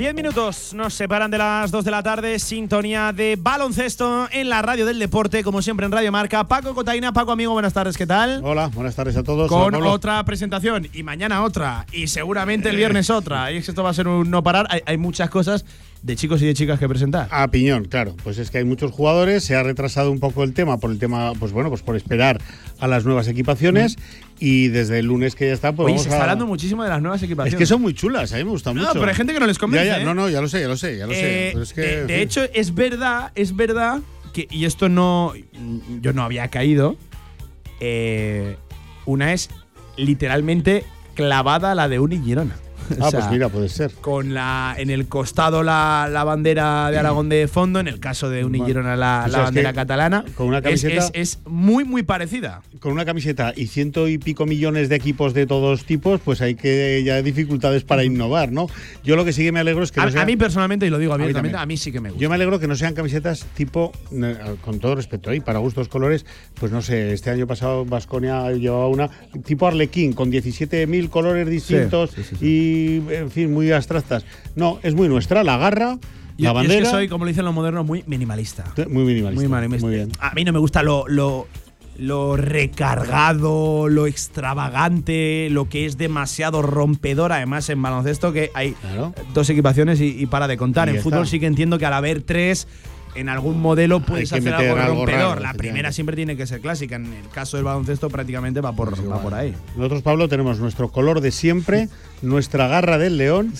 Diez 0.00 0.14
minutos 0.14 0.72
nos 0.72 0.94
separan 0.94 1.30
de 1.30 1.36
las 1.36 1.70
2 1.70 1.84
de 1.84 1.90
la 1.90 2.02
tarde. 2.02 2.38
Sintonía 2.38 3.12
de 3.12 3.36
baloncesto 3.38 4.30
en 4.32 4.48
la 4.48 4.62
radio 4.62 4.86
del 4.86 4.98
deporte, 4.98 5.44
como 5.44 5.60
siempre 5.60 5.84
en 5.84 5.92
Radio 5.92 6.10
Marca. 6.10 6.42
Paco 6.44 6.74
Cotaina, 6.74 7.12
Paco 7.12 7.32
amigo, 7.32 7.52
buenas 7.52 7.74
tardes, 7.74 7.98
¿qué 7.98 8.06
tal? 8.06 8.40
Hola, 8.42 8.68
buenas 8.68 8.96
tardes 8.96 9.14
a 9.18 9.22
todos. 9.22 9.50
Con 9.50 9.74
otra 9.74 10.24
presentación 10.24 10.88
y 10.94 11.02
mañana 11.02 11.42
otra 11.42 11.84
y 11.92 12.06
seguramente 12.06 12.70
el 12.70 12.76
viernes 12.76 13.10
otra. 13.10 13.52
Y 13.52 13.58
esto 13.58 13.82
va 13.82 13.90
a 13.90 13.92
ser 13.92 14.08
un 14.08 14.30
no 14.30 14.42
parar. 14.42 14.66
Hay, 14.70 14.80
hay 14.86 14.96
muchas 14.96 15.28
cosas 15.28 15.66
de 16.02 16.16
chicos 16.16 16.40
y 16.42 16.46
de 16.46 16.54
chicas 16.54 16.78
que 16.78 16.88
presentar. 16.88 17.28
A 17.30 17.48
piñón, 17.50 17.84
claro. 17.84 18.14
Pues 18.24 18.38
es 18.38 18.50
que 18.50 18.58
hay 18.58 18.64
muchos 18.64 18.90
jugadores, 18.90 19.44
se 19.44 19.54
ha 19.54 19.62
retrasado 19.62 20.10
un 20.10 20.18
poco 20.18 20.42
el 20.44 20.54
tema 20.54 20.78
por 20.78 20.90
el 20.90 20.98
tema, 20.98 21.32
pues 21.38 21.52
bueno, 21.52 21.68
pues 21.68 21.82
por 21.82 21.94
esperar 21.96 22.40
a 22.78 22.86
las 22.86 23.04
nuevas 23.04 23.28
equipaciones 23.28 23.96
y 24.38 24.68
desde 24.68 24.98
el 25.00 25.06
lunes 25.06 25.34
que 25.34 25.46
ya 25.48 25.52
está, 25.52 25.72
pues 25.72 25.84
Oye, 25.86 25.92
vamos 25.94 26.02
se 26.04 26.08
está 26.08 26.18
a- 26.18 26.22
hablando 26.22 26.46
muchísimo 26.46 26.82
de 26.82 26.88
las 26.88 27.02
nuevas 27.02 27.20
Es 27.20 27.24
equipaciones. 27.26 27.58
que 27.58 27.66
son 27.66 27.82
muy 27.82 27.92
chulas, 27.92 28.32
a 28.32 28.38
mí 28.38 28.44
me 28.44 28.50
gustan 28.50 28.74
No, 28.76 28.82
mucho. 28.82 28.94
pero 28.94 29.08
hay 29.08 29.14
gente 29.14 29.34
que 29.34 29.40
no 29.40 29.46
les 29.46 29.58
convence, 29.58 29.86
Ya, 29.86 29.96
ya, 29.96 30.02
¿eh? 30.02 30.04
No, 30.06 30.14
no, 30.14 30.30
ya 30.30 30.40
lo 30.40 30.48
sé, 30.48 30.60
ya 30.62 30.68
lo 30.68 30.76
sé, 30.78 30.96
ya 30.96 31.06
lo 31.06 31.12
sé. 31.12 31.48
Eh, 31.48 31.50
Pero 31.52 31.62
es 31.64 31.72
que, 31.74 31.80
de, 31.82 32.04
de 32.06 32.22
hecho, 32.22 32.42
es 32.54 32.74
verdad, 32.74 33.32
es 33.34 33.54
verdad 33.54 34.00
que, 34.32 34.48
y 34.50 34.64
esto 34.64 34.88
no, 34.88 35.34
yo 36.00 36.12
no 36.14 36.22
había 36.22 36.48
caído, 36.48 36.96
eh, 37.80 38.56
una 39.04 39.32
es 39.32 39.50
literalmente 39.96 40.84
clavada 41.14 41.72
a 41.72 41.74
la 41.74 41.88
de 41.88 41.98
Uni 41.98 42.18
Girona. 42.22 42.56
O 43.00 43.04
Ah, 43.04 43.10
sea, 43.10 43.20
pues 43.20 43.32
mira, 43.32 43.48
puede 43.48 43.68
ser. 43.68 43.90
Con 44.00 44.34
la, 44.34 44.74
en 44.78 44.90
el 44.90 45.06
costado 45.06 45.62
la, 45.62 46.08
la 46.10 46.24
bandera 46.24 46.90
de 46.90 46.98
Aragón 46.98 47.28
de 47.28 47.48
fondo, 47.48 47.80
en 47.80 47.88
el 47.88 48.00
caso 48.00 48.28
de 48.28 48.44
Uni 48.44 48.58
Bueno, 48.58 48.66
Girona 48.66 48.96
la, 48.96 49.26
la 49.28 49.38
bandera 49.40 49.72
catalana. 49.72 50.24
con 50.36 50.48
una 50.48 50.60
camiseta- 50.60 51.10
es, 51.12 51.36
es 51.36 51.38
muy, 51.46 51.84
muy 51.84 52.02
parecida. 52.02 52.62
Con 52.80 52.92
una 52.92 53.04
camiseta 53.04 53.52
y 53.56 53.66
ciento 53.68 54.08
y 54.08 54.18
pico 54.18 54.46
millones 54.46 54.88
de 54.88 54.96
equipos 54.96 55.34
de 55.34 55.46
todos 55.46 55.84
tipos, 55.84 56.20
pues 56.24 56.40
hay 56.40 56.54
que 56.54 57.02
ya 57.04 57.14
hay 57.14 57.22
dificultades 57.22 57.84
para 57.84 58.04
innovar, 58.04 58.52
¿no? 58.52 58.66
Yo 59.04 59.16
lo 59.16 59.24
que 59.24 59.32
sí 59.32 59.42
que 59.44 59.52
me 59.52 59.60
alegro 59.60 59.82
es 59.82 59.92
que 59.92 60.00
A, 60.00 60.06
no 60.06 60.10
sea- 60.12 60.22
a 60.22 60.26
mí 60.26 60.36
personalmente, 60.36 60.86
y 60.86 60.90
lo 60.90 60.98
digo 60.98 61.12
A 61.14 61.16
mí 61.18 61.22
abiertamente, 61.24 61.56
a 61.58 61.66
mí, 61.66 61.76
sí 61.76 61.92
que 61.92 62.00
me 62.00 62.10
gusta. 62.10 62.20
Yo 62.22 62.28
me 62.28 62.34
alegro 62.34 62.58
que 62.58 62.66
no 62.68 62.74
sean 62.76 62.94
camisetas 62.94 63.46
tipo, 63.54 63.92
eh, 64.12 64.36
con 64.62 64.80
todo 64.80 64.94
respeto, 64.96 65.30
ahí 65.30 65.40
para 65.40 65.58
gustos 65.58 65.88
colores, 65.88 66.24
pues 66.58 66.72
no 66.72 66.82
sé, 66.82 67.12
este 67.12 67.30
año 67.30 67.46
pasado 67.46 67.84
Vasconia 67.84 68.50
llevaba 68.52 68.88
una 68.88 69.08
tipo 69.44 69.66
Arlequín, 69.66 70.12
con 70.12 70.30
17.000 70.32 71.08
colores 71.10 71.48
distintos 71.48 72.10
sí, 72.10 72.22
sí, 72.22 72.36
sí. 72.38 72.46
y, 72.46 72.79
en 73.10 73.30
fin, 73.30 73.52
muy 73.52 73.70
abstractas. 73.72 74.24
No, 74.56 74.78
es 74.82 74.94
muy 74.94 75.08
nuestra, 75.08 75.42
la 75.44 75.56
garra, 75.56 75.98
Yo- 76.36 76.44
la 76.44 76.48
yo 76.50 76.54
bandera. 76.54 76.80
es 76.80 76.84
que 76.88 76.90
soy, 76.90 77.08
como 77.08 77.26
dicen 77.26 77.44
los 77.44 77.54
modernos, 77.54 77.84
muy 77.86 78.02
minimalista. 78.06 78.64
Muy 78.88 79.04
minimalista. 79.04 79.30
Muy 79.34 79.48
minimalista. 79.48 79.86
Muy 79.86 79.94
bien. 79.96 80.12
A 80.20 80.32
mí 80.34 80.44
no 80.44 80.52
me 80.52 80.58
gusta 80.58 80.82
lo, 80.82 81.04
lo, 81.08 81.46
lo 81.98 82.36
recargado, 82.36 83.88
lo 83.88 84.06
extravagante, 84.06 85.48
lo 85.50 85.68
que 85.68 85.86
es 85.86 85.96
demasiado 85.98 86.62
rompedor. 86.62 87.32
Además, 87.32 87.68
en 87.70 87.80
baloncesto 87.82 88.32
que 88.32 88.50
hay 88.54 88.74
dos 89.34 89.48
equipaciones 89.50 90.00
y, 90.00 90.16
y 90.20 90.26
para 90.26 90.48
de 90.48 90.56
contar. 90.56 90.88
Y 90.88 90.96
en 90.96 91.02
fútbol 91.02 91.20
está. 91.22 91.30
sí 91.32 91.40
que 91.40 91.46
entiendo 91.46 91.78
que 91.78 91.86
al 91.86 91.92
haber 91.92 92.22
tres, 92.22 92.66
en 93.14 93.28
algún 93.28 93.60
modelo 93.60 94.00
puedes 94.00 94.32
hacer 94.32 94.54
algo 94.54 94.76
algo 94.80 94.94
rompedor. 95.04 95.20
raro, 95.36 95.40
la 95.40 95.54
primera 95.54 95.92
siempre 95.92 96.16
tiene 96.16 96.36
que 96.36 96.46
ser 96.46 96.60
clásica. 96.60 96.96
En 96.96 97.06
el 97.12 97.28
caso 97.28 97.56
del 97.56 97.64
baloncesto 97.64 98.08
prácticamente 98.08 98.60
va 98.60 98.72
por, 98.72 98.92
va 99.10 99.20
por 99.22 99.34
ahí. 99.34 99.54
Nosotros, 99.76 100.02
Pablo, 100.02 100.28
tenemos 100.28 100.58
nuestro 100.58 100.88
color 100.90 101.20
de 101.20 101.30
siempre, 101.32 101.88
nuestra 102.22 102.68
garra 102.68 102.98
del 102.98 103.16
león 103.16 103.52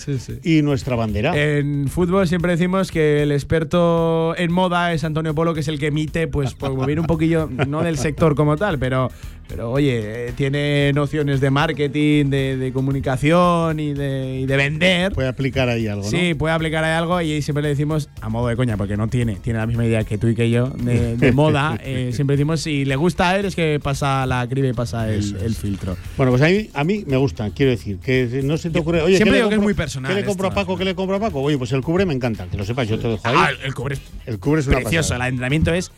y 0.43 0.61
nuestra 0.61 0.95
bandera. 0.95 1.35
En 1.35 1.87
fútbol 1.87 2.27
siempre 2.27 2.51
decimos 2.51 2.91
que 2.91 3.23
el 3.23 3.31
experto 3.31 4.35
en 4.37 4.51
moda 4.51 4.93
es 4.93 5.03
Antonio 5.03 5.33
Polo, 5.33 5.53
que 5.53 5.61
es 5.61 5.67
el 5.67 5.79
que 5.79 5.87
emite, 5.87 6.27
pues, 6.27 6.53
pues 6.53 6.73
viene 6.85 7.01
un 7.01 7.07
poquillo, 7.07 7.49
no 7.67 7.81
del 7.83 7.97
sector 7.97 8.35
como 8.35 8.57
tal, 8.57 8.79
pero, 8.79 9.09
pero 9.47 9.71
oye, 9.71 10.33
tiene 10.35 10.91
nociones 10.93 11.41
de 11.41 11.49
marketing, 11.49 12.25
de, 12.25 12.57
de 12.57 12.71
comunicación 12.71 13.79
y 13.79 13.93
de, 13.93 14.41
y 14.41 14.45
de 14.45 14.57
vender. 14.57 15.11
Puede 15.13 15.27
aplicar 15.29 15.69
ahí 15.69 15.87
algo, 15.87 16.03
¿no? 16.03 16.09
Sí, 16.09 16.33
puede 16.33 16.53
aplicar 16.53 16.83
ahí 16.83 16.93
algo 16.93 17.21
y 17.21 17.41
siempre 17.41 17.63
le 17.63 17.69
decimos, 17.69 18.09
a 18.21 18.29
modo 18.29 18.47
de 18.47 18.55
coña, 18.55 18.77
porque 18.77 18.97
no 18.97 19.07
tiene, 19.07 19.35
tiene 19.35 19.59
la 19.59 19.67
misma 19.67 19.85
idea 19.85 20.03
que 20.03 20.17
tú 20.17 20.27
y 20.27 20.35
que 20.35 20.49
yo 20.49 20.67
de, 20.67 21.17
de 21.17 21.31
moda, 21.33 21.79
eh, 21.83 22.11
siempre 22.13 22.35
decimos, 22.35 22.61
si 22.61 22.85
le 22.85 22.95
gusta 22.95 23.29
a 23.29 23.39
él 23.39 23.45
es 23.45 23.55
que 23.55 23.79
pasa 23.81 24.25
la 24.25 24.47
criba 24.47 24.67
y 24.67 24.73
pasa 24.73 25.09
el, 25.09 25.35
el 25.37 25.55
filtro. 25.55 25.97
Bueno, 26.17 26.31
pues 26.31 26.41
a 26.41 26.47
mí, 26.47 26.69
a 26.73 26.83
mí 26.83 27.03
me 27.07 27.17
gusta, 27.17 27.49
quiero 27.49 27.71
decir, 27.71 27.97
que 27.97 28.41
no 28.43 28.50
se 28.57 28.69
te 28.69 28.79
ocurre. 28.79 29.01
Oye, 29.01 29.17
siempre 29.17 29.25
¿qué 29.25 29.31
le 29.31 29.37
digo 29.37 29.49
que 29.49 29.55
es 29.55 29.59
compro- 29.59 29.63
muy 29.63 29.73
personal 29.73 30.13
¿Qué 30.13 30.19
le 30.21 30.25
compro 30.25 30.47
a 30.47 30.49
esto, 30.49 30.61
Paco? 30.61 30.77
¿Qué 30.77 30.85
le 30.85 30.95
compro 30.95 31.15
a 31.17 31.19
Paco? 31.19 31.41
Oye, 31.41 31.57
pues 31.57 31.71
el 31.71 31.81
cubre 31.81 32.05
me 32.05 32.13
encanta, 32.13 32.47
que 32.47 32.57
lo 32.57 32.65
sepas, 32.65 32.87
yo 32.87 32.97
te 32.99 33.07
dejo 33.07 33.27
ahí. 33.27 33.35
Ah, 33.37 33.49
el 33.63 33.73
cubre 33.73 33.95
es 33.95 34.01
el 34.25 34.39
cubre 34.39 34.61
es 34.61 34.67
una 34.67 34.77
precioso. 34.77 35.09
pasada. 35.09 35.25
El 35.27 35.33
entrenamiento 35.33 35.73
es. 35.73 35.91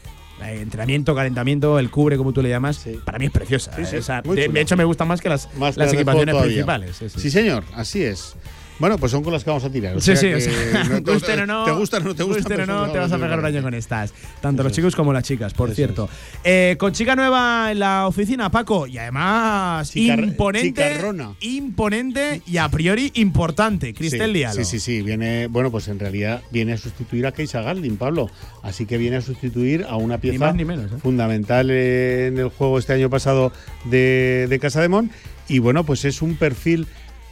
eh, 0.44 0.60
entrenamiento, 0.62 1.16
calentamiento, 1.16 1.80
el 1.80 1.90
cubre, 1.90 2.18
como 2.18 2.34
tú 2.34 2.42
le 2.42 2.50
llamas, 2.50 2.86
para 3.06 3.18
mí 3.20 3.26
es 3.28 3.32
preciosa. 3.32 3.72
Sí, 3.76 3.86
sí, 3.86 3.96
eh, 3.96 4.00
o 4.00 4.02
sea, 4.02 4.22
de, 4.22 4.48
de 4.50 4.62
hecho, 4.62 4.76
me 4.76 4.84
gustan 4.84 5.08
más 5.08 5.22
que 5.22 5.30
las, 5.30 5.48
Más 5.56 5.78
las 5.78 5.94
equipaciones 5.94 6.36
principales. 6.36 6.96
Sí, 6.98 7.10
sí. 7.10 7.20
Sí, 7.20 7.32
señor, 7.32 7.64
así 7.76 8.04
es. 8.04 8.36
Bueno, 8.80 8.98
pues 8.98 9.12
son 9.12 9.24
con 9.24 9.32
las 9.32 9.44
que 9.44 9.50
vamos 9.50 9.64
a 9.64 9.70
tirar. 9.70 9.96
o 9.96 10.00
Sí, 10.02 10.16
sea 10.16 10.16
sí, 10.18 10.28
que 10.28 10.36
o 10.36 10.40
sea, 10.40 10.84
no- 11.00 11.02
gusten 11.14 11.40
o 11.42 11.46
no, 11.46 11.66
¿Te 11.66 11.72
gustan 11.72 12.02
o 12.02 12.06
no 12.06 12.16
te 12.16 12.24
gustan? 12.24 12.44
gusten 12.44 12.62
o 12.62 12.66
no, 12.66 12.92
te 12.92 12.98
vas 13.00 13.12
a 13.12 13.18
pegar 13.18 13.40
un 13.40 13.46
año 13.46 13.62
con 13.62 13.74
estas. 13.74 14.14
Tanto 14.42 14.64
los 14.64 14.72
chicos 14.72 14.96
como 14.96 15.14
las 15.14 15.24
chicas, 15.24 15.54
por 15.54 15.74
cierto. 15.74 16.10
Eh, 16.44 16.76
con 16.80 16.92
chica 16.92 17.16
nueva 17.16 17.72
en 17.72 17.80
la 17.80 18.08
oficina, 18.08 18.50
Paco, 18.50 18.88
y 18.88 18.98
además 18.98 19.92
Chicar- 19.94 20.20
imponente, 20.24 20.68
chicarrona. 20.84 21.34
imponente 21.42 22.42
y 22.46 22.58
a 22.58 22.68
priori 22.70 23.12
importante, 23.16 23.94
Cristel 23.94 24.32
sí, 24.32 24.38
Diallo. 24.40 24.56
Sí, 24.64 24.66
sí, 24.66 24.80
sí. 24.80 25.02
Viene, 25.02 25.48
bueno, 25.48 25.72
pues 25.72 25.88
en 25.88 26.00
realidad 26.00 26.42
viene 26.52 26.74
a 26.74 26.78
sustituir 26.78 27.26
a 27.28 27.32
Keisa 27.32 27.62
Galdin, 27.62 27.98
Pablo. 27.98 28.30
Así 28.64 28.86
que 28.86 28.98
viene 28.98 29.18
a 29.18 29.22
sustituir 29.22 29.86
a 29.88 29.96
una 29.98 30.18
pieza 30.18 30.40
más 30.40 30.56
ni 30.56 30.66
menos, 30.66 30.92
¿eh? 30.92 30.96
fundamental 31.02 31.70
en 31.72 32.38
el 32.38 32.50
juego 32.50 32.80
este 32.80 32.94
año 32.94 33.10
pasado 33.10 33.52
de, 33.86 34.48
de 34.50 34.60
Casa 34.60 34.82
de 34.82 34.90
Mon. 34.90 35.10
Y 35.48 35.60
bueno, 35.60 35.84
pues 35.86 36.06
es 36.06 36.22
un 36.22 36.36
perfil. 36.36 36.88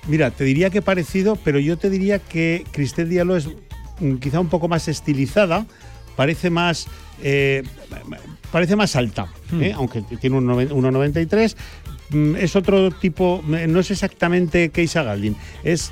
Mira, 0.08 0.32
te 0.32 0.44
diría 0.44 0.70
que 0.70 0.82
parecido, 0.82 1.36
pero 1.36 1.60
yo 1.60 1.78
te 1.78 1.90
diría 1.90 2.20
que 2.20 2.66
Cristel 2.72 3.10
Diallo 3.10 3.36
es 3.38 3.48
mm, 4.00 4.16
quizá 4.16 4.40
un 4.40 4.50
poco 4.50 4.68
más 4.68 4.88
estilizada, 4.88 5.66
parece 6.16 6.50
más. 6.50 6.88
eh, 7.24 7.62
parece 8.52 8.76
más 8.76 8.96
alta, 8.96 9.28
Hmm. 9.52 9.62
¿eh? 9.62 9.74
aunque 9.76 10.02
tiene 10.20 10.38
un 10.38 10.46
noven- 10.48 10.72
1,93. 10.72 11.56
Mm, 12.10 12.36
Es 12.36 12.56
otro 12.56 12.90
tipo, 12.92 13.42
no 13.48 13.80
es 13.80 13.92
exactamente 13.92 14.70
Keisa 14.70 15.04
Galdin, 15.04 15.36
es 15.64 15.92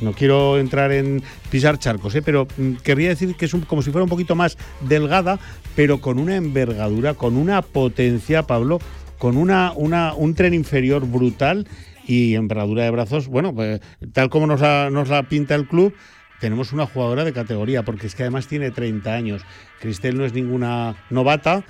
no 0.00 0.12
quiero 0.12 0.58
entrar 0.58 0.92
en 0.92 1.22
pisar 1.50 1.78
charcos, 1.78 2.14
¿eh? 2.14 2.20
pero 2.22 2.46
mm, 2.58 2.74
querría 2.84 3.08
decir 3.08 3.34
que 3.36 3.46
es 3.46 3.54
un- 3.54 3.62
como 3.62 3.80
si 3.82 3.90
fuera 3.90 4.04
un 4.04 4.10
poquito 4.10 4.34
más 4.36 4.58
delgada, 4.82 5.40
pero 5.74 5.98
con 6.02 6.18
una 6.18 6.36
envergadura, 6.36 7.14
con 7.14 7.36
una 7.38 7.62
potencia, 7.62 8.42
Pablo, 8.42 8.78
con 9.18 9.38
una, 9.38 9.72
una, 9.74 10.12
un 10.12 10.34
tren 10.34 10.52
inferior 10.52 11.06
brutal 11.06 11.66
y 12.06 12.34
envergadura 12.34 12.84
de 12.84 12.90
brazos, 12.90 13.28
bueno, 13.28 13.54
pues, 13.54 13.80
tal 14.12 14.30
como 14.30 14.46
nos 14.46 14.60
la, 14.60 14.90
nos 14.90 15.08
la 15.08 15.24
pinta 15.24 15.54
el 15.54 15.66
club, 15.66 15.94
tenemos 16.40 16.72
una 16.72 16.86
jugadora 16.86 17.24
de 17.24 17.32
categoría, 17.32 17.82
porque 17.82 18.06
es 18.06 18.14
que 18.14 18.22
además 18.22 18.46
tiene 18.46 18.70
30 18.70 19.12
años. 19.12 19.42
Cristel 19.80 20.18
no 20.18 20.24
es 20.24 20.32
ninguna 20.32 20.96
novata, 21.10 21.64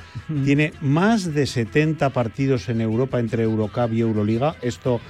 tiene 0.45 0.73
más 0.81 1.33
de 1.35 1.47
70 1.47 2.11
partidos 2.11 2.69
en 2.69 2.81
Europa 2.81 3.21
entre 3.21 3.45
Eurocup 3.45 3.93
y 3.93 4.01
Euroliga. 4.01 4.57
Esto, 4.63 5.01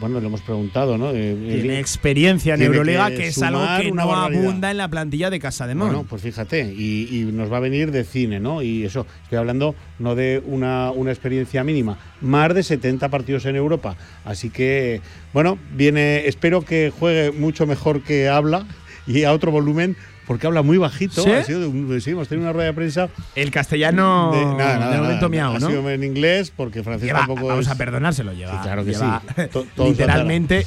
bueno, 0.00 0.20
lo 0.20 0.26
hemos 0.26 0.40
preguntado, 0.40 0.98
¿no? 0.98 1.10
Eh, 1.12 1.58
Tiene 1.60 1.78
experiencia 1.78 2.54
en 2.54 2.60
tiene 2.60 2.74
Euroliga, 2.74 3.10
que 3.10 3.16
que, 3.16 3.26
es 3.28 3.42
algo 3.42 3.60
que 3.80 3.90
una 3.90 4.04
no 4.04 4.08
barbaridad. 4.08 4.42
abunda 4.44 4.70
en 4.70 4.76
la 4.78 4.88
plantilla 4.88 5.30
de 5.30 5.38
Casa 5.38 5.66
de 5.66 5.74
Mon. 5.74 5.88
Bueno, 5.88 6.06
pues 6.08 6.22
fíjate, 6.22 6.72
y, 6.76 7.08
y 7.10 7.24
nos 7.32 7.52
va 7.52 7.58
a 7.58 7.60
venir 7.60 7.90
de 7.90 8.04
cine, 8.04 8.40
¿no? 8.40 8.62
Y 8.62 8.84
eso, 8.84 9.06
estoy 9.22 9.38
hablando 9.38 9.74
no 9.98 10.14
de 10.14 10.42
una, 10.46 10.90
una 10.90 11.10
experiencia 11.12 11.62
mínima, 11.64 11.98
más 12.20 12.54
de 12.54 12.62
70 12.62 13.08
partidos 13.08 13.44
en 13.46 13.56
Europa. 13.56 13.96
Así 14.24 14.50
que, 14.50 15.00
bueno, 15.32 15.58
viene, 15.74 16.26
espero 16.26 16.62
que 16.62 16.92
juegue 16.96 17.32
mucho 17.32 17.66
mejor 17.66 18.02
que 18.02 18.28
habla 18.28 18.66
y 19.06 19.22
a 19.24 19.32
otro 19.32 19.50
volumen, 19.52 19.96
porque 20.26 20.46
habla 20.46 20.62
muy 20.62 20.76
bajito. 20.78 21.22
¿Sí? 21.22 21.30
Ha 21.30 21.44
sido 21.44 21.60
de 21.60 21.66
un- 21.66 22.00
sí, 22.00 22.10
hemos 22.10 22.28
tenido 22.28 22.44
una 22.46 22.52
rueda 22.52 22.66
de 22.68 22.74
prensa. 22.74 23.08
El 23.34 23.50
castellano 23.50 24.30
de, 24.32 24.44
nada, 24.44 24.78
nada, 24.78 24.90
de 24.92 25.00
momento 25.02 25.28
nada. 25.28 25.28
miau, 25.28 25.54
Ha 25.56 25.58
¿no? 25.58 25.68
sido 25.68 25.90
en 25.90 26.04
inglés, 26.04 26.52
porque 26.54 26.82
francés 26.82 27.06
Lleva- 27.08 27.20
tampoco 27.20 27.46
vamos 27.46 27.66
es- 27.66 27.72
a 27.72 27.76
perdonárselo, 27.76 28.32
lleva, 28.32 28.52
Sí, 28.52 28.58
claro 28.62 28.84
que 28.84 28.90
lleva 28.92 29.22
sí. 29.36 29.60
Literalmente 29.84 30.66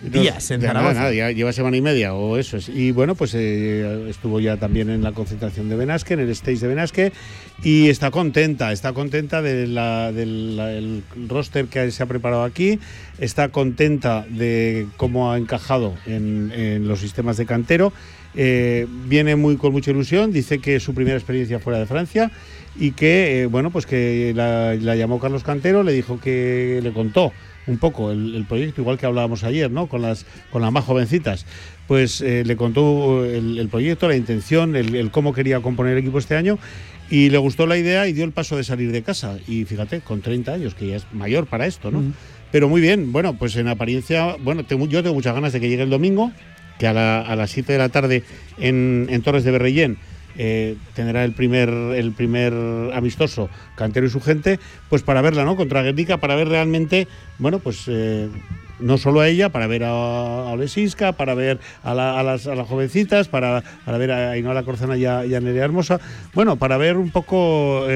días 0.00 0.50
en 0.50 0.62
Zaragoza. 0.62 0.94
nada, 0.94 1.12
ya 1.12 1.30
lleva 1.30 1.52
semana 1.52 1.76
y 1.76 1.82
media 1.82 2.14
o 2.14 2.38
eso 2.38 2.56
es. 2.56 2.70
Y 2.70 2.90
bueno, 2.90 3.14
pues 3.14 3.34
eh, 3.34 4.06
estuvo 4.08 4.40
ya 4.40 4.56
también 4.56 4.88
en 4.88 5.02
la 5.02 5.12
concentración 5.12 5.68
de 5.68 5.76
Benasque, 5.76 6.14
en 6.14 6.20
el 6.20 6.30
stage 6.30 6.58
de 6.60 6.68
Benasque, 6.68 7.12
y 7.62 7.90
está 7.90 8.10
contenta, 8.10 8.72
está 8.72 8.94
contenta 8.94 9.42
del 9.42 9.74
del 10.14 11.02
roster 11.28 11.66
que 11.66 11.90
se 11.90 12.02
ha 12.02 12.06
preparado 12.06 12.44
aquí, 12.44 12.78
está 13.18 13.50
contenta 13.50 14.24
de 14.30 14.86
cómo 14.96 15.32
ha 15.32 15.36
encajado 15.36 15.94
en, 16.06 16.50
en 16.54 16.88
los 16.88 17.00
sistemas 17.00 17.36
de 17.36 17.44
cantero. 17.44 17.92
Eh, 18.34 18.86
viene 19.06 19.36
muy 19.36 19.56
con 19.56 19.72
mucha 19.72 19.90
ilusión, 19.90 20.32
dice 20.32 20.58
que 20.60 20.76
es 20.76 20.82
su 20.82 20.94
primera 20.94 21.16
experiencia 21.16 21.58
fuera 21.58 21.78
de 21.78 21.86
Francia 21.86 22.30
y 22.78 22.92
que, 22.92 23.42
eh, 23.42 23.46
bueno, 23.46 23.70
pues 23.70 23.86
que 23.86 24.32
la, 24.34 24.74
la 24.74 24.94
llamó 24.96 25.18
Carlos 25.18 25.42
Cantero, 25.42 25.82
le 25.82 25.92
dijo 25.92 26.20
que 26.20 26.80
le 26.82 26.92
contó 26.92 27.32
un 27.66 27.78
poco 27.78 28.10
el, 28.10 28.34
el 28.34 28.46
proyecto, 28.46 28.80
igual 28.80 28.98
que 28.98 29.06
hablábamos 29.06 29.44
ayer, 29.44 29.70
¿no? 29.70 29.86
Con 29.86 30.02
las, 30.02 30.24
con 30.50 30.62
las 30.62 30.72
más 30.72 30.84
jovencitas. 30.84 31.46
Pues 31.86 32.20
eh, 32.20 32.42
le 32.46 32.56
contó 32.56 33.24
el, 33.24 33.58
el 33.58 33.68
proyecto, 33.68 34.08
la 34.08 34.16
intención, 34.16 34.76
el, 34.76 34.94
el 34.94 35.10
cómo 35.10 35.32
quería 35.32 35.60
componer 35.60 35.92
el 35.92 35.98
equipo 35.98 36.18
este 36.18 36.36
año 36.36 36.58
y 37.10 37.28
le 37.30 37.38
gustó 37.38 37.66
la 37.66 37.76
idea 37.76 38.06
y 38.06 38.12
dio 38.12 38.24
el 38.24 38.32
paso 38.32 38.56
de 38.56 38.64
salir 38.64 38.92
de 38.92 39.02
casa. 39.02 39.36
Y 39.48 39.64
fíjate, 39.64 40.00
con 40.00 40.20
30 40.22 40.52
años, 40.54 40.74
que 40.74 40.86
ya 40.86 40.96
es 40.96 41.06
mayor 41.12 41.46
para 41.46 41.66
esto, 41.66 41.90
¿no? 41.90 42.02
Pero 42.52 42.68
muy 42.68 42.80
bien, 42.80 43.12
bueno, 43.12 43.36
pues 43.38 43.54
en 43.56 43.68
apariencia, 43.68 44.36
bueno, 44.42 44.64
tengo- 44.64 44.86
yo 44.86 45.02
tengo 45.02 45.14
muchas 45.14 45.34
ganas 45.34 45.52
de 45.52 45.60
que 45.60 45.68
llegue 45.68 45.82
el 45.84 45.90
domingo, 45.90 46.32
que 46.80 46.86
a, 46.88 46.92
la- 46.94 47.20
las 47.36 47.50
7 47.50 47.72
de 47.74 47.78
la 47.78 47.90
tarde 47.90 48.24
en, 48.58 49.06
en 49.10 49.22
Torres 49.22 49.44
de 49.44 49.50
Berrellén 49.52 49.98
eh, 50.38 50.76
tendrá 50.94 51.24
el 51.24 51.32
primer, 51.32 51.68
el 51.68 52.12
primer 52.12 52.54
amistoso 52.94 53.50
Cantero 53.76 54.06
y 54.06 54.10
su 54.10 54.20
gente, 54.20 54.58
pues 54.88 55.02
para 55.02 55.20
verla, 55.20 55.44
¿no? 55.44 55.56
Contra 55.56 55.82
Guernica, 55.82 56.16
para 56.16 56.36
ver 56.36 56.48
realmente, 56.48 57.06
bueno, 57.38 57.58
pues 57.58 57.84
eh, 57.88 58.28
no 58.78 58.96
solo 58.96 59.20
a 59.20 59.28
ella, 59.28 59.50
para 59.50 59.66
ver 59.66 59.84
a, 59.84 60.50
a 60.52 60.56
para 61.12 61.34
ver 61.34 61.58
a, 61.82 61.92
la- 61.92 62.18
las, 62.22 62.46
a 62.46 62.54
las 62.54 62.66
jovencitas, 62.66 63.28
para, 63.28 63.62
para 63.84 63.98
ver 63.98 64.12
a 64.12 64.30
Ainhoa 64.30 64.54
Corzana 64.62 64.96
y 64.96 65.04
a, 65.04 65.24
Nerea 65.40 65.64
Hermosa, 65.64 66.00
bueno, 66.32 66.56
para 66.56 66.78
ver 66.78 66.96
un 66.96 67.10
poco 67.10 67.86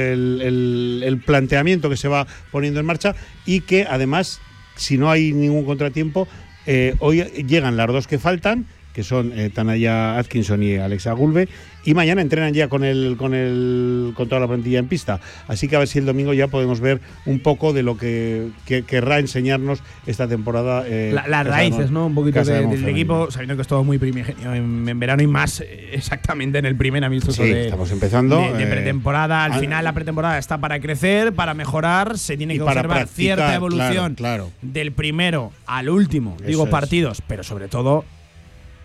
el- 0.43 1.03
el 1.03 1.19
planteamiento 1.25 1.89
que 1.89 1.97
se 1.97 2.09
va 2.09 2.27
poniendo 2.51 2.81
en 2.81 2.85
marcha 2.87 3.15
y 3.47 3.61
que 3.61 3.87
además, 3.89 4.41
si 4.77 4.99
no 4.99 5.11
hay 5.11 5.33
ningún 5.33 5.65
contratiempo, 5.65 6.29
eh, 6.67 6.95
hoy 7.01 7.23
llegan 7.23 7.77
las 7.77 7.87
dos 7.89 8.07
que 8.07 8.19
faltan, 8.19 8.67
que 8.93 9.03
son 9.03 9.33
eh, 9.39 9.51
Tanaya 9.51 10.19
Atkinson 10.19 10.63
y 10.63 10.77
Alexa 10.77 11.13
Gulbe, 11.13 11.49
y 11.85 11.95
mañana 11.95 12.23
entrenan 12.23 12.53
ya 12.55 12.69
con 12.69 12.85
el, 12.85 13.17
con 13.19 13.35
el 13.35 14.13
con 14.15 14.29
toda 14.29 14.41
la 14.41 14.47
plantilla 14.49 14.79
en 14.79 14.89
pista. 14.89 15.21
Así 15.49 15.69
que 15.69 15.77
a 15.77 15.79
ver 15.81 15.89
si 15.89 15.99
el 15.99 16.07
domingo 16.07 16.33
ya 16.33 16.49
podemos 16.49 16.81
ver 16.81 17.01
un 17.27 17.41
poco 17.41 17.73
de 17.73 17.83
lo 17.83 17.97
que, 17.97 18.49
que 18.67 18.83
querrá 18.85 19.19
enseñarnos 19.19 19.81
esta 20.07 20.27
temporada. 20.29 20.85
eh, 20.87 21.11
La- 21.15 21.27
las 21.29 21.47
raíces, 21.47 21.91
¿no? 21.91 22.07
Un 22.07 22.15
poquito 22.15 22.43
de- 22.45 22.67
del 22.67 22.89
equipo, 22.89 23.31
sabiendo 23.31 23.57
que 23.57 23.63
es 23.63 23.69
todo 23.69 23.85
muy 23.85 23.99
primigenio 23.99 24.55
en, 24.55 24.89
en 24.89 24.99
verano 25.01 25.23
y 25.23 25.27
más 25.27 25.61
eh, 25.61 25.91
exactamente 25.93 26.59
en 26.59 26.67
el 26.67 26.77
primer 26.77 27.05
amistoso 27.05 27.43
Sí, 27.43 27.51
de, 27.51 27.65
estamos 27.65 27.91
empezando, 27.91 28.39
de, 28.41 28.53
de 28.55 28.63
eh, 28.65 28.67
pretemporada. 28.67 29.45
Al 29.45 29.55
final 29.61 29.85
la 29.85 29.93
pretemporada 29.93 30.39
está 30.39 30.59
para 30.59 30.81
crecer, 30.81 31.33
para 31.33 31.55
mejorar, 31.55 32.19
se 32.19 32.37
tiene 32.37 32.55
que 32.55 32.63
observar 32.63 33.07
cierta 33.09 33.55
evolución 33.55 34.15
claro, 34.15 34.47
claro. 34.47 34.51
del 34.63 34.93
primero 34.93 35.53
al 35.67 35.89
último, 35.91 36.37
Eso 36.39 36.47
digo 36.47 36.65
es. 36.65 36.71
partidos, 36.71 37.23
pero 37.27 37.43
sobre 37.43 37.69
todo 37.69 38.05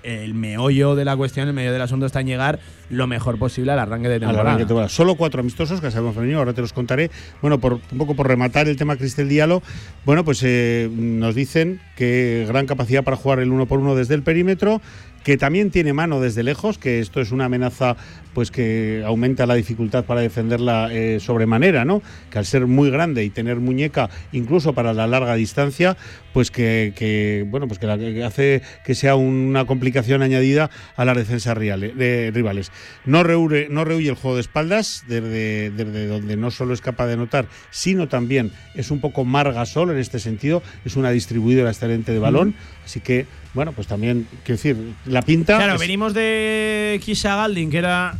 el 0.03 0.33
meollo 0.33 0.95
de 0.95 1.05
la 1.05 1.15
cuestión, 1.17 1.47
el 1.47 1.53
meollo 1.53 1.73
del 1.73 1.81
asunto 1.81 2.05
está 2.05 2.21
en 2.21 2.27
llegar 2.27 2.59
lo 2.89 3.05
mejor 3.07 3.37
posible 3.37 3.71
al 3.71 3.79
arranque 3.79 4.07
de 4.07 4.15
Al 4.15 4.19
temporada. 4.21 4.41
arranque 4.41 4.63
de 4.63 4.67
temporada. 4.67 4.89
Solo 4.89 5.15
cuatro 5.15 5.41
amistosos 5.41 5.81
que 5.81 5.91
sabemos 5.91 6.15
femenino, 6.15 6.39
ahora 6.39 6.53
te 6.53 6.61
los 6.61 6.73
contaré. 6.73 7.11
Bueno, 7.41 7.59
por, 7.59 7.73
un 7.73 7.97
poco 7.97 8.15
por 8.15 8.27
rematar 8.27 8.67
el 8.67 8.77
tema 8.77 8.95
Cristel 8.95 9.29
Diallo, 9.29 9.61
bueno, 10.05 10.23
pues 10.23 10.41
eh, 10.43 10.89
nos 10.91 11.35
dicen 11.35 11.81
que 11.95 12.45
gran 12.47 12.65
capacidad 12.65 13.03
para 13.03 13.17
jugar 13.17 13.39
el 13.39 13.51
uno 13.51 13.65
por 13.65 13.79
uno 13.79 13.95
desde 13.95 14.15
el 14.15 14.23
perímetro, 14.23 14.81
que 15.23 15.37
también 15.37 15.69
tiene 15.69 15.93
mano 15.93 16.21
desde 16.21 16.43
lejos, 16.43 16.77
que 16.77 16.99
esto 16.99 17.19
es 17.21 17.31
una 17.31 17.45
amenaza 17.45 17.97
pues 18.33 18.51
que 18.51 19.03
aumenta 19.05 19.45
la 19.45 19.55
dificultad 19.55 20.05
para 20.05 20.21
defenderla 20.21 20.87
eh, 20.91 21.19
sobremanera, 21.19 21.83
¿no? 21.83 22.01
Que 22.29 22.39
al 22.39 22.45
ser 22.45 22.67
muy 22.67 22.89
grande 22.89 23.23
y 23.25 23.29
tener 23.29 23.57
muñeca 23.57 24.09
incluso 24.31 24.73
para 24.73 24.93
la 24.93 25.07
larga 25.07 25.35
distancia, 25.35 25.97
pues 26.33 26.51
que, 26.51 26.93
que, 26.95 27.45
bueno, 27.47 27.67
pues 27.67 27.79
que, 27.79 27.87
la- 27.87 27.97
que 27.97 28.23
hace 28.23 28.61
que 28.85 28.95
sea 28.95 29.15
una 29.15 29.65
complicación 29.65 30.21
añadida 30.21 30.69
a 30.95 31.05
las 31.05 31.17
defensas 31.17 31.57
reales- 31.57 31.95
de- 31.95 32.31
rivales. 32.33 32.71
No 33.05 33.23
rehuye, 33.23 33.67
no 33.69 33.83
rehuye 33.85 34.09
el 34.09 34.15
juego 34.15 34.35
de 34.35 34.41
espaldas, 34.41 35.03
desde, 35.07 35.71
desde 35.71 36.07
donde 36.07 36.35
no 36.37 36.51
solo 36.51 36.73
es 36.73 36.81
capaz 36.81 37.07
de 37.07 37.13
anotar, 37.13 37.47
sino 37.71 38.07
también 38.07 38.51
es 38.75 38.91
un 38.91 38.99
poco 39.01 39.25
Margasol 39.25 39.91
en 39.91 39.97
este 39.97 40.19
sentido, 40.19 40.61
es 40.85 40.95
una 40.95 41.11
distribuidora 41.11 41.69
excelente 41.69 42.11
de 42.11 42.19
balón, 42.19 42.55
así 42.85 42.99
que, 42.99 43.25
bueno, 43.53 43.71
pues 43.73 43.87
también, 43.87 44.27
quiero 44.43 44.57
decir, 44.57 44.77
la 45.05 45.21
pinta. 45.21 45.57
Claro, 45.57 45.73
es- 45.75 45.79
venimos 45.79 46.13
de 46.13 46.99
Kisha 47.03 47.35
Galding, 47.35 47.69
que 47.71 47.77
era 47.79 48.15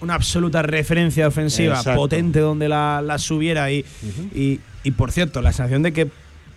una 0.00 0.14
absoluta 0.14 0.60
referencia 0.62 1.26
ofensiva, 1.28 1.76
Exacto. 1.76 2.00
potente 2.00 2.40
donde 2.40 2.68
la, 2.68 3.00
la 3.02 3.16
subiera 3.18 3.70
y, 3.70 3.84
y, 4.34 4.60
y, 4.82 4.90
por 4.90 5.12
cierto, 5.12 5.40
la 5.40 5.52
sensación 5.52 5.82
de 5.82 5.92
que 5.92 6.08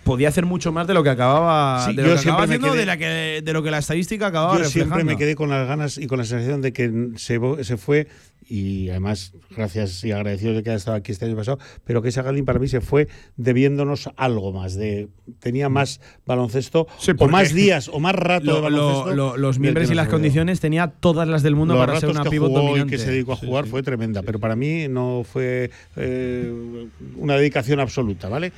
podía 0.08 0.28
hacer 0.28 0.46
mucho 0.46 0.72
más 0.72 0.86
de 0.86 0.94
lo 0.94 1.02
que 1.04 1.10
acababa, 1.10 1.84
Sí, 1.86 1.94
de 1.94 2.02
yo 2.02 2.08
lo 2.08 2.14
que 2.14 2.18
siempre 2.22 2.30
acababa 2.32 2.46
me 2.46 2.54
haciendo, 2.54 2.68
quedé- 2.72 2.78
de, 2.80 2.86
la 2.86 2.96
que, 2.96 3.42
de 3.44 3.52
lo 3.52 3.62
que 3.62 3.70
la 3.70 3.78
estadística 3.78 4.26
acababa 4.28 4.52
Yo 4.58 4.64
siempre 4.64 4.80
reflejando. 4.84 5.04
me 5.12 5.16
quedé 5.18 5.34
con 5.36 5.50
las 5.50 5.68
ganas 5.68 5.98
y 5.98 6.06
con 6.06 6.18
la 6.18 6.24
sensación 6.24 6.62
de 6.62 6.72
que 6.72 6.90
se, 7.16 7.38
se 7.62 7.76
fue, 7.76 8.08
y 8.50 8.88
además 8.88 9.34
gracias 9.54 10.02
y 10.04 10.12
agradecido 10.12 10.54
de 10.54 10.62
que 10.62 10.70
haya 10.70 10.78
estado 10.78 10.96
aquí 10.96 11.12
este 11.12 11.26
año 11.26 11.36
pasado, 11.36 11.58
pero 11.84 12.00
que 12.00 12.08
esa 12.08 12.22
Galding 12.22 12.46
para 12.46 12.58
mí 12.58 12.66
se 12.66 12.80
fue 12.80 13.06
debiéndonos 13.36 14.08
algo 14.16 14.52
más, 14.52 14.74
de 14.74 15.08
tenía 15.40 15.68
más 15.68 16.00
baloncesto, 16.24 16.82
o 16.82 16.88
porque 17.18 17.30
más 17.30 17.52
días, 17.52 17.88
o 17.92 18.00
más 18.00 18.14
rato 18.16 18.46
de 18.46 18.46
Lo- 18.46 18.70
lo- 18.70 18.86
baloncesto. 18.86 19.14
lo- 19.14 19.36
los 19.36 19.58
miembros 19.58 19.88
que 19.88 19.92
y 19.92 19.96
las 19.96 20.08
condiciones 20.08 20.60
tenía 20.60 20.88
todas 20.88 21.28
las 21.28 21.42
del 21.42 21.54
mundo 21.56 21.74
Los 21.74 21.84
para 21.86 22.00
ser 22.00 22.08
una 22.08 22.22
que 22.24 22.30
pivot 22.30 22.48
jugó 22.48 22.62
y 22.62 22.66
dominante. 22.68 22.96
que 22.96 23.02
se 23.02 23.10
dedicó 23.10 23.34
a 23.34 23.36
jugar 23.36 23.66
fue 23.66 23.82
tremenda, 23.82 24.22
pero 24.22 24.38
para 24.38 24.56
mí 24.56 24.88
no 24.88 25.24
fue 25.30 25.70
eh, 25.96 26.50
una 27.16 27.36
dedicación 27.36 27.80
absoluta, 27.80 28.30
¿vale? 28.30 28.52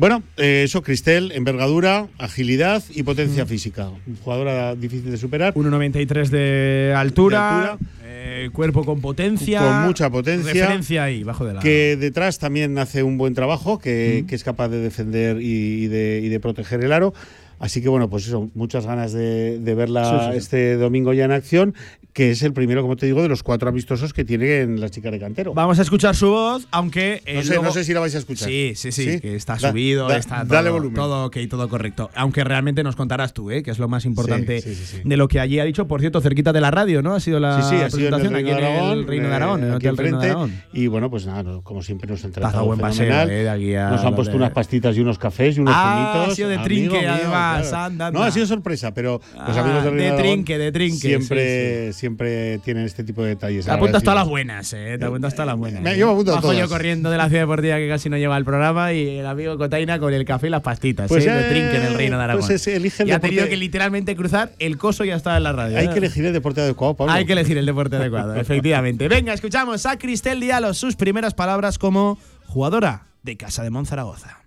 Bueno, 0.00 0.22
eh, 0.38 0.62
eso, 0.64 0.82
Cristel, 0.82 1.30
envergadura, 1.32 2.06
agilidad 2.16 2.82
y 2.88 3.02
potencia 3.02 3.44
física. 3.44 3.90
Jugadora 4.24 4.74
difícil 4.74 5.10
de 5.10 5.18
superar. 5.18 5.52
1,93 5.52 6.28
de 6.30 6.94
altura, 6.96 7.76
De 8.02 8.46
eh, 8.46 8.50
cuerpo 8.50 8.82
con 8.86 9.02
potencia. 9.02 9.60
Con 9.60 9.82
mucha 9.82 10.08
potencia. 10.08 10.54
Referencia 10.54 11.04
ahí, 11.04 11.22
bajo 11.22 11.44
de 11.44 11.52
la. 11.52 11.60
que 11.60 11.98
detrás 12.00 12.38
también 12.38 12.78
hace 12.78 13.02
un 13.02 13.18
buen 13.18 13.34
trabajo, 13.34 13.78
que, 13.78 14.24
que 14.26 14.34
es 14.36 14.42
capaz 14.42 14.68
de 14.68 14.78
defender 14.78 15.42
y, 15.42 15.84
y 15.84 15.88
de, 15.88 16.22
y 16.24 16.30
de 16.30 16.40
proteger 16.40 16.82
el 16.82 16.92
aro. 16.94 17.12
Así 17.58 17.82
que 17.82 17.90
bueno, 17.90 18.08
pues 18.08 18.26
eso, 18.26 18.48
muchas 18.54 18.86
ganas 18.86 19.12
de, 19.12 19.58
de 19.58 19.74
verla 19.74 20.04
Sí, 20.04 20.16
sí, 20.24 20.32
sí. 20.32 20.38
este 20.38 20.76
domingo 20.76 21.12
ya 21.12 21.26
en 21.26 21.32
acción, 21.32 21.74
que 22.12 22.30
es 22.32 22.42
el 22.42 22.52
primero, 22.52 22.82
como 22.82 22.96
te 22.96 23.06
digo, 23.06 23.22
de 23.22 23.28
los 23.28 23.42
cuatro 23.42 23.68
amistosos 23.68 24.12
que 24.12 24.24
tienen 24.24 24.80
las 24.80 24.90
chicas 24.90 25.12
de 25.12 25.20
cantero. 25.20 25.54
Vamos 25.54 25.78
a 25.78 25.82
escuchar 25.82 26.16
su 26.16 26.28
voz, 26.30 26.66
aunque. 26.70 27.22
eh, 27.24 27.34
No 27.36 27.42
sé, 27.42 27.48
luego- 27.48 27.64
no 27.64 27.72
sé 27.72 27.84
si 27.84 27.94
la 27.94 28.00
vais 28.00 28.14
a 28.14 28.18
escuchar. 28.18 28.48
Sí, 28.48 28.72
sí, 28.74 28.90
sí, 28.92 29.12
¿Sí? 29.12 29.20
que 29.20 29.36
está 29.36 29.56
Da- 29.56 29.70
subido, 29.70 30.08
da- 30.08 30.16
está 30.16 30.44
dale 30.44 30.68
todo, 30.68 30.72
volumen. 30.78 30.94
todo 30.96 31.26
ok, 31.26 31.36
todo 31.48 31.68
correcto. 31.68 32.10
Aunque 32.14 32.42
realmente 32.44 32.82
nos 32.82 32.96
contarás 32.96 33.32
tú, 33.32 33.50
¿eh? 33.50 33.62
que 33.62 33.70
es 33.70 33.78
lo 33.78 33.88
más 33.88 34.04
importante 34.04 34.60
Sí, 34.60 34.74
sí, 34.74 35.00
de 35.04 35.16
lo 35.16 35.28
que 35.28 35.40
allí 35.40 35.58
ha 35.60 35.64
dicho. 35.64 35.86
Por 35.86 36.00
cierto, 36.00 36.20
cerquita 36.20 36.52
de 36.52 36.60
la 36.60 36.70
radio, 36.70 37.00
¿no? 37.02 37.14
Ha 37.14 37.20
sido 37.20 37.38
la 37.40 37.62
Sí, 37.62 37.68
sí, 37.76 37.82
ha 37.82 37.90
sido 37.90 38.08
en 38.08 38.14
el 38.14 38.20
presentación 38.20 38.32
de 38.32 38.38
aquí 38.40 38.50
en 38.50 38.56
el 38.56 39.06
Reino 39.06 39.28
de 39.28 39.34
Aragón, 39.34 39.60
en 39.64 39.72
el 39.72 39.82
eh, 39.86 39.92
Reino 39.96 40.18
de. 40.20 40.26
Aragón. 40.26 40.62
Y 40.72 40.86
bueno, 40.88 41.10
pues 41.10 41.26
nada, 41.26 41.42
no, 41.42 41.62
como 41.62 41.82
siempre 41.82 42.10
nos 42.10 42.24
han 42.24 42.32
tratado 42.32 42.64
buen 42.64 42.80
paseo, 42.80 43.04
fenomenal. 43.06 43.30
eh, 43.30 43.42
de 43.44 43.50
aquí 43.50 43.74
a 43.74 43.90
nos 43.90 44.04
han 44.04 44.14
puesto 44.14 44.32
de- 44.32 44.36
unas 44.38 44.50
pastitas 44.52 44.96
y 44.96 45.00
unos 45.00 45.18
cafés 45.18 45.56
y 45.56 45.60
unos 45.60 45.74
Ah, 45.76 46.26
ha 46.28 46.34
sido 46.34 46.48
de 46.48 46.58
trinque, 46.58 47.06
además. 47.06 47.72
No, 48.12 48.22
ha 48.22 48.30
sido 48.30 48.46
sorpresa, 48.46 48.92
pero 48.92 49.20
los 49.46 49.56
Ah, 49.56 49.60
amigos 49.60 49.84
del 49.84 49.92
Reino 49.92 50.02
de 50.02 50.08
Aragón 50.08 50.22
trinque, 50.22 50.58
de 50.58 50.72
trinque, 50.72 50.98
Siempre, 51.08 51.92
siempre 52.00 52.58
tienen 52.60 52.84
este 52.86 53.04
tipo 53.04 53.22
de 53.22 53.28
detalles. 53.30 53.64
Te 53.66 53.70
apuntas 53.70 54.02
todas 54.02 54.18
las 54.18 54.28
buenas, 54.28 54.72
eh. 54.72 54.96
Te 54.98 55.04
apuntas 55.04 55.34
todas 55.34 55.46
las 55.46 55.56
buenas. 55.56 55.82
Me- 55.82 55.96
yo 55.96 56.06
me 56.06 56.12
apunto 56.14 56.32
Bajo 56.32 56.48
yo 56.52 56.58
todas. 56.60 56.68
corriendo 56.70 57.10
de 57.10 57.16
la 57.18 57.28
ciudad 57.28 57.42
deportiva 57.42 57.76
que 57.76 57.88
casi 57.88 58.08
no 58.08 58.16
lleva 58.16 58.36
el 58.36 58.44
programa 58.44 58.92
y 58.92 59.18
el 59.18 59.26
amigo 59.26 59.56
Cotaina 59.58 59.98
con 59.98 60.12
el 60.12 60.24
café 60.24 60.48
y 60.48 60.50
las 60.50 60.62
pastitas. 60.62 61.08
Pues, 61.08 61.26
eh, 61.26 61.30
eh, 61.30 61.46
trinque 61.50 61.76
en 61.76 61.82
el 61.82 61.94
Reino 61.94 62.16
de 62.18 62.24
Aragón. 62.24 62.40
pues 62.46 62.50
ese, 62.60 62.76
elige 62.76 63.02
el 63.02 63.10
y 63.10 63.12
ha 63.12 63.20
tenido 63.20 63.48
que 63.48 63.56
literalmente 63.56 64.16
cruzar 64.16 64.50
el 64.58 64.78
coso 64.78 65.04
y 65.04 65.08
ya 65.08 65.16
estaba 65.16 65.36
en 65.36 65.42
la 65.44 65.52
radio. 65.52 65.78
Hay 65.78 65.86
¿eh? 65.86 65.90
que 65.92 65.98
elegir 65.98 66.24
el 66.24 66.32
deporte 66.32 66.60
adecuado, 66.62 66.94
Pablo. 66.94 67.12
Hay 67.12 67.26
que 67.26 67.32
elegir 67.34 67.58
el 67.58 67.66
deporte 67.66 67.96
adecuado, 67.96 68.34
efectivamente. 68.40 69.06
Venga, 69.08 69.32
escuchamos 69.34 69.86
a 69.86 69.98
Cristel 69.98 70.40
Diallo 70.40 70.74
sus 70.74 70.96
primeras 70.96 71.34
palabras 71.34 71.78
como 71.78 72.18
jugadora 72.46 73.02
de 73.22 73.36
Casa 73.36 73.62
de 73.62 73.70
Monzaragoza. 73.70 74.39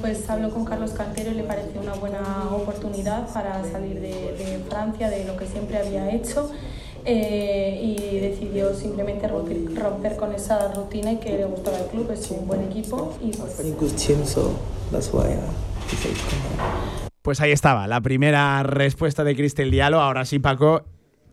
Pues 0.00 0.28
habló 0.30 0.50
con 0.50 0.64
Carlos 0.64 0.92
Cantero 0.92 1.30
y 1.30 1.34
le 1.34 1.42
pareció 1.42 1.80
una 1.80 1.94
buena 1.94 2.48
oportunidad 2.50 3.32
para 3.32 3.64
salir 3.64 4.00
de, 4.00 4.34
de 4.38 4.64
Francia, 4.68 5.10
de 5.10 5.24
lo 5.24 5.36
que 5.36 5.46
siempre 5.46 5.78
había 5.78 6.10
hecho. 6.12 6.50
eh, 7.08 7.80
y 7.80 8.18
decidió 8.18 8.74
simplemente 8.74 9.28
romper, 9.28 9.74
romper 9.76 10.16
con 10.16 10.34
esa 10.34 10.72
rutina 10.72 11.12
y 11.12 11.16
que 11.18 11.36
le 11.36 11.44
gustaba 11.44 11.78
el 11.78 11.86
club, 11.86 12.10
es 12.10 12.28
un 12.32 12.46
buen 12.48 12.64
equipo 12.64 13.16
y 13.22 13.30
pues 13.30 13.60
Pues 17.22 17.40
ahí 17.40 17.52
estaba, 17.52 17.86
la 17.86 18.00
primera 18.00 18.62
respuesta 18.64 19.22
de 19.22 19.36
Cristel 19.36 19.70
Diallo. 19.70 20.00
Ahora 20.00 20.24
sí, 20.24 20.38
Paco. 20.40 20.82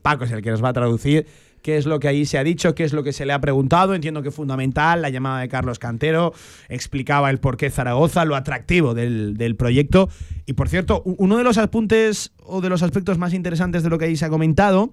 Paco 0.04 0.26
es 0.26 0.32
el 0.32 0.42
que 0.42 0.52
nos 0.52 0.64
va 0.64 0.70
a 0.70 0.74
traducir 0.74 1.26
qué 1.64 1.78
es 1.78 1.88
lo 1.88 2.00
que 2.00 2.08
ahí 2.08 2.26
se 2.26 2.38
ha 2.38 2.44
dicho, 2.44 2.76
qué 2.76 2.84
es 2.84 2.94
lo 2.94 3.04
que 3.04 3.14
se 3.14 3.26
le 3.26 3.34
ha 3.34 3.42
preguntado. 3.42 3.96
Entiendo 3.96 4.22
que 4.22 4.30
fundamental 4.30 5.02
la 5.02 5.10
llamada 5.10 5.40
de 5.40 5.48
Carlos 5.48 5.80
Cantero, 5.80 6.34
explicaba 6.70 7.32
el 7.32 7.40
porqué 7.40 7.72
Zaragoza, 7.72 8.26
lo 8.26 8.36
atractivo 8.36 8.94
del, 8.94 9.36
del 9.38 9.56
proyecto. 9.56 10.10
Y 10.46 10.54
por 10.54 10.70
cierto, 10.70 11.02
uno 11.06 11.38
de 11.38 11.44
los 11.44 11.58
apuntes 11.58 12.34
o 12.44 12.62
de 12.62 12.70
los 12.70 12.84
aspectos 12.84 13.18
más 13.18 13.34
interesantes 13.34 13.82
de 13.82 13.90
lo 13.90 13.98
que 13.98 14.06
ahí 14.06 14.18
se 14.18 14.26
ha 14.26 14.30
comentado, 14.30 14.92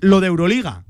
lo 0.00 0.20
de 0.20 0.26
Euroliga. 0.26 0.84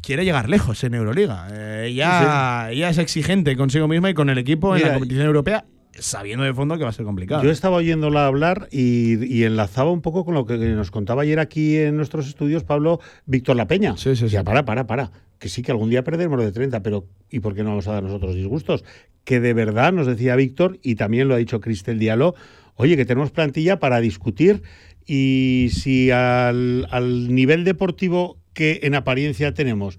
Quiere 0.00 0.24
llegar 0.24 0.48
lejos 0.48 0.82
en 0.84 0.94
Euroliga. 0.94 1.48
Eh, 1.50 1.86
ella, 1.88 2.70
ella 2.70 2.90
es 2.90 2.98
exigente 2.98 3.56
consigo 3.56 3.88
misma 3.88 4.10
y 4.10 4.14
con 4.14 4.28
el 4.28 4.38
equipo 4.38 4.74
en 4.76 4.82
la 4.82 4.94
competición 4.94 5.26
europea, 5.26 5.64
sabiendo 5.98 6.44
de 6.44 6.54
fondo 6.54 6.76
que 6.76 6.84
va 6.84 6.90
a 6.90 6.92
ser 6.92 7.04
complicado. 7.04 7.42
Yo 7.42 7.50
estaba 7.50 7.76
oyéndola 7.76 8.26
hablar 8.26 8.68
y, 8.70 9.24
y 9.26 9.44
enlazaba 9.44 9.90
un 9.90 10.00
poco 10.00 10.24
con 10.24 10.34
lo 10.34 10.46
que 10.46 10.56
nos 10.56 10.90
contaba 10.90 11.22
ayer 11.22 11.38
aquí 11.38 11.76
en 11.76 11.96
nuestros 11.96 12.28
estudios 12.28 12.64
Pablo 12.64 13.00
Víctor 13.26 13.56
La 13.56 13.66
Peña. 13.66 13.96
Sí, 13.96 14.16
sí, 14.16 14.28
Ya, 14.28 14.44
para, 14.44 14.64
para, 14.64 14.86
para. 14.86 15.10
Que 15.38 15.48
sí, 15.48 15.62
que 15.62 15.70
algún 15.70 15.90
día 15.90 16.02
perderemos 16.02 16.40
de 16.40 16.52
30, 16.52 16.82
pero 16.82 17.06
¿y 17.30 17.40
por 17.40 17.54
qué 17.54 17.62
no 17.62 17.70
vamos 17.70 17.88
a 17.88 17.92
dar 17.92 18.02
nosotros 18.02 18.34
disgustos? 18.34 18.84
Que 19.24 19.40
de 19.40 19.54
verdad, 19.54 19.92
nos 19.92 20.06
decía 20.06 20.34
Víctor, 20.36 20.78
y 20.82 20.96
también 20.96 21.28
lo 21.28 21.34
ha 21.34 21.38
dicho 21.38 21.60
Cristel 21.60 21.98
Diallo, 21.98 22.34
oye, 22.74 22.96
que 22.96 23.04
tenemos 23.04 23.30
plantilla 23.30 23.78
para 23.78 24.00
discutir 24.00 24.62
y 25.06 25.70
si 25.72 26.10
al, 26.10 26.86
al 26.90 27.34
nivel 27.34 27.64
deportivo 27.64 28.38
que 28.52 28.80
en 28.82 28.94
apariencia 28.94 29.54
tenemos 29.54 29.98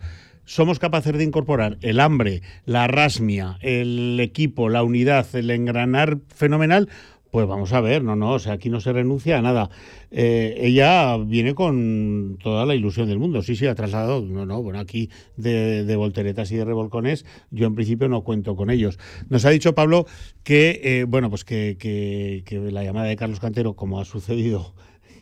somos 0.50 0.80
capaces 0.80 1.16
de 1.16 1.24
incorporar 1.24 1.78
el 1.82 2.00
hambre, 2.00 2.42
la 2.66 2.88
rasmia, 2.88 3.60
el 3.62 4.20
equipo, 4.20 4.68
la 4.68 4.82
unidad, 4.82 5.28
el 5.36 5.52
engranar 5.52 6.18
fenomenal, 6.36 6.90
pues 7.30 7.46
vamos 7.46 7.72
a 7.74 7.82
ver, 7.82 8.04
no, 8.04 8.16
no, 8.16 8.32
o 8.34 8.40
sea, 8.40 8.54
aquí 8.54 8.72
no 8.72 8.82
se 8.82 8.92
renuncia 8.92 9.38
a 9.38 9.44
nada. 9.44 9.70
Eh, 10.10 10.56
ella 10.62 11.16
viene 11.18 11.54
con 11.54 12.40
toda 12.42 12.66
la 12.66 12.74
ilusión 12.74 13.08
del 13.08 13.20
mundo, 13.20 13.44
sí, 13.44 13.56
sí, 13.56 13.68
ha 13.68 13.76
trasladado, 13.76 14.26
no, 14.26 14.48
no, 14.48 14.64
bueno, 14.64 14.80
aquí 14.80 15.12
de, 15.38 15.84
de 15.86 15.96
volteretas 15.96 16.52
y 16.52 16.56
de 16.56 16.66
revolcones, 16.66 17.28
yo 17.52 17.68
en 17.68 17.76
principio 17.76 18.10
no 18.10 18.24
cuento 18.24 18.56
con 18.56 18.72
ellos. 18.72 18.98
Nos 19.30 19.46
ha 19.46 19.52
dicho 19.52 19.76
Pablo 19.76 20.08
que, 20.42 20.82
eh, 20.84 21.06
bueno, 21.08 21.30
pues 21.30 21.46
que, 21.46 21.78
que- 21.80 22.42
que 22.46 22.58
la 22.72 22.84
llamada 22.84 23.06
de 23.06 23.16
Carlos 23.16 23.40
Cantero, 23.40 23.76
como 23.76 24.00
ha 24.02 24.06
sucedido 24.06 24.74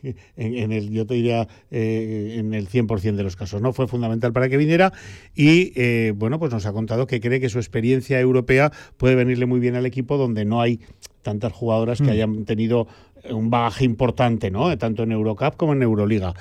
en, 0.35 0.55
en 0.55 0.71
el, 0.71 0.89
yo 0.89 1.05
te 1.05 1.13
diría, 1.15 1.47
eh, 1.71 2.35
en 2.37 2.53
el 2.53 2.67
100% 2.67 3.15
de 3.15 3.23
los 3.23 3.35
casos. 3.35 3.61
¿no? 3.61 3.73
Fue 3.73 3.87
fundamental 3.87 4.33
para 4.33 4.49
que 4.49 4.57
viniera 4.57 4.93
y, 5.35 5.73
eh, 5.75 6.13
bueno, 6.15 6.39
pues 6.39 6.51
nos 6.51 6.65
ha 6.65 6.73
contado 6.73 7.07
que 7.07 7.19
cree 7.19 7.39
que 7.39 7.49
su 7.49 7.59
experiencia 7.59 8.19
europea 8.19 8.71
puede 8.97 9.15
venirle 9.15 9.45
muy 9.45 9.59
bien 9.59 9.75
al 9.75 9.85
equipo 9.85 10.17
donde 10.17 10.45
no 10.45 10.61
hay 10.61 10.79
tantas 11.21 11.51
jugadoras 11.53 11.97
que 11.99 12.05
Mm. 12.05 12.09
hayan 12.09 12.45
tenido 12.45 12.87
un 13.29 13.49
bagaje 13.49 13.83
importante, 13.83 14.51
¿no? 14.51 14.77
Tanto 14.77 15.03
en 15.03 15.11
Eurocup 15.11 15.57
como 15.57 15.73
en 15.73 15.81
Euroliga. 15.81 16.33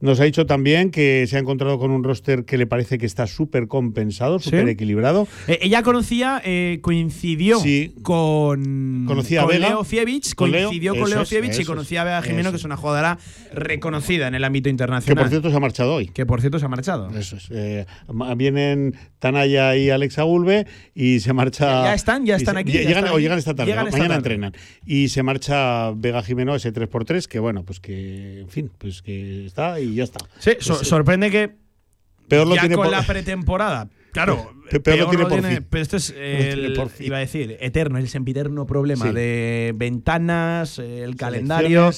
Nos 0.00 0.18
ha 0.20 0.24
dicho 0.24 0.46
también 0.46 0.90
que 0.90 1.26
se 1.26 1.36
ha 1.36 1.40
encontrado 1.40 1.78
con 1.78 1.90
un 1.90 2.02
roster 2.02 2.44
que 2.44 2.56
le 2.56 2.66
parece 2.66 2.96
que 2.98 3.04
está 3.06 3.26
súper 3.26 3.68
compensado, 3.68 4.38
súper 4.38 4.68
equilibrado. 4.68 5.28
Eh, 5.46 5.58
ella 5.62 5.82
conocía, 5.82 6.40
eh, 6.44 6.78
coincidió 6.80 7.58
con, 8.02 9.04
Conocía 9.06 9.42
a 9.42 9.46
Vega, 9.46 9.68
Leo 9.68 9.84
Fievich, 9.84 10.34
con 10.34 10.50
Leo, 10.50 10.68
coincidió 10.68 10.96
con 10.96 11.10
Leo 11.10 11.22
es, 11.22 11.28
Fievich 11.28 11.58
y 11.60 11.64
conocía 11.64 12.02
a 12.02 12.04
Bea 12.04 12.22
Jimeno, 12.22 12.50
que 12.50 12.56
es 12.56 12.64
una 12.64 12.76
jugadora 12.76 13.18
reconocida 13.52 14.28
en 14.28 14.34
el 14.34 14.44
ámbito 14.44 14.64
Que 14.64 14.70
internacional. 14.70 15.22
por 15.24 15.28
cierto 15.30 15.50
se 15.50 15.56
ha 15.56 15.60
marchado 15.60 15.94
hoy. 15.94 16.06
Que 16.08 16.24
por 16.26 16.40
cierto 16.40 16.58
se 16.58 16.64
ha 16.64 16.68
marchado. 16.68 17.10
Eso 17.10 17.36
es. 17.36 17.48
eh, 17.50 17.86
vienen 18.36 18.94
Tanaya 19.18 19.76
y 19.76 19.90
Alexa 19.90 20.22
Gulbe 20.22 20.66
y 20.94 21.20
se 21.20 21.32
marcha. 21.32 21.84
Ya- 21.84 21.94
están, 21.94 22.24
ya 22.24 22.36
están 22.36 22.56
aquí, 22.56 22.70
lle- 22.72 22.82
ya 22.82 22.88
Llegan, 22.88 23.04
están 23.04 23.14
o 23.14 23.18
llegan 23.18 23.38
esta 23.38 23.54
tarde. 23.54 23.70
Llegan 23.70 23.84
ma- 23.84 23.88
esta 23.90 23.98
mañana 23.98 24.14
tarde. 24.22 24.34
entrenan. 24.34 24.52
Y 24.86 25.08
se 25.08 25.22
marcha 25.22 25.90
Vega 25.92 26.22
Jimeno, 26.22 26.54
ese 26.54 26.72
3x3, 26.72 27.26
que 27.26 27.38
bueno, 27.38 27.64
pues 27.64 27.80
que, 27.80 28.40
en 28.40 28.48
fin, 28.48 28.70
pues 28.78 29.02
que 29.02 29.44
está 29.46 29.78
y 29.80 29.89
ya 29.94 30.04
está. 30.04 30.20
Sí, 30.38 30.52
so- 30.60 30.84
sorprende 30.84 31.30
que 31.30 31.56
Peor 32.28 32.46
lo 32.46 32.54
ya 32.54 32.62
tiene 32.62 32.76
con 32.76 32.90
la 32.90 33.02
pretemporada. 33.02 33.88
Claro, 34.12 34.52
Pe- 34.70 34.80
peor 34.80 34.98
lo 34.98 35.08
tiene 35.10 35.24
por 35.26 35.42
fin. 35.42 35.66
Pero 35.68 35.82
esto 35.82 35.96
es 35.96 36.14
el, 36.18 36.60
tiene 36.60 36.74
por 36.76 36.88
fin. 36.88 37.06
iba 37.06 37.16
a 37.16 37.20
decir, 37.20 37.56
eterno, 37.60 37.98
el 37.98 38.08
sempiterno 38.08 38.66
problema 38.66 39.06
Sí. 39.08 39.12
de 39.12 39.72
ventanas, 39.76 40.78
el 40.78 41.16
calendario. 41.16 41.90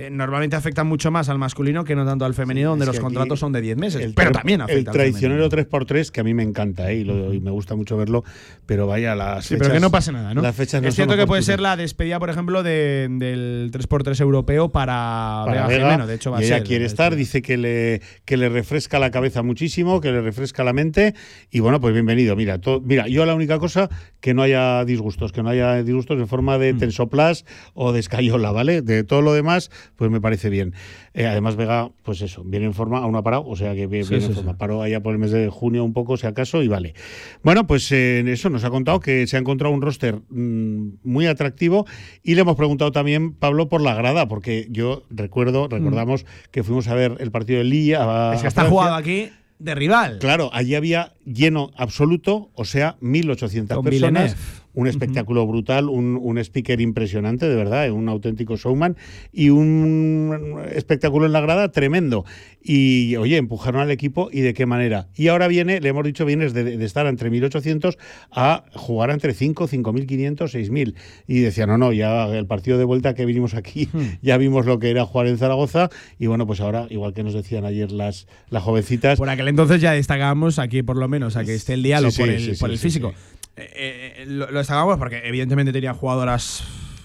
eh, 0.00 0.10
normalmente 0.10 0.54
afecta 0.54 0.84
mucho 0.84 1.10
más 1.10 1.28
al 1.28 1.38
masculino 1.38 1.82
que 1.82 1.96
no 1.96 2.04
tanto 2.06 2.24
al 2.24 2.32
femenino, 2.32 2.70
donde 2.70 2.84
es 2.84 2.86
los 2.86 3.00
contratos 3.00 3.40
son 3.40 3.50
de 3.50 3.60
10 3.60 3.76
meses. 3.78 4.00
el 4.00 4.14
pero 4.14 4.30
también 4.30 4.60
afecta 4.60 4.92
El 4.92 5.00
al 5.00 5.12
femenino. 5.12 5.48
traicionero 5.48 5.48
3x3, 5.48 6.10
que 6.12 6.20
a 6.20 6.24
mí 6.24 6.34
me 6.34 6.44
encanta 6.44 6.92
¿eh? 6.92 6.98
y, 6.98 7.04
lo- 7.04 7.34
y 7.34 7.40
me 7.40 7.50
gusta 7.50 7.74
mucho 7.74 7.96
verlo, 7.96 8.22
pero 8.64 8.86
vaya, 8.86 9.16
las 9.16 9.44
Sí, 9.46 9.54
fechas. 9.54 9.66
pero 9.66 9.74
que 9.74 9.80
no 9.80 9.90
pase 9.90 10.12
nada, 10.12 10.34
¿no? 10.34 10.40
Las 10.42 10.54
fechas 10.54 10.80
no 10.82 10.88
es 10.88 10.94
cierto 10.94 11.16
que 11.16 11.26
puede 11.26 11.42
ser 11.42 11.58
la 11.58 11.76
despedida, 11.76 12.20
por 12.20 12.30
ejemplo, 12.30 12.62
de- 12.62 13.08
del 13.10 13.70
3x3 13.72 14.20
europeo 14.20 14.68
para, 14.68 15.42
para 15.46 15.52
Vega 15.52 15.66
Vega, 15.66 15.84
Jimeno. 15.90 16.06
De 16.06 16.14
hecho, 16.14 16.30
va 16.30 16.38
y 16.40 16.44
a 16.44 16.46
ella 16.46 16.56
ser. 16.58 16.66
quiere 16.68 16.84
estar, 16.84 17.16
dice 17.16 17.42
que 17.42 17.56
le, 17.56 18.00
que 18.24 18.36
le 18.36 18.48
refresca 18.50 19.00
la 19.00 19.10
cabeza 19.10 19.42
muchísimo, 19.42 20.00
que 20.00 20.12
le 20.12 20.20
refresca 20.20 20.62
la 20.62 20.72
mente 20.74 21.14
y 21.50 21.58
bueno, 21.58 21.80
pues 21.80 21.92
bienvenido. 21.92 22.17
Mira, 22.36 22.60
to- 22.60 22.80
mira, 22.84 23.06
yo 23.08 23.24
la 23.26 23.34
única 23.34 23.58
cosa 23.58 23.88
que 24.20 24.34
no 24.34 24.42
haya 24.42 24.84
disgustos, 24.84 25.32
que 25.32 25.42
no 25.42 25.50
haya 25.50 25.82
disgustos 25.82 26.18
en 26.18 26.26
forma 26.28 26.56
Mm. 26.56 26.60
de 26.60 26.74
tensoplas 26.74 27.44
o 27.74 27.92
de 27.92 28.00
escayola, 28.00 28.50
¿vale? 28.52 28.82
De 28.82 29.04
todo 29.04 29.22
lo 29.22 29.32
demás, 29.32 29.70
pues 29.96 30.10
me 30.10 30.20
parece 30.20 30.50
bien. 30.50 30.74
Eh, 31.14 31.26
además, 31.26 31.56
Vega, 31.56 31.90
pues 32.02 32.20
eso, 32.22 32.42
viene 32.44 32.66
en 32.66 32.74
forma, 32.74 32.98
aún 32.98 33.14
ha 33.16 33.22
parado, 33.22 33.46
o 33.46 33.56
sea 33.56 33.74
que 33.74 33.86
viene, 33.86 34.04
Sí, 34.04 34.10
viene 34.10 34.24
sí, 34.26 34.30
en 34.30 34.36
forma. 34.36 34.56
Paró 34.58 34.82
allá 34.82 35.00
por 35.02 35.12
el 35.12 35.18
mes 35.18 35.30
de 35.30 35.48
junio 35.48 35.84
un 35.84 35.92
poco, 35.92 36.16
si 36.16 36.26
acaso, 36.26 36.62
y 36.62 36.68
vale. 36.68 36.94
Bueno, 37.42 37.66
pues 37.66 37.90
eh, 37.92 38.20
en 38.20 38.28
eso 38.28 38.50
nos 38.50 38.64
ha 38.64 38.70
contado 38.70 39.00
que 39.00 39.26
se 39.26 39.36
ha 39.36 39.40
encontrado 39.40 39.74
un 39.74 39.82
roster 39.82 40.20
mm, 40.28 40.88
muy 41.04 41.26
atractivo 41.26 41.86
y 42.22 42.34
le 42.34 42.42
hemos 42.42 42.56
preguntado 42.56 42.92
también, 42.92 43.32
Pablo, 43.34 43.68
por 43.68 43.80
la 43.80 43.94
grada, 43.94 44.28
porque 44.28 44.66
yo 44.70 45.02
recuerdo, 45.10 45.68
recordamos 45.68 46.26
que 46.50 46.62
fuimos 46.62 46.88
a 46.88 46.94
ver 46.94 47.16
el 47.20 47.30
partido 47.30 47.58
de 47.58 47.64
Lille. 47.64 47.96
a- 47.96 48.30
Mm. 48.32 48.34
Es 48.34 48.42
que 48.42 48.48
está 48.48 48.64
jugado 48.64 48.94
aquí 48.94 49.30
de 49.58 49.74
rival. 49.74 50.18
Claro, 50.18 50.50
allí 50.52 50.74
había 50.74 51.14
lleno 51.24 51.70
absoluto, 51.76 52.50
o 52.54 52.64
sea, 52.64 52.96
1.800 53.00 53.74
Con 53.74 53.84
personas. 53.84 53.90
Villeneuve. 53.90 54.34
Un 54.74 54.86
espectáculo 54.86 55.46
brutal, 55.46 55.88
un, 55.88 56.18
un 56.20 56.38
speaker 56.38 56.80
impresionante, 56.80 57.48
de 57.48 57.56
verdad, 57.56 57.90
un 57.90 58.08
auténtico 58.08 58.56
showman 58.56 58.96
y 59.32 59.50
un 59.50 60.60
espectáculo 60.72 61.26
en 61.26 61.32
la 61.32 61.40
grada 61.40 61.70
tremendo. 61.72 62.24
Y 62.62 63.16
oye, 63.16 63.36
empujaron 63.36 63.80
al 63.80 63.90
equipo 63.90 64.28
y 64.32 64.40
de 64.40 64.54
qué 64.54 64.66
manera. 64.66 65.08
Y 65.16 65.28
ahora 65.28 65.48
viene, 65.48 65.80
le 65.80 65.88
hemos 65.88 66.04
dicho, 66.04 66.24
vienes 66.24 66.52
de, 66.52 66.64
de 66.76 66.84
estar 66.84 67.06
entre 67.06 67.30
1.800 67.30 67.96
a 68.30 68.64
jugar 68.74 69.10
entre 69.10 69.34
5, 69.34 69.68
5.500, 69.68 70.36
6.000. 70.36 70.94
Y 71.26 71.40
decía, 71.40 71.66
no, 71.66 71.78
no, 71.78 71.92
ya 71.92 72.26
el 72.28 72.46
partido 72.46 72.78
de 72.78 72.84
vuelta 72.84 73.14
que 73.14 73.24
vinimos 73.24 73.54
aquí, 73.54 73.88
ya 74.22 74.36
vimos 74.36 74.66
lo 74.66 74.78
que 74.78 74.90
era 74.90 75.04
jugar 75.04 75.26
en 75.26 75.38
Zaragoza. 75.38 75.88
Y 76.18 76.26
bueno, 76.26 76.46
pues 76.46 76.60
ahora, 76.60 76.86
igual 76.90 77.12
que 77.14 77.22
nos 77.22 77.34
decían 77.34 77.64
ayer 77.64 77.90
las, 77.90 78.26
las 78.50 78.62
jovencitas. 78.62 79.18
Por 79.18 79.28
aquel 79.28 79.48
entonces 79.48 79.80
ya 79.80 79.92
destacábamos 79.92 80.58
aquí, 80.58 80.82
por 80.82 80.96
lo 80.96 81.08
menos, 81.08 81.36
a 81.36 81.44
que 81.44 81.54
esté 81.54 81.74
el 81.74 81.82
diálogo 81.82 82.10
Sí, 82.10 82.20
por 82.20 82.28
el, 82.30 82.40
sí, 82.40 82.60
por 82.60 82.70
el 82.70 82.78
físico. 82.78 83.12
Eh, 83.60 84.14
eh, 84.18 84.24
lo, 84.26 84.50
lo 84.50 84.58
destacamos 84.58 84.98
porque, 84.98 85.20
evidentemente, 85.24 85.72
tenía 85.72 85.94
jugadoras. 85.94 86.62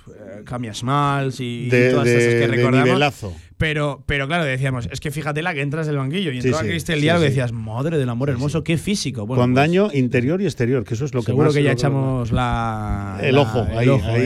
eh, 0.09 0.43
Camia 0.45 0.73
Smalls 0.73 1.39
y, 1.39 1.65
y 1.65 1.69
De- 1.69 1.91
todas 1.91 2.05
de- 2.05 2.17
esas 2.17 2.33
que 2.33 2.39
de 2.39 2.47
recordamos. 2.47 2.87
nivelazo. 2.87 3.35
Pero, 3.57 4.03
pero 4.07 4.27
claro, 4.27 4.43
decíamos, 4.45 4.89
es 4.91 4.99
que 4.99 5.11
fíjate 5.11 5.41
la 5.41 5.53
que 5.53 5.61
entras 5.61 5.87
del 5.87 5.97
banquillo 5.97 6.31
y 6.31 6.37
entraba 6.37 6.61
sí, 6.63 6.67
Cristel 6.69 7.01
Diallo 7.01 7.19
sí. 7.19 7.25
y 7.25 7.29
decías, 7.29 7.51
madre 7.51 7.97
del 7.97 8.09
amor 8.09 8.29
hermoso, 8.29 8.63
qué 8.63 8.77
físico. 8.77 9.25
Bueno, 9.25 9.41
con 9.41 9.53
pues, 9.53 9.61
daño 9.63 9.89
interior 9.93 10.41
y 10.41 10.45
exterior, 10.45 10.83
que 10.83 10.95
eso 10.95 11.05
es 11.05 11.13
lo 11.13 11.21
que 11.21 11.27
seguro 11.27 11.45
más. 11.47 11.55
que 11.55 11.63
ya 11.63 11.71
echamos 11.71 12.31
la. 12.31 13.19
El 13.21 13.37
ojo, 13.37 13.65
el 13.71 13.77
ahí, 13.77 13.87
ojo, 13.89 14.07
ahí 14.07 14.21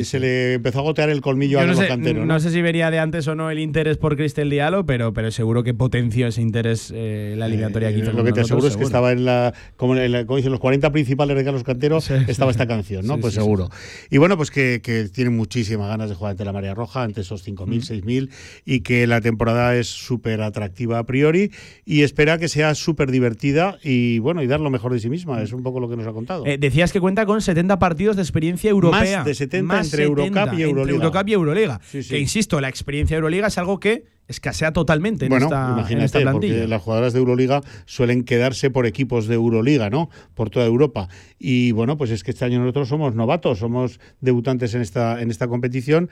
eh, 0.00 0.04
se 0.04 0.18
le 0.20 0.54
empezó 0.54 0.80
a 0.80 0.82
gotear 0.82 1.10
el 1.10 1.20
colmillo 1.20 1.58
Yo 1.58 1.60
a 1.60 1.66
no 1.66 1.74
sé, 1.74 1.88
canteros. 1.88 2.26
no 2.26 2.40
sé 2.40 2.50
si 2.50 2.62
venía 2.62 2.90
de 2.90 2.98
antes 2.98 3.26
o 3.28 3.34
no 3.34 3.50
el 3.50 3.58
interés 3.58 3.96
por 3.98 4.16
Cristel 4.16 4.50
Diallo, 4.50 4.84
pero, 4.86 5.12
pero 5.12 5.30
seguro 5.30 5.62
que 5.62 5.74
potenció 5.74 6.26
ese 6.26 6.40
interés 6.42 6.92
eh, 6.94 7.34
la 7.36 7.46
eliminatoria 7.46 7.90
que 7.92 7.98
hizo 7.98 8.12
lo 8.12 8.24
que 8.24 8.32
te 8.32 8.40
aseguro 8.40 8.66
es 8.66 8.74
que 8.76 8.84
seguro. 8.84 8.86
estaba 8.88 9.12
en 9.12 9.24
la, 9.24 9.54
como, 9.76 9.96
en 9.96 10.10
la- 10.12 10.24
como 10.26 10.36
dicen 10.38 10.52
los 10.52 10.60
40 10.60 10.90
principales 10.92 11.36
de 11.36 11.44
Carlos 11.44 11.64
Cantero, 11.64 11.98
estaba 11.98 12.50
esta 12.50 12.66
canción, 12.66 13.06
¿no? 13.06 13.18
Pues 13.18 13.34
seguro. 13.34 13.68
Y 14.10 14.18
bueno, 14.18 14.36
pues 14.36 14.50
que, 14.50 14.80
que 14.82 15.04
tienen 15.08 15.36
muchísimas 15.36 15.88
ganas 15.88 16.08
de 16.08 16.14
jugar 16.14 16.32
ante 16.32 16.44
la 16.44 16.52
Marea 16.52 16.74
Roja, 16.74 17.02
ante 17.02 17.20
esos 17.20 17.46
5.000, 17.46 17.66
Mm. 17.66 17.72
6.000, 17.80 18.30
y 18.64 18.79
que 18.82 19.06
la 19.06 19.20
temporada 19.20 19.76
es 19.76 19.88
súper 19.88 20.42
atractiva 20.42 20.98
a 20.98 21.04
priori 21.04 21.50
y 21.84 22.02
espera 22.02 22.38
que 22.38 22.48
sea 22.48 22.74
súper 22.74 23.10
divertida 23.10 23.78
y 23.82 24.18
bueno, 24.18 24.42
y 24.42 24.46
dar 24.46 24.60
lo 24.60 24.70
mejor 24.70 24.92
de 24.92 25.00
sí 25.00 25.08
misma. 25.08 25.42
Es 25.42 25.52
un 25.52 25.62
poco 25.62 25.80
lo 25.80 25.88
que 25.88 25.96
nos 25.96 26.06
ha 26.06 26.12
contado. 26.12 26.46
Eh, 26.46 26.58
decías 26.58 26.92
que 26.92 27.00
cuenta 27.00 27.26
con 27.26 27.40
70 27.40 27.78
partidos 27.78 28.16
de 28.16 28.22
experiencia 28.22 28.70
europea. 28.70 29.18
Más 29.18 29.26
de 29.26 29.34
70 29.34 29.74
Más 29.74 29.86
entre 29.86 30.04
Eurocup 30.04 30.36
y 30.36 30.38
entre 30.38 30.62
Euroliga. 30.62 30.96
Eurocup 30.96 31.28
y 31.28 31.32
Euroliga. 31.32 31.80
Sí, 31.84 32.02
sí. 32.02 32.10
Que 32.10 32.18
insisto, 32.18 32.60
la 32.60 32.68
experiencia 32.68 33.16
Euroliga 33.16 33.48
es 33.48 33.58
algo 33.58 33.80
que 33.80 34.04
escasea 34.30 34.72
totalmente 34.72 35.26
en, 35.26 35.30
Bueno, 35.30 35.46
esta, 35.46 35.66
en 35.66 35.72
imagínate, 35.72 36.04
esta 36.06 36.20
plantilla. 36.20 36.54
porque 36.54 36.68
las 36.68 36.82
jugadoras 36.82 37.12
de 37.12 37.18
Euroliga 37.18 37.60
suelen 37.84 38.24
quedarse 38.24 38.70
por 38.70 38.86
equipos 38.86 39.26
de 39.26 39.34
Euroliga, 39.34 39.90
¿no? 39.90 40.08
Por 40.34 40.50
toda 40.50 40.66
Europa. 40.66 41.08
Y 41.38 41.72
bueno, 41.72 41.96
pues 41.96 42.10
es 42.10 42.22
que 42.24 42.30
este 42.30 42.44
año 42.44 42.60
nosotros 42.60 42.88
somos 42.88 43.14
novatos, 43.14 43.58
somos 43.58 44.00
debutantes 44.20 44.74
en 44.74 44.82
esta, 44.82 45.20
en 45.20 45.30
esta 45.30 45.48
competición, 45.48 46.08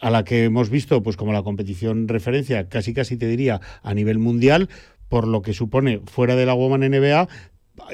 a 0.00 0.10
la 0.10 0.22
que 0.24 0.44
hemos 0.44 0.70
visto, 0.70 1.02
pues 1.02 1.16
como 1.16 1.32
la 1.32 1.42
competición 1.42 2.08
referencia, 2.08 2.68
casi 2.68 2.92
casi 2.94 3.16
te 3.16 3.26
diría, 3.26 3.60
a 3.82 3.94
nivel 3.94 4.18
mundial, 4.18 4.68
por 5.08 5.26
lo 5.28 5.42
que 5.42 5.52
supone 5.52 6.00
fuera 6.06 6.36
de 6.36 6.46
la 6.46 6.54
Woman 6.54 6.80
NBA, 6.80 7.28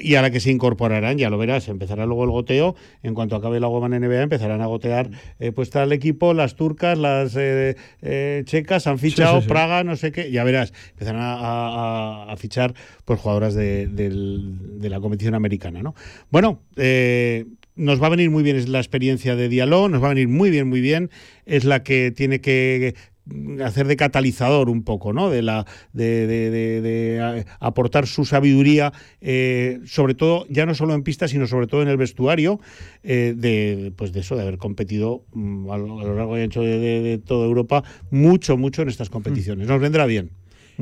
y 0.01 0.14
a 0.14 0.22
la 0.22 0.30
que 0.30 0.41
se 0.41 0.51
incorporarán, 0.51 1.18
ya 1.18 1.30
lo 1.30 1.39
verás, 1.39 1.68
empezará 1.68 2.07
luego 2.07 2.24
el 2.24 2.30
goteo. 2.30 2.74
En 3.03 3.14
cuanto 3.14 3.36
acabe 3.36 3.61
la 3.61 3.68
Woman 3.68 3.93
NBA, 3.93 4.22
empezarán 4.22 4.61
a 4.61 4.66
gotear 4.66 5.11
eh, 5.39 5.53
pues 5.53 5.70
tal 5.70 5.93
equipo, 5.93 6.34
las 6.34 6.55
turcas, 6.57 6.99
las 6.99 7.34
eh, 7.36 7.76
eh, 8.03 8.43
checas 8.45 8.86
han 8.86 8.99
fichado, 8.99 9.36
sí, 9.39 9.43
sí. 9.43 9.49
Praga, 9.49 9.84
no 9.84 9.97
sé 9.97 10.12
qué, 10.12 10.30
ya 10.30 10.45
verás, 10.45 10.72
empezarán 10.91 11.22
a, 11.22 11.34
a- 11.34 12.32
a 12.32 12.36
fichar 12.36 12.74
pues 13.05 13.20
jugadoras 13.20 13.55
de, 13.55 13.86
de 13.89 14.89
la 14.91 15.01
competición 15.01 15.34
americana, 15.34 15.82
¿no? 15.82 15.95
Bueno, 16.30 16.61
nos 17.76 18.03
va 18.03 18.07
a 18.09 18.11
venir 18.11 18.30
muy 18.30 18.43
bien 18.43 18.72
la 18.72 18.78
experiencia 18.78 19.36
de 19.36 19.49
Dialog, 19.49 19.91
nos 19.91 20.03
va 20.03 20.07
a 20.07 20.14
venir 20.14 20.28
muy 20.28 20.51
bien, 20.51 20.68
muy 20.68 20.80
bien. 20.80 21.11
Es 21.47 21.64
la 21.64 21.82
que 21.82 22.11
tiene 22.11 22.41
que 22.41 22.95
hacer 23.64 23.87
de 23.87 23.97
catalizador 23.97 24.68
un 24.70 24.83
poco, 24.83 25.12
¿no? 25.12 25.31
De 25.31 25.43
la 25.43 25.66
de, 25.93 26.26
de- 26.26 26.51
de- 26.51 26.81
de, 26.81 27.45
aportar 27.61 28.07
su 28.07 28.24
sabiduría, 28.24 28.93
eh, 29.20 29.81
sobre 29.87 30.14
todo 30.14 30.47
ya 30.49 30.66
no 30.66 30.74
solo 30.74 30.95
en 30.95 31.03
pista, 31.03 31.29
sino 31.29 31.47
sobre 31.47 31.66
todo 31.66 31.83
en 31.83 31.89
el 31.89 31.97
vestuario, 31.97 32.61
eh, 33.03 33.35
de 33.37 33.93
pues 33.97 34.12
de 34.12 34.20
eso, 34.20 34.37
de 34.37 34.43
haber 34.43 34.59
competido 34.59 35.24
mm, 35.33 35.70
a 35.70 35.79
lo, 35.79 36.01
a 36.01 36.05
lo 36.05 36.14
largo 36.14 36.39
y 36.39 36.43
ancho 36.43 36.62
de 36.62 37.20
toda 37.24 37.47
Europa 37.47 37.83
mucho, 38.11 38.57
mucho 38.57 38.83
en 38.83 38.89
estas 38.89 39.11
competiciones. 39.11 39.68
Nos 39.68 39.81
vendrá 39.81 40.07
bien. 40.07 40.31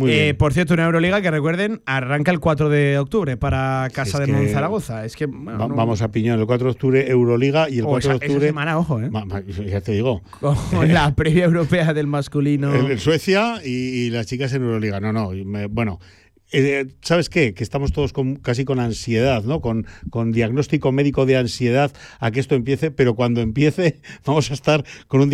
Eh, 0.04 0.34
por 0.34 0.52
cierto, 0.52 0.74
una 0.74 0.84
Euroliga 0.84 1.22
que 1.22 1.30
recuerden, 1.30 1.80
arranca 1.86 2.30
el 2.30 2.38
4 2.38 2.68
de 2.68 2.98
octubre 2.98 3.36
para 3.38 3.88
Casa 3.94 4.20
es 4.22 4.26
de 4.26 4.32
Monzaragoza. 4.34 5.04
Es 5.06 5.16
que 5.16 5.24
bueno, 5.26 5.58
Va- 5.58 5.68
no- 5.68 5.74
Vamos 5.74 6.02
a 6.02 6.10
Piñón, 6.10 6.38
el 6.38 6.46
4 6.46 6.66
de 6.66 6.70
octubre 6.72 7.10
Euroliga 7.10 7.70
y 7.70 7.78
el 7.78 7.84
Oh, 7.84 7.88
4 7.88 8.10
de 8.10 8.16
esa- 8.16 8.24
esa 8.24 8.32
octubre. 8.32 8.48
semana, 8.48 8.78
ojo, 8.78 9.00
¿eh? 9.00 9.08
Ma- 9.10 9.24
ma- 9.24 9.40
ya 9.40 9.80
te 9.80 9.92
digo. 9.92 10.22
con 10.40 10.92
la 10.92 11.14
previa 11.16 11.44
europea 11.46 11.94
del 11.94 12.06
masculino. 12.06 12.74
En, 12.74 12.98
Suecia 12.98 13.60
y, 13.64 13.70
y 13.70 14.10
las 14.10 14.26
chicas 14.26 14.52
en 14.52 14.62
Euroliga. 14.64 15.00
No, 15.00 15.12
no. 15.12 15.30
me- 15.30 15.66
bueno. 15.66 15.98
eh, 16.52 16.86
¿Sabes 17.00 17.28
qué? 17.28 17.54
Que 17.54 17.64
estamos 17.64 17.92
todos 17.92 18.12
con- 18.12 18.36
casi 18.36 18.64
con 18.64 18.78
ansiedad, 18.78 19.42
¿no? 19.44 19.60
Con, 19.60 19.86
con 20.10 20.30
diagnóstico 20.30 20.92
médico 20.92 21.26
de 21.26 21.36
ansiedad 21.36 21.90
a 22.20 22.30
que 22.30 22.38
esto 22.40 22.54
empiece, 22.54 22.90
pero 22.92 23.14
cuando 23.14 23.40
empiece 23.40 24.00
vamos 24.26 24.50
a 24.50 24.54
estar 24.54 24.84
con 25.08 25.22
un 25.22 25.30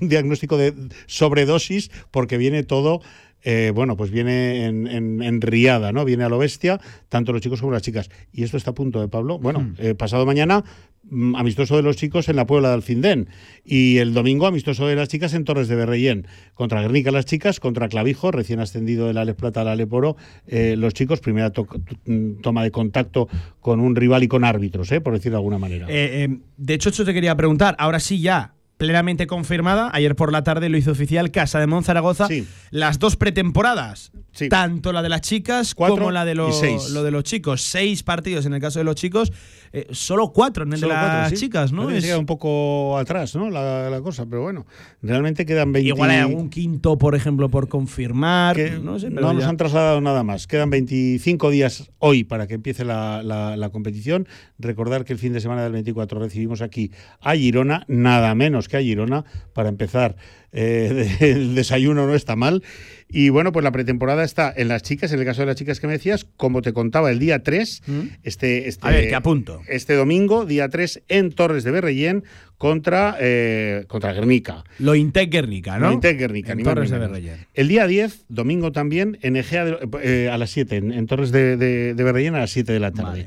diagnóstico 0.00 0.56
de 0.56 0.74
sobredosis 1.06 1.90
porque 2.10 2.38
viene 2.38 2.62
todo, 2.64 3.00
eh, 3.42 3.72
bueno, 3.74 3.96
pues 3.96 4.10
viene 4.10 4.66
en, 4.66 4.86
en- 4.86 5.22
en 5.22 5.40
riada, 5.40 5.92
¿no? 5.92 6.04
Viene 6.04 6.24
a 6.24 6.28
lo 6.28 6.38
bestia, 6.38 6.80
tanto 7.08 7.32
los 7.32 7.40
chicos 7.40 7.60
como 7.60 7.72
las 7.72 7.82
chicas. 7.82 8.10
Y 8.32 8.42
esto 8.42 8.56
está 8.56 8.70
a 8.70 8.74
punto 8.74 9.00
de 9.00 9.08
Pablo. 9.08 9.38
Bueno, 9.38 9.74
eh, 9.78 9.94
pasado 9.94 10.26
mañana, 10.26 10.64
mm, 11.10 11.36
amistoso 11.36 11.76
de 11.76 11.82
los 11.82 11.96
chicos 11.96 12.28
en 12.28 12.36
la 12.36 12.46
Puebla 12.46 12.68
de 12.68 12.74
Alfindén. 12.74 13.28
Y 13.64 13.98
el 13.98 14.12
domingo, 14.12 14.46
amistoso 14.46 14.86
de 14.86 14.96
las 14.96 15.08
chicas 15.08 15.34
en 15.34 15.44
Torres 15.44 15.68
de 15.68 15.76
Berrellén. 15.76 16.26
Contra 16.54 16.80
Guernica 16.82 17.10
las 17.12 17.24
chicas, 17.26 17.60
contra 17.60 17.88
Clavijo, 17.88 18.30
recién 18.32 18.60
ascendido 18.60 19.06
del 19.06 19.18
Alex 19.18 19.38
Plata 19.38 19.60
al 19.60 19.68
Aleporo, 19.68 20.16
eh, 20.46 20.74
los 20.76 20.92
chicos, 20.94 21.20
primera 21.20 21.50
to- 21.50 21.66
mm, 22.06 22.40
toma 22.42 22.62
de 22.64 22.70
contacto 22.72 23.28
con 23.60 23.80
un 23.80 23.94
rival 23.96 24.22
y 24.24 24.28
con 24.28 24.44
árbitros, 24.44 24.90
¿eh? 24.92 25.00
por 25.00 25.12
decirlo 25.14 25.36
de 25.36 25.40
alguna 25.40 25.58
manera. 25.58 25.86
Eh, 25.88 26.24
eh, 26.24 26.38
de 26.56 26.74
hecho, 26.74 26.88
eso 26.90 27.04
te 27.04 27.14
quería 27.14 27.36
preguntar. 27.36 27.76
Ahora 27.78 28.00
sí, 28.00 28.20
ya 28.20 28.54
plenamente 28.78 29.26
confirmada. 29.26 29.90
Ayer 29.92 30.16
por 30.16 30.32
la 30.32 30.42
tarde 30.42 30.70
lo 30.70 30.78
hizo 30.78 30.92
oficial 30.92 31.30
Casa 31.30 31.60
de 31.60 31.66
Monzaragoza. 31.66 32.28
Las 32.70 32.98
dos 32.98 33.16
pretemporadas. 33.16 34.12
Tanto 34.48 34.92
la 34.92 35.02
de 35.02 35.08
las 35.08 35.20
chicas 35.22 35.74
Cuatro 35.74 35.96
como 35.96 36.10
la 36.12 36.24
de, 36.24 36.36
seis. 36.52 36.90
lo 36.90 37.02
de 37.02 37.10
los 37.10 37.24
chicos. 37.24 37.60
Seis 37.62 38.04
partidos 38.04 38.46
en 38.46 38.54
el 38.54 38.60
caso 38.60 38.78
de 38.78 38.84
los 38.84 38.94
chicos. 38.94 39.32
eh, 39.72 39.86
solo 39.90 40.32
cuatro 40.32 40.62
en 40.64 40.72
el 40.72 40.78
Solo 40.78 40.94
de 40.94 40.98
las 41.00 41.10
cuatro, 41.18 41.36
sí. 41.36 41.44
chicas, 41.44 41.72
¿no? 41.72 41.90
Es- 41.90 42.08
un 42.16 42.24
poco 42.24 42.96
atrás, 42.96 43.34
¿no? 43.34 43.50
La, 43.50 43.90
la 43.90 44.00
cosa, 44.00 44.24
pero 44.26 44.42
bueno, 44.42 44.64
realmente 45.02 45.44
quedan 45.44 45.72
20. 45.72 45.88
Igual 45.88 46.10
hay 46.10 46.18
algún 46.18 46.48
quinto, 46.48 46.96
por 46.96 47.14
ejemplo, 47.14 47.48
por 47.50 47.68
confirmar. 47.68 48.56
no 48.80 48.98
sé, 48.98 49.10
pero 49.10 49.20
no 49.26 49.32
nos 49.34 49.44
han 49.44 49.56
trasladado 49.56 50.00
nada 50.00 50.22
más. 50.22 50.46
Quedan 50.46 50.70
25 50.70 51.50
días 51.50 51.90
hoy 51.98 52.24
para 52.24 52.46
que 52.46 52.54
empiece 52.54 52.84
la, 52.84 53.22
la- 53.22 53.56
la 53.56 53.68
competición. 53.70 54.26
Recordar 54.58 55.04
que 55.04 55.12
el 55.12 55.18
fin 55.18 55.32
de 55.32 55.40
semana 55.40 55.62
del 55.64 55.72
24 55.72 56.18
recibimos 56.20 56.62
aquí 56.62 56.90
a 57.20 57.34
Girona, 57.34 57.84
nada 57.88 58.34
menos 58.34 58.67
que 58.68 58.76
a 58.76 58.80
Girona, 58.82 59.24
para 59.54 59.68
empezar. 59.68 60.16
eh, 60.52 61.16
el 61.20 61.54
desayuno 61.54 62.06
no 62.06 62.14
está 62.14 62.36
mal. 62.36 62.62
Y 63.10 63.30
bueno, 63.30 63.52
pues 63.52 63.64
la 63.64 63.72
pretemporada 63.72 64.22
está 64.22 64.52
en 64.54 64.68
las 64.68 64.82
chicas, 64.82 65.10
en 65.12 65.18
el 65.18 65.24
caso 65.24 65.40
de 65.40 65.46
las 65.46 65.56
chicas 65.56 65.80
que 65.80 65.86
me 65.86 65.94
decías, 65.94 66.26
como 66.36 66.60
te 66.60 66.74
contaba, 66.74 67.10
el 67.10 67.18
día 67.18 67.42
3, 67.42 67.82
este, 68.22 68.68
este, 68.68 68.84
Mm. 68.84 68.88
A 68.88 68.90
ver, 68.90 69.08
que 69.08 69.14
apunto. 69.14 69.62
este 69.66 69.94
domingo, 69.94 70.44
día 70.44 70.68
3, 70.68 71.02
en 71.08 71.32
Torres 71.32 71.64
de 71.64 71.70
Berrellén, 71.70 72.24
contra, 72.58 73.16
eh, 73.18 73.84
contra 73.88 74.12
Guernica. 74.12 74.62
Lo 74.78 74.94
Intec 74.94 75.30
Guernica, 75.32 75.78
¿no? 75.78 75.86
Lo 75.88 75.92
Intec 75.94 76.18
Guernica, 76.18 76.52
En 76.52 76.62
Torres 76.62 76.90
de. 76.90 76.98
Berrellén. 76.98 77.46
El 77.54 77.68
día 77.68 77.86
10, 77.86 78.26
domingo 78.28 78.72
también, 78.72 79.16
en 79.22 79.36
Egea 79.36 79.64
de- 79.64 79.78
eh, 80.02 80.28
a 80.30 80.36
las 80.36 80.50
7, 80.50 80.76
en, 80.76 80.92
en 80.92 81.06
Torres 81.06 81.32
de, 81.32 81.56
de, 81.56 81.94
de 81.94 82.02
Berrellén 82.04 82.34
a 82.34 82.40
las 82.40 82.50
7 82.50 82.72
de 82.72 82.80
la 82.80 82.92
tarde. 82.92 83.26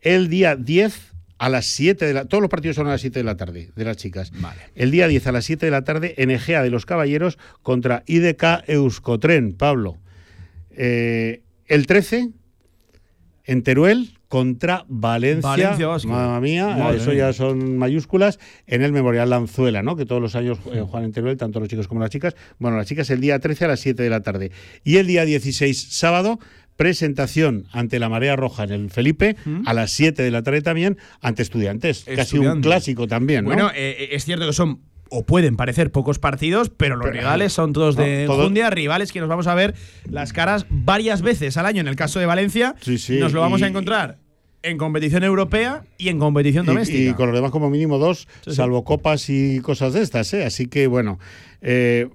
El 0.00 0.28
día 0.30 0.56
10 0.56 1.12
a 1.38 1.48
las 1.48 1.66
7 1.66 2.04
de 2.04 2.14
la 2.14 2.24
todos 2.26 2.42
los 2.42 2.50
partidos 2.50 2.76
son 2.76 2.88
a 2.88 2.90
las 2.90 3.00
7 3.00 3.18
de 3.18 3.24
la 3.24 3.36
tarde 3.36 3.70
de 3.74 3.84
las 3.84 3.96
chicas. 3.96 4.32
El 4.74 4.90
día 4.90 5.08
10 5.08 5.26
a 5.26 5.32
las 5.32 5.44
7 5.44 5.66
de 5.66 5.70
la 5.70 5.82
tarde 5.84 6.14
en 6.18 6.30
Egea 6.30 6.62
de 6.62 6.70
los 6.70 6.86
Caballeros 6.86 7.38
contra 7.62 8.02
IDK 8.06 8.64
Euskotren, 8.66 9.52
Pablo. 9.54 9.98
Eh, 10.70 11.42
el 11.66 11.86
13 11.86 12.30
en 13.44 13.62
Teruel 13.62 14.18
contra 14.28 14.84
Valencia. 14.88 15.48
Valencia. 15.48 15.88
Mamma 16.08 16.40
mía, 16.40 16.68
Madre 16.68 16.98
eso 16.98 17.12
ya 17.12 17.32
son 17.32 17.78
mayúsculas. 17.78 18.38
En 18.66 18.82
el 18.82 18.92
Memorial 18.92 19.30
Lanzuela, 19.30 19.82
¿no? 19.82 19.96
Que 19.96 20.04
todos 20.04 20.20
los 20.20 20.36
años 20.36 20.58
eh, 20.72 20.82
juegan 20.82 21.04
en 21.04 21.12
Teruel, 21.12 21.36
tanto 21.36 21.58
los 21.60 21.68
chicos 21.68 21.88
como 21.88 22.00
las 22.00 22.10
chicas. 22.10 22.36
Bueno, 22.58 22.76
las 22.76 22.86
chicas 22.86 23.08
el 23.10 23.20
día 23.20 23.38
13 23.38 23.64
a 23.64 23.68
las 23.68 23.80
7 23.80 24.02
de 24.02 24.10
la 24.10 24.20
tarde. 24.20 24.52
Y 24.84 24.96
el 24.96 25.06
día 25.06 25.24
16, 25.24 25.88
sábado, 25.90 26.38
presentación 26.88 27.66
ante 27.72 27.98
la 27.98 28.08
Marea 28.08 28.36
Roja 28.36 28.62
en 28.64 28.70
el 28.70 28.88
Felipe, 28.90 29.34
a 29.66 29.74
las 29.74 29.90
7 29.90 30.22
de 30.22 30.30
la 30.30 30.42
tarde 30.44 30.62
también, 30.62 30.96
ante 31.20 31.42
estudiantes. 31.42 32.06
Casi 32.16 32.38
un 32.38 32.62
clásico 32.62 33.06
también, 33.08 33.44
¿no? 33.44 33.48
Bueno, 33.50 33.70
eh, 33.74 34.10
es 34.12 34.24
cierto 34.24 34.46
que 34.46 34.52
son 34.54 34.80
o 35.10 35.24
pueden 35.24 35.56
parecer 35.56 35.90
pocos 35.90 36.18
partidos, 36.18 36.68
pero 36.70 36.94
los 36.96 37.06
Pero- 37.08 37.18
rivales 37.20 37.52
son 37.52 37.72
todos 37.72 37.96
de 37.96 38.26
todo- 38.26 38.42
Enjundia, 38.42 38.70
rivales 38.70 39.10
que 39.10 39.20
nos 39.20 39.28
vamos 39.28 39.46
a 39.48 39.54
ver 39.54 39.74
las 40.08 40.32
caras 40.32 40.66
varias 40.70 41.20
veces 41.22 41.56
al 41.56 41.66
año. 41.66 41.80
En 41.80 41.88
el 41.88 41.96
caso 41.96 42.20
de 42.20 42.26
Valencia, 42.26 42.74
sí, 42.80 42.98
nos 43.18 43.32
lo 43.32 43.40
vamos 43.40 43.60
y- 43.60 43.64
a 43.64 43.66
encontrar 43.68 44.18
en 44.62 44.76
competición 44.78 45.24
europea 45.24 45.82
y 45.96 46.10
en 46.10 46.18
competición 46.18 46.64
doméstica. 46.66 47.10
Y, 47.10 47.14
con 47.14 47.26
los 47.28 47.34
demás 47.34 47.50
como 47.50 47.70
mínimo 47.70 47.98
dos, 47.98 48.28
Sí, 48.44 48.50
sí. 48.50 48.56
salvo 48.56 48.84
copas 48.84 49.30
y 49.30 49.60
cosas 49.60 49.94
de 49.94 50.02
estas, 50.02 50.32
¿eh? 50.34 50.44
Así 50.44 50.66
que 50.66 50.86
bueno, 50.86 51.18
eh, 51.62 52.08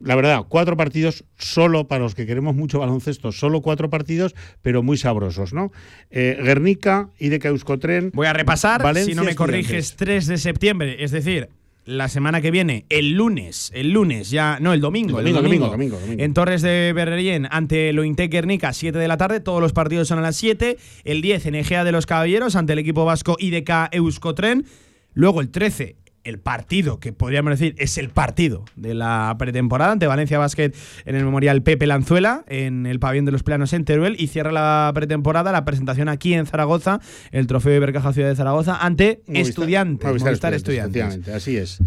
la 0.00 0.16
verdad, 0.16 0.44
cuatro 0.48 0.76
partidos 0.76 1.24
solo 1.36 1.86
para 1.86 2.02
los 2.02 2.14
que 2.14 2.26
queremos 2.26 2.54
mucho 2.54 2.78
baloncesto, 2.78 3.32
solo 3.32 3.60
cuatro 3.60 3.90
partidos, 3.90 4.34
pero 4.62 4.82
muy 4.82 4.96
sabrosos, 4.96 5.52
¿no? 5.52 5.72
Eh, 6.10 6.38
Guernica, 6.42 7.10
IDK 7.18 7.46
Euskotren. 7.46 8.10
Voy 8.14 8.26
a 8.26 8.32
repasar, 8.32 8.82
Valencia, 8.82 9.12
si 9.12 9.16
no 9.16 9.24
me 9.24 9.34
corriges, 9.34 9.96
3 9.96 10.26
de 10.26 10.38
septiembre, 10.38 11.04
es 11.04 11.10
decir, 11.10 11.50
la 11.84 12.08
semana 12.08 12.40
que 12.40 12.50
viene, 12.50 12.86
el 12.88 13.12
lunes, 13.12 13.70
el 13.74 13.90
lunes 13.90 14.30
ya, 14.30 14.58
no, 14.60 14.72
el 14.72 14.80
domingo, 14.80 15.18
El 15.18 15.24
domingo, 15.24 15.42
domingo, 15.42 15.66
domingo, 15.70 15.98
domingo. 15.98 16.22
en 16.22 16.34
Torres 16.34 16.62
de 16.62 16.92
Berrellén 16.94 17.48
ante 17.50 17.92
lo 17.92 18.04
Intec 18.04 18.30
Guernica, 18.30 18.72
7 18.72 18.98
de 18.98 19.08
la 19.08 19.16
tarde, 19.16 19.40
todos 19.40 19.60
los 19.60 19.72
partidos 19.72 20.08
son 20.08 20.18
a 20.18 20.22
las 20.22 20.36
7, 20.36 20.76
el 21.04 21.20
10 21.20 21.46
en 21.46 21.54
Egea 21.56 21.84
de 21.84 21.92
los 21.92 22.06
Caballeros 22.06 22.56
ante 22.56 22.74
el 22.74 22.78
equipo 22.78 23.04
vasco 23.04 23.36
IDK 23.38 23.88
Euskotren, 23.92 24.66
luego 25.14 25.40
el 25.40 25.50
13 25.50 25.96
el 26.24 26.38
partido 26.38 27.00
que 27.00 27.12
podríamos 27.12 27.50
decir 27.58 27.74
es 27.78 27.96
el 27.98 28.10
partido 28.10 28.64
de 28.76 28.94
la 28.94 29.34
pretemporada 29.38 29.92
ante 29.92 30.06
Valencia 30.06 30.38
Basket 30.38 30.72
en 31.06 31.16
el 31.16 31.24
Memorial 31.24 31.62
Pepe 31.62 31.86
Lanzuela, 31.86 32.44
en 32.46 32.86
el 32.86 33.00
pabellón 33.00 33.24
de 33.24 33.32
los 33.32 33.42
planos 33.42 33.72
en 33.72 33.84
Teruel, 33.84 34.16
y 34.18 34.26
cierra 34.26 34.52
la 34.52 34.90
pretemporada 34.94 35.52
la 35.52 35.64
presentación 35.64 36.08
aquí 36.08 36.34
en 36.34 36.46
Zaragoza, 36.46 37.00
el 37.30 37.46
trofeo 37.46 37.72
de 37.72 37.78
Bercaja 37.80 38.12
Ciudad 38.12 38.28
de 38.28 38.36
Zaragoza, 38.36 38.76
ante 38.84 39.22
Movistar- 39.26 39.40
estudiantes. 39.40 40.08
Movistar 40.08 40.30
Movistar 40.30 40.54
Estudiantes, 40.54 41.28
así 41.28 41.56
es. 41.56 41.78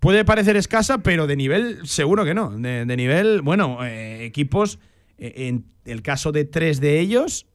Puede 0.00 0.24
parecer 0.26 0.56
escasa, 0.56 0.98
pero 0.98 1.26
de 1.26 1.34
nivel 1.36 1.78
seguro 1.86 2.26
que 2.26 2.34
no. 2.34 2.50
De, 2.50 2.84
de 2.84 2.96
nivel, 2.96 3.40
bueno, 3.40 3.78
eh, 3.86 4.24
equipos, 4.26 4.78
eh, 5.16 5.48
en 5.48 5.64
el 5.86 6.02
caso 6.02 6.30
de 6.30 6.44
tres 6.44 6.80
de 6.80 7.00
ellos, 7.00 7.46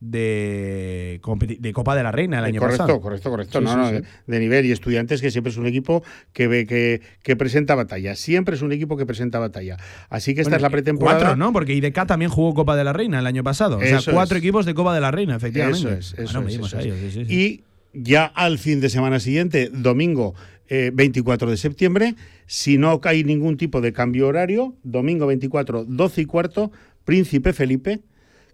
de, 0.00 1.20
de 1.58 1.72
Copa 1.72 1.94
de 1.94 2.02
la 2.02 2.10
Reina 2.10 2.38
el 2.38 2.44
Eh, 2.44 2.48
año 2.48 2.60
correcto, 2.60 2.82
pasado. 2.84 3.00
correcto, 3.00 3.30
correcto. 3.30 3.58
Sí, 3.58 3.64
no, 3.64 3.76
no, 3.76 3.88
sí. 3.88 3.94
De, 3.94 4.04
de 4.26 4.40
nivel 4.40 4.66
y 4.66 4.72
estudiantes 4.72 5.20
que 5.20 5.30
siempre 5.30 5.50
es 5.50 5.56
un 5.58 5.66
equipo 5.66 6.02
que 6.32 6.48
ve 6.48 6.66
que, 6.66 7.00
que 7.22 7.36
presenta 7.36 7.74
batalla. 7.74 8.16
Siempre 8.16 8.54
es 8.56 8.62
un 8.62 8.72
equipo 8.72 8.96
que 8.96 9.06
presenta 9.06 9.38
batalla. 9.38 9.76
Así 10.08 10.34
que 10.34 10.40
esta 10.40 10.50
Bueno, 10.50 10.56
es 10.56 10.62
la 10.62 10.68
y 10.68 10.72
pretemporada. 10.72 11.18
Cuatro, 11.20 11.36
¿no? 11.36 11.52
Porque 11.52 11.74
IDK 11.74 12.06
también 12.06 12.30
jugó 12.30 12.54
Copa 12.54 12.76
de 12.76 12.84
la 12.84 12.92
Reina 12.92 13.18
el 13.18 13.26
año 13.26 13.44
pasado. 13.44 13.76
O 13.78 13.80
sea, 13.82 14.00
cuatro 14.12 14.36
es. 14.36 14.42
equipos 14.42 14.66
de 14.66 14.74
Copa 14.74 14.94
de 14.94 15.00
la 15.00 15.10
Reina, 15.10 15.36
efectivamente. 15.36 15.78
Eso 15.78 15.90
es, 15.90 16.14
eso 16.18 16.40
Bueno, 16.42 16.48
eso 16.66 16.78
ellos. 16.78 17.30
Y 17.30 17.64
ya 17.92 18.24
al 18.24 18.58
fin 18.58 18.80
de 18.80 18.88
semana 18.88 19.20
siguiente, 19.20 19.68
domingo 19.72 20.34
eh, 20.68 20.92
24 20.94 21.50
de 21.50 21.56
septiembre, 21.56 22.14
si 22.46 22.78
no 22.78 23.00
hay 23.04 23.24
ningún 23.24 23.56
tipo 23.56 23.80
de 23.80 23.92
cambio 23.92 24.28
horario, 24.28 24.74
domingo 24.82 25.26
24, 25.26 25.84
12 25.84 26.20
y 26.22 26.24
cuarto, 26.24 26.70
Príncipe 27.04 27.52
Felipe, 27.52 28.00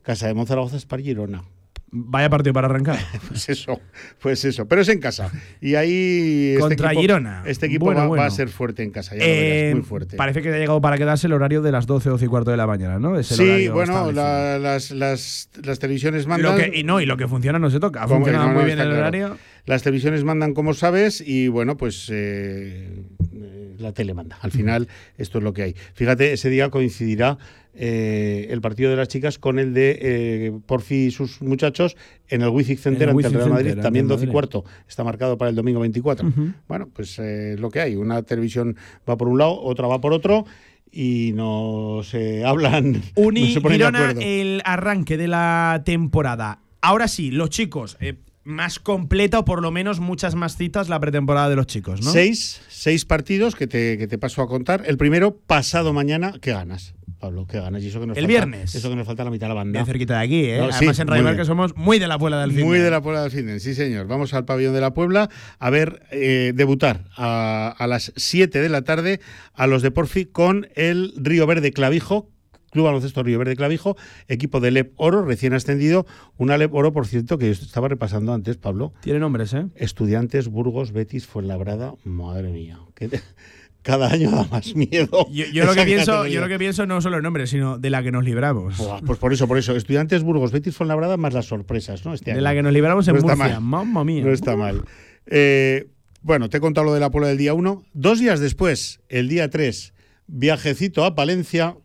Casa 0.06 0.28
de 0.28 0.34
Monzaragoza, 0.34 0.78
Spar 0.78 1.00
Girona. 1.00 1.42
Vaya 1.90 2.28
partido 2.28 2.52
para 2.52 2.66
arrancar. 2.68 2.98
Pues 3.28 3.48
eso, 3.48 3.80
pues 4.20 4.44
eso. 4.44 4.66
Pero 4.66 4.82
es 4.82 4.88
en 4.88 4.98
casa. 5.00 5.30
Y 5.60 5.74
ahí. 5.76 6.50
este 6.54 6.60
Contra 6.60 6.88
equipo- 6.90 7.00
Girona. 7.00 7.42
Este 7.46 7.66
equipo 7.66 7.86
Bueno, 7.86 8.08
va, 8.10 8.26
a 8.26 8.30
ser 8.30 8.48
fuerte 8.48 8.82
en 8.82 8.90
casa, 8.90 9.12
ya 9.16 9.18
lo 9.18 9.24
Eh, 9.24 9.60
verás, 9.62 9.74
muy 9.76 9.82
fuerte. 9.84 10.16
Parece 10.16 10.42
que 10.42 10.48
ha 10.52 10.58
llegado 10.58 10.80
para 10.80 10.98
quedarse 10.98 11.26
el 11.26 11.32
horario 11.32 11.62
de 11.62 11.72
las 11.72 11.86
12, 11.86 12.08
12 12.10 12.24
y 12.24 12.28
cuarto 12.28 12.50
de 12.50 12.56
la 12.56 12.66
mañana, 12.66 12.98
¿no? 12.98 13.18
Es 13.18 13.30
el 13.32 13.36
Sí, 13.38 13.68
bueno, 13.68 14.10
la- 14.12 14.58
las, 14.58 14.90
las, 14.90 15.48
las 15.62 15.78
televisiones 15.78 16.24
Lo 16.24 16.30
mandan. 16.30 16.56
que- 16.70 16.78
y 16.78 16.82
no, 16.84 17.00
y 17.00 17.06
lo 17.06 17.16
que 17.16 17.26
funciona 17.28 17.58
no 17.58 17.70
se 17.70 17.80
toca. 17.80 18.02
Ha 18.02 18.08
funcionado 18.08 18.48
no, 18.48 18.54
muy 18.54 18.64
bien 18.64 18.78
el 18.78 18.86
claro. 18.86 19.00
horario. 19.00 19.38
Las 19.64 19.82
televisiones 19.82 20.22
mandan 20.24 20.54
como 20.54 20.74
sabes 20.74 21.20
y 21.24 21.48
bueno, 21.48 21.76
pues 21.76 22.08
eh, 22.12 23.02
eh, 23.32 23.55
la 23.86 23.92
tele 23.92 24.14
manda. 24.14 24.38
Al 24.42 24.50
final 24.50 24.88
esto 25.16 25.38
es 25.38 25.44
lo 25.44 25.52
que 25.52 25.62
hay. 25.62 25.76
Fíjate, 25.94 26.32
ese 26.32 26.50
día 26.50 26.70
coincidirá 26.70 27.38
eh, 27.74 28.48
el 28.50 28.60
partido 28.60 28.90
de 28.90 28.96
las 28.96 29.08
chicas 29.08 29.38
con 29.38 29.58
el 29.58 29.74
de 29.74 29.98
eh, 30.00 30.52
Porfi 30.66 31.06
y 31.06 31.10
sus 31.10 31.42
muchachos 31.42 31.96
en 32.28 32.42
el 32.42 32.48
Wizzing 32.48 32.78
Center 32.78 33.08
En 33.10 33.18
el 33.18 33.24
ante 33.24 33.28
el 33.28 33.34
Real 33.34 33.50
Madrid, 33.50 33.68
Center, 33.70 33.82
también 33.82 34.04
ante 34.04 34.14
el 34.14 34.20
12 34.20 34.30
y 34.30 34.32
cuarto. 34.32 34.64
Está 34.88 35.04
marcado 35.04 35.36
para 35.36 35.50
el 35.50 35.56
domingo 35.56 35.80
24. 35.80 36.28
Ujú. 36.28 36.52
Bueno, 36.68 36.88
pues 36.92 37.18
eh, 37.18 37.52
es 37.54 37.60
lo 37.60 37.70
que 37.70 37.80
hay. 37.80 37.96
Una 37.96 38.22
televisión 38.22 38.76
va 39.08 39.16
por 39.16 39.28
un 39.28 39.38
lado, 39.38 39.60
otra 39.60 39.86
va 39.88 40.00
por 40.00 40.12
otro 40.12 40.46
y 40.90 41.32
no 41.34 42.00
se 42.02 42.44
hablan. 42.46 43.02
Uni 43.14 43.48
no 43.48 43.54
se 43.54 43.60
ponen 43.60 43.78
de 43.78 43.84
Girona, 43.84 44.08
acuerdo. 44.10 44.20
el 44.22 44.62
arranque 44.64 45.16
de 45.16 45.28
la 45.28 45.82
temporada. 45.84 46.60
Ahora 46.80 47.08
sí, 47.08 47.30
los 47.30 47.50
chicos, 47.50 47.96
eh, 48.00 48.14
más 48.46 48.78
completa 48.78 49.40
o 49.40 49.44
por 49.44 49.60
lo 49.60 49.70
menos 49.70 50.00
muchas 50.00 50.34
más 50.34 50.56
citas 50.56 50.88
la 50.88 51.00
pretemporada 51.00 51.48
de 51.48 51.56
los 51.56 51.66
chicos, 51.66 52.00
¿no? 52.02 52.10
Seis, 52.12 52.62
seis 52.68 53.04
partidos 53.04 53.54
que 53.56 53.66
te, 53.66 53.98
que 53.98 54.06
te 54.06 54.16
paso 54.18 54.40
a 54.42 54.48
contar. 54.48 54.84
El 54.86 54.96
primero, 54.96 55.36
pasado 55.36 55.92
mañana, 55.92 56.32
¿qué 56.40 56.52
ganas? 56.52 56.94
Pablo, 57.18 57.46
¿qué 57.46 57.58
ganas? 57.58 57.82
Y 57.82 57.88
eso 57.88 57.98
que 57.98 58.06
nos 58.06 58.16
El 58.16 58.24
falta- 58.24 58.28
viernes. 58.28 58.74
Eso 58.74 58.88
que 58.90 58.94
nos 58.96 59.06
falta 59.06 59.24
la 59.24 59.30
mitad 59.30 59.46
de 59.46 59.48
la 59.48 59.54
banda. 59.54 59.72
Bien 59.78 59.86
cerquita 59.86 60.18
de 60.18 60.24
aquí, 60.24 60.44
¿eh? 60.44 60.58
No, 60.58 60.66
sí, 60.70 60.76
Además 60.78 60.98
en 61.00 61.06
muy 61.06 61.10
Radio. 61.12 61.24
Marca 61.24 61.44
somos 61.44 61.76
muy 61.76 61.98
de 61.98 62.06
la 62.08 62.18
Puebla 62.18 62.40
del 62.42 62.52
Fin. 62.52 62.64
Muy 62.66 62.78
de 62.78 62.90
la 62.90 63.00
Puebla 63.02 63.22
del 63.22 63.30
Finden, 63.30 63.58
sí 63.58 63.74
señor. 63.74 64.06
Vamos 64.06 64.32
al 64.34 64.44
pabellón 64.44 64.74
de 64.74 64.80
la 64.82 64.92
Puebla 64.94 65.28
a 65.58 65.70
ver 65.70 66.02
eh, 66.12 66.52
debutar 66.54 67.04
a, 67.16 67.74
a 67.76 67.86
las 67.86 68.12
7 68.16 68.60
de 68.60 68.68
la 68.68 68.82
tarde 68.82 69.20
a 69.54 69.66
los 69.66 69.82
de 69.82 69.90
Porfi 69.90 70.26
con 70.26 70.68
el 70.76 71.14
Río 71.16 71.46
Verde 71.46 71.72
Clavijo. 71.72 72.30
Club 72.70 72.84
Baloncesto 72.86 73.22
Río 73.22 73.38
Verde 73.38 73.56
Clavijo, 73.56 73.96
equipo 74.28 74.60
de 74.60 74.70
LEP 74.70 74.92
Oro, 74.96 75.24
recién 75.24 75.54
ascendido. 75.54 76.06
Una 76.36 76.58
LEP 76.58 76.74
Oro, 76.74 76.92
por 76.92 77.06
cierto, 77.06 77.38
que 77.38 77.46
yo 77.46 77.52
estaba 77.52 77.88
repasando 77.88 78.32
antes, 78.34 78.56
Pablo. 78.56 78.92
Tiene 79.00 79.18
nombres, 79.20 79.54
¿eh? 79.54 79.66
Estudiantes, 79.76 80.48
Burgos, 80.48 80.92
Betis, 80.92 81.26
Fuenlabrada. 81.26 81.94
Madre 82.04 82.50
mía. 82.52 82.78
te- 82.94 83.08
cada 83.82 84.08
año 84.10 84.32
da 84.32 84.44
más 84.50 84.74
miedo. 84.74 85.28
Yo, 85.30 85.44
yo 85.52 85.64
lo 85.64 85.72
que 85.74 85.84
pienso, 85.84 86.06
categoría. 86.10 86.34
yo 86.34 86.40
lo 86.40 86.48
que 86.48 86.58
pienso 86.58 86.86
no 86.86 87.00
solo 87.00 87.18
el 87.18 87.22
nombre, 87.22 87.46
sino 87.46 87.78
de 87.78 87.88
la 87.88 88.02
que 88.02 88.10
nos 88.10 88.24
libramos. 88.24 88.82
Pues 89.06 89.18
por 89.20 89.32
eso, 89.32 89.46
por 89.46 89.58
eso. 89.58 89.76
Estudiantes, 89.76 90.24
Burgos, 90.24 90.50
Betis, 90.50 90.74
Fuenlabrada, 90.76 91.16
más 91.16 91.32
las 91.34 91.46
sorpresas, 91.46 92.04
¿no? 92.04 92.12
Este 92.12 92.26
De 92.26 92.32
año. 92.32 92.40
la 92.40 92.52
que 92.54 92.62
nos 92.64 92.72
libramos 92.72 93.06
en 93.06 93.14
No 93.14 93.20
Murcia. 93.22 93.36
mal. 93.36 93.60
Mamma 93.60 94.02
mía. 94.04 94.24
No 94.24 94.32
está 94.32 94.56
mal. 94.56 94.82
Eh, 95.26 95.86
bueno, 96.22 96.48
te 96.50 96.56
he 96.56 96.60
contado 96.60 96.84
lo 96.86 96.94
de 96.94 96.98
la 97.00 97.10
Puebla 97.12 97.28
del 97.28 97.38
día 97.38 97.54
1. 97.54 97.84
Dos 97.94 98.18
días 98.18 98.40
después, 98.40 98.98
el 99.08 99.28
día 99.28 99.50
3, 99.50 99.94
viajecito 100.26 101.04
a 101.04 101.14
Palencia. 101.14 101.76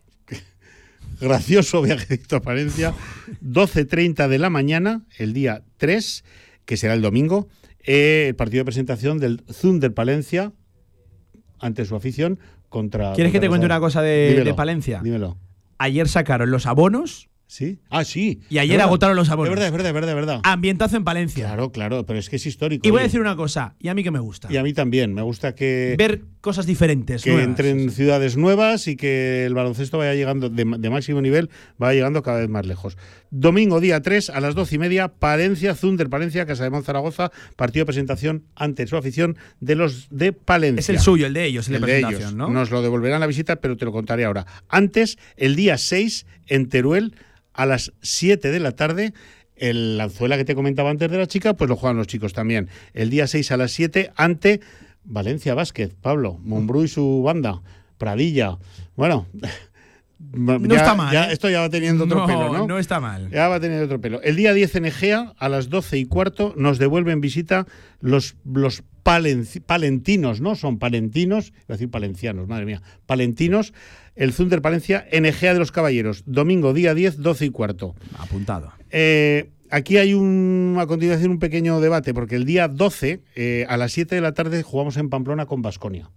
Gracioso 1.22 1.82
viajecito 1.82 2.36
a 2.36 2.40
Palencia. 2.40 2.92
12.30 3.42 4.28
de 4.28 4.38
la 4.38 4.50
mañana, 4.50 5.02
el 5.18 5.32
día 5.32 5.62
3, 5.76 6.24
que 6.64 6.76
será 6.76 6.94
el 6.94 7.02
domingo. 7.02 7.48
eh, 7.84 8.26
el 8.28 8.34
partido 8.34 8.60
de 8.60 8.64
presentación 8.64 9.18
del 9.18 9.42
Zunder 9.50 9.94
Palencia 9.94 10.52
ante 11.60 11.84
su 11.84 11.94
afición 11.94 12.38
contra. 12.68 13.12
¿Quieres 13.12 13.32
que 13.32 13.40
te 13.40 13.48
cuente 13.48 13.66
una 13.66 13.78
cosa 13.80 14.02
de, 14.02 14.30
Dímelo, 14.30 14.44
de 14.44 14.54
Palencia? 14.54 15.00
Dímelo. 15.02 15.38
Ayer 15.78 16.08
sacaron 16.08 16.50
los 16.50 16.66
abonos. 16.66 17.28
¿Sí? 17.46 17.80
Ah, 17.90 18.02
sí. 18.04 18.40
Y 18.48 18.58
ayer 18.58 18.76
verdad. 18.76 18.86
agotaron 18.86 19.14
los 19.14 19.28
abonos. 19.28 19.48
Es 19.48 19.54
verdad, 19.54 19.66
es 19.66 19.72
verdad, 19.72 19.88
es 19.88 19.94
verdad, 19.94 20.14
verdad. 20.14 20.40
Ambientazo 20.42 20.96
en 20.96 21.04
Palencia. 21.04 21.44
Claro, 21.46 21.70
claro, 21.70 22.06
pero 22.06 22.18
es 22.18 22.30
que 22.30 22.36
es 22.36 22.46
histórico. 22.46 22.88
Y 22.88 22.90
voy 22.90 23.00
a 23.00 23.02
decir 23.02 23.20
una 23.20 23.36
cosa, 23.36 23.76
y 23.78 23.88
a 23.88 23.94
mí 23.94 24.02
que 24.02 24.10
me 24.10 24.20
gusta. 24.20 24.48
Y 24.50 24.56
a 24.56 24.62
mí 24.62 24.72
también, 24.72 25.12
me 25.12 25.20
gusta 25.22 25.54
que, 25.54 25.94
Ver 25.98 26.22
cosas 26.42 26.66
diferentes. 26.66 27.22
que 27.22 27.30
nuevas. 27.30 27.48
entren 27.48 27.90
ciudades 27.90 28.36
nuevas 28.36 28.88
y 28.88 28.96
que 28.96 29.46
el 29.46 29.54
baloncesto 29.54 29.96
vaya 29.96 30.14
llegando 30.14 30.50
de, 30.50 30.64
de 30.64 30.90
máximo 30.90 31.22
nivel, 31.22 31.48
vaya 31.78 31.94
llegando 31.94 32.22
cada 32.22 32.40
vez 32.40 32.50
más 32.50 32.66
lejos. 32.66 32.98
Domingo 33.30 33.80
día 33.80 34.02
3 34.02 34.28
a 34.28 34.40
las 34.40 34.54
12 34.54 34.74
y 34.74 34.78
media, 34.78 35.08
Palencia, 35.08 35.74
Zunder 35.74 36.10
Palencia, 36.10 36.44
Casa 36.44 36.64
de 36.64 36.70
Monzaragoza, 36.70 37.30
partido 37.56 37.82
de 37.82 37.86
presentación 37.86 38.44
ante 38.56 38.86
su 38.86 38.96
afición 38.96 39.38
de 39.60 39.76
los 39.76 40.08
de 40.10 40.32
Palencia. 40.34 40.80
Es 40.80 40.88
el 40.90 40.98
suyo, 40.98 41.26
el 41.26 41.32
de 41.32 41.44
ellos, 41.46 41.68
el 41.68 41.76
El 41.76 41.80
de 41.80 41.86
presentación, 41.86 42.20
ellos. 42.20 42.34
¿no? 42.34 42.50
Nos 42.50 42.70
lo 42.70 42.82
devolverán 42.82 43.20
la 43.20 43.26
visita, 43.26 43.56
pero 43.56 43.76
te 43.76 43.84
lo 43.84 43.92
contaré 43.92 44.24
ahora. 44.24 44.44
Antes, 44.68 45.18
el 45.36 45.56
día 45.56 45.78
6, 45.78 46.26
en 46.48 46.68
Teruel, 46.68 47.14
a 47.54 47.66
las 47.66 47.92
7 48.02 48.50
de 48.50 48.60
la 48.60 48.72
tarde, 48.72 49.14
el 49.54 49.96
Lanzuela 49.96 50.36
que 50.36 50.44
te 50.44 50.56
comentaba 50.56 50.90
antes 50.90 51.08
de 51.08 51.18
la 51.18 51.26
chica, 51.28 51.54
pues 51.54 51.70
lo 51.70 51.76
juegan 51.76 51.96
los 51.96 52.08
chicos 52.08 52.32
también. 52.32 52.68
El 52.94 53.10
día 53.10 53.28
6 53.28 53.52
a 53.52 53.56
las 53.56 53.70
7, 53.70 54.10
ante 54.16 54.60
Valencia 55.04 55.54
Basket, 55.54 55.88
Pablo, 56.00 56.38
Monbrú 56.42 56.84
y 56.84 56.88
su 56.88 57.22
banda, 57.22 57.62
Pradilla. 57.98 58.58
Bueno. 58.96 59.26
No 60.34 60.54
está 60.76 60.94
mal, 60.94 61.12
ya- 61.12 61.30
¿eh? 61.30 61.32
esto 61.32 61.50
ya 61.50 61.60
va 61.62 61.68
teniendo 61.68 62.04
otro 62.04 62.20
No, 62.20 62.26
pelo, 62.28 62.52
¿no? 62.52 62.66
no 62.68 62.78
está 62.78 63.00
mal. 63.00 63.28
Ya 63.30 63.48
va 63.48 63.58
tener 63.58 63.82
otro 63.82 64.00
pelo. 64.00 64.22
El 64.22 64.36
día 64.36 64.54
10 64.54 64.76
en 64.76 64.84
Egea, 64.84 65.32
a 65.36 65.48
las 65.48 65.68
12 65.68 65.98
y 65.98 66.04
cuarto, 66.04 66.54
nos 66.56 66.78
devuelven 66.78 67.20
visita 67.20 67.66
los, 68.00 68.36
los 68.44 68.84
palenci- 69.04 69.60
palentinos, 69.60 70.40
¿no? 70.40 70.54
Son 70.54 70.78
palentinos, 70.78 71.48
iba 71.48 71.64
a 71.70 71.72
decir 71.72 71.90
palencianos, 71.90 72.46
madre 72.46 72.66
mía. 72.66 72.82
Palentinos, 73.04 73.74
el 74.14 74.32
Zunder 74.32 74.62
Palencia 74.62 75.04
en 75.10 75.26
Egea 75.26 75.54
de 75.54 75.58
los 75.58 75.72
Caballeros. 75.72 76.22
Domingo, 76.24 76.72
día 76.72 76.94
10, 76.94 77.20
12 77.20 77.46
y 77.46 77.50
cuarto. 77.50 77.96
Apuntado. 78.16 78.72
Eh, 78.90 79.50
aquí 79.72 79.96
hay 79.96 80.14
un, 80.14 80.76
a 80.78 80.86
continuación 80.86 81.32
un 81.32 81.38
pequeño 81.38 81.80
debate, 81.80 82.14
porque 82.14 82.36
el 82.36 82.44
día 82.44 82.68
12, 82.68 83.22
eh, 83.34 83.66
a 83.68 83.76
las 83.76 83.92
7 83.92 84.14
de 84.14 84.20
la 84.20 84.32
tarde, 84.32 84.62
jugamos 84.62 84.96
en 84.98 85.08
Pamplona 85.08 85.46
con 85.46 85.62
Basconia. 85.62 86.10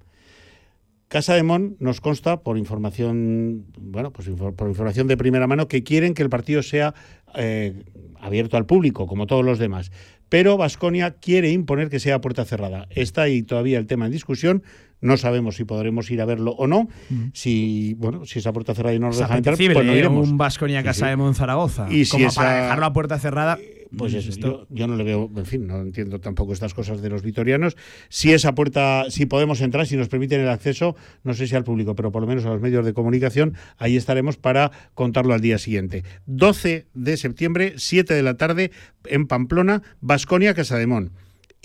Casa 1.07 1.35
de 1.35 1.43
Mon 1.43 1.77
nos 1.79 2.01
consta 2.01 2.41
por 2.41 2.57
información, 2.57 3.67
bueno, 3.79 4.11
pues 4.11 4.27
por 4.29 4.67
información 4.67 5.07
de 5.07 5.15
primera 5.15 5.47
mano 5.47 5.67
que 5.67 5.83
quieren 5.83 6.13
que 6.13 6.23
el 6.23 6.29
partido 6.29 6.61
sea 6.63 6.93
eh, 7.35 7.83
abierto 8.19 8.57
al 8.57 8.65
público, 8.65 9.07
como 9.07 9.25
todos 9.25 9.45
los 9.45 9.57
demás. 9.57 9.91
Pero 10.29 10.57
Vasconia 10.57 11.11
quiere 11.11 11.51
imponer 11.51 11.89
que 11.89 11.99
sea 11.99 12.19
puerta 12.19 12.43
cerrada. 12.43 12.87
Está 12.89 13.21
ahí 13.23 13.43
todavía 13.43 13.77
el 13.77 13.85
tema 13.85 14.07
en 14.07 14.11
discusión. 14.11 14.63
No 15.05 15.17
sabemos 15.17 15.55
si 15.55 15.63
podremos 15.65 16.09
ir 16.11 16.21
a 16.21 16.25
verlo 16.25 16.51
o 16.51 16.67
no. 16.67 16.87
Si 17.33 17.95
bueno, 17.97 18.25
si 18.25 18.39
esa 18.39 18.53
puerta 18.53 18.73
cerrada 18.73 18.95
y 18.95 18.99
no 18.99 19.07
nos 19.07 19.15
Es 19.15 19.21
dejan 19.21 19.37
entrar, 19.37 19.55
pues 19.57 19.69
no 19.85 19.93
¿eh? 19.93 19.97
iremos. 19.99 20.27
un 20.29 20.37
Vasconia 20.37 20.79
Sí, 20.81 20.85
Casa 20.85 21.05
sí. 21.05 21.09
de 21.09 21.15
Monzaragoza. 21.17 21.87
Y 21.91 22.05
si 22.05 22.11
como 22.11 22.27
esa- 22.27 22.41
para 22.41 22.61
dejarlo 22.63 22.85
a 22.85 22.93
puerta 22.93 23.19
cerrada. 23.19 23.57
Pues 23.97 24.13
mm, 24.13 24.17
eso, 24.17 24.29
esto- 24.29 24.67
yo, 24.69 24.75
yo 24.75 24.87
no 24.87 24.95
le 24.97 25.03
veo, 25.05 25.31
en 25.37 25.45
fin, 25.45 25.67
no 25.67 25.79
entiendo 25.79 26.19
tampoco 26.19 26.51
estas 26.51 26.73
cosas 26.73 27.01
de 27.01 27.09
los 27.09 27.21
vitorianos. 27.21 27.77
Si 28.09 28.33
esa 28.33 28.53
puerta, 28.55 29.05
si 29.09 29.25
podemos 29.25 29.61
entrar, 29.61 29.85
si 29.87 29.95
nos 29.95 30.09
permiten 30.09 30.41
el 30.41 30.49
acceso, 30.49 30.95
no 31.23 31.33
sé 31.33 31.47
si 31.47 31.55
al 31.55 31.63
público, 31.63 31.95
pero 31.95 32.11
por 32.11 32.21
lo 32.21 32.27
menos 32.27 32.45
a 32.45 32.49
los 32.49 32.59
medios 32.61 32.83
de 32.85 32.93
comunicación, 32.93 33.53
ahí 33.77 33.95
estaremos 33.95 34.35
para 34.37 34.71
contarlo 34.95 35.33
al 35.33 35.39
día 35.41 35.57
siguiente. 35.59 36.03
12 36.25 36.87
de 36.93 37.15
septiembre, 37.15 37.73
7 37.77 38.13
de 38.13 38.23
la 38.23 38.35
tarde, 38.35 38.71
en 39.05 39.27
Pamplona, 39.27 39.81
Basconia, 40.01 40.53
Casademón. 40.55 41.11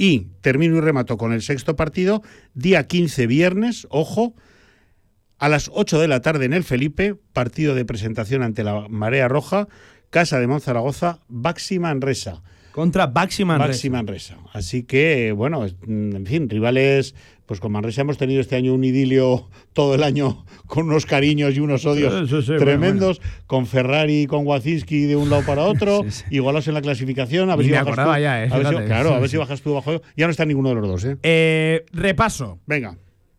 Y 0.00 0.28
termino 0.40 0.78
y 0.78 0.80
remato 0.80 1.18
con 1.18 1.34
el 1.34 1.42
sexto 1.42 1.76
partido, 1.76 2.22
día 2.54 2.86
15, 2.86 3.26
viernes, 3.26 3.86
ojo, 3.90 4.34
a 5.36 5.50
las 5.50 5.70
8 5.74 6.00
de 6.00 6.08
la 6.08 6.22
tarde 6.22 6.46
en 6.46 6.54
el 6.54 6.64
Felipe, 6.64 7.16
partido 7.34 7.74
de 7.74 7.84
presentación 7.84 8.42
ante 8.42 8.64
la 8.64 8.88
Marea 8.88 9.28
Roja, 9.28 9.68
Casa 10.08 10.40
de 10.40 10.46
Monzaragoza, 10.46 11.18
Baxi 11.28 11.78
Manresa. 11.78 12.42
Contra 12.72 13.08
Baxi 13.08 13.44
Manresa. 13.44 13.68
Baxi 13.68 13.90
Manresa. 13.90 14.38
Así 14.54 14.84
que, 14.84 15.32
bueno, 15.32 15.66
en 15.66 16.24
fin, 16.26 16.48
rivales. 16.48 17.14
Pues 17.50 17.58
con 17.58 17.72
Manresa 17.72 18.02
hemos 18.02 18.16
tenido 18.16 18.40
este 18.40 18.54
año 18.54 18.72
un 18.74 18.84
idilio 18.84 19.48
todo 19.72 19.96
el 19.96 20.04
año 20.04 20.44
con 20.68 20.86
unos 20.86 21.04
cariños 21.04 21.56
y 21.56 21.58
unos 21.58 21.84
odios 21.84 22.30
Sí, 22.30 22.36
sí, 22.36 22.42
sí, 22.46 22.52
tremendos. 22.56 23.20
Con 23.48 23.66
Ferrari 23.66 24.22
y 24.22 24.26
con 24.28 24.46
Wazinski 24.46 25.06
de 25.06 25.16
un 25.16 25.30
lado 25.30 25.42
para 25.44 25.62
otro. 25.64 26.02
Igualados 26.30 26.68
en 26.68 26.74
la 26.74 26.80
clasificación. 26.80 27.50
A 27.50 27.56
ver 27.56 27.64
Ni 27.66 27.70
si 27.70 27.70
me 27.72 27.78
bajas 27.78 27.88
acordaba 27.88 28.14
tú. 28.18 28.22
ya, 28.22 28.44
eh, 28.44 28.48
A 28.52 28.56
ver 28.56 28.66
si- 28.66 28.70
fíjate. 28.70 28.86
claro, 28.86 29.08
Sí, 29.08 29.14
a 29.14 29.18
ver 29.18 29.28
sí. 29.28 29.30
si 29.32 29.36
bajas 29.38 29.62
tú 29.62 29.74
bajo. 29.74 30.00
Ya 30.16 30.26
no 30.26 30.30
está 30.30 30.44
ninguno 30.44 30.68
de 30.68 30.74
los 30.76 30.86
dos, 30.88 31.04
¿eh? 31.06 31.16
Eh, 31.24 31.84
repaso. 31.92 32.60
Venga. 32.66 32.96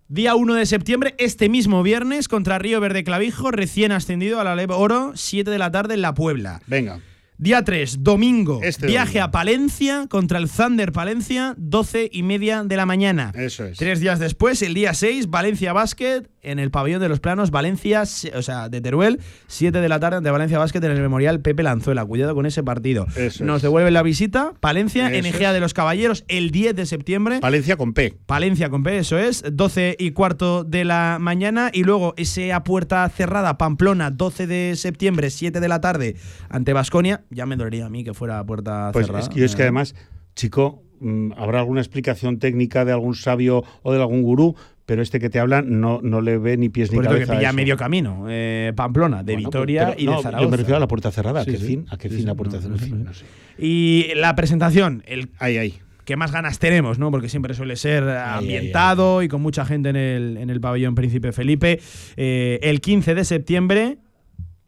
Día 0.10 0.36
1 0.36 0.56
de 0.56 0.66
septiembre, 0.66 1.16
este 1.18 1.48
mismo 1.48 1.82
viernes, 1.82 2.28
contra 2.28 2.60
Río 2.60 2.82
Verde 2.82 3.06
Clavijo, 3.06 3.50
recién 3.52 3.94
ascendido 3.94 4.42
a 4.42 4.44
la 4.44 4.58
Lev 4.58 4.72
Oro, 4.72 5.14
7 5.16 5.50
de 5.50 5.58
la 5.58 5.72
tarde 5.72 5.94
en 5.94 6.02
La 6.02 6.14
Puebla. 6.16 6.62
Venga. 6.68 7.00
Día 7.42 7.64
3, 7.64 8.04
domingo, 8.04 8.60
Este 8.62 8.86
viaje 8.86 9.14
domingo. 9.14 9.26
a 9.26 9.32
Palencia 9.32 10.06
contra 10.12 10.38
el 10.38 10.48
Thunder 10.48 10.92
Palencia, 10.92 11.56
12 11.58 12.08
y 12.14 12.22
media 12.22 12.64
de 12.64 12.78
la 12.78 12.86
mañana. 12.86 13.32
Eso 13.34 13.66
es. 13.66 13.80
Tres 13.80 14.00
días 14.00 14.20
después, 14.20 14.62
el 14.62 14.76
día 14.76 14.94
6, 14.94 15.28
Valencia 15.32 15.74
Basket 15.74 16.28
en 16.44 16.60
el 16.60 16.70
pabellón 16.72 17.02
de 17.02 17.10
los 17.10 17.20
planos, 17.20 17.50
Valencia, 17.52 18.04
o 18.36 18.42
sea, 18.42 18.68
de 18.70 18.82
Teruel, 18.82 19.20
7 19.48 19.80
de 19.82 19.90
la 19.90 20.00
tarde 20.00 20.18
ante 20.18 20.30
Valencia 20.32 20.58
Basket 20.60 20.80
en 20.84 20.92
el 20.92 21.02
memorial 21.02 21.40
Pepe 21.40 21.62
Lanzuela. 21.64 22.04
Cuidado 22.06 22.34
con 22.36 22.46
ese 22.48 22.62
partido. 22.64 23.06
Eso 23.16 23.44
Nos 23.44 23.58
es. 23.58 23.62
devuelven 23.64 23.94
la 23.94 24.02
visita, 24.04 24.54
Palencia, 24.60 25.08
Eso 25.10 25.16
en 25.18 25.26
Egea 25.26 25.52
de 25.54 25.60
los 25.60 25.74
Caballeros, 25.74 26.26
el 26.28 26.52
10 26.52 26.76
de 26.76 26.86
septiembre. 26.86 27.40
Palencia 27.42 27.76
con 27.76 27.94
P. 27.94 28.18
Palencia 28.28 28.70
con 28.70 28.84
P, 28.84 28.98
eso 28.98 29.18
es, 29.18 29.44
12 29.52 29.96
y 29.98 30.12
cuarto 30.12 30.64
de 30.64 30.84
la 30.86 31.18
mañana. 31.20 31.70
Y 31.74 31.84
luego 31.86 32.14
ese 32.18 32.54
a 32.54 32.64
puerta 32.64 33.08
cerrada, 33.10 33.58
Pamplona, 33.58 34.10
12 34.12 34.46
de 34.48 34.76
septiembre, 34.76 35.30
7 35.32 35.60
de 35.60 35.68
la 35.68 35.82
tarde, 35.82 36.16
ante 36.50 36.74
Basconia. 36.74 37.24
Ya 37.32 37.46
me 37.46 37.56
dolería 37.56 37.86
a 37.86 37.90
mí 37.90 38.04
que 38.04 38.14
fuera 38.14 38.40
a 38.40 38.46
puerta 38.46 38.92
Pues 38.94 39.08
cerrada. 39.08 39.24
es 39.24 39.30
que, 39.30 39.44
es 39.44 39.56
que 39.56 39.64
además, 39.64 39.96
chico, 40.36 40.84
mm, 41.00 41.32
habrá 41.38 41.60
alguna 41.60 41.82
explicación 41.82 42.40
técnica 42.40 42.86
de 42.86 42.92
algún 42.92 43.16
sabio 43.16 43.64
o 43.84 43.94
de 43.94 44.00
algún 44.00 44.22
gurú, 44.22 44.56
pero 44.86 45.02
este 45.02 45.20
que 45.20 45.30
te 45.30 45.40
habla 45.40 45.62
no, 45.62 46.02
no 46.04 46.20
le 46.22 46.38
ve 46.38 46.58
ni 46.58 46.68
pies 46.70 46.92
ni 46.92 46.96
Por 46.98 47.06
que 47.06 47.14
cabeza. 47.14 47.34
a 47.34 47.38
pilla 47.38 47.48
eso. 47.50 47.56
medio 47.56 47.78
camino, 47.78 48.26
eh, 48.30 48.74
Pamplona, 48.76 49.24
de 49.24 49.34
Bueno, 49.34 49.48
Vitoria 49.50 49.88
pero- 49.90 50.00
y 50.02 50.06
no, 50.06 50.12
de 50.12 50.18
Yo 50.18 50.24
Zaragoza. 50.24 50.50
me 50.52 50.58
refiero 50.58 50.78
a 50.78 50.80
la 50.82 50.88
puerta 50.88 51.12
cerrada. 51.12 51.42
¿A 51.42 51.46
qué 51.46 51.58
sí. 51.58 51.66
fin? 51.66 51.86
¿A 51.90 51.98
qué 51.98 52.10
Sí, 52.10 52.16
fin 52.16 52.22
sí, 52.24 52.28
la 52.28 52.36
puerta 52.36 52.58
no, 52.58 52.62
cerrada? 52.64 52.82
fin, 52.84 53.04
no 53.06 53.14
sé. 53.14 53.26
Y 53.58 54.08
la 54.16 54.36
presentación, 54.36 55.04
el 55.06 55.30
Ahí, 55.40 55.58
ahí. 55.58 55.80
que 56.04 56.18
más 56.18 56.32
ganas 56.34 56.60
tenemos, 56.60 57.00
¿no? 57.00 57.10
Porque 57.12 57.30
siempre 57.30 57.54
suele 57.54 57.78
ser 57.78 58.04
ambientado 58.10 59.22
y 59.22 59.28
con 59.30 59.42
mucha 59.42 59.66
gente 59.66 59.90
en 59.90 59.96
el, 59.96 60.38
en 60.38 60.50
el 60.50 60.60
pabellón 60.60 60.96
Príncipe 60.96 61.32
Felipe. 61.32 61.80
Eh, 62.18 62.60
el 62.64 62.82
15 62.82 63.16
de 63.16 63.24
septiembre, 63.24 63.98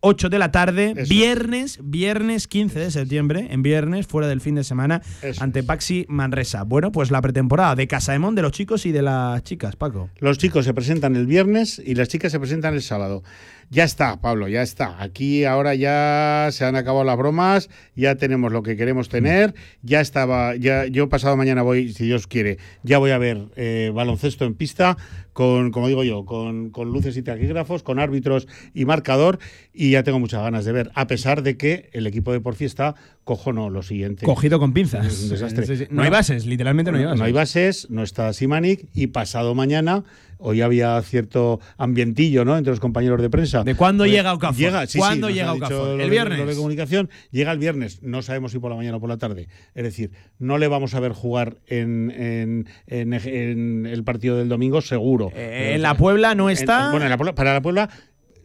8 0.05 0.27
de 0.27 0.37
la 0.37 0.51
tarde, 0.51 0.93
Eso. 0.97 1.09
viernes, 1.09 1.79
viernes 1.81 2.49
15 2.49 2.77
de 2.77 2.91
septiembre, 2.91 3.47
en 3.51 3.63
viernes, 3.63 4.05
fuera 4.05 4.27
del 4.27 4.41
fin 4.41 4.55
de 4.55 4.65
semana, 4.65 5.01
Eso 5.21 5.41
ante 5.41 5.63
Paxi 5.63 6.05
Manresa. 6.09 6.63
Bueno, 6.63 6.91
pues 6.91 7.09
la 7.09 7.21
pretemporada 7.21 7.75
de 7.75 7.87
Casaemón 7.87 8.35
de 8.35 8.41
los 8.41 8.51
chicos 8.51 8.85
y 8.85 8.91
de 8.91 9.01
las 9.01 9.41
chicas, 9.43 9.77
Paco. 9.77 10.09
Los 10.19 10.37
chicos 10.37 10.65
se 10.65 10.73
presentan 10.73 11.15
el 11.15 11.25
viernes 11.25 11.81
y 11.83 11.95
las 11.95 12.09
chicas 12.09 12.33
se 12.33 12.39
presentan 12.39 12.73
el 12.73 12.81
sábado. 12.81 13.23
Ya 13.69 13.85
está, 13.85 14.19
Pablo, 14.19 14.49
ya 14.49 14.61
está. 14.61 15.01
Aquí 15.01 15.45
ahora 15.45 15.73
ya 15.73 16.49
se 16.51 16.65
han 16.65 16.75
acabado 16.75 17.05
las 17.05 17.17
bromas, 17.17 17.69
ya 17.95 18.15
tenemos 18.15 18.51
lo 18.51 18.61
que 18.61 18.75
queremos 18.75 19.07
tener. 19.07 19.55
Ya 19.83 20.01
estaba, 20.01 20.57
ya 20.57 20.85
yo 20.85 21.07
pasado 21.07 21.37
mañana 21.37 21.61
voy, 21.61 21.93
si 21.93 22.05
Dios 22.05 22.27
quiere, 22.27 22.57
ya 22.83 22.97
voy 22.97 23.11
a 23.11 23.17
ver 23.17 23.45
eh, 23.55 23.89
baloncesto 23.93 24.43
en 24.43 24.53
pista 24.53 24.97
con, 25.33 25.71
como 25.71 25.87
digo 25.87 26.03
yo, 26.03 26.25
con, 26.25 26.69
con 26.69 26.91
luces 26.91 27.17
y 27.17 27.23
taquígrafos, 27.23 27.83
con 27.83 27.99
árbitros 27.99 28.47
y 28.73 28.85
marcador 28.85 29.39
y 29.73 29.91
ya 29.91 30.03
tengo 30.03 30.19
muchas 30.19 30.41
ganas 30.41 30.63
de 30.65 30.71
ver. 30.71 30.91
A 30.95 31.07
pesar 31.07 31.43
de 31.43 31.57
que 31.57 31.89
el 31.93 32.07
equipo 32.07 32.31
de 32.31 32.39
Porfi 32.39 32.65
está 32.65 32.95
cojono 33.23 33.69
lo 33.69 33.81
siguiente. 33.83 34.25
Cogido 34.25 34.59
con 34.59 34.73
pinzas. 34.73 35.05
Es 35.07 35.23
un 35.23 35.29
desastre. 35.29 35.65
Sí, 35.65 35.77
sí. 35.77 35.85
No 35.89 36.01
hay 36.03 36.09
bases, 36.09 36.45
literalmente 36.45 36.91
no 36.91 36.97
hay 36.97 37.03
bases. 37.05 37.19
No 37.19 37.25
hay 37.25 37.31
bases, 37.33 37.87
no 37.89 38.03
está 38.03 38.31
Simanic 38.33 38.85
y 38.93 39.07
pasado 39.07 39.55
mañana, 39.55 40.03
hoy 40.39 40.59
había 40.61 41.01
cierto 41.03 41.61
ambientillo 41.77 42.43
¿no? 42.43 42.57
entre 42.57 42.71
los 42.71 42.81
compañeros 42.81 43.21
de 43.21 43.29
prensa. 43.29 43.63
¿De 43.63 43.75
cuándo 43.75 44.03
Pues 44.03 44.11
llega 44.11 44.33
Okafor? 44.33 44.57
Llega, 44.59 44.85
sí, 44.85 44.91
sí, 44.93 44.97
¿Cuándo 44.99 45.29
llega 45.29 45.53
Okafor? 45.53 46.01
¿El 46.01 46.09
viernes? 46.09 46.37
los 46.39 46.47
de 46.49 46.55
comunicación 46.55 47.09
llega 47.31 47.53
el 47.53 47.59
viernes, 47.59 48.03
no 48.03 48.21
sabemos 48.21 48.51
si 48.51 48.59
por 48.59 48.69
la 48.71 48.75
mañana 48.75 48.97
o 48.97 48.99
por 48.99 49.09
la 49.09 49.17
tarde. 49.17 49.47
Es 49.73 49.83
decir, 49.83 50.11
no 50.37 50.57
le 50.57 50.67
vamos 50.67 50.93
a 50.93 50.99
ver 50.99 51.13
jugar 51.13 51.57
en, 51.67 52.11
en- 52.11 52.67
en- 52.87 53.13
en 53.13 53.85
el 53.85 54.03
partido 54.03 54.35
del 54.37 54.49
domingo, 54.49 54.81
seguro. 54.81 55.22
Eh, 55.33 55.73
en 55.75 55.81
la 55.81 55.95
Puebla 55.95 56.35
no 56.35 56.49
En- 56.49 56.53
está. 56.57 56.89
bueno, 56.91 57.05
en 57.05 57.09
la 57.11 57.17
Puebla- 57.17 57.35
para 57.35 57.53
la 57.53 57.61
Puebla, 57.61 57.89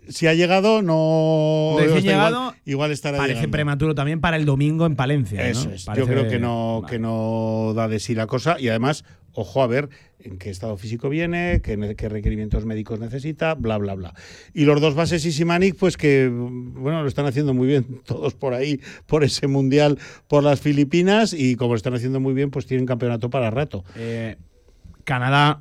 si 0.09 0.27
ha 0.27 0.35
llegado, 0.35 0.81
no. 0.83 1.77
Recién 1.79 1.99
está 1.99 2.11
llegado, 2.11 2.37
igual, 2.43 2.55
igual 2.65 2.91
estará 2.93 3.19
Parece 3.19 3.35
llegando. 3.41 3.53
prematuro 3.53 3.95
también 3.95 4.21
para 4.21 4.37
el 4.37 4.45
domingo 4.47 4.87
en 4.87 4.97
Palencia. 4.97 5.41
¿no? 5.43 5.47
Eso 5.49 5.71
es. 5.71 5.85
Parece- 5.85 6.07
Yo 6.07 6.13
creo 6.13 6.29
que 6.29 6.39
no, 6.39 6.83
que 6.89 6.99
no 6.99 7.73
da 7.75 7.89
de 7.89 7.99
sí 8.01 8.15
la 8.15 8.27
cosa. 8.27 8.57
Y 8.59 8.69
además, 8.69 9.05
ojo 9.33 9.63
a 9.63 9.67
ver 9.67 9.91
en 10.21 10.39
qué 10.39 10.49
estado 10.51 10.77
físico 10.79 11.09
viene, 11.11 11.61
qué, 11.63 11.95
qué 11.97 12.09
requerimientos 12.09 12.65
médicos 12.65 12.99
necesita, 12.99 13.55
bla, 13.55 13.77
bla, 13.79 13.95
bla. 13.95 14.15
Y 14.55 14.65
los 14.65 14.81
dos 14.81 14.95
bases 14.95 15.25
y 15.27 15.31
Simanic, 15.31 15.77
pues 15.77 15.97
que, 15.99 16.29
bueno, 16.33 17.03
lo 17.03 17.09
están 17.09 17.27
haciendo 17.27 17.53
muy 17.55 17.69
bien 17.69 18.01
todos 18.07 18.35
por 18.35 18.55
ahí, 18.55 18.81
por 19.07 19.23
ese 19.25 19.47
mundial, 19.47 19.99
por 20.27 20.43
las 20.43 20.59
Filipinas. 20.61 21.35
Y 21.35 21.55
como 21.57 21.75
lo 21.75 21.77
están 21.77 21.93
haciendo 21.95 22.19
muy 22.19 22.33
bien, 22.33 22.51
pues 22.51 22.65
tienen 22.67 22.87
campeonato 22.87 23.29
para 23.29 23.51
rato. 23.51 23.85
Eh, 23.95 24.37
Canadá 25.05 25.61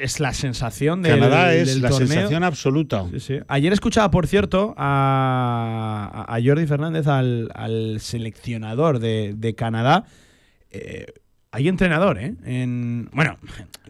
es 0.00 0.20
la 0.20 0.32
sensación 0.32 1.02
del, 1.02 1.18
Canadá 1.20 1.54
es 1.54 1.68
del 1.68 1.82
la 1.82 1.88
torneo. 1.90 2.08
sensación 2.08 2.44
absoluta. 2.44 3.04
Sí, 3.12 3.20
sí. 3.20 3.38
Ayer 3.48 3.72
escuchaba, 3.72 4.10
por 4.10 4.26
cierto, 4.26 4.74
a, 4.76 6.26
a 6.28 6.38
Jordi 6.42 6.66
Fernández, 6.66 7.06
al, 7.06 7.50
al 7.54 8.00
seleccionador 8.00 8.98
de, 8.98 9.34
de 9.36 9.54
Canadá. 9.54 10.04
Eh, 10.70 11.06
hay 11.52 11.66
entrenador, 11.66 12.18
¿eh? 12.18 12.34
En, 12.44 13.08
bueno, 13.12 13.36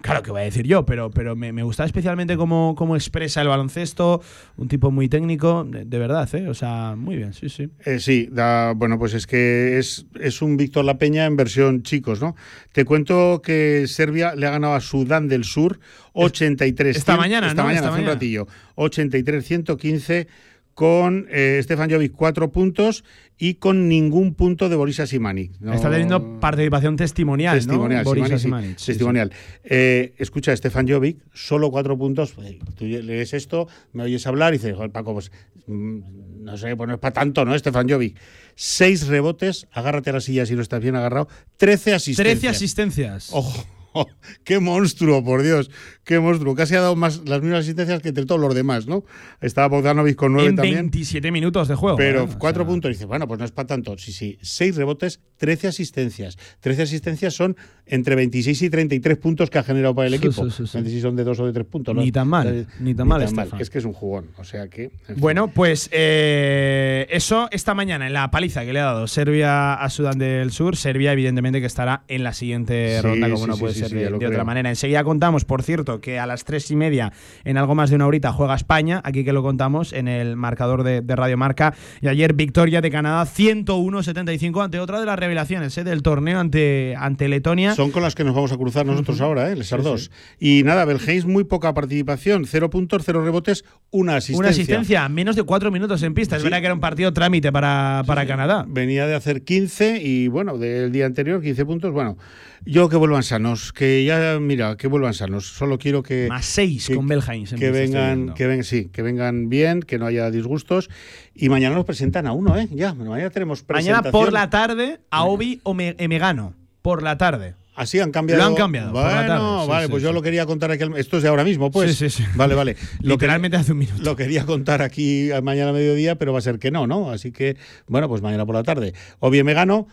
claro 0.01 0.23
que 0.23 0.31
voy 0.31 0.41
a 0.41 0.45
decir 0.45 0.67
yo, 0.67 0.87
pero, 0.87 1.11
pero 1.11 1.37
me, 1.37 1.53
me 1.53 1.63
gustaba 1.63 1.87
especialmente 1.87 2.39
cómo, 2.39 2.75
cómo 2.75 2.97
expresa 2.97 3.43
el 3.43 3.49
baloncesto. 3.49 4.23
Un 4.57 4.69
tipo 4.69 4.91
muy 4.91 5.11
técnico, 5.11 5.65
de, 5.65 5.85
de 5.85 5.99
verdad, 5.99 6.27
¿eh? 6.35 6.49
O 6.49 6.55
sea, 6.55 6.95
muy 6.97 7.17
bien, 7.17 7.35
sí, 7.35 7.51
sí. 7.51 7.69
Eh, 7.85 8.01
sí, 8.01 8.29
da, 8.33 8.73
bueno, 8.73 8.99
pues 8.99 9.13
es 9.13 9.27
que 9.27 9.79
es, 9.79 10.07
es 10.19 10.41
un 10.41 10.57
Víctor 10.57 10.87
La 10.87 10.97
Peña 10.97 11.27
en 11.27 11.37
versión 11.37 11.83
chicos, 11.83 12.23
¿no? 12.23 12.35
Te 12.73 12.87
cuento 12.87 13.43
que 13.45 13.85
Serbia 13.89 14.35
le 14.35 14.47
ha 14.47 14.51
ganado 14.53 14.75
a 14.75 14.81
Sudán 14.81 15.29
del 15.29 15.45
Sur 15.45 15.81
83 16.15 16.97
Esta 16.97 17.19
mañana, 17.19 17.49
esta 17.49 17.61
¿no? 17.61 17.69
mañana, 17.69 17.87
Esta 17.89 17.95
hace 17.95 18.03
un 18.03 18.09
ratillo. 18.09 18.47
83-115 18.77 20.29
con 20.73 21.27
eh, 21.29 21.61
Stefan 21.63 21.91
Jovic 21.91 22.13
cuatro 22.13 22.51
puntos 22.51 23.05
y 23.43 23.55
con 23.55 23.89
ningún 23.89 24.35
punto 24.35 24.69
de 24.69 24.77
Boris 24.77 25.01
Asimani. 25.01 25.51
No- 25.61 25.73
Está 25.73 25.91
teniendo 25.91 26.39
participación 26.41 26.97
testimonial, 26.97 27.57
Testimonial, 27.57 28.05
¿no? 28.05 28.11
Boris 28.11 28.25
Simanic, 28.25 28.29
sí, 28.29 28.35
Asimanic, 28.47 28.79
sí, 28.79 28.85
sí. 28.85 28.87
testimonial. 28.93 29.33
Eh, 29.65 30.15
escucha, 30.19 30.55
Stefan 30.55 30.87
Jovic, 30.87 31.19
solo 31.33 31.71
cuatro 31.71 31.97
puntos. 31.97 32.33
pues, 32.33 32.59
Tú 32.77 32.85
lees 32.85 33.33
esto, 33.33 33.67
me 33.95 34.03
oyes 34.03 34.27
hablar 34.27 34.53
y 34.53 34.59
dices, 34.59 34.77
joder, 34.77 34.91
Paco, 34.91 35.15
pues 35.15 35.33
mm, 35.67 36.45
no 36.45 36.57
sé, 36.59 36.77
pues 36.77 36.87
no 36.87 36.95
es 36.95 37.01
para 37.01 37.15
tanto, 37.15 37.45
¿no? 37.47 37.59
Stefan 37.59 37.89
Jovic. 37.89 38.19
Seis 38.55 39.07
rebotes, 39.07 39.67
agárrate 39.73 40.11
a 40.11 40.13
la 40.13 40.21
silla 40.21 40.45
si 40.45 40.55
no 40.55 40.61
estás 40.61 40.83
bien 40.83 40.97
agarrado. 40.97 41.27
Trece 41.57 41.95
asistencias. 41.95 42.41
13 42.41 42.49
asistencias. 42.49 43.31
Ojo. 43.33 43.67
¡Qué 44.45 44.61
monstruo, 44.61 45.25
por 45.25 45.43
Dios! 45.43 45.69
¡Qué 46.11 46.19
monstruo! 46.19 46.57
Casi 46.57 46.75
ha 46.75 46.81
dado 46.81 46.97
más 46.97 47.23
las 47.29 47.41
mismas 47.41 47.61
asistencias 47.61 48.03
que 48.03 48.09
entre 48.09 48.27
todos 48.27 48.41
los 48.41 48.53
demás, 48.53 48.89
¿no? 48.89 49.05
Estaba 49.41 49.69
Bogdanovic 49.69 50.17
con 50.17 50.33
nueve 50.33 50.49
en 50.51 50.57
también. 50.57 50.75
27 50.91 51.31
minutos 51.31 51.69
de 51.69 51.77
juego. 51.77 51.97
Pero 51.97 52.23
¿eh? 52.23 52.29
O 52.35 52.37
cuatro 52.37 52.65
sea, 52.65 52.69
puntos. 52.69 52.91
Dice, 52.91 53.05
bueno, 53.05 53.29
pues 53.29 53.39
no 53.39 53.45
es 53.45 53.53
para 53.53 53.69
tanto. 53.69 53.97
Sí, 53.97 54.11
sí. 54.11 54.37
Seis 54.43 54.75
rebotes, 54.75 55.21
13 55.37 55.69
asistencias. 55.69 56.37
13 56.59 56.83
asistencias 56.83 57.33
son 57.33 57.57
entre 57.87 58.17
26 58.17 58.61
y 58.61 58.71
33 58.71 59.19
puntos 59.19 59.51
que 59.51 59.61
ha 59.61 59.63
generado 59.63 59.95
para 59.95 60.09
el 60.09 60.15
equipo. 60.15 60.33
sí, 60.33 60.51
sí, 60.51 60.67
sí. 60.67 60.79
No 60.79 60.85
sé 60.85 60.91
si 60.91 61.01
son 61.01 61.15
de 61.15 61.23
dos 61.23 61.39
o 61.39 61.47
de 61.47 61.53
tres 61.53 61.67
puntos. 61.67 61.95
¿no? 61.95 62.03
Ni 62.03 62.11
tan 62.11 62.27
mal, 62.27 62.67
ni 62.81 62.93
tan 62.93 63.07
mal, 63.07 63.23
Estefan. 63.23 63.61
Es 63.61 63.71
que 63.71 63.79
es 63.79 63.85
un 63.85 63.93
jugón. 63.93 64.31
O 64.39 64.43
sea 64.43 64.67
que. 64.67 64.87
en 64.87 64.91
fin. 65.07 65.17
Bueno, 65.17 65.53
pues 65.55 65.89
eh, 65.93 67.07
eso 67.11 67.47
esta 67.53 67.73
mañana 67.75 68.09
en 68.09 68.15
la 68.15 68.33
paliza 68.33 68.65
que 68.65 68.73
le 68.73 68.81
ha 68.81 68.87
dado 68.87 69.07
Serbia 69.07 69.75
a 69.75 69.89
Sudán 69.91 70.19
del 70.19 70.51
Sur. 70.51 70.75
Serbia, 70.75 71.13
evidentemente, 71.13 71.61
que 71.61 71.69
estará 71.69 72.03
en 72.09 72.25
la 72.25 72.33
siguiente 72.33 72.97
Sí, 72.97 73.03
ronda, 73.07 73.31
como 73.31 73.45
sí, 73.45 73.51
no 73.51 73.57
puede 73.59 73.75
sí, 73.75 73.79
ser 73.79 73.91
sí, 73.91 73.95
de, 73.95 74.11
de 74.11 74.27
otra 74.27 74.43
manera. 74.43 74.71
Enseguida 74.71 75.05
contamos, 75.05 75.45
por 75.45 75.63
cierto, 75.63 76.00
que 76.01 76.19
a 76.19 76.27
las 76.27 76.45
tres 76.45 76.71
y 76.71 76.77
media, 76.77 77.13
en 77.45 77.57
algo 77.59 77.75
más 77.75 77.91
de 77.91 77.97
una 77.97 78.07
horita, 78.07 78.33
juega 78.33 78.55
España. 78.55 79.01
Aquí 79.05 79.25
que 79.25 79.33
lo 79.33 79.43
contamos 79.43 79.93
en 79.93 80.09
el 80.09 80.37
marcador 80.37 80.83
de, 80.83 81.01
de 81.01 81.17
Radio 81.17 81.37
Marca. 81.37 81.75
Y 82.01 82.09
ayer, 82.09 82.35
victoria 82.35 82.81
de 82.81 82.91
Canadá 82.91 83.25
101-75 83.25 84.65
ante 84.65 84.79
otra 84.81 85.01
de 85.01 85.07
las 85.07 85.19
revelaciones 85.19 85.77
eh, 85.79 85.85
del 85.85 86.03
torneo 86.03 86.39
ante, 86.39 86.95
ante 86.97 87.29
Letonia. 87.29 87.75
Son 87.75 87.91
con 87.91 88.03
las 88.03 88.15
que 88.15 88.25
nos 88.25 88.35
vamos 88.35 88.53
a 88.53 88.57
cruzar 88.57 88.87
nosotros 88.87 89.21
ahora, 89.21 89.51
¿eh? 89.51 89.57
Lesar 89.57 89.83
dos. 89.83 90.11
Y 90.39 90.63
nada, 90.65 90.85
Belgeis, 90.85 91.25
muy 91.27 91.45
poca 91.45 91.75
participación. 91.75 92.45
Cero 92.47 92.71
puntos, 92.71 93.03
cero 93.05 93.25
rebotes, 93.25 93.65
una 93.91 94.17
asistencia. 94.17 94.39
Una 94.41 94.49
asistencia, 94.51 95.09
menos 95.09 95.37
de 95.37 95.43
cuatro 95.43 95.71
minutos 95.71 96.03
en 96.03 96.15
pista. 96.15 96.37
Es 96.37 96.43
Sí. 96.43 96.45
verdad 96.47 96.61
que 96.61 96.67
era 96.67 96.75
un 96.75 96.81
partido 96.81 97.13
trámite 97.13 97.53
para, 97.53 98.03
para 98.07 98.27
Canadá. 98.27 98.65
Venía 98.69 99.07
de 99.07 99.15
hacer 99.15 99.43
15 99.43 100.01
y 100.03 100.29
bueno, 100.29 100.59
del 100.59 100.93
día 100.93 101.07
anterior 101.07 101.41
15 101.43 101.65
puntos. 101.67 101.93
Bueno, 101.93 102.17
yo 102.65 102.89
que 102.89 102.97
vuelvan 102.97 103.23
sanos, 103.23 103.41
sanos, 103.41 103.73
que 103.73 104.05
ya, 104.05 104.39
mira, 104.41 104.77
que 104.77 104.87
vuelvan 104.87 105.15
sanos. 105.15 105.47
Solo 105.47 105.79
quiero 105.79 105.90
que. 106.03 106.27
Más 106.29 106.45
seis 106.47 106.87
que- 106.87 106.95
con 106.95 107.07
Belhain. 107.07 107.47
se 107.47 107.57
Que 107.57 107.71
vengan, 107.71 108.35
que 108.35 108.47
ven, 108.47 108.65
sí, 108.65 108.89
que 108.93 109.03
vengan 109.03 109.49
bien, 109.49 109.83
que 109.83 109.99
no 109.99 110.07
haya 110.07 110.31
disgustos. 110.31 110.89
Y 111.35 111.49
mañana 111.49 111.75
nos 111.75 111.85
presentan 111.85 112.27
a 112.27 112.33
uno, 112.33 112.57
¿eh? 112.59 112.69
Ya, 112.71 112.95
mañana 112.95 113.31
tenemos 113.31 113.65
Mañana 113.69 113.99
presentación. 114.03 114.13
por 114.13 114.33
la 114.33 114.49
tarde, 114.51 115.01
a 115.11 115.25
Obi 115.25 115.61
o 115.65 115.75
Me- 115.75 115.97
Emegano. 115.99 116.55
Por 116.83 117.03
la 117.03 117.19
tarde. 117.19 117.55
Así 117.77 117.99
han 117.99 118.11
cambiado. 118.11 118.43
Lo 118.43 118.49
han 118.49 118.55
cambiado, 118.57 118.93
Bueno, 118.93 119.63
sí, 119.63 119.69
vale, 119.69 119.87
sí, 119.87 119.91
pues 119.91 120.03
sí. 120.03 120.05
yo 120.07 120.13
lo 120.13 120.21
quería 120.23 120.45
contar 120.45 120.71
aquí. 120.71 120.85
Esto 120.97 121.17
es 121.17 121.23
de 121.23 121.29
ahora 121.31 121.45
mismo, 121.45 121.71
pues. 121.71 121.97
Sí, 121.97 122.11
sí, 122.11 122.23
sí. 122.23 122.29
Vale, 122.35 122.55
vale. 122.55 122.77
Lo 123.01 123.17
que- 123.17 123.25
Literalmente 123.27 123.57
hace 123.57 123.73
un 123.73 123.79
minuto. 123.79 124.03
Lo 124.03 124.17
quería 124.17 124.45
contar 124.45 124.83
aquí 124.83 125.31
mañana 125.43 125.71
a 125.71 125.73
mediodía, 125.73 126.17
pero 126.17 126.33
va 126.33 126.41
a 126.41 126.43
ser 126.43 126.59
que 126.59 126.71
no, 126.71 126.87
¿no? 126.87 127.11
Así 127.11 127.33
que, 127.33 127.57
bueno, 127.87 128.09
pues 128.09 128.21
mañana 128.23 128.45
por 128.45 128.55
la 128.55 128.63
tarde. 128.65 128.93
O 129.19 129.31
bien 129.31 129.47
me 129.47 129.55
gano. 129.55 129.87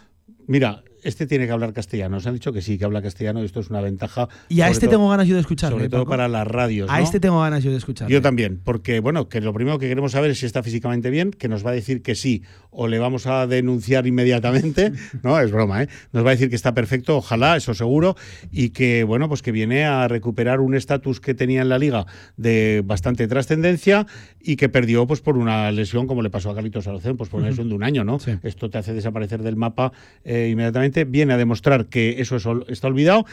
Mira, 0.48 0.84
este 1.08 1.26
tiene 1.26 1.46
que 1.46 1.52
hablar 1.52 1.74
castellano. 1.74 2.16
Nos 2.18 2.28
han 2.28 2.34
dicho 2.34 2.52
que 2.52 2.62
sí, 2.62 2.78
que 2.78 2.86
habla 2.86 3.02
castellano 3.02 3.42
y 3.42 3.46
esto 3.46 3.60
es 3.60 3.70
una 3.70 3.82
ventaja. 3.82 4.28
Y 4.50 4.62
a 4.62 4.70
este 4.70 4.88
todo- 4.88 4.98
tengo 4.98 5.10
ganas 5.10 5.28
yo 5.28 5.36
de 5.36 5.42
escucharle. 5.42 5.78
Sobre 5.78 5.90
todo 5.90 6.02
Paco. 6.02 6.10
para 6.12 6.28
las 6.28 6.48
radios. 6.48 6.90
A 6.90 6.98
¿no? 6.98 7.04
este 7.04 7.20
tengo 7.20 7.40
ganas 7.42 7.64
yo 7.64 7.72
de 7.72 7.78
escucharle. 7.78 8.14
Yo 8.14 8.22
también, 8.22 8.60
porque 8.64 9.00
bueno, 9.00 9.30
que 9.30 9.42
lo 9.42 9.54
primero 9.54 9.80
que 9.80 9.88
queremos 9.88 10.12
saber 10.12 10.32
es 10.32 10.40
si 10.40 10.46
está 10.46 10.64
físicamente 10.64 11.10
bien, 11.10 11.32
que 11.32 11.48
nos 11.48 11.66
va 11.66 11.72
a 11.72 11.74
decir 11.74 12.02
que 12.02 12.16
sí, 12.16 12.44
o 12.70 12.88
le 12.88 13.00
vamos 13.00 13.26
a 13.28 13.48
denunciar 13.48 14.06
inmediatamente, 14.08 14.92
no, 15.24 15.40
es 15.40 15.52
broma, 15.52 15.84
¿eh? 15.84 15.88
Nos 16.12 16.26
va 16.26 16.30
a 16.30 16.32
decir 16.32 16.50
que 16.50 16.56
está 16.56 16.74
perfecto, 16.74 17.18
ojalá, 17.18 17.56
eso 17.56 17.74
seguro, 17.74 18.16
y 18.52 18.70
que 18.70 19.04
bueno, 19.04 19.28
pues 19.30 19.42
que 19.42 19.52
viene 19.52 19.86
a 19.86 20.08
recuperar 20.08 20.60
un 20.60 20.76
estatus 20.76 21.20
que 21.20 21.34
tenía 21.34 21.62
en 21.62 21.70
la 21.70 21.80
liga 21.80 22.06
de 22.36 22.84
bastante 22.86 23.28
trascendencia 23.28 24.06
y 24.40 24.56
que 24.58 24.70
perdió 24.70 25.08
pues 25.08 25.22
por 25.22 25.38
una 25.38 25.72
lesión, 25.72 26.08
como 26.08 26.22
le 26.22 26.30
pasó 26.30 26.50
a 26.52 26.56
Carlitos 26.56 26.84
Salocén, 26.86 27.18
pues 27.18 27.30
por 27.30 27.40
una 27.40 27.50
lesión 27.50 27.70
de 27.70 27.76
un 27.76 27.84
año, 27.84 28.04
¿no? 28.04 28.18
Esto 28.44 28.70
te 28.70 28.78
hace 28.78 28.94
desaparecer 28.94 29.42
del 29.44 29.56
mapa 29.56 29.92
eh, 30.24 30.50
inmediatamente, 30.52 30.97
viene 31.06 31.34
a 31.34 31.38
demostrar 31.38 31.88
que 31.88 32.22
eso 32.22 32.36
es 32.36 32.48
está 32.70 32.88
olvidado 32.88 33.26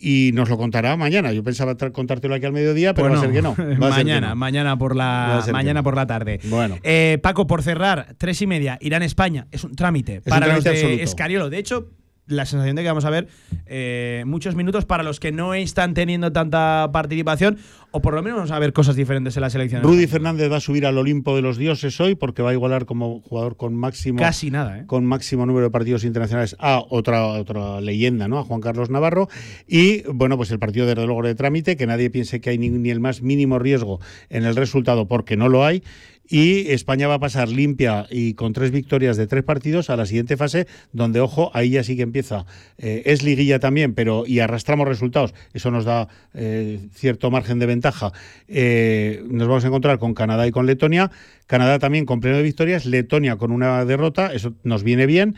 y 0.00 0.30
nos 0.34 0.48
lo 0.48 0.56
contará 0.56 0.96
mañana. 0.96 1.32
Yo 1.32 1.42
pensaba 1.44 1.76
contártelo 1.92 2.34
aquí 2.34 2.46
al 2.46 2.52
mediodía, 2.52 2.94
pero 2.94 3.10
va 3.10 3.18
a 3.18 3.20
ser 3.20 3.32
que 3.32 3.42
no. 3.42 3.50
Va 3.58 3.66
que 3.66 3.76
mañana, 3.76 4.30
no. 4.30 4.36
mañana 4.36 4.78
por 4.78 4.96
la 4.96 5.44
mañana 5.52 5.80
no. 5.80 5.84
por 5.84 5.94
la 5.94 6.06
tarde. 6.06 6.40
Bueno. 6.44 6.78
Eh, 6.82 7.18
Paco, 7.22 7.46
por 7.46 7.62
cerrar, 7.62 8.14
tres 8.16 8.40
y 8.42 8.46
media, 8.46 8.78
Irán 8.80 9.02
España. 9.02 9.46
Es 9.50 9.64
un 9.64 9.74
trámite 9.74 10.18
un 10.18 10.22
para 10.24 10.46
los 10.46 10.64
trámite 10.64 10.70
de 10.70 10.76
absoluto. 10.76 11.02
Escariolo. 11.02 11.50
De 11.50 11.58
hecho, 11.58 11.90
la 12.30 12.46
sensación 12.46 12.76
de 12.76 12.82
que 12.82 12.88
vamos 12.88 13.04
a 13.04 13.10
ver 13.10 13.28
eh, 13.66 14.24
muchos 14.26 14.54
minutos 14.54 14.84
para 14.84 15.02
los 15.02 15.20
que 15.20 15.32
no 15.32 15.54
están 15.54 15.94
teniendo 15.94 16.32
tanta 16.32 16.88
participación, 16.92 17.58
o 17.90 18.00
por 18.00 18.14
lo 18.14 18.22
menos 18.22 18.38
vamos 18.38 18.50
a 18.50 18.58
ver 18.58 18.72
cosas 18.72 18.96
diferentes 18.96 19.36
en 19.36 19.42
la 19.42 19.50
selección. 19.50 19.82
Rudy 19.82 20.06
Fernández 20.06 20.50
va 20.50 20.56
a 20.56 20.60
subir 20.60 20.86
al 20.86 20.96
Olimpo 20.96 21.36
de 21.36 21.42
los 21.42 21.58
dioses 21.58 22.00
hoy 22.00 22.14
porque 22.14 22.42
va 22.42 22.50
a 22.50 22.52
igualar 22.52 22.86
como 22.86 23.20
jugador 23.20 23.56
con 23.56 23.74
máximo 23.74 24.18
Casi 24.18 24.50
nada, 24.50 24.78
¿eh? 24.78 24.84
con 24.86 25.04
máximo 25.04 25.46
número 25.46 25.66
de 25.66 25.70
partidos 25.70 26.04
internacionales 26.04 26.56
a 26.58 26.82
otra 26.88 27.26
otra 27.26 27.80
leyenda, 27.80 28.28
¿no? 28.28 28.38
A 28.38 28.44
Juan 28.44 28.60
Carlos 28.60 28.90
Navarro 28.90 29.28
y 29.66 30.02
bueno, 30.12 30.36
pues 30.36 30.50
el 30.50 30.58
partido 30.58 30.86
de 30.86 30.94
logro 30.94 31.26
de 31.26 31.34
trámite, 31.34 31.76
que 31.76 31.86
nadie 31.86 32.10
piense 32.10 32.40
que 32.40 32.50
hay 32.50 32.58
ni, 32.58 32.68
ni 32.70 32.90
el 32.90 33.00
más 33.00 33.22
mínimo 33.22 33.58
riesgo 33.58 34.00
en 34.28 34.44
el 34.44 34.56
resultado 34.56 35.08
porque 35.08 35.36
no 35.36 35.48
lo 35.48 35.64
hay. 35.64 35.82
Y 36.30 36.70
España 36.70 37.08
va 37.08 37.14
a 37.14 37.18
pasar 37.18 37.48
limpia 37.48 38.06
y 38.08 38.34
con 38.34 38.52
tres 38.52 38.70
victorias 38.70 39.16
de 39.16 39.26
tres 39.26 39.42
partidos 39.42 39.90
a 39.90 39.96
la 39.96 40.06
siguiente 40.06 40.36
fase, 40.36 40.68
donde, 40.92 41.18
ojo, 41.20 41.50
ahí 41.54 41.70
ya 41.70 41.82
sí 41.82 41.96
que 41.96 42.02
empieza. 42.02 42.46
eh, 42.78 43.02
es 43.06 43.24
liguilla 43.24 43.58
también, 43.58 43.94
pero 43.94 44.24
y 44.26 44.38
arrastramos 44.38 44.86
resultados. 44.86 45.34
Eso 45.52 45.72
nos 45.72 45.84
da 45.84 46.06
eh, 46.32 46.78
cierto 46.94 47.32
margen 47.32 47.58
de 47.58 47.66
ventaja. 47.66 48.12
Eh, 48.46 49.24
nos 49.28 49.48
vamos 49.48 49.64
a 49.64 49.66
encontrar 49.66 49.98
con 49.98 50.14
Canadá 50.14 50.46
y 50.46 50.52
con 50.52 50.66
Letonia. 50.66 51.10
Canadá 51.48 51.80
también 51.80 52.06
con 52.06 52.20
pleno 52.20 52.36
de 52.36 52.44
victorias, 52.44 52.86
Letonia 52.86 53.34
con 53.34 53.50
una 53.50 53.84
derrota, 53.84 54.32
eso 54.32 54.54
nos 54.62 54.84
viene 54.84 55.06
bien. 55.06 55.34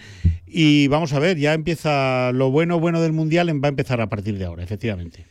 Y 0.46 0.88
vamos 0.88 1.14
a 1.14 1.18
ver, 1.18 1.38
ya 1.38 1.54
empieza 1.54 2.32
lo 2.32 2.50
bueno, 2.50 2.78
bueno 2.78 3.00
del 3.00 3.12
Mundial, 3.12 3.48
va 3.64 3.68
a 3.68 3.70
empezar 3.70 4.02
a 4.02 4.10
partir 4.10 4.36
de 4.36 4.44
ahora, 4.44 4.62
efectivamente. 4.62 5.24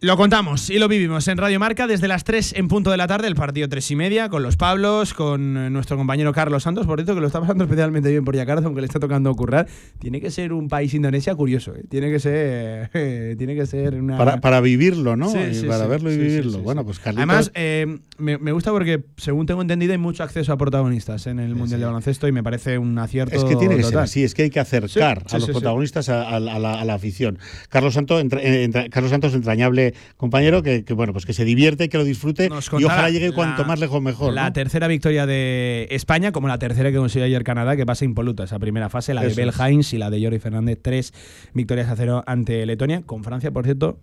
Lo 0.00 0.16
contamos 0.16 0.70
y 0.70 0.78
lo 0.78 0.86
vivimos 0.86 1.26
en 1.26 1.38
Radio 1.38 1.58
Marca 1.58 1.88
desde 1.88 2.06
las 2.06 2.22
3 2.22 2.54
en 2.56 2.68
punto 2.68 2.92
de 2.92 2.96
la 2.96 3.08
tarde, 3.08 3.26
el 3.26 3.34
partido 3.34 3.68
3 3.68 3.90
y 3.90 3.96
media, 3.96 4.28
con 4.28 4.44
los 4.44 4.56
Pablos, 4.56 5.12
con 5.12 5.56
eh, 5.56 5.70
nuestro 5.70 5.96
compañero 5.96 6.32
Carlos 6.32 6.62
Santos, 6.62 6.86
por 6.86 6.98
cierto, 7.00 7.16
que 7.16 7.20
lo 7.20 7.26
está 7.26 7.40
pasando 7.40 7.64
especialmente 7.64 8.08
bien 8.08 8.24
por 8.24 8.36
Yakarta, 8.36 8.64
aunque 8.66 8.80
le 8.80 8.86
está 8.86 9.00
tocando 9.00 9.34
currar. 9.34 9.66
Tiene 9.98 10.20
que 10.20 10.30
ser 10.30 10.52
un 10.52 10.68
país 10.68 10.94
Indonesia 10.94 11.34
curioso, 11.34 11.74
¿eh? 11.74 11.82
tiene 11.88 12.12
que 12.12 12.20
ser 12.20 12.90
eh, 12.94 13.34
tiene 13.38 13.56
que 13.56 13.66
ser 13.66 13.96
una... 13.96 14.16
Para, 14.16 14.40
para 14.40 14.60
vivirlo, 14.60 15.16
¿no? 15.16 15.30
Sí, 15.30 15.38
Y 15.50 15.54
sí, 15.56 15.66
para 15.66 15.82
sí, 15.86 15.90
verlo 15.90 16.12
y 16.12 16.16
vivirlo. 16.16 16.58
bueno, 16.60 16.84
pues 16.84 17.00
Carlitos, 17.00 17.28
Además, 17.28 17.50
eh, 17.56 17.98
me, 18.18 18.38
me 18.38 18.52
gusta 18.52 18.70
porque, 18.70 19.02
según 19.16 19.46
tengo 19.46 19.62
entendido, 19.62 19.90
hay 19.90 19.98
mucho 19.98 20.22
acceso 20.22 20.52
a 20.52 20.56
protagonistas 20.58 21.26
en 21.26 21.40
el 21.40 21.56
Mundial 21.56 21.80
de 21.80 21.86
Baloncesto 21.86 22.28
y 22.28 22.32
me 22.32 22.44
parece 22.44 22.78
un 22.78 22.96
acierto 23.00 23.34
Es 23.34 23.42
que 23.42 23.56
tiene 23.56 23.74
que 23.74 23.82
ser 23.82 23.90
total. 23.94 24.04
así, 24.04 24.22
es 24.22 24.34
que 24.34 24.42
hay 24.44 24.50
que 24.50 24.60
acercar 24.60 25.24
a 25.28 25.38
los 25.38 25.50
protagonistas 25.50 26.08
a, 26.08 26.38
la, 26.38 26.54
a 26.54 26.84
la 26.84 26.94
afición. 26.94 27.40
Carlos 27.68 27.94
Santos, 27.94 28.22
entra- 28.22 28.40
eh, 28.40 28.62
entra- 28.62 28.88
Carlos 28.90 29.10
Santos, 29.10 29.34
entrañable 29.34 29.87
compañero, 30.16 30.62
que, 30.62 30.84
que, 30.84 30.94
bueno, 30.94 31.12
pues 31.12 31.26
que 31.26 31.32
se 31.32 31.44
divierte, 31.44 31.88
que 31.88 31.98
lo 31.98 32.04
disfrute 32.04 32.48
y 32.78 32.84
ojalá 32.84 33.10
llegue 33.10 33.28
la- 33.28 33.34
cuanto 33.34 33.64
más 33.64 33.80
lejos 33.80 34.00
mejor. 34.02 34.32
La 34.32 34.44
¿no? 34.46 34.52
tercera 34.52 34.88
victoria 34.88 35.26
de 35.26 35.88
España, 35.90 36.32
como 36.32 36.48
la 36.48 36.58
tercera 36.58 36.90
que 36.90 36.96
consiguió 36.96 37.26
ayer 37.26 37.44
Canadá, 37.44 37.76
que 37.76 37.86
pasa 37.86 38.04
impoluta 38.04 38.44
esa 38.44 38.58
primera 38.58 38.88
fase, 38.88 39.14
la 39.14 39.22
de 39.22 39.28
Eso 39.28 39.36
Bel 39.36 39.48
es. 39.50 39.58
Hines 39.58 39.92
y 39.92 39.98
la 39.98 40.10
de 40.10 40.22
Jordi 40.22 40.38
Fernández, 40.38 40.78
tres 40.82 41.12
victorias 41.54 41.88
a 41.88 41.96
cero 41.96 42.22
ante 42.26 42.64
Letonia, 42.66 43.02
con 43.04 43.24
Francia, 43.24 43.50
por 43.50 43.64
cierto. 43.64 43.98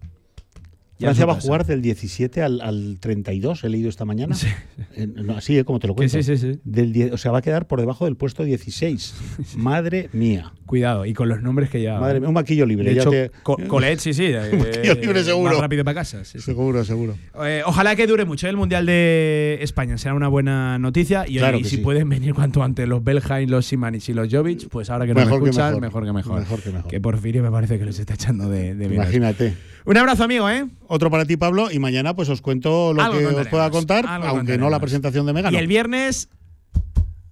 Ya 0.98 1.08
Francia 1.08 1.26
va 1.26 1.34
a 1.34 1.42
jugar 1.42 1.66
del 1.66 1.82
17 1.82 2.42
al, 2.42 2.62
al 2.62 2.98
32, 3.00 3.64
he 3.64 3.70
leído 3.70 3.90
esta 3.90 4.06
mañana. 4.06 4.36
Eh, 4.96 5.08
no, 5.08 5.36
así, 5.36 5.58
¿eh? 5.58 5.66
como 5.66 5.80
te 5.80 5.88
lo 5.88 5.94
Que 5.94 6.08
cuento. 6.08 6.22
sí, 6.22 6.24
sí, 6.24 6.38
sí. 6.38 6.60
Del 6.64 7.12
o 7.14 7.18
sea, 7.18 7.32
va 7.32 7.40
a 7.40 7.42
quedar 7.42 7.68
por 7.68 7.80
debajo 7.80 8.06
del 8.06 8.16
puesto 8.16 8.44
16. 8.44 9.16
Madre 9.58 10.10
mía. 10.14 10.54
Cuidado, 10.66 11.06
y 11.06 11.14
con 11.14 11.30
los 11.30 11.42
nombres 11.44 11.70
que 11.70 11.80
lleva. 11.80 12.00
Madre 12.00 12.20
mía, 12.20 12.28
un 12.30 12.34
maquillo 12.34 12.66
libre. 12.66 12.90
De 12.90 12.96
ya 12.96 13.02
hecho, 13.02 13.12
te- 13.12 13.30
Co- 13.44 13.58
Colet, 13.68 14.00
sí, 14.00 14.14
sí. 14.14 14.28
Un 14.54 14.60
maquillo 14.60 14.94
eh, 14.94 15.00
libre 15.02 15.24
seguro. 15.24 15.52
Más 15.52 15.62
rápido 15.62 15.84
para 15.84 15.96
casa. 15.96 16.24
sí, 16.26 16.40
sí. 16.40 16.46
Seguro, 16.46 16.84
seguro. 16.86 17.16
Eh, 17.44 17.62
ojalá 17.66 17.96
que 17.96 18.08
dure 18.08 18.26
mucho 18.26 18.48
el 18.48 18.58
Mundial 18.58 18.86
de 18.86 19.60
España, 19.62 19.98
será 19.98 20.16
una 20.16 20.28
buena 20.28 20.80
noticia. 20.80 21.26
Y, 21.28 21.38
Claro 21.38 21.60
y 21.60 21.64
que 21.64 21.70
si 21.70 21.76
sí. 21.78 21.82
pueden 21.84 22.10
venir 22.10 22.34
cuanto 22.34 22.64
antes 22.64 22.88
los 22.88 23.04
Belhain, 23.04 23.52
los 23.52 23.66
Simanis 23.66 24.08
y 24.10 24.14
los 24.14 24.28
Jovic, 24.34 24.70
pues 24.70 24.90
ahora 24.90 25.06
que 25.06 25.14
no 25.14 25.20
Mejor 25.20 25.40
me 25.40 25.44
que 25.44 25.50
escuchan, 25.52 25.80
mejor. 25.80 25.82
mejor. 25.82 26.06
que 26.06 26.14
mejor. 26.14 26.40
Mejor 26.40 26.62
que 26.62 26.70
mejor. 26.72 26.90
Que 26.92 27.02
Porfirio 27.02 27.44
me 27.44 27.52
parece 27.52 27.78
que 27.78 27.86
les 27.86 28.00
está 28.00 28.14
echando 28.16 28.50
de, 28.50 28.74
de. 28.74 28.86
Imagínate. 28.86 29.54
Un 29.86 29.98
abrazo, 29.98 30.24
amigo, 30.24 30.50
¿eh? 30.50 30.66
Otro 30.88 31.12
para 31.12 31.26
ti, 31.26 31.38
Pablo, 31.38 31.70
y 31.72 31.78
mañana 31.80 32.16
pues 32.16 32.28
os 32.30 32.42
cuento 32.42 32.94
lo 32.94 33.04
Algo 33.04 33.20
que 33.20 33.26
os 33.28 33.48
pueda 33.48 33.70
contar, 33.70 34.06
aunque 34.08 34.58
no 34.58 34.70
la 34.70 34.80
presentación 34.80 35.26
de 35.26 35.34
Megano. 35.34 35.56
Y 35.56 35.60
el 35.60 35.68
viernes, 35.68 36.30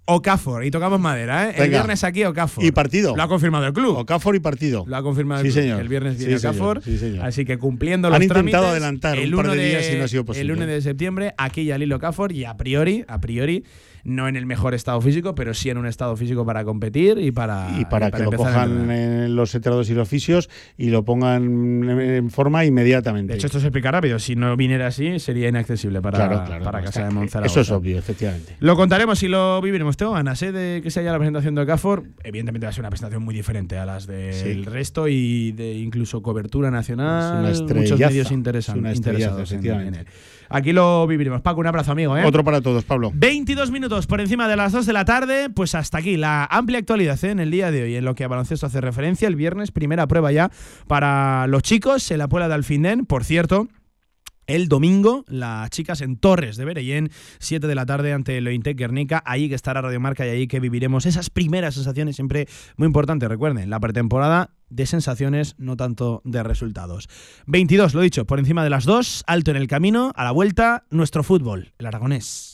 Okafor. 0.06 0.64
Y 0.64 0.70
tocamos 0.70 1.00
madera, 1.00 1.50
¿eh? 1.50 1.54
El 1.56 1.70
viernes 1.70 2.04
aquí, 2.04 2.24
Okafor. 2.24 2.62
Y 2.62 2.70
partido. 2.70 3.16
Lo 3.16 3.22
ha 3.22 3.28
confirmado 3.28 3.66
el 3.66 3.72
club. 3.72 3.96
Okafor 3.96 4.36
y 4.36 4.40
partido. 4.40 4.84
Lo 4.86 4.96
ha 4.96 5.02
confirmado 5.02 5.40
Sí, 5.42 5.48
el 5.48 5.52
club. 5.52 5.62
señor. 5.64 5.80
El 5.80 5.88
viernes 5.88 6.18
Sí, 6.18 6.24
viene 6.26 6.38
señor. 6.38 6.54
Okafor. 6.54 6.82
Sí, 6.84 6.98
señor. 6.98 7.24
Así 7.24 7.44
que 7.44 7.58
cumpliendo 7.58 8.08
Han 8.08 8.14
los 8.14 8.22
intentado 8.22 8.50
trámites, 8.50 8.70
adelantar 8.70 9.18
el 9.18 9.34
un 9.34 9.36
par 9.38 9.46
1 9.46 9.54
de 9.54 9.68
días 9.68 9.90
y 9.92 9.96
no 9.96 10.04
ha 10.04 10.08
sido 10.08 10.24
posible. 10.24 10.52
El 10.52 10.56
1 10.58 10.66
de 10.66 10.82
septiembre, 10.82 11.34
aquí 11.38 11.64
ya 11.64 11.78
Lilo 11.78 11.96
Okafor. 11.96 12.32
Y 12.32 12.44
a 12.44 12.56
priori, 12.56 13.04
a 13.08 13.20
priori, 13.20 13.64
no 14.04 14.28
en 14.28 14.36
el 14.36 14.46
mejor 14.46 14.74
estado 14.74 15.00
físico, 15.00 15.34
pero 15.34 15.54
sí 15.54 15.70
en 15.70 15.78
un 15.78 15.86
estado 15.86 16.16
físico 16.16 16.44
para 16.46 16.64
competir 16.64 17.18
y 17.18 17.30
para. 17.32 17.68
y 17.78 17.84
para 17.86 18.10
que 18.10 18.22
lo 18.22 18.32
cojan 18.32 18.90
en 18.90 19.34
los 19.34 19.54
entrenadores 19.54 19.88
y 19.90 19.94
los 19.94 20.08
fisios 20.08 20.48
y 20.76 20.90
lo 20.90 21.04
pongan 21.04 21.88
en- 21.88 22.30
forma 22.30 22.64
inmediatamente. 22.64 23.32
De 23.32 23.38
hecho, 23.38 23.46
esto 23.46 23.60
se 23.60 23.66
explica 23.66 23.90
rápido. 23.90 24.18
Si 24.18 24.36
no 24.36 24.56
viniera 24.56 24.86
así, 24.86 25.18
sería 25.18 25.48
inaccesible 25.48 26.00
para, 26.02 26.18
Claro, 26.18 26.44
claro, 26.44 26.64
para 26.64 26.82
Casa 26.82 27.04
de 27.04 27.10
Monzaragoza. 27.10 27.60
Eso 27.60 27.60
es 27.62 27.70
obvio, 27.70 27.98
efectivamente. 27.98 28.56
Lo 28.60 28.76
contaremos 28.76 29.22
y 29.22 29.28
lo 29.28 29.60
viviremos. 29.62 29.96
Tengo 29.96 30.12
ganas 30.12 30.42
¿eh? 30.42 30.52
de 30.52 30.80
que 30.82 30.90
se 30.90 31.00
haya 31.00 31.10
la 31.12 31.18
presentación 31.18 31.54
de 31.54 31.66
Cafor. 31.66 32.04
Evidentemente 32.22 32.66
va 32.66 32.70
a 32.70 32.72
ser 32.72 32.82
una 32.82 32.90
presentación 32.90 33.22
muy 33.24 33.34
diferente 33.34 33.76
a 33.78 33.86
las 33.86 34.06
del 34.06 34.34
Sí. 34.34 34.62
resto 34.64 35.08
y 35.08 35.52
de 35.52 35.74
incluso 35.74 36.22
cobertura 36.22 36.70
nacional. 36.70 37.46
Es 37.46 37.60
una 37.60 37.74
Muchos 37.74 37.98
medios 37.98 38.30
interesan, 38.30 38.78
interesados 38.94 39.50
en 39.52 39.64
él. 39.94 40.06
Aquí 40.54 40.72
lo 40.72 41.04
viviremos. 41.08 41.40
Paco, 41.40 41.58
un 41.58 41.66
abrazo, 41.66 41.90
amigo. 41.90 42.16
¿eh? 42.16 42.24
Otro 42.24 42.44
para 42.44 42.60
todos, 42.60 42.84
Pablo. 42.84 43.10
22 43.12 43.72
minutos 43.72 44.06
por 44.06 44.20
encima 44.20 44.46
de 44.46 44.54
las 44.54 44.70
2 44.70 44.86
de 44.86 44.92
la 44.92 45.04
tarde, 45.04 45.50
pues 45.50 45.74
hasta 45.74 45.98
aquí 45.98 46.16
la 46.16 46.44
amplia 46.48 46.78
actualidad 46.78 47.18
¿eh? 47.24 47.30
en 47.30 47.40
el 47.40 47.50
día 47.50 47.72
de 47.72 47.82
hoy, 47.82 47.96
en 47.96 48.04
lo 48.04 48.14
que 48.14 48.22
a 48.22 48.28
baloncesto 48.28 48.66
hace 48.66 48.80
referencia. 48.80 49.26
El 49.26 49.34
viernes, 49.34 49.72
primera 49.72 50.06
prueba 50.06 50.30
ya 50.30 50.52
para 50.86 51.48
los 51.48 51.64
chicos 51.64 52.08
en 52.12 52.18
la 52.18 52.28
Puebla 52.28 52.46
de 52.46 52.54
Alfindén. 52.54 53.04
Por 53.04 53.24
cierto, 53.24 53.66
el 54.46 54.68
domingo, 54.68 55.24
las 55.28 55.70
chicas 55.70 56.00
en 56.00 56.16
Torres 56.16 56.56
de 56.56 56.64
Berellén, 56.64 57.10
7 57.38 57.66
de 57.66 57.74
la 57.74 57.86
tarde 57.86 58.12
ante 58.12 58.38
el 58.38 58.46
Ointec 58.46 58.76
Guernica. 58.76 59.22
Ahí 59.26 59.48
que 59.48 59.54
estará 59.54 59.80
Radio 59.80 60.00
Marca 60.00 60.26
y 60.26 60.30
ahí 60.30 60.46
que 60.46 60.60
viviremos 60.60 61.06
esas 61.06 61.30
primeras 61.30 61.74
sensaciones, 61.74 62.16
siempre 62.16 62.46
muy 62.76 62.86
importante. 62.86 63.28
Recuerden, 63.28 63.70
la 63.70 63.80
pretemporada 63.80 64.50
de 64.70 64.86
sensaciones, 64.86 65.54
no 65.58 65.76
tanto 65.76 66.20
de 66.24 66.42
resultados. 66.42 67.08
22, 67.46 67.94
lo 67.94 68.00
dicho, 68.00 68.24
por 68.26 68.38
encima 68.38 68.64
de 68.64 68.70
las 68.70 68.84
2, 68.84 69.24
alto 69.26 69.50
en 69.50 69.56
el 69.56 69.68
camino, 69.68 70.12
a 70.16 70.24
la 70.24 70.30
vuelta, 70.30 70.84
nuestro 70.90 71.22
fútbol, 71.22 71.72
el 71.78 71.86
aragonés. 71.86 72.53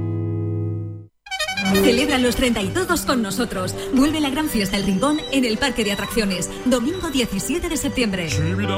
Celebra 1.73 2.17
los 2.17 2.35
32 2.35 3.01
con 3.01 3.21
nosotros. 3.21 3.75
Vuelve 3.93 4.19
la 4.19 4.29
gran 4.29 4.49
fiesta 4.49 4.77
El 4.77 4.83
Rincón 4.83 5.19
en 5.31 5.45
el 5.45 5.57
Parque 5.57 5.83
de 5.83 5.91
Atracciones. 5.91 6.49
Domingo 6.65 7.09
17 7.09 7.69
de 7.69 7.77
septiembre. 7.77 8.29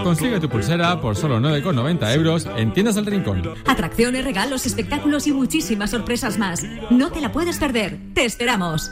Consigue 0.04 0.40
tu 0.40 0.50
pulsera 0.50 1.02
por 1.02 1.16
solo 1.16 1.40
9,90 1.40 2.16
euros 2.16 2.48
en 2.58 2.74
Tiendas 2.74 2.96
del 2.96 3.06
Rincón. 3.06 3.44
Atracciones, 3.66 4.24
regalos, 4.24 4.66
espectáculos 4.66 5.28
y 5.28 5.32
muchísimas 5.32 5.92
sorpresas 5.92 6.38
más. 6.38 6.64
No 6.90 7.12
te 7.12 7.22
la 7.22 7.32
puedes 7.32 7.58
perder. 7.58 7.98
Te 8.14 8.26
esperamos. 8.26 8.92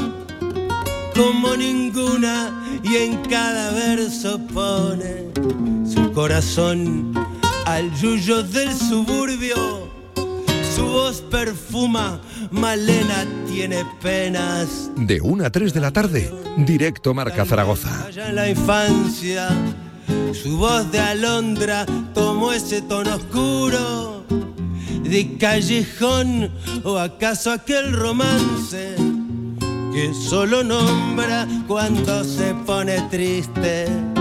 como 1.15 1.55
ninguna 1.55 2.79
y 2.83 2.95
en 2.97 3.17
cada 3.25 3.71
verso 3.71 4.39
pone 4.53 5.31
su 5.85 6.11
corazón 6.13 7.13
al 7.65 7.93
yuyo 7.95 8.43
del 8.43 8.73
suburbio. 8.73 9.89
Su 10.75 10.85
voz 10.85 11.21
perfuma, 11.21 12.21
Malena 12.49 13.25
tiene 13.47 13.85
penas. 14.01 14.89
De 14.95 15.21
1 15.21 15.45
a 15.45 15.49
3 15.49 15.73
de 15.73 15.79
la 15.79 15.91
tarde, 15.91 16.33
directo 16.57 17.13
Marca 17.13 17.45
Zaragoza. 17.45 18.05
Allá 18.05 18.29
en 18.29 18.35
la 18.35 18.49
infancia, 18.49 19.49
su 20.33 20.57
voz 20.57 20.91
de 20.91 20.99
alondra 20.99 21.85
tomó 22.13 22.53
ese 22.53 22.81
tono 22.81 23.15
oscuro 23.15 24.25
de 25.03 25.37
callejón 25.37 26.49
o 26.83 26.97
acaso 26.97 27.51
aquel 27.51 27.91
romance 27.91 28.95
que 29.91 30.13
solo 30.13 30.63
nombra 30.63 31.47
cuando 31.67 32.23
se 32.23 32.53
pone 32.65 32.99
triste. 33.09 34.20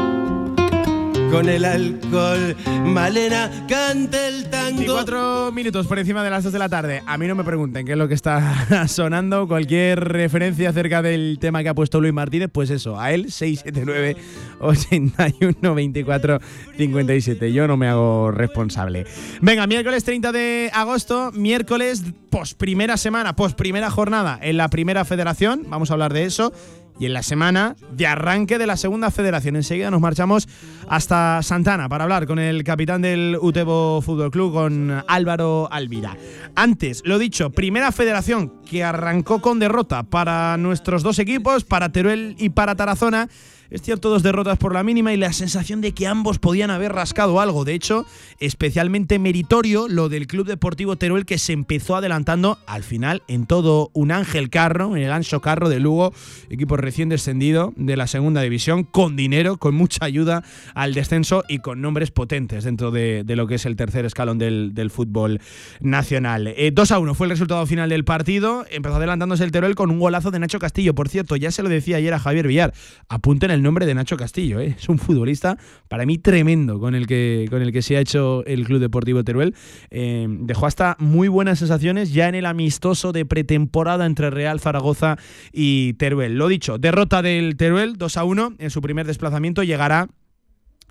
Con 1.30 1.48
el 1.48 1.64
alcohol, 1.64 2.56
Malena 2.84 3.50
canta 3.68 4.28
el 4.28 4.50
tango. 4.50 4.76
24 4.78 5.52
minutos 5.52 5.86
por 5.86 5.98
encima 5.98 6.24
de 6.24 6.30
las 6.30 6.42
2 6.42 6.52
de 6.52 6.58
la 6.58 6.68
tarde. 6.68 7.02
A 7.06 7.16
mí 7.18 7.28
no 7.28 7.36
me 7.36 7.44
pregunten 7.44 7.86
qué 7.86 7.92
es 7.92 7.98
lo 7.98 8.08
que 8.08 8.14
está 8.14 8.86
sonando. 8.88 9.46
Cualquier 9.46 10.00
referencia 10.00 10.70
acerca 10.70 11.02
del 11.02 11.38
tema 11.40 11.62
que 11.62 11.68
ha 11.68 11.74
puesto 11.74 12.00
Luis 12.00 12.12
Martínez, 12.12 12.50
pues 12.52 12.70
eso, 12.70 12.98
a 12.98 13.12
él 13.12 13.30
679 13.30 14.16
81 14.60 15.74
24 15.74 16.40
57. 16.76 17.52
Yo 17.52 17.68
no 17.68 17.76
me 17.76 17.88
hago 17.88 18.32
responsable. 18.32 19.06
Venga, 19.40 19.66
miércoles 19.68 20.02
30 20.02 20.32
de 20.32 20.70
agosto, 20.74 21.30
miércoles 21.32 22.02
post 22.30 22.58
primera 22.58 22.96
semana, 22.96 23.36
post 23.36 23.56
primera 23.56 23.90
jornada 23.90 24.38
en 24.42 24.56
la 24.56 24.68
primera 24.68 25.04
federación. 25.04 25.64
Vamos 25.68 25.90
a 25.90 25.94
hablar 25.94 26.12
de 26.12 26.24
eso 26.24 26.52
y 27.00 27.06
en 27.06 27.14
la 27.14 27.22
semana 27.22 27.76
de 27.90 28.06
arranque 28.06 28.58
de 28.58 28.66
la 28.66 28.76
segunda 28.76 29.10
federación. 29.10 29.56
Enseguida 29.56 29.90
nos 29.90 30.02
marchamos 30.02 30.46
hasta 30.86 31.42
Santana 31.42 31.88
para 31.88 32.04
hablar 32.04 32.26
con 32.26 32.38
el 32.38 32.62
capitán 32.62 33.00
del 33.00 33.38
Utebo 33.40 34.02
Fútbol 34.02 34.30
Club, 34.30 34.52
con 34.52 35.02
Álvaro 35.08 35.66
Alvira. 35.72 36.16
Antes, 36.54 37.00
lo 37.06 37.18
dicho, 37.18 37.50
primera 37.50 37.90
federación 37.90 38.52
que 38.68 38.84
arrancó 38.84 39.40
con 39.40 39.58
derrota 39.58 40.02
para 40.02 40.58
nuestros 40.58 41.02
dos 41.02 41.18
equipos, 41.18 41.64
para 41.64 41.88
Teruel 41.88 42.36
y 42.38 42.50
para 42.50 42.74
Tarazona. 42.74 43.28
Es 43.70 43.82
cierto, 43.82 44.10
dos 44.10 44.22
derrotas 44.24 44.58
por 44.58 44.74
la 44.74 44.82
mínima 44.82 45.12
y 45.12 45.16
la 45.16 45.32
sensación 45.32 45.80
de 45.80 45.92
que 45.92 46.08
ambos 46.08 46.38
podían 46.38 46.70
haber 46.70 46.92
rascado 46.92 47.40
algo. 47.40 47.64
De 47.64 47.74
hecho, 47.74 48.04
especialmente 48.40 49.18
meritorio 49.18 49.86
lo 49.88 50.08
del 50.08 50.26
Club 50.26 50.46
Deportivo 50.46 50.96
Teruel 50.96 51.24
que 51.24 51.38
se 51.38 51.52
empezó 51.52 51.94
adelantando 51.94 52.58
al 52.66 52.82
final 52.82 53.22
en 53.28 53.46
todo 53.46 53.90
un 53.92 54.10
Ángel 54.10 54.50
Carro, 54.50 54.96
en 54.96 55.02
el 55.02 55.12
ancho 55.12 55.40
carro 55.40 55.68
de 55.68 55.78
Lugo, 55.78 56.12
equipo 56.48 56.76
recién 56.76 57.08
descendido 57.08 57.72
de 57.76 57.96
la 57.96 58.06
segunda 58.06 58.42
división, 58.42 58.82
con 58.82 59.14
dinero, 59.14 59.56
con 59.56 59.74
mucha 59.74 60.04
ayuda 60.04 60.42
al 60.74 60.94
descenso 60.94 61.44
y 61.48 61.58
con 61.58 61.80
nombres 61.80 62.10
potentes 62.10 62.64
dentro 62.64 62.90
de, 62.90 63.22
de 63.24 63.36
lo 63.36 63.46
que 63.46 63.54
es 63.54 63.66
el 63.66 63.76
tercer 63.76 64.04
escalón 64.04 64.38
del, 64.38 64.74
del 64.74 64.90
fútbol 64.90 65.40
nacional. 65.80 66.48
Eh, 66.48 66.72
2 66.72 66.90
a 66.90 66.98
1 66.98 67.14
fue 67.14 67.26
el 67.26 67.30
resultado 67.30 67.64
final 67.66 67.88
del 67.90 68.04
partido. 68.04 68.64
Empezó 68.70 68.96
adelantándose 68.96 69.44
el 69.44 69.52
Teruel 69.52 69.74
con 69.74 69.90
un 69.90 70.00
golazo 70.00 70.30
de 70.30 70.38
Nacho 70.38 70.58
Castillo. 70.58 70.94
Por 70.94 71.08
cierto, 71.08 71.36
ya 71.36 71.50
se 71.50 71.62
lo 71.62 71.68
decía 71.68 71.98
ayer 71.98 72.14
a 72.14 72.18
Javier 72.18 72.48
Villar. 72.48 72.72
Apunten 73.08 73.50
el 73.50 73.59
nombre 73.62 73.86
de 73.86 73.94
Nacho 73.94 74.16
Castillo. 74.16 74.60
¿eh? 74.60 74.76
Es 74.78 74.88
un 74.88 74.98
futbolista 74.98 75.56
para 75.88 76.06
mí 76.06 76.18
tremendo 76.18 76.78
con 76.78 76.94
el 76.94 77.06
que, 77.06 77.46
con 77.50 77.62
el 77.62 77.72
que 77.72 77.82
se 77.82 77.96
ha 77.96 78.00
hecho 78.00 78.44
el 78.46 78.64
Club 78.64 78.80
Deportivo 78.80 79.24
Teruel. 79.24 79.54
Eh, 79.90 80.26
dejó 80.28 80.66
hasta 80.66 80.96
muy 80.98 81.28
buenas 81.28 81.58
sensaciones 81.58 82.12
ya 82.12 82.28
en 82.28 82.34
el 82.34 82.46
amistoso 82.46 83.12
de 83.12 83.24
pretemporada 83.24 84.06
entre 84.06 84.30
Real 84.30 84.60
Zaragoza 84.60 85.16
y 85.52 85.94
Teruel. 85.94 86.36
Lo 86.36 86.48
dicho, 86.48 86.78
derrota 86.78 87.22
del 87.22 87.56
Teruel 87.56 87.96
2 87.96 88.16
a 88.16 88.24
1 88.24 88.54
en 88.58 88.70
su 88.70 88.80
primer 88.80 89.06
desplazamiento. 89.06 89.62
Llegará 89.62 90.08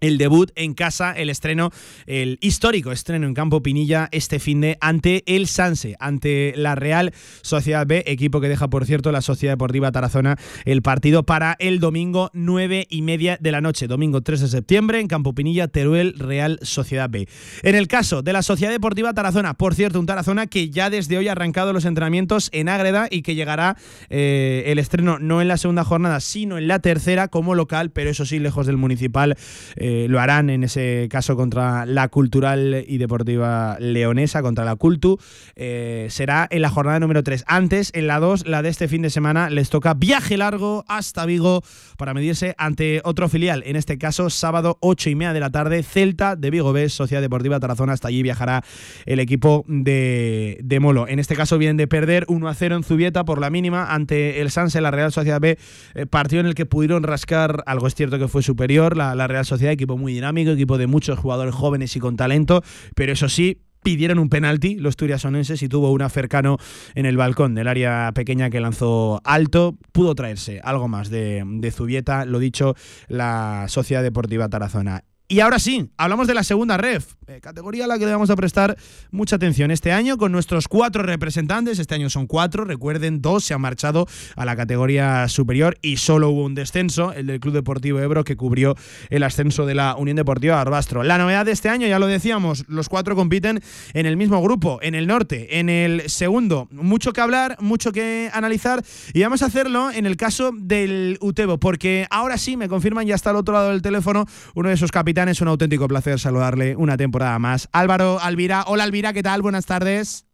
el 0.01 0.17
debut 0.17 0.51
en 0.55 0.73
casa, 0.73 1.11
el 1.11 1.29
estreno, 1.29 1.71
el 2.05 2.37
histórico 2.41 2.91
estreno 2.91 3.27
en 3.27 3.33
Campo 3.33 3.61
Pinilla 3.61 4.07
este 4.11 4.39
fin 4.39 4.61
de 4.61 4.77
ante 4.81 5.23
el 5.25 5.47
Sanse, 5.47 5.95
ante 5.99 6.53
la 6.55 6.75
Real 6.75 7.13
Sociedad 7.41 7.85
B, 7.85 8.03
equipo 8.07 8.41
que 8.41 8.49
deja, 8.49 8.69
por 8.69 8.85
cierto, 8.85 9.11
la 9.11 9.21
Sociedad 9.21 9.53
Deportiva 9.53 9.91
Tarazona 9.91 10.37
el 10.65 10.81
partido 10.81 11.23
para 11.23 11.55
el 11.59 11.79
domingo 11.79 12.29
9 12.33 12.87
y 12.89 13.01
media 13.01 13.37
de 13.39 13.51
la 13.51 13.61
noche, 13.61 13.87
domingo 13.87 14.21
3 14.21 14.41
de 14.41 14.47
septiembre, 14.47 14.99
en 14.99 15.07
Campo 15.07 15.33
Pinilla, 15.33 15.67
Teruel, 15.67 16.15
Real 16.17 16.59
Sociedad 16.61 17.09
B. 17.09 17.27
En 17.63 17.75
el 17.75 17.87
caso 17.87 18.21
de 18.21 18.33
la 18.33 18.41
Sociedad 18.41 18.71
Deportiva 18.71 19.13
Tarazona, 19.13 19.53
por 19.53 19.75
cierto, 19.75 19.99
un 19.99 20.05
Tarazona 20.05 20.47
que 20.47 20.69
ya 20.69 20.89
desde 20.89 21.17
hoy 21.17 21.27
ha 21.27 21.33
arrancado 21.33 21.73
los 21.73 21.85
entrenamientos 21.85 22.49
en 22.53 22.69
Ágreda 22.69 23.07
y 23.09 23.21
que 23.21 23.35
llegará 23.35 23.77
eh, 24.09 24.63
el 24.67 24.79
estreno 24.79 25.19
no 25.19 25.41
en 25.41 25.47
la 25.47 25.57
segunda 25.57 25.83
jornada, 25.83 26.19
sino 26.19 26.57
en 26.57 26.67
la 26.67 26.79
tercera 26.79 27.27
como 27.27 27.55
local, 27.55 27.91
pero 27.91 28.09
eso 28.09 28.25
sí, 28.25 28.39
lejos 28.39 28.65
del 28.65 28.77
municipal. 28.77 29.35
eh, 29.75 29.88
lo 30.09 30.19
harán 30.19 30.49
en 30.49 30.63
ese 30.63 31.07
caso 31.09 31.35
contra 31.35 31.85
la 31.85 32.07
Cultural 32.07 32.83
y 32.87 32.97
Deportiva 32.97 33.77
Leonesa, 33.79 34.41
contra 34.41 34.65
la 34.65 34.75
Cultu. 34.75 35.17
Eh, 35.55 36.07
será 36.09 36.47
en 36.49 36.61
la 36.61 36.69
jornada 36.69 36.99
número 36.99 37.23
3. 37.23 37.45
Antes, 37.47 37.91
en 37.93 38.07
la 38.07 38.19
2, 38.19 38.47
la 38.47 38.61
de 38.61 38.69
este 38.69 38.87
fin 38.87 39.01
de 39.01 39.09
semana, 39.09 39.49
les 39.49 39.69
toca 39.69 39.93
viaje 39.93 40.37
largo 40.37 40.85
hasta 40.87 41.25
Vigo 41.25 41.63
para 41.97 42.13
medirse 42.13 42.55
ante 42.57 43.01
otro 43.03 43.29
filial. 43.29 43.63
En 43.65 43.75
este 43.75 43.97
caso, 43.97 44.29
sábado 44.29 44.77
8 44.81 45.09
y 45.09 45.15
media 45.15 45.33
de 45.33 45.39
la 45.39 45.49
tarde, 45.49 45.83
Celta 45.83 46.35
de 46.35 46.49
Vigo 46.49 46.73
B, 46.73 46.89
Sociedad 46.89 47.21
Deportiva 47.21 47.59
Tarazona. 47.59 47.93
Hasta 47.93 48.07
allí 48.07 48.23
viajará 48.23 48.63
el 49.05 49.19
equipo 49.19 49.65
de, 49.67 50.59
de 50.63 50.79
Molo. 50.79 51.07
En 51.07 51.19
este 51.19 51.35
caso, 51.35 51.57
vienen 51.57 51.77
de 51.77 51.87
perder 51.87 52.25
1 52.27 52.47
a 52.47 52.53
0 52.53 52.75
en 52.75 52.83
Zubieta 52.83 53.25
por 53.25 53.39
la 53.39 53.49
mínima 53.49 53.93
ante 53.93 54.41
el 54.41 54.51
Sanse, 54.51 54.81
la 54.81 54.91
Real 54.91 55.11
Sociedad 55.11 55.39
B. 55.39 55.57
eh, 55.95 56.05
partido 56.05 56.41
en 56.41 56.47
el 56.47 56.55
que 56.55 56.65
pudieron 56.65 57.03
rascar 57.03 57.63
algo. 57.65 57.87
Es 57.87 57.95
cierto 57.95 58.19
que 58.19 58.27
fue 58.27 58.43
superior 58.43 58.97
la, 58.97 59.15
la 59.15 59.27
Real 59.27 59.45
Sociedad, 59.45 59.73
equipo 59.79 59.97
muy 59.97 60.13
dinámico, 60.13 60.51
equipo 60.51 60.77
de 60.77 60.87
muchos 60.87 61.17
jugadores 61.17 61.55
jóvenes 61.55 61.95
y 61.95 61.99
con 61.99 62.17
talento, 62.17 62.61
pero 62.95 63.13
eso 63.13 63.29
sí, 63.29 63.61
pidieron 63.83 64.19
un 64.19 64.29
penalti 64.29 64.75
los 64.75 64.97
turiasonenses 64.97 65.61
y 65.63 65.69
tuvo 65.69 65.91
una 65.91 66.09
cercano 66.09 66.57
en 66.95 67.05
el 67.05 67.17
balcón 67.17 67.55
del 67.55 67.67
área 67.67 68.11
pequeña 68.13 68.49
que 68.49 68.59
lanzó 68.59 69.21
alto. 69.23 69.77
Pudo 69.91 70.15
traerse 70.15 70.59
algo 70.63 70.87
más 70.87 71.09
de, 71.09 71.43
de 71.45 71.71
Zubieta, 71.71 72.25
lo 72.25 72.39
dicho, 72.39 72.75
la 73.07 73.65
Sociedad 73.67 74.03
Deportiva 74.03 74.49
Tarazona. 74.49 75.03
Y 75.31 75.41
ahora 75.41 75.59
sí, 75.59 75.91
hablamos 75.95 76.25
de 76.25 76.33
la 76.33 76.43
segunda 76.43 76.75
ref, 76.75 77.13
eh, 77.27 77.39
categoría 77.39 77.83
a 77.83 77.87
la 77.87 77.99
que 77.99 78.05
le 78.07 78.11
vamos 78.11 78.31
prestar 78.35 78.75
mucha 79.11 79.35
atención 79.35 79.69
este 79.69 79.91
año 79.91 80.17
con 80.17 80.31
nuestros 80.31 80.67
cuatro 80.67 81.03
representantes. 81.03 81.77
Este 81.77 81.93
año 81.93 82.09
son 82.09 82.25
cuatro, 82.25 82.65
recuerden, 82.65 83.21
dos 83.21 83.43
se 83.43 83.53
han 83.53 83.61
marchado 83.61 84.07
a 84.35 84.43
la 84.43 84.55
categoría 84.55 85.27
superior 85.27 85.77
y 85.83 85.97
solo 85.97 86.31
hubo 86.31 86.45
un 86.45 86.55
descenso, 86.55 87.13
el 87.13 87.27
del 87.27 87.39
Club 87.39 87.53
Deportivo 87.53 87.99
Ebro, 87.99 88.23
que 88.23 88.35
cubrió 88.35 88.75
el 89.11 89.21
ascenso 89.21 89.67
de 89.67 89.75
la 89.75 89.95
Unión 89.97 90.17
Deportiva 90.17 90.55
Barbastro. 90.55 91.03
La 91.03 91.19
novedad 91.19 91.45
de 91.45 91.51
este 91.51 91.69
año, 91.69 91.85
ya 91.85 91.99
lo 91.99 92.07
decíamos, 92.07 92.65
los 92.67 92.89
cuatro 92.89 93.15
compiten 93.15 93.61
en 93.93 94.07
el 94.07 94.17
mismo 94.17 94.41
grupo, 94.41 94.79
en 94.81 94.95
el 94.95 95.05
norte, 95.05 95.59
en 95.59 95.69
el 95.69 96.09
segundo. 96.09 96.67
Mucho 96.71 97.13
que 97.13 97.21
hablar, 97.21 97.55
mucho 97.59 97.91
que 97.91 98.31
analizar 98.33 98.83
y 99.13 99.21
vamos 99.21 99.43
a 99.43 99.45
hacerlo 99.45 99.91
en 99.91 100.07
el 100.07 100.17
caso 100.17 100.49
del 100.57 101.19
Utebo, 101.21 101.59
porque 101.59 102.07
ahora 102.09 102.39
sí 102.39 102.57
me 102.57 102.67
confirman, 102.67 103.05
ya 103.05 103.13
está 103.13 103.29
al 103.29 103.35
otro 103.35 103.53
lado 103.53 103.69
del 103.69 103.83
teléfono, 103.83 104.25
uno 104.55 104.69
de 104.69 104.77
sus 104.77 104.89
capitanes. 104.91 105.18
Un 105.19 105.49
auténtico 105.49 105.85
placer 105.89 106.17
saludarle 106.17 106.77
una 106.77 106.95
temporada 106.95 107.37
más. 107.39 107.67
Álvaro 107.73 108.19
Alvira. 108.21 108.63
Hola 108.67 108.85
Alvira, 108.85 109.11
¿qué 109.11 109.21
tal? 109.21 109.41
Buenas 109.41 109.65
tardes. 109.65 110.25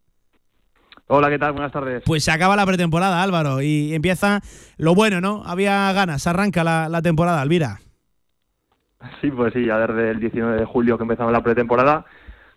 Hola, 1.08 1.28
¿qué 1.28 1.40
tal? 1.40 1.54
Buenas 1.54 1.72
tardes. 1.72 2.04
Pues 2.06 2.22
se 2.22 2.30
acaba 2.30 2.54
la 2.54 2.64
pretemporada, 2.64 3.20
Álvaro, 3.20 3.62
y 3.62 3.92
empieza 3.94 4.42
lo 4.76 4.94
bueno, 4.94 5.20
¿no? 5.20 5.42
Había 5.44 5.92
ganas, 5.92 6.28
arranca 6.28 6.62
la, 6.62 6.88
la 6.88 7.02
temporada, 7.02 7.42
Alvira. 7.42 7.80
Sí, 9.20 9.28
pues 9.32 9.52
sí, 9.54 9.66
ya 9.66 9.76
desde 9.78 10.12
el 10.12 10.20
19 10.20 10.60
de 10.60 10.64
julio 10.64 10.96
que 10.96 11.02
empezamos 11.02 11.32
la 11.32 11.42
pretemporada, 11.42 12.06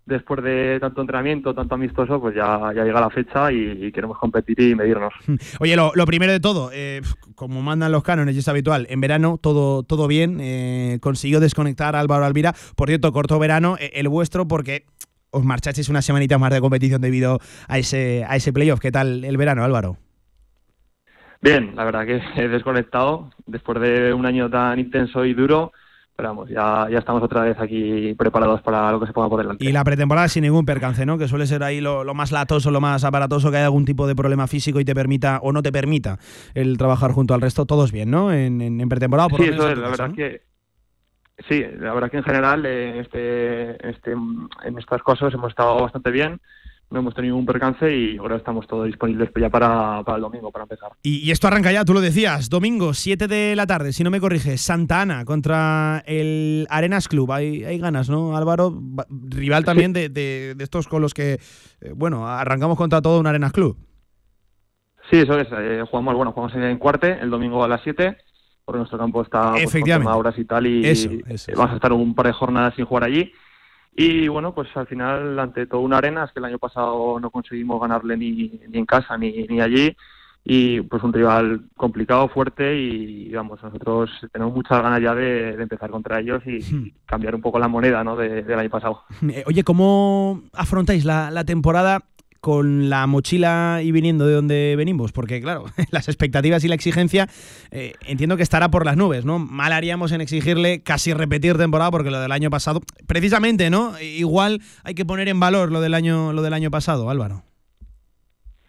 después 0.10 0.44
de 0.44 0.80
tanto 0.82 1.02
entrenamiento, 1.02 1.54
tanto 1.54 1.76
amistoso, 1.76 2.20
pues 2.20 2.36
ya, 2.36 2.74
ya 2.76 2.84
llega 2.84 3.00
la 3.00 3.10
fecha 3.10 3.52
y, 3.52 3.92
queremos 3.92 4.18
competir 4.18 4.60
y 4.60 4.76
medirnos. 4.76 5.14
Oye, 5.60 5.76
lo, 5.76 6.06
primero 6.06 6.32
de 6.32 6.40
todo, 6.40 6.72
eh, 6.74 7.02
como 7.36 7.62
mandan 7.62 7.92
los 7.92 8.04
cánones 8.04 8.36
y 8.36 8.40
es 8.40 8.48
habitual, 8.48 8.88
en 8.90 9.00
verano 9.00 9.38
todo, 9.42 9.84
todo 9.84 10.08
bien, 10.08 10.40
eh, 10.42 10.98
consiguió 11.02 11.40
desconectar 11.40 11.96
a 11.96 12.00
Álvaro 12.00 12.26
Alvira, 12.26 12.54
por 12.76 12.90
cierto, 12.90 13.12
corto 13.12 13.40
verano, 13.40 13.78
eh, 13.80 13.92
el 13.94 14.10
vuestro, 14.10 14.48
porque 14.48 14.86
os 15.32 15.46
marchasteis 15.46 15.90
una 15.90 16.02
semanita 16.02 16.38
más 16.38 16.52
de 16.52 16.60
competición 16.60 17.02
debido 17.02 17.40
a 17.68 17.78
ese, 17.78 18.26
a 18.28 18.36
ese 18.36 18.52
playoff. 18.52 18.80
¿Qué 18.80 18.92
tal 18.92 19.24
el 19.24 19.38
verano, 19.38 19.64
Álvaro? 19.64 19.98
Bien, 21.42 21.76
la 21.76 21.86
verdad 21.86 22.06
que 22.06 22.22
he 22.36 22.48
desconectado 22.48 23.32
después 23.46 23.80
de 23.80 24.14
un 24.14 24.26
año 24.26 24.50
tan 24.50 24.80
intenso 24.80 25.24
y 25.26 25.34
duro 25.34 25.72
pero 26.20 26.32
vamos, 26.32 26.50
ya, 26.50 26.86
ya 26.92 27.00
estamos 27.00 27.24
otra 27.24 27.44
vez 27.44 27.58
aquí 27.62 28.14
preparados 28.16 28.62
para 28.62 28.92
lo 28.92 29.00
que 29.00 29.08
se 29.08 29.14
pueda 29.14 29.30
poder 29.30 29.56
Y 29.60 29.72
la 29.72 29.86
pretemporada 29.86 30.28
sin 30.28 30.44
ningún 30.44 30.66
percance, 30.66 31.06
¿no? 31.06 31.18
Que 31.18 31.30
suele 31.30 31.48
ser 31.48 31.64
ahí 31.64 31.80
lo, 31.80 32.04
más 32.14 32.34
latoso, 32.34 32.72
lo 32.72 32.82
más 32.82 33.06
aparatoso, 33.06 33.50
que 33.50 33.56
haya 33.56 33.68
algún 33.68 33.86
tipo 33.86 34.06
de 34.06 34.18
problema 34.18 34.46
físico 34.46 34.82
y 34.82 34.84
te 34.84 34.94
permita 34.94 35.40
o 35.42 35.54
no 35.54 35.62
te 35.62 35.72
permita 35.72 36.18
el 36.56 36.78
trabajar 36.78 37.14
junto 37.14 37.34
al 37.34 37.40
resto. 37.40 37.66
Todos 37.66 37.94
bien, 37.94 38.12
¿no? 38.12 38.34
En, 38.34 38.60
en, 38.60 38.90
pretemporada. 38.90 39.30
Por 39.30 39.40
sí, 39.40 39.48
eso 39.48 39.70
es, 39.70 39.78
la 39.78 39.88
verdad 39.88 40.12
que 40.14 40.42
sí, 41.48 41.64
la 41.80 41.94
verdad 41.94 42.12
que 42.12 42.18
en 42.18 42.24
general 42.24 42.66
en, 42.66 42.98
este, 42.98 43.90
este, 43.90 44.12
en 44.12 44.78
estas 44.78 45.02
cosas 45.02 45.34
hemos 45.34 45.52
estado 45.52 45.80
bastante 45.80 46.12
bien 46.12 46.42
no 46.92 47.00
hemos 47.00 47.14
tenido 47.14 47.36
ningún 47.36 47.46
percance 47.46 47.96
y 47.96 48.18
ahora 48.18 48.38
estamos 48.38 48.66
todos 48.68 48.88
disponibles 48.88 49.30
ya 49.40 49.50
para, 49.50 50.00
el 50.00 50.22
domingo, 50.22 50.52
para 50.52 50.64
empezar. 50.64 50.92
Y, 51.04 51.30
esto 51.30 51.48
arranca 51.48 51.72
ya, 51.72 51.86
tú 51.86 51.94
lo 51.94 52.02
decías, 52.02 52.50
domingo, 52.50 52.94
7 52.94 53.28
de 53.28 53.56
la 53.56 53.68
tarde, 53.68 53.94
si 53.94 54.04
no 54.04 54.10
me 54.10 54.20
corriges, 54.20 54.62
Santa 54.62 55.02
Ana 55.02 55.24
contra 55.24 56.04
el 56.08 56.66
Arenas 56.70 57.08
Club. 57.08 57.32
Hay, 57.32 57.64
hay 57.64 57.78
ganas, 57.78 58.10
¿no, 58.10 58.36
Álvaro? 58.36 58.74
Rival 59.10 59.66
también 59.66 59.94
de, 59.94 60.56
estos 60.60 60.88
con 60.88 61.02
los 61.02 61.14
que, 61.14 61.34
eh, 61.82 61.94
bueno, 61.96 62.28
arrancamos 62.28 62.78
contra 62.78 63.02
todo 63.02 63.20
un 63.20 63.28
Arenas 63.28 63.52
Club. 63.52 63.78
Sí, 65.12 65.18
eso 65.18 65.40
es. 65.40 65.48
Eh, 65.52 65.84
jugamos, 65.90 66.16
bueno, 66.16 66.32
jugamos 66.32 66.56
en 66.56 66.78
cuarte 66.78 67.20
el 67.20 67.30
domingo 67.30 67.64
a 67.64 67.68
las 67.68 67.82
7 67.84 68.18
porque 68.66 68.78
nuestro 68.78 69.00
campo 69.00 69.24
está 69.24 69.54
pues, 69.54 69.64
Efectivamente. 69.64 70.12
horas 70.12 70.38
y 70.38 70.46
tal 70.46 70.68
y, 70.68 70.84
vamos 71.56 71.72
a 71.72 71.76
estar 71.76 71.92
un 71.92 72.14
par 72.14 72.28
de 72.28 72.34
jornadas 72.34 72.76
sin 72.76 72.86
jugar 72.86 73.06
allí 73.06 73.32
y 73.96 74.28
bueno, 74.28 74.54
pues 74.54 74.70
al 74.76 74.88
final, 74.88 75.38
ante 75.40 75.66
todo 75.66 75.82
una 75.82 75.98
arena, 75.98 76.24
es 76.24 76.32
que 76.32 76.40
el 76.40 76.46
año 76.46 76.60
pasado 76.60 77.20
no 77.20 77.30
conseguimos 77.32 77.82
ganarle 77.82 78.16
ni, 78.16 78.60
ni 78.70 78.78
en 78.78 78.86
casa 78.86 79.18
ni, 79.18 79.44
ni 79.48 79.62
allí. 79.62 79.96
Y 80.46 80.82
pues 80.82 81.04
un 81.04 81.12
rival 81.12 81.66
complicado, 81.76 82.30
fuerte 82.30 82.76
y 82.76 83.30
vamos, 83.34 83.62
nosotros 83.62 84.10
tenemos 84.32 84.54
muchas 84.54 84.82
ganas 84.82 85.02
ya 85.02 85.14
de, 85.14 85.50
empezar 85.62 85.92
contra 85.92 86.20
ellos 86.20 86.42
y, 86.46 86.60
hmm. 86.60 86.92
cambiar 87.06 87.36
un 87.36 87.42
poco 87.42 87.60
la 87.60 87.68
moneda 87.68 88.04
¿no? 88.04 88.16
del 88.16 88.58
año 88.58 88.70
pasado. 88.70 89.04
Eh, 89.30 89.44
oye, 89.46 89.64
¿cómo 89.64 90.44
afrontáis 90.54 91.06
la, 91.06 91.30
la 91.30 91.44
temporada 91.44 92.04
con 92.42 92.90
la 92.90 93.06
mochila 93.08 93.82
y 93.84 93.92
viniendo 93.92 94.26
de 94.26 94.34
donde 94.34 94.76
venimos, 94.78 95.12
porque 95.12 95.42
claro, 95.42 95.66
las 95.92 96.08
expectativas 96.08 96.64
y 96.64 96.68
la 96.68 96.76
exigencia 96.76 97.28
eh, 97.72 97.94
entiendo 98.06 98.38
que 98.38 98.44
estará 98.44 98.70
por 98.70 98.86
las 98.86 98.98
nubes, 98.98 99.26
¿no? 99.26 99.40
Mal 99.40 99.74
haríamos 99.74 100.12
en 100.12 100.22
exigirle 100.22 100.82
casi 100.82 101.14
repetir 101.14 101.58
temporada 101.58 101.92
porque 101.92 102.12
lo 102.12 102.20
del 102.20 102.32
año 102.32 102.50
pasado, 102.50 102.82
precisamente, 103.08 103.70
¿no? 103.70 104.00
Igual 104.00 104.62
hay 104.84 104.96
que 104.96 105.06
poner 105.06 105.28
en 105.28 105.40
valor 105.40 105.72
lo 105.72 105.82
del 105.82 105.94
año, 105.94 106.34
lo 106.34 106.42
del 106.42 106.54
año 106.54 106.72
pasado, 106.72 107.10
Álvaro. 107.10 107.44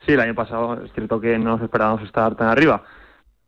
Sí, 0.06 0.12
el 0.12 0.20
año 0.20 0.34
pasado 0.34 0.82
es 0.84 0.92
cierto 0.92 1.20
que 1.20 1.38
no 1.38 1.50
nos 1.56 1.62
esperábamos 1.62 2.02
estar 2.02 2.34
tan 2.34 2.48
arriba, 2.48 2.82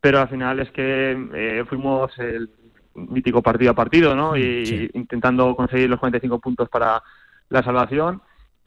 pero 0.01 0.21
al 0.21 0.29
final 0.29 0.61
es 0.61 0.71
que 0.71 1.13
eh, 1.35 1.65
fuimos 1.69 2.17
el 2.19 2.51
mítico 2.95 3.43
partido 3.43 3.71
a 3.71 3.75
partido, 3.75 4.15
¿no? 4.15 4.37
Y 4.37 4.91
intentando 4.93 5.57
conseguir 5.57 5.89
los 5.89 5.99
45 5.99 6.39
puntos 6.41 6.69
para 6.69 7.03
la 7.49 7.63
salvación 7.63 8.21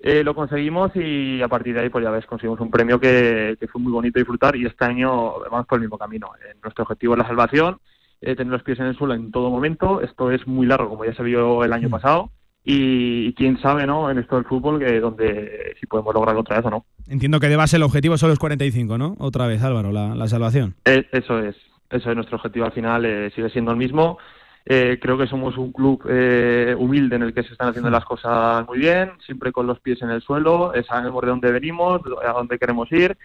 eh, 0.07 0.23
lo 0.23 0.35
conseguimos 0.35 0.91
y 0.93 1.41
a 1.41 1.47
partir 1.47 1.73
de 1.73 1.81
ahí, 1.81 1.89
pues 1.89 2.03
ya 2.03 2.11
ves, 2.11 2.27
conseguimos 2.27 2.59
un 2.59 2.69
premio 2.69 2.99
que, 2.99 3.57
fue 3.71 3.81
muy 3.81 3.91
bonito 3.91 4.19
disfrutar 4.19 4.55
y 4.55 4.63
este 4.63 4.85
año 4.85 5.39
vamos 5.49 5.65
por 5.65 5.77
el 5.77 5.81
mismo 5.81 5.97
camino. 5.97 6.29
Eh, 6.39 6.53
nuestro 6.61 6.83
objetivo 6.83 7.15
es 7.15 7.17
la 7.17 7.27
salvación, 7.27 7.79
eh, 8.21 8.35
tener 8.35 8.53
los 8.53 8.61
pies 8.61 8.79
en 8.79 8.85
el 8.85 8.95
suelo 8.95 9.15
en 9.15 9.31
todo 9.31 9.49
momento. 9.49 10.01
Esto 10.01 10.29
es 10.29 10.45
muy 10.45 10.67
largo, 10.67 10.89
como 10.89 11.05
ya 11.05 11.15
se 11.15 11.23
vio 11.23 11.63
el 11.63 11.73
año 11.73 11.89
pasado. 11.89 12.29
Y, 12.63 13.33
quién 13.33 13.59
sabe, 13.59 13.87
¿no? 13.87 14.11
En 14.11 14.19
esto 14.19 14.35
del 14.35 14.45
fútbol, 14.45 14.77
que 14.77 14.99
donde 14.99 15.75
si 15.79 15.87
podemos 15.87 16.13
lograrlo 16.13 16.41
otra 16.41 16.57
vez 16.57 16.65
o 16.67 16.69
no. 16.69 16.85
Entiendo 17.07 17.39
que 17.39 17.49
de 17.49 17.55
base 17.55 17.77
el 17.77 17.83
objetivo 17.83 18.15
son 18.19 18.29
los 18.29 18.37
45, 18.37 18.99
¿no? 18.99 19.15
Otra 19.17 19.47
vez, 19.47 19.63
Álvaro, 19.63 19.91
la, 19.91 20.13
la 20.13 20.27
salvación. 20.27 20.75
eso 20.85 21.39
es, 21.39 21.55
eso 21.89 22.09
es 22.11 22.15
nuestro 22.15 22.37
objetivo 22.37 22.67
al 22.67 22.73
final, 22.73 23.31
sigue 23.33 23.49
siendo 23.49 23.71
el 23.71 23.77
mismo. 23.77 24.19
Eh, 24.67 24.97
creo 24.99 25.15
que 25.15 25.27
somos 25.27 25.55
un 25.57 25.71
club 25.71 26.03
eh, 26.09 26.75
humilde 26.77 27.17
en 27.17 27.21
el 27.21 27.33
que 27.35 27.43
se 27.43 27.51
están 27.51 27.69
haciendo 27.69 27.91
las 27.91 28.03
cosas 28.03 28.65
muy 28.65 28.79
bien, 28.79 29.11
siempre 29.23 29.51
con 29.51 29.67
los 29.67 29.79
pies 29.79 30.01
en 30.01 30.09
el 30.09 30.23
suelo, 30.23 30.73
sabemos 30.87 31.21
de 31.21 31.27
dónde 31.27 31.51
venimos, 31.51 32.01
a 32.27 32.31
dónde 32.31 32.57
queremos 32.57 32.91
ir 32.91 33.15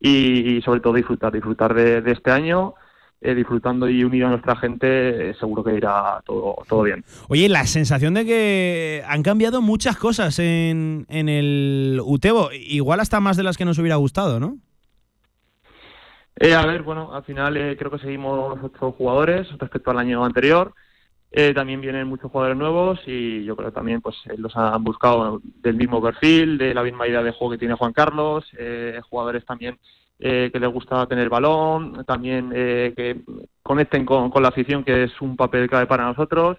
y, 0.00 0.60
sobre 0.62 0.80
todo 0.80 0.94
disfrutar, 0.94 1.32
disfrutar 1.32 1.72
de, 1.74 2.10
este 2.10 2.30
año. 2.30 2.74
Eh, 3.20 3.34
disfrutando 3.34 3.88
y 3.88 4.04
unido 4.04 4.28
a 4.28 4.30
nuestra 4.30 4.54
gente, 4.54 5.34
seguro 5.40 5.64
que 5.64 5.74
irá 5.74 6.22
todo, 6.24 6.54
todo 6.68 6.84
bien. 6.84 7.04
Oye, 7.26 7.48
la 7.48 7.66
sensación 7.66 8.14
de 8.14 8.24
que 8.24 9.02
han 9.08 9.24
cambiado 9.24 9.60
muchas 9.60 9.96
cosas 9.96 10.38
en, 10.38 11.04
en 11.08 11.28
el 11.28 12.00
Utebo, 12.04 12.50
igual 12.52 13.00
hasta 13.00 13.18
más 13.18 13.36
de 13.36 13.42
las 13.42 13.56
que 13.56 13.64
nos 13.64 13.76
hubiera 13.80 13.96
gustado, 13.96 14.38
¿no? 14.38 14.58
a 16.40 16.66
ver, 16.66 16.84
bueno, 16.84 17.12
al 17.12 17.24
final 17.24 17.54
creo 17.76 17.90
que 17.90 17.98
seguimos 17.98 18.56
ocho 18.62 18.92
jugadores 18.92 19.48
respecto 19.58 19.90
al 19.90 19.98
año 19.98 20.24
anterior. 20.24 20.72
Eh, 21.30 21.52
también 21.52 21.80
vienen 21.82 22.08
muchos 22.08 22.30
jugadores 22.30 22.56
nuevos 22.56 23.00
y 23.06 23.44
yo 23.44 23.54
creo 23.54 23.68
que 23.68 23.74
también 23.74 24.00
pues 24.00 24.16
eh, 24.26 24.34
los 24.38 24.56
han 24.56 24.82
buscado 24.82 25.40
del 25.44 25.76
mismo 25.76 26.00
perfil, 26.00 26.56
de 26.56 26.72
la 26.72 26.82
misma 26.82 27.06
idea 27.06 27.22
de 27.22 27.32
juego 27.32 27.52
que 27.52 27.58
tiene 27.58 27.74
Juan 27.74 27.92
Carlos, 27.92 28.46
eh, 28.58 29.00
jugadores 29.08 29.44
también 29.44 29.78
que 30.20 30.50
les 30.52 30.72
gusta 30.72 31.06
tener 31.06 31.28
balón, 31.28 32.04
también 32.04 32.50
que 32.50 33.20
conecten 33.62 34.04
con, 34.04 34.32
la 34.42 34.48
afición, 34.48 34.82
que 34.82 35.04
es 35.04 35.20
un 35.20 35.36
papel 35.36 35.68
clave 35.68 35.86
para 35.86 36.06
nosotros. 36.06 36.58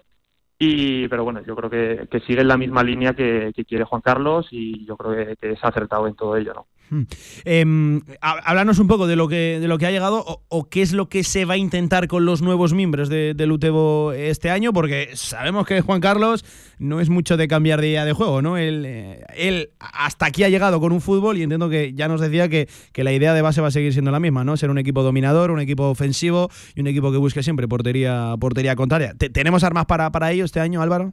Y, 0.62 1.08
pero 1.08 1.24
bueno, 1.24 1.40
yo 1.42 1.56
creo 1.56 1.70
que, 1.70 2.20
sigue 2.26 2.42
en 2.42 2.48
la 2.48 2.58
misma 2.58 2.82
línea 2.84 3.14
que, 3.14 3.50
quiere 3.66 3.84
Juan 3.84 4.02
Carlos 4.02 4.46
y 4.50 4.84
yo 4.84 4.94
creo 4.94 5.16
que, 5.16 5.36
que 5.36 5.56
ha 5.60 5.68
acertado 5.68 6.06
en 6.06 6.14
todo 6.14 6.36
ello, 6.36 6.52
¿no? 6.52 6.66
Eh, 7.44 7.64
háblanos 8.20 8.78
un 8.78 8.88
poco 8.88 9.06
de 9.06 9.16
lo 9.16 9.28
que, 9.28 9.58
de 9.60 9.68
lo 9.68 9.78
que 9.78 9.86
ha 9.86 9.90
llegado 9.90 10.42
o, 10.48 10.68
qué 10.68 10.82
es 10.82 10.92
lo 10.92 11.08
que 11.08 11.22
se 11.22 11.44
va 11.44 11.54
a 11.54 11.56
intentar 11.56 12.08
con 12.08 12.24
los 12.24 12.42
nuevos 12.42 12.74
miembros 12.74 13.08
de, 13.08 13.34
del 13.34 13.52
Utebo 13.52 14.12
este 14.12 14.50
año, 14.50 14.72
porque 14.72 15.10
sabemos 15.14 15.66
que 15.66 15.80
Juan 15.80 16.00
Carlos 16.00 16.44
no 16.78 17.00
es 17.00 17.10
mucho 17.10 17.36
de 17.36 17.46
cambiar 17.46 17.80
de 17.80 17.88
idea 17.88 18.04
de 18.04 18.12
juego, 18.12 18.42
¿no? 18.42 18.56
Él, 18.56 18.84
eh, 18.86 19.24
él 19.36 19.70
hasta 19.78 20.26
aquí 20.26 20.44
ha 20.44 20.48
llegado 20.48 20.80
con 20.80 20.92
un 20.92 21.00
fútbol 21.00 21.38
y 21.38 21.42
entiendo 21.42 21.68
que 21.68 21.92
ya 21.92 22.08
nos 22.08 22.20
decía 22.20 22.48
que, 22.48 22.68
que, 22.92 23.04
la 23.04 23.12
idea 23.12 23.34
de 23.34 23.42
base 23.42 23.60
va 23.60 23.68
a 23.68 23.70
seguir 23.70 23.92
siendo 23.92 24.10
la 24.10 24.20
misma, 24.20 24.44
¿no? 24.44 24.56
Ser 24.56 24.70
un 24.70 24.78
equipo 24.78 25.02
dominador, 25.02 25.50
un 25.50 25.60
equipo 25.60 25.88
ofensivo 25.90 26.50
y 26.74 26.80
un 26.80 26.86
equipo 26.86 27.12
que 27.12 27.18
busque 27.18 27.42
siempre 27.42 27.68
portería, 27.68 28.34
portería 28.40 28.74
contraria. 28.74 29.14
¿Tenemos 29.14 29.62
armas 29.62 29.86
para, 29.86 30.10
para 30.10 30.32
ello 30.32 30.44
este 30.50 30.58
año, 30.58 30.82
Álvaro? 30.82 31.12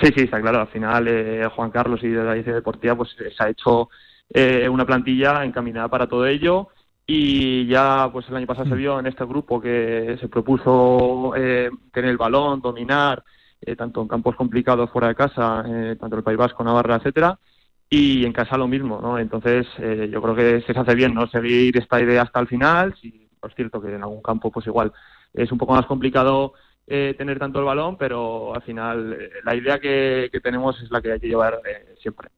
Sí, 0.00 0.08
sí, 0.16 0.24
está 0.24 0.40
claro. 0.40 0.60
Al 0.60 0.68
final, 0.68 1.06
eh, 1.06 1.48
Juan 1.54 1.70
Carlos 1.70 2.02
y 2.02 2.08
de 2.08 2.24
la 2.24 2.34
de 2.34 2.42
Deportiva 2.42 2.96
pues 2.96 3.10
se 3.16 3.42
ha 3.42 3.48
hecho 3.48 3.90
eh, 4.28 4.68
una 4.68 4.84
plantilla 4.84 5.44
encaminada 5.44 5.86
para 5.88 6.08
todo 6.08 6.26
ello 6.26 6.68
y 7.06 7.66
ya 7.68 8.08
pues 8.12 8.28
el 8.28 8.36
año 8.36 8.46
pasado 8.46 8.68
se 8.68 8.74
mm. 8.74 8.78
vio 8.78 8.98
en 8.98 9.06
este 9.06 9.24
grupo 9.24 9.60
que 9.60 10.16
se 10.20 10.28
propuso 10.28 11.34
eh, 11.36 11.70
tener 11.92 12.10
el 12.10 12.16
balón, 12.16 12.60
dominar, 12.60 13.22
eh, 13.60 13.76
tanto 13.76 14.02
en 14.02 14.08
campos 14.08 14.34
complicados 14.34 14.90
fuera 14.90 15.08
de 15.08 15.14
casa, 15.14 15.64
tanto 16.00 16.16
el 16.16 16.24
País 16.24 16.38
Vasco, 16.38 16.64
Navarra, 16.64 16.96
etcétera, 16.96 17.38
y 17.88 18.24
en 18.24 18.32
casa 18.32 18.56
lo 18.56 18.66
mismo, 18.66 19.00
¿no? 19.00 19.16
Entonces 19.18 19.66
yo 20.10 20.20
creo 20.22 20.34
que 20.34 20.62
se 20.62 20.76
hace 20.76 20.94
bien, 20.96 21.14
¿no? 21.14 21.28
Seguir 21.28 21.76
esta 21.76 22.00
idea 22.00 22.22
hasta 22.22 22.40
el 22.40 22.48
final, 22.48 22.94
si 23.00 23.28
es 23.40 23.54
cierto 23.54 23.80
que 23.80 23.94
en 23.94 24.02
algún 24.02 24.22
campo 24.22 24.50
pues 24.50 24.66
igual 24.66 24.92
es 25.34 25.52
un 25.52 25.58
poco 25.58 25.74
más 25.74 25.86
complicado 25.86 26.54
tener 27.16 27.38
tanto 27.38 27.58
el 27.58 27.64
balón, 27.64 27.96
pero 27.96 28.54
al 28.54 28.62
final 28.62 29.18
la 29.44 29.54
idea 29.54 29.78
que, 29.78 30.28
que, 30.30 30.40
tenemos 30.40 30.80
es 30.82 30.90
la 30.90 31.00
que 31.00 31.12
hay 31.12 31.20
que 31.20 31.28
llevar 31.28 31.60
siempre. 32.00 32.28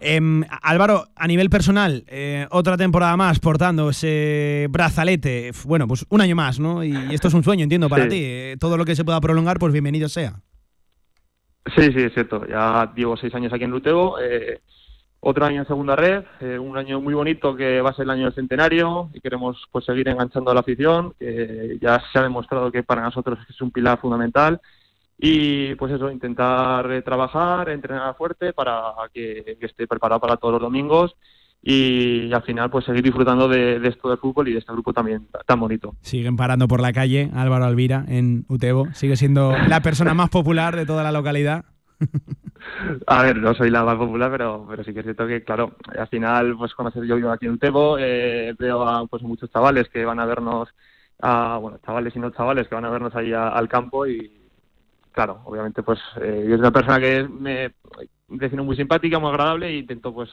Em, 0.00 0.44
Álvaro, 0.62 1.06
a 1.16 1.26
nivel 1.26 1.50
personal, 1.50 2.04
eh, 2.06 2.46
otra 2.50 2.76
temporada 2.76 3.16
más 3.16 3.40
portando 3.40 3.90
ese 3.90 4.66
brazalete, 4.70 5.50
bueno, 5.64 5.86
pues 5.86 6.06
un 6.08 6.20
año 6.20 6.36
más, 6.36 6.60
¿no? 6.60 6.84
Y 6.84 6.94
esto 7.12 7.28
es 7.28 7.34
un 7.34 7.42
sueño, 7.42 7.64
entiendo, 7.64 7.88
para 7.88 8.08
ti. 8.08 8.20
Eh, 8.22 8.56
todo 8.58 8.76
lo 8.76 8.84
que 8.84 8.96
se 8.96 9.04
pueda 9.04 9.20
prolongar, 9.20 9.58
pues 9.58 9.72
bienvenido 9.72 10.08
sea. 10.08 10.40
Sí, 11.74 11.92
sí, 11.92 12.02
es 12.02 12.14
cierto. 12.14 12.46
Ya 12.46 12.92
llevo 12.96 13.16
seis 13.16 13.34
años 13.34 13.52
aquí 13.52 13.64
en 13.64 13.70
Lutego, 13.70 14.18
eh, 14.20 14.60
otro 15.20 15.44
año 15.44 15.60
en 15.60 15.66
segunda 15.66 15.94
red, 15.96 16.24
un 16.58 16.78
año 16.78 17.00
muy 17.00 17.12
bonito 17.12 17.54
que 17.54 17.80
va 17.80 17.90
a 17.90 17.94
ser 17.94 18.04
el 18.04 18.10
año 18.10 18.24
del 18.24 18.34
centenario 18.34 19.10
y 19.12 19.20
queremos 19.20 19.62
pues 19.70 19.84
seguir 19.84 20.08
enganchando 20.08 20.50
a 20.50 20.54
la 20.54 20.60
afición, 20.60 21.12
que 21.18 21.78
ya 21.80 22.02
se 22.10 22.18
ha 22.18 22.22
demostrado 22.22 22.72
que 22.72 22.82
para 22.82 23.02
nosotros 23.02 23.38
es 23.48 23.60
un 23.60 23.70
pilar 23.70 24.00
fundamental 24.00 24.60
y 25.22 25.74
pues 25.74 25.92
eso, 25.92 26.10
intentar 26.10 26.90
eh, 26.90 27.02
trabajar, 27.02 27.68
entrenar 27.68 28.16
fuerte 28.16 28.54
para 28.54 28.94
que, 29.12 29.58
esté 29.60 29.86
preparado 29.86 30.20
para 30.20 30.38
todos 30.38 30.52
los 30.52 30.62
domingos 30.62 31.14
y, 31.62 32.32
al 32.32 32.42
final 32.42 32.70
pues 32.70 32.86
seguir 32.86 33.02
disfrutando 33.02 33.46
de, 33.46 33.86
esto 33.86 34.08
del 34.08 34.16
fútbol 34.16 34.48
y 34.48 34.52
de 34.54 34.60
este 34.60 34.72
grupo 34.72 34.94
también 34.94 35.28
tan 35.46 35.60
bonito. 35.60 35.94
Siguen 36.00 36.36
parando 36.36 36.66
por 36.68 36.80
la 36.80 36.94
calle 36.94 37.30
Álvaro 37.34 37.66
Alvira 37.66 38.06
en 38.08 38.46
Utebo, 38.48 38.88
sigue 38.94 39.16
siendo 39.16 39.52
la 39.68 39.82
persona 39.82 40.14
más 40.14 40.30
popular 40.30 40.74
de 40.74 40.86
toda 40.86 41.02
la 41.02 41.12
localidad. 41.12 41.66
A 43.06 43.22
ver, 43.22 43.36
no 43.36 43.54
soy 43.54 43.70
la 43.70 43.84
más 43.84 43.96
popular, 43.96 44.30
pero, 44.30 44.66
pero 44.68 44.84
sí 44.84 44.92
que 44.92 45.00
es 45.00 45.04
cierto 45.04 45.26
que, 45.26 45.42
claro, 45.44 45.72
al 45.98 46.08
final, 46.08 46.56
pues 46.56 46.74
conocer, 46.74 47.04
yo 47.04 47.16
vivo 47.16 47.30
aquí 47.30 47.46
en 47.46 47.52
Utebo, 47.52 47.96
eh, 47.98 48.54
veo 48.58 48.86
a 48.86 49.06
pues, 49.06 49.22
muchos 49.22 49.50
chavales 49.50 49.88
que 49.88 50.04
van 50.04 50.20
a 50.20 50.26
vernos, 50.26 50.68
a, 51.20 51.58
bueno, 51.58 51.78
chavales 51.84 52.14
y 52.16 52.18
no 52.18 52.30
chavales 52.30 52.68
que 52.68 52.74
van 52.74 52.84
a 52.84 52.90
vernos 52.90 53.14
ahí 53.14 53.32
al 53.32 53.68
campo 53.68 54.06
y, 54.06 54.30
claro, 55.12 55.40
obviamente, 55.44 55.82
pues 55.82 55.98
eh, 56.20 56.44
yo 56.44 56.56
soy 56.56 56.60
una 56.60 56.72
persona 56.72 56.98
que 57.00 57.28
me 57.28 57.72
defino 58.30 58.64
muy 58.64 58.76
simpática, 58.76 59.18
muy 59.18 59.30
agradable 59.30 59.68
e 59.68 59.78
intento, 59.78 60.12
pues, 60.14 60.30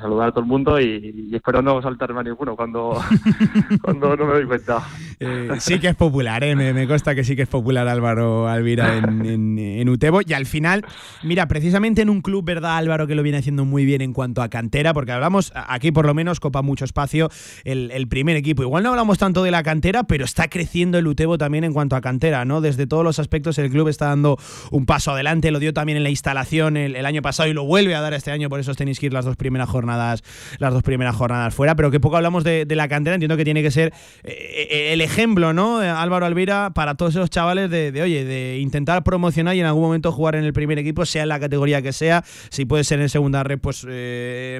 saludar 0.00 0.28
a 0.28 0.30
todo 0.32 0.40
el 0.40 0.46
mundo 0.46 0.80
y, 0.80 1.28
y 1.30 1.36
espero 1.36 1.60
no 1.62 1.80
saltarme 1.82 2.20
a 2.20 2.22
ninguno 2.22 2.56
cuando, 2.56 3.00
cuando 3.82 4.16
no 4.16 4.26
me 4.26 4.32
doy 4.34 4.46
cuenta. 4.46 4.82
Eh, 5.20 5.50
sí 5.58 5.78
que 5.78 5.88
es 5.88 5.94
popular, 5.94 6.42
¿eh? 6.44 6.56
me, 6.56 6.72
me 6.72 6.86
consta 6.86 7.14
que 7.14 7.22
sí 7.24 7.36
que 7.36 7.42
es 7.42 7.48
popular 7.48 7.86
Álvaro 7.88 8.48
Alvira 8.48 8.96
en, 8.98 9.24
en- 9.26 9.58
en 9.58 9.88
Utebo. 9.88 10.20
Y 10.26 10.32
al 10.32 10.46
final, 10.46 10.84
mira, 11.22 11.46
precisamente 11.46 12.02
en 12.02 12.10
un 12.10 12.20
club, 12.22 12.44
¿verdad, 12.44 12.76
Álvaro, 12.76 13.06
que 13.06 13.14
lo 13.14 13.22
viene 13.22 13.38
haciendo 13.38 13.64
muy 13.64 13.84
bien 13.84 14.00
en 14.00 14.12
cuanto 14.12 14.42
a 14.42 14.48
cantera? 14.48 14.94
Porque 14.94 15.12
hablamos, 15.12 15.52
aquí 15.54 15.92
por 15.92 16.06
lo 16.06 16.14
menos 16.14 16.40
copa 16.40 16.62
mucho 16.62 16.84
espacio 16.84 17.28
el, 17.64 17.90
el 17.92 18.08
primer 18.08 18.36
equipo. 18.36 18.62
Igual 18.62 18.82
no 18.82 18.90
hablamos 18.90 19.18
tanto 19.18 19.42
de 19.42 19.50
la 19.50 19.62
cantera, 19.62 20.04
pero 20.04 20.24
está 20.24 20.48
creciendo 20.48 20.98
el 20.98 21.06
Utebo 21.06 21.38
también 21.38 21.64
en 21.64 21.72
cuanto 21.72 21.94
a 21.96 22.00
cantera, 22.00 22.44
¿no? 22.44 22.60
Desde 22.60 22.86
todos 22.86 23.04
los 23.04 23.18
aspectos 23.18 23.58
el 23.58 23.70
club 23.70 23.88
está 23.88 24.06
dando 24.06 24.38
un 24.70 24.86
paso 24.86 25.12
adelante, 25.12 25.50
lo 25.50 25.58
dio 25.58 25.72
también 25.74 25.96
en 25.98 26.04
la 26.04 26.10
instalación 26.10 26.76
el, 26.76 26.96
el 26.96 27.06
año 27.06 27.20
pasado 27.22 27.33
y 27.42 27.52
lo 27.52 27.64
vuelve 27.64 27.94
a 27.94 28.00
dar 28.00 28.14
este 28.14 28.30
año, 28.30 28.48
por 28.48 28.60
eso 28.60 28.74
tenéis 28.74 29.00
que 29.00 29.06
ir 29.06 29.12
las 29.12 29.24
dos 29.24 29.36
primeras 29.36 29.68
jornadas, 29.68 30.22
las 30.58 30.72
dos 30.72 30.82
primeras 30.82 31.16
jornadas 31.16 31.54
fuera, 31.54 31.74
pero 31.74 31.90
que 31.90 32.00
poco 32.00 32.16
hablamos 32.16 32.44
de, 32.44 32.66
la 32.68 32.88
cantera, 32.88 33.14
entiendo 33.14 33.36
que 33.36 33.44
tiene 33.44 33.62
que 33.62 33.70
ser 33.70 33.92
eh, 34.24 34.68
eh, 34.70 34.92
el 34.92 35.00
ejemplo, 35.00 35.52
¿no? 35.52 35.82
Eh, 35.82 35.88
Álvaro 35.88 36.26
Alvira, 36.26 36.72
para 36.74 36.94
todos 36.94 37.14
esos 37.14 37.30
chavales 37.30 37.70
de, 37.70 38.00
oye, 38.02 38.24
de 38.24 38.58
intentar 38.58 39.04
promocionar 39.04 39.54
y 39.54 39.60
en 39.60 39.66
algún 39.66 39.82
momento 39.82 40.12
jugar 40.12 40.36
en 40.36 40.44
el 40.44 40.52
primer 40.52 40.78
equipo, 40.78 41.04
sea 41.06 41.22
en 41.22 41.28
la 41.28 41.40
categoría 41.40 41.82
que 41.82 41.92
sea, 41.92 42.24
si 42.50 42.64
puede 42.64 42.84
ser 42.84 43.00
en 43.00 43.08
segunda 43.08 43.42
red, 43.42 43.58
pues 43.58 43.84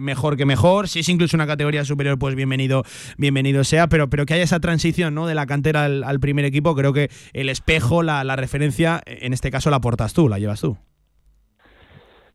mejor 0.01 0.37
que 0.37 0.47
mejor, 0.47 0.89
si 0.89 1.01
es 1.01 1.09
incluso 1.09 1.37
una 1.37 1.47
categoría 1.47 1.85
superior, 1.85 2.19
pues 2.19 2.35
bienvenido, 2.35 2.85
bienvenido 3.17 3.65
sea, 3.65 3.89
pero, 3.89 4.11
pero 4.11 4.27
que 4.27 4.35
haya 4.35 4.45
esa 4.45 4.61
transición, 4.61 5.15
¿no? 5.15 5.27
De 5.27 5.35
la 5.35 5.47
cantera 5.47 5.85
al, 5.85 6.21
primer 6.21 6.45
equipo, 6.45 6.75
creo 6.75 6.93
que 6.93 7.11
el 7.33 7.49
espejo, 7.49 8.03
la, 8.03 8.25
la 8.25 8.37
referencia, 8.37 9.03
en 9.07 9.33
este 9.33 9.51
caso 9.51 9.71
la 9.71 9.81
portas 9.81 10.13
tú, 10.13 10.29
la 10.29 10.39
llevas 10.39 10.61
tú. 10.61 10.77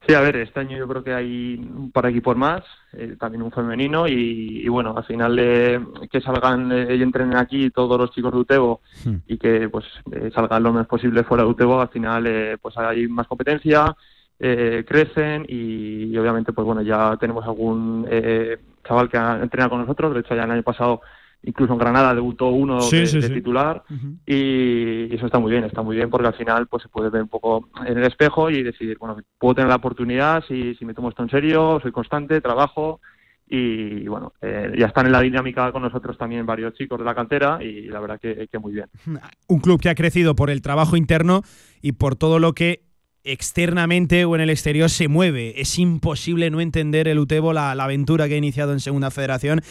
Sí, 0.08 0.14
a 0.16 0.22
ver, 0.22 0.38
este 0.38 0.60
año 0.62 0.78
yo 0.78 0.88
creo 0.88 1.04
que 1.04 1.14
hay 1.14 1.56
un 1.56 1.92
par 1.92 2.06
equipos 2.08 2.36
más, 2.36 2.64
eh, 2.94 3.16
también 3.20 3.44
un 3.44 3.52
femenino 3.52 4.08
y, 4.08 4.62
y 4.64 4.68
bueno, 4.70 4.96
al 4.98 5.04
final 5.04 5.38
eh, 5.38 5.80
que 6.10 6.22
salgan 6.22 6.72
eh, 6.72 6.96
y 6.96 7.02
entrenen 7.04 7.36
aquí 7.36 7.70
todos 7.70 8.00
los 8.00 8.10
chicos 8.12 8.32
de 8.32 8.40
Utebo 8.40 8.82
y 9.28 9.38
que 9.38 9.68
pues 9.70 9.86
eh, 10.12 10.32
salgan 10.34 10.64
lo 10.64 10.72
menos 10.72 10.88
posible 10.88 11.24
fuera 11.24 11.44
de 11.44 11.50
Utebo, 11.50 11.82
al 11.82 11.90
final 11.90 12.26
eh, 12.28 12.58
pues 12.62 12.78
hay 12.78 13.08
más 13.08 13.28
competencia, 13.28 13.94
eh, 14.40 14.86
crecen 14.88 15.46
y, 15.48 16.06
y 16.06 16.18
obviamente 16.18 16.54
pues 16.54 16.66
bueno, 16.66 16.82
ya 16.82 17.18
tenemos 17.20 17.46
algún 17.46 18.08
eh, 18.10 18.58
chaval 18.88 19.10
que 19.10 19.18
ha 19.18 19.40
entrenado 19.44 19.72
con 19.72 19.82
nosotros, 19.82 20.14
de 20.14 20.22
hecho 20.22 20.34
ya 20.34 20.44
el 20.46 20.52
año 20.52 20.64
pasado 20.64 21.02
incluso 21.44 21.74
en 21.74 21.80
Granada 21.80 22.14
debutó 22.14 22.48
uno 22.50 22.82
Sí, 22.82 22.98
de, 22.98 23.08
sí, 23.08 23.20
de 23.22 23.28
sí. 23.28 23.34
titular 23.36 23.84
y 24.26 25.14
eso 25.16 25.26
está 25.26 25.40
muy 25.40 25.52
bien, 25.52 25.64
está 25.64 25.82
muy 25.82 25.96
bien 25.96 26.10
porque 26.10 26.28
al 26.28 26.34
final 26.36 26.68
pues 26.68 26.84
se 26.84 26.90
puede 26.90 27.10
ver 27.10 27.22
un 27.24 27.30
poco 27.30 27.70
en 27.86 27.98
el 27.98 28.04
espejo 28.04 28.50
y 28.50 28.64
decidir, 28.64 28.98
bueno, 29.00 29.18
puedo 29.38 29.56
tener 29.56 29.70
la 29.70 29.78
oportunidad 29.78 30.44
si, 30.48 30.76
si 30.76 30.86
me 30.86 30.94
tomo 30.94 31.10
esto 31.10 31.24
en 31.24 31.30
serio, 31.30 31.80
soy 31.82 31.92
constante, 31.92 32.42
trabajo 32.42 33.00
y 33.52 34.08
bueno, 34.08 34.34
eh, 34.42 34.74
ya 34.78 34.86
están 34.88 35.08
en 35.08 35.12
la 35.12 35.22
dinámica 35.22 35.72
con 35.72 35.82
nosotros 35.82 36.18
también 36.18 36.46
varios 36.46 36.74
chicos 36.76 37.00
de 37.00 37.06
la 37.06 37.16
cantera 37.16 37.64
y 37.64 37.88
la 37.88 38.00
verdad 38.00 38.20
que, 38.20 38.48
que 38.52 38.60
muy 38.60 38.74
bien. 38.74 38.86
un 39.48 39.60
club 39.60 39.82
que 39.82 39.90
ha 39.90 39.96
crecido 39.96 40.36
por 40.36 40.50
el 40.52 40.62
trabajo 40.62 40.96
interno 40.98 41.42
y 41.82 41.94
por 41.94 42.16
todo 42.16 42.38
lo 42.38 42.54
que 42.54 42.84
externamente 43.24 44.26
o 44.26 44.36
en 44.36 44.42
el 44.42 44.50
exterior 44.50 44.90
se 44.90 45.08
mueve. 45.08 45.60
Es 45.62 45.78
imposible 45.80 46.50
no 46.50 46.62
entender 46.62 47.08
el 47.08 47.20
Utebo, 47.20 47.54
la, 47.54 47.76
la 47.76 47.84
aventura 47.86 48.28
que 48.28 48.36
ha 48.36 48.38
iniciado 48.38 48.74
en 48.74 48.80
Segunda 48.80 49.12
Federación, 49.12 49.62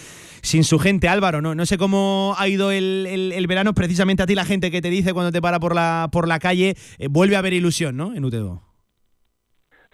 sin 0.42 0.64
su 0.64 0.78
gente. 0.78 1.08
Álvaro, 1.08 1.40
no, 1.40 1.54
no 1.54 1.66
sé 1.66 1.78
cómo 1.78 2.34
ha 2.38 2.48
ido 2.48 2.70
el, 2.70 3.06
el- 3.08 3.32
el 3.32 3.46
verano, 3.46 3.74
precisamente 3.74 4.22
a 4.22 4.26
ti 4.26 4.34
la 4.34 4.44
gente 4.44 4.70
que 4.70 4.82
te 4.82 4.90
dice 4.90 5.12
cuando 5.14 5.32
te 5.32 5.40
para 5.42 5.58
por 5.60 5.74
la, 5.74 6.08
por 6.12 6.28
la 6.28 6.38
calle, 6.38 6.74
eh, 6.98 7.08
vuelve 7.08 7.36
a 7.36 7.40
haber 7.40 7.52
ilusión, 7.54 7.96
¿no? 7.96 8.14
En 8.14 8.24
Utebo. 8.24 8.62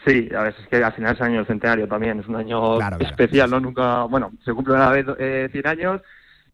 Sí, 0.06 0.28
a 0.36 0.42
ver, 0.42 0.54
es 0.60 0.66
que 0.68 0.76
al 0.84 0.92
final 0.92 1.14
es 1.14 1.20
año 1.22 1.36
del 1.38 1.46
centenario 1.46 1.88
también, 1.88 2.20
es 2.20 2.26
un 2.28 2.36
año 2.36 2.78
especial, 3.00 3.48
¿no? 3.50 3.58
Nunca, 3.58 4.02
bueno, 4.04 4.32
se 4.44 4.52
cumple 4.52 4.74
una 4.74 4.90
vez 4.90 5.06
eh, 5.18 5.48
100 5.50 5.66
años 5.66 6.02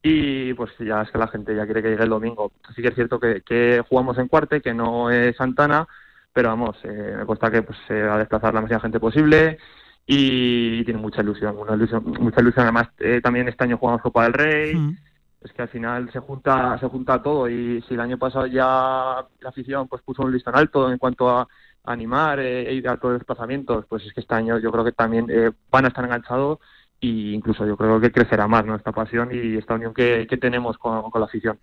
y 0.02 0.54
pues 0.54 0.70
ya 0.78 1.02
es 1.02 1.10
que 1.10 1.18
la 1.18 1.26
gente 1.26 1.54
ya 1.56 1.64
quiere 1.64 1.82
que 1.82 1.88
llegue 1.90 2.04
el 2.04 2.10
domingo. 2.10 2.52
Sí 2.76 2.80
que 2.80 2.88
es 2.88 2.94
cierto 2.94 3.18
que, 3.18 3.42
que 3.44 3.82
jugamos 3.88 4.18
en 4.18 4.28
cuarte, 4.28 4.60
que 4.60 4.72
no 4.72 5.10
es 5.10 5.36
Santana, 5.36 5.88
pero 6.32 6.48
vamos, 6.48 6.76
eh, 6.84 7.14
me 7.18 7.24
cuesta 7.26 7.50
que 7.50 7.62
pues, 7.62 7.78
se 7.86 8.02
va 8.02 8.14
a 8.14 8.18
desplazar 8.18 8.54
la 8.54 8.60
máxima 8.60 8.80
gente 8.80 9.00
posible 9.00 9.58
y, 10.06 10.84
tiene 10.84 11.00
mucha 11.00 11.22
ilusión, 11.22 11.56
una 11.56 11.74
ilusión, 11.74 12.04
mucha 12.18 12.40
ilusión. 12.40 12.64
Además, 12.64 12.88
eh, 12.98 13.20
también 13.22 13.48
este 13.48 13.64
año 13.64 13.78
jugamos 13.78 14.02
Copa 14.02 14.24
del 14.24 14.32
Rey. 14.32 14.96
Es 15.40 15.52
que 15.52 15.62
al 15.62 15.68
final 15.68 16.10
se 16.12 16.18
junta 16.18 16.76
se 16.78 16.86
junta 16.86 17.22
todo 17.22 17.48
y 17.48 17.80
si 17.88 17.94
el 17.94 18.00
año 18.00 18.18
pasado 18.18 18.46
ya 18.46 19.24
la 19.40 19.48
afición 19.48 19.88
pues 19.88 20.02
puso 20.02 20.22
un 20.22 20.32
listón 20.32 20.54
alto 20.54 20.92
en 20.92 20.98
cuanto 20.98 21.30
a 21.30 21.48
animar 21.84 22.40
eh, 22.40 22.68
e 22.68 22.74
ir 22.74 22.86
a 22.88 22.98
todos 22.98 23.12
los 23.12 23.20
desplazamientos, 23.20 23.86
pues 23.86 24.04
es 24.04 24.12
que 24.12 24.20
este 24.20 24.34
año 24.34 24.58
yo 24.58 24.70
creo 24.70 24.84
que 24.84 24.92
también 24.92 25.26
eh, 25.30 25.50
van 25.70 25.86
a 25.86 25.88
estar 25.88 26.04
enganchados 26.04 26.58
e 27.00 27.06
incluso 27.06 27.66
yo 27.66 27.76
creo 27.76 27.98
que 28.00 28.12
crecerá 28.12 28.46
más 28.46 28.66
¿no? 28.66 28.74
esta 28.74 28.92
pasión 28.92 29.30
y 29.32 29.56
esta 29.56 29.74
unión 29.74 29.94
que, 29.94 30.26
que 30.28 30.36
tenemos 30.36 30.76
con, 30.76 31.10
con 31.10 31.20
la 31.20 31.26
afición. 31.26 31.58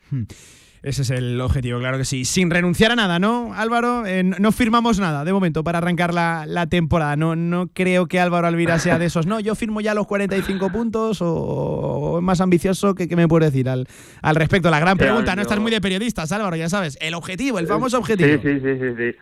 Ese 0.84 1.02
es 1.02 1.10
el 1.10 1.41
objetivo, 1.41 1.80
claro 1.80 1.98
que 1.98 2.06
sí. 2.06 2.24
Sin 2.26 2.49
renunciar 2.52 2.91
a 2.91 2.95
nada, 2.95 3.20
¿no, 3.20 3.54
Álvaro? 3.54 4.06
Eh, 4.06 4.24
no- 4.24 4.52
firmamos 4.52 4.99
nada 4.99 5.26
de 5.26 5.34
momento 5.34 5.64
para 5.64 5.80
arrancar 5.80 6.14
la, 6.14 6.45
la 6.48 6.68
temporada. 6.68 7.16
No, 7.16 7.36
no 7.36 7.68
creo 7.74 8.08
que 8.08 8.20
Álvaro 8.20 8.48
Alvira 8.48 8.78
sea 8.80 8.99
de 8.99 9.06
esos. 9.06 9.26
No, 9.26 9.40
yo 9.40 9.56
firmo 9.56 9.82
ya 9.82 9.94
los 9.94 10.08
45 10.08 10.70
puntos 10.72 11.18
o, 11.22 12.18
es 12.20 12.24
más 12.24 12.41
ambicioso. 12.41 12.95
que 12.95 13.08
qué 13.08 13.16
me 13.16 13.28
puede 13.28 13.45
decir 13.48 13.68
al, 13.70 13.88
al 14.22 14.36
respecto? 14.36 14.70
La 14.70 14.80
gran 14.80 14.98
pregunta, 14.98 15.36
no 15.36 15.41
estás 15.41 15.60
muy 15.60 15.72
de 15.72 15.82
periodistas, 15.82 16.32
Álvaro, 16.32 16.56
ya 16.56 16.70
sabes. 16.70 16.98
El 17.02 17.14
objetivo, 17.16 17.60
el 17.60 17.68
famoso 17.68 17.98
objetivo. 17.98 18.30
Sí, 18.30 18.40
sí, 18.41 18.60
sí, 18.60 18.80
sí, 18.80 18.95
sí. 18.98 19.18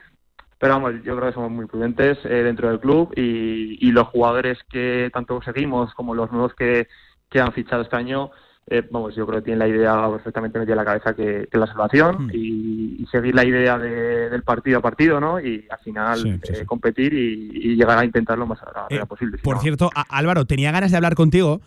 Pero 0.58 0.74
vamos, 0.74 0.94
yo 1.04 1.16
creo 1.18 1.30
que 1.30 1.34
somos 1.34 1.52
muy 1.52 1.66
prudentes 1.68 2.18
eh, 2.24 2.30
dentro 2.44 2.70
del 2.70 2.80
club 2.80 3.12
y, 3.16 3.78
y 3.86 3.92
los 3.92 4.08
jugadores 4.08 4.58
que 4.72 5.10
tanto 5.14 5.42
seguimos 5.42 5.94
como 5.94 6.16
los 6.16 6.32
nuevos 6.32 6.54
que, 6.56 6.88
que 7.30 7.42
han 7.42 7.52
fichado 7.52 7.82
este 7.82 7.96
año, 7.98 8.32
eh, 8.68 8.84
vamos, 8.90 9.16
yo 9.16 9.28
creo 9.28 9.40
que 9.40 9.46
tienen 9.46 9.60
la 9.60 9.68
idea 9.68 10.10
perfectamente 10.10 10.58
metida 10.58 10.74
en 10.74 10.78
la 10.78 10.86
cabeza 10.86 11.14
que, 11.14 11.48
la 11.52 11.68
salvación 11.68 12.32
y, 12.34 12.98
y 13.04 13.06
seguir 13.12 13.36
la 13.36 13.46
idea 13.46 13.78
de- 13.78 14.30
del 14.30 14.42
partido 14.44 14.80
a 14.80 14.82
partido, 14.82 15.20
¿no? 15.20 15.40
Y 15.40 15.68
al 15.70 15.80
final 15.80 16.18
Sí, 16.20 16.40
sí, 16.44 16.62
eh, 16.62 16.66
competir 16.66 17.14
y, 17.14 17.52
y 17.54 17.76
llegar 17.76 18.00
a 18.00 18.06
intentar 18.06 18.38
lo 18.40 18.48
más 18.48 18.60
arriba 18.64 19.06
posible. 19.06 19.38
si 19.38 19.44
Por 19.44 19.58
no- 19.58 19.62
cierto, 19.62 19.92
a- 19.94 20.06
Álvaro, 20.18 20.46
tenía 20.46 20.72
ganas 20.72 20.90
de 20.92 20.98
hablar 20.98 21.14
contigo. 21.16 21.62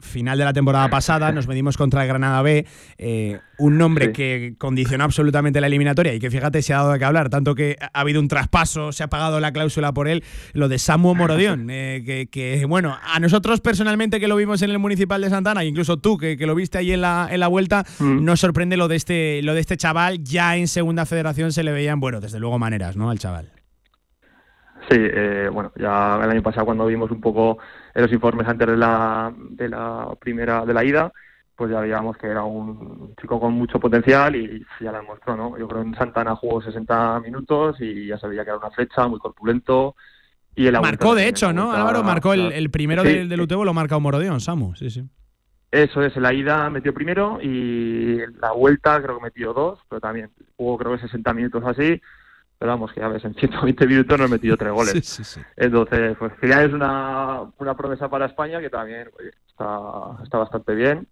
Final 0.00 0.38
de 0.38 0.44
la 0.44 0.52
temporada 0.52 0.88
pasada, 0.88 1.32
nos 1.32 1.48
medimos 1.48 1.76
contra 1.76 2.02
el 2.02 2.08
Granada 2.08 2.42
B. 2.42 2.66
eh, 2.98 3.38
un 3.58 3.76
nombre 3.76 4.12
que 4.12 4.54
condicionó 4.56 5.02
absolutamente 5.04 5.60
la 5.60 5.66
eliminatoria 5.66 6.14
y 6.14 6.20
que 6.20 6.30
fíjate 6.30 6.62
se 6.62 6.72
ha 6.72 6.76
dado 6.76 6.92
de 6.92 6.98
qué 7.00 7.04
hablar, 7.04 7.28
tanto 7.28 7.56
que 7.56 7.76
ha 7.80 8.00
habido 8.00 8.20
un 8.20 8.28
traspaso, 8.28 8.92
se 8.92 9.02
ha 9.02 9.08
pagado 9.08 9.40
la 9.40 9.52
cláusula 9.52 9.92
por 9.92 10.06
él, 10.06 10.22
lo 10.52 10.68
de 10.68 10.78
Samu 10.78 11.14
Morodión, 11.14 11.68
eh, 11.70 12.02
que, 12.06 12.28
que, 12.28 12.64
bueno, 12.66 12.96
a 13.02 13.18
nosotros 13.18 13.60
personalmente 13.60 14.20
que 14.20 14.28
lo 14.28 14.36
vimos 14.36 14.62
en 14.62 14.70
el 14.70 14.78
Municipal 14.78 15.20
de 15.20 15.30
Santana, 15.30 15.64
incluso 15.64 15.96
tú 15.96 16.18
que, 16.18 16.36
que 16.36 16.46
lo 16.46 16.54
viste 16.54 16.78
ahí 16.78 16.92
en 16.92 17.00
la, 17.00 17.28
en 17.30 17.40
la 17.40 17.48
vuelta, 17.48 17.84
nos 17.98 18.40
sorprende 18.40 18.76
lo 18.76 18.86
de, 18.86 18.96
este, 18.96 19.42
lo 19.42 19.54
de 19.54 19.60
este 19.60 19.76
chaval. 19.76 20.22
Ya 20.22 20.56
en 20.56 20.68
Segunda 20.68 21.04
Federación 21.04 21.52
se 21.52 21.64
le 21.64 21.72
veían, 21.72 21.98
bueno, 21.98 22.20
desde 22.20 22.38
luego 22.38 22.58
maneras, 22.58 22.96
¿no? 22.96 23.10
Al 23.10 23.18
chaval. 23.18 23.57
Sí, 24.88 24.96
eh, 24.98 25.50
bueno, 25.52 25.70
ya 25.76 26.18
el 26.22 26.30
año 26.30 26.42
pasado 26.42 26.64
cuando 26.64 26.86
vimos 26.86 27.10
un 27.10 27.20
poco 27.20 27.58
los 27.94 28.10
informes 28.10 28.46
antes 28.48 28.68
de 28.68 28.76
la, 28.76 29.32
de 29.36 29.68
la 29.68 30.14
primera, 30.18 30.64
de 30.64 30.72
la 30.72 30.84
ida, 30.84 31.12
pues 31.54 31.70
ya 31.70 31.80
veíamos 31.80 32.16
que 32.16 32.28
era 32.28 32.44
un 32.44 33.14
chico 33.20 33.38
con 33.38 33.52
mucho 33.52 33.78
potencial 33.78 34.34
y 34.36 34.64
ya 34.80 34.92
lo 34.92 34.98
demostró, 34.98 35.36
¿no? 35.36 35.58
Yo 35.58 35.68
creo 35.68 35.82
que 35.82 35.88
en 35.88 35.94
Santana 35.94 36.36
jugó 36.36 36.62
60 36.62 37.20
minutos 37.20 37.76
y 37.80 38.06
ya 38.06 38.18
sabía 38.18 38.44
que 38.44 38.50
era 38.50 38.58
una 38.58 38.70
flecha, 38.70 39.06
muy 39.08 39.18
corpulento. 39.18 39.94
Y 40.54 40.66
el 40.66 40.80
Marcó, 40.80 41.14
de 41.14 41.28
hecho, 41.28 41.52
¿no? 41.52 41.72
Álvaro 41.72 42.02
marcó 42.02 42.32
el, 42.32 42.52
el 42.52 42.70
primero 42.70 43.02
Sí, 43.02 43.08
del, 43.08 43.28
del 43.28 43.40
Utebo, 43.40 43.64
lo 43.64 43.74
marca 43.74 43.98
Morodión, 43.98 44.40
Samu, 44.40 44.74
sí, 44.74 44.90
sí. 44.90 45.04
Eso 45.70 46.02
es, 46.02 46.16
en 46.16 46.22
la 46.22 46.32
ida 46.32 46.70
metió 46.70 46.94
primero 46.94 47.38
y 47.42 48.20
en 48.20 48.38
la 48.40 48.52
vuelta 48.52 49.02
creo 49.02 49.18
que 49.18 49.24
metió 49.24 49.52
dos, 49.52 49.78
pero 49.88 50.00
también 50.00 50.30
jugó 50.56 50.78
creo 50.78 50.92
que 50.92 51.02
60 51.02 51.34
minutos 51.34 51.62
así. 51.66 52.00
Pero 52.58 52.72
vamos, 52.72 52.92
que 52.92 53.00
ya 53.00 53.08
ves, 53.08 53.24
en 53.24 53.34
120 53.34 53.86
minutos 53.86 54.18
nos 54.18 54.30
metió 54.30 54.56
tres 54.56 54.72
goles. 54.72 54.92
Sí, 54.92 55.00
sí, 55.02 55.24
sí. 55.24 55.40
Entonces, 55.56 56.16
pues 56.18 56.32
que 56.40 56.48
ya 56.48 56.64
es 56.64 56.72
una, 56.72 57.42
una 57.58 57.76
promesa 57.76 58.08
para 58.08 58.26
España 58.26 58.58
que 58.60 58.68
también 58.70 59.08
oye, 59.18 59.30
está, 59.48 60.22
está 60.24 60.38
bastante 60.38 60.74
bien. 60.74 61.06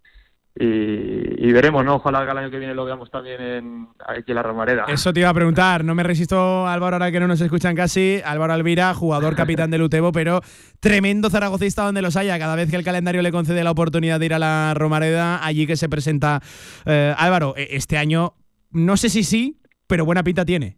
Y, 0.59 1.47
y 1.47 1.51
veremos, 1.53 1.85
¿no? 1.85 1.97
Ojalá 1.97 2.25
que 2.25 2.31
el 2.31 2.37
año 2.39 2.49
que 2.49 2.57
viene 2.57 2.73
lo 2.73 2.83
veamos 2.83 3.11
también 3.11 3.39
en, 3.39 3.87
aquí 4.07 4.31
en 4.31 4.35
la 4.35 4.41
Romareda. 4.41 4.85
Eso 4.87 5.13
te 5.13 5.19
iba 5.19 5.29
a 5.29 5.33
preguntar, 5.33 5.83
no 5.85 5.93
me 5.93 6.01
resisto, 6.01 6.67
Álvaro, 6.67 6.95
ahora 6.95 7.11
que 7.11 7.19
no 7.19 7.27
nos 7.27 7.39
escuchan 7.41 7.75
casi. 7.75 8.19
Álvaro 8.25 8.53
Alvira, 8.53 8.91
jugador 8.95 9.35
capitán 9.37 9.69
del 9.69 9.83
Utebo, 9.83 10.11
pero 10.11 10.41
tremendo 10.79 11.29
zaragocista 11.29 11.83
donde 11.83 12.01
los 12.01 12.17
haya. 12.17 12.39
Cada 12.39 12.55
vez 12.55 12.71
que 12.71 12.75
el 12.75 12.83
calendario 12.83 13.21
le 13.21 13.31
concede 13.31 13.63
la 13.63 13.69
oportunidad 13.71 14.19
de 14.19 14.25
ir 14.25 14.33
a 14.33 14.39
la 14.39 14.73
Romareda, 14.73 15.45
allí 15.45 15.67
que 15.67 15.75
se 15.77 15.89
presenta 15.89 16.41
eh, 16.85 17.13
Álvaro. 17.15 17.53
eh, 17.55 17.67
Este 17.71 17.97
año, 17.99 18.33
no 18.71 18.97
sé 18.97 19.09
si 19.09 19.23
sí, 19.23 19.61
pero 19.85 20.05
buena 20.05 20.23
pinta 20.23 20.43
tiene. 20.43 20.77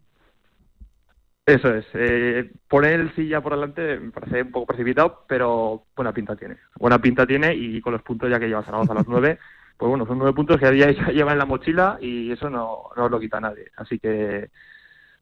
Eso 1.50 1.74
es. 1.74 1.84
Eh, 1.94 2.48
poner 2.68 3.00
el 3.00 3.14
silla 3.16 3.40
por 3.40 3.54
delante 3.54 3.98
me 3.98 4.12
parece 4.12 4.42
un 4.42 4.52
poco 4.52 4.66
precipitado, 4.66 5.24
pero 5.26 5.86
buena 5.96 6.12
pinta 6.12 6.36
tiene. 6.36 6.58
Buena 6.76 7.00
pinta 7.00 7.26
tiene 7.26 7.52
y 7.52 7.80
con 7.80 7.92
los 7.92 8.02
puntos 8.02 8.30
ya 8.30 8.38
que 8.38 8.46
lleva 8.46 8.62
Zaragoza 8.62 8.92
a 8.92 8.96
las 8.96 9.08
nueve, 9.08 9.36
pues 9.76 9.88
bueno, 9.88 10.06
son 10.06 10.18
nueve 10.18 10.32
puntos 10.32 10.58
que 10.58 10.66
a 10.66 10.72
ya 10.72 10.90
lleva 11.10 11.32
en 11.32 11.38
la 11.38 11.46
mochila 11.46 11.98
y 12.00 12.30
eso 12.30 12.48
no, 12.48 12.90
no 12.96 13.08
lo 13.08 13.18
quita 13.18 13.40
nadie. 13.40 13.68
Así 13.76 13.98
que 13.98 14.50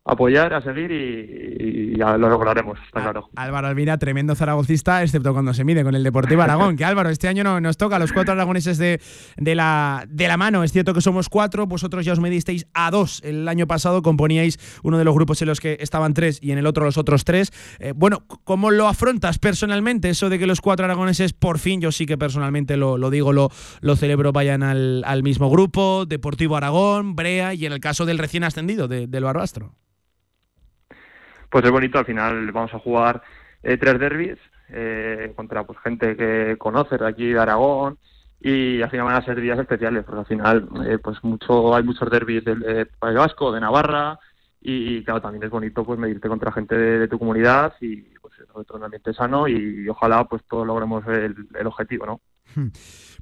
apoyar, 0.09 0.55
a 0.55 0.63
seguir 0.63 0.91
y, 0.91 1.93
y 1.93 1.99
ya 1.99 2.17
lo 2.17 2.29
lograremos, 2.31 2.79
está 2.85 3.03
claro. 3.03 3.29
Álvaro 3.37 3.69
Alvira, 3.69 3.99
tremendo 3.99 4.35
zaragocista, 4.35 5.03
excepto 5.03 5.33
cuando 5.33 5.53
se 5.53 5.65
mide 5.65 5.85
con 5.85 5.95
el 5.95 6.03
Deportivo 6.03 6.43
Aragón. 6.43 6.77
que 6.77 6.85
Álvaro, 6.85 7.11
este 7.11 7.29
año 7.29 7.45
no, 7.45 7.61
nos 7.61 7.77
toca 7.77 7.97
a 7.97 7.99
los 7.99 8.13
cuatro 8.13 8.33
aragoneses 8.33 8.79
de, 8.79 9.01
de, 9.37 9.55
la, 9.55 10.05
de 10.09 10.27
la 10.27 10.37
mano. 10.37 10.65
Es 10.65 10.73
cierto 10.73 10.95
que 10.95 11.03
somos 11.03 11.29
cuatro, 11.29 11.67
vosotros 11.67 12.05
ya 12.05 12.13
os 12.13 12.21
medisteis 12.21 12.67
a 12.73 12.91
dos. 12.91 13.21
El 13.23 13.47
año 13.49 13.67
pasado 13.67 14.03
componíais 14.03 14.59
uno 14.83 14.97
de 14.97 15.05
los 15.05 15.15
grupos 15.15 15.43
en 15.43 15.49
los 15.49 15.61
que 15.61 15.77
estaban 15.81 16.15
tres 16.15 16.39
y 16.41 16.53
en 16.53 16.59
el 16.59 16.67
otro 16.67 16.85
los 16.87 16.97
otros 16.97 17.25
tres. 17.25 17.53
Eh, 17.79 17.93
bueno, 17.95 18.25
¿cómo 18.45 18.71
lo 18.71 18.89
afrontas 18.89 19.39
personalmente? 19.39 20.09
Eso 20.09 20.31
de 20.31 20.39
que 20.39 20.47
los 20.47 20.63
cuatro 20.63 20.87
aragoneses, 20.87 21.35
por 21.35 21.59
fin, 21.59 21.81
yo 21.81 21.93
sí 21.93 22.07
que 22.07 22.17
personalmente 22.17 22.79
lo, 22.79 22.97
lo 22.97 23.11
digo, 23.11 23.35
lo, 23.35 23.51
lo 23.83 23.97
celebro, 23.97 24.33
vayan 24.33 24.63
al, 24.63 25.03
al, 25.05 25.23
mismo 25.23 25.51
grupo, 25.51 26.07
Deportivo 26.07 26.57
Aragón, 26.57 27.15
Brea 27.15 27.53
y 27.53 27.67
en 27.67 27.73
el 27.73 27.81
caso 27.81 28.07
del 28.07 28.19
recién 28.19 28.45
ascendido, 28.45 28.89
de, 28.89 29.07
del 29.07 29.25
Barbastro 29.25 29.75
pues 31.51 31.65
es 31.65 31.71
bonito. 31.71 31.99
Al 31.99 32.05
final 32.05 32.53
vamos 32.53 32.73
a 32.75 32.79
jugar 32.79 33.23
eh, 33.63 33.77
tres 33.77 33.99
derbis 33.99 34.39
eh, 34.71 35.33
contra 35.37 35.65
pues 35.65 35.79
gente 35.81 36.17
que 36.17 36.57
conoces 36.59 36.99
de 36.99 37.07
aquí 37.07 37.27
de 37.27 37.39
Aragón 37.39 37.99
y 38.41 38.81
al 38.83 38.91
final 38.91 39.07
van 39.07 39.17
a 39.17 39.25
ser 39.25 39.41
días 39.41 39.59
especiales 39.59 40.05
porque 40.05 40.21
al 40.21 40.27
final 40.27 40.69
eh, 40.87 40.99
pues 40.99 41.23
mucho 41.25 41.75
hay 41.75 41.83
muchos 41.83 42.09
derbis 42.11 42.45
del 42.45 42.89
País 42.99 43.17
Vasco, 43.17 43.51
de 43.51 43.61
Navarra 43.61 44.19
y, 44.61 45.03
claro 45.05 45.21
también 45.21 45.43
es 45.43 45.51
bonito 45.51 45.85
pues 45.85 45.99
medirte 45.99 46.29
contra 46.29 46.53
gente 46.53 46.77
de, 46.77 46.99
de 47.01 47.09
tu 47.09 47.19
comunidad 47.19 47.75
y 47.81 47.97
pues 48.21 48.35
un 48.71 48.85
ambiente 48.85 49.13
sano 49.15 49.49
y, 49.49 49.89
ojalá 49.89 50.25
pues 50.25 50.43
todos 50.49 50.67
logremos 50.67 51.07
el, 51.09 51.49
el 51.55 51.67
objetivo, 51.67 52.07
¿no? 52.07 52.21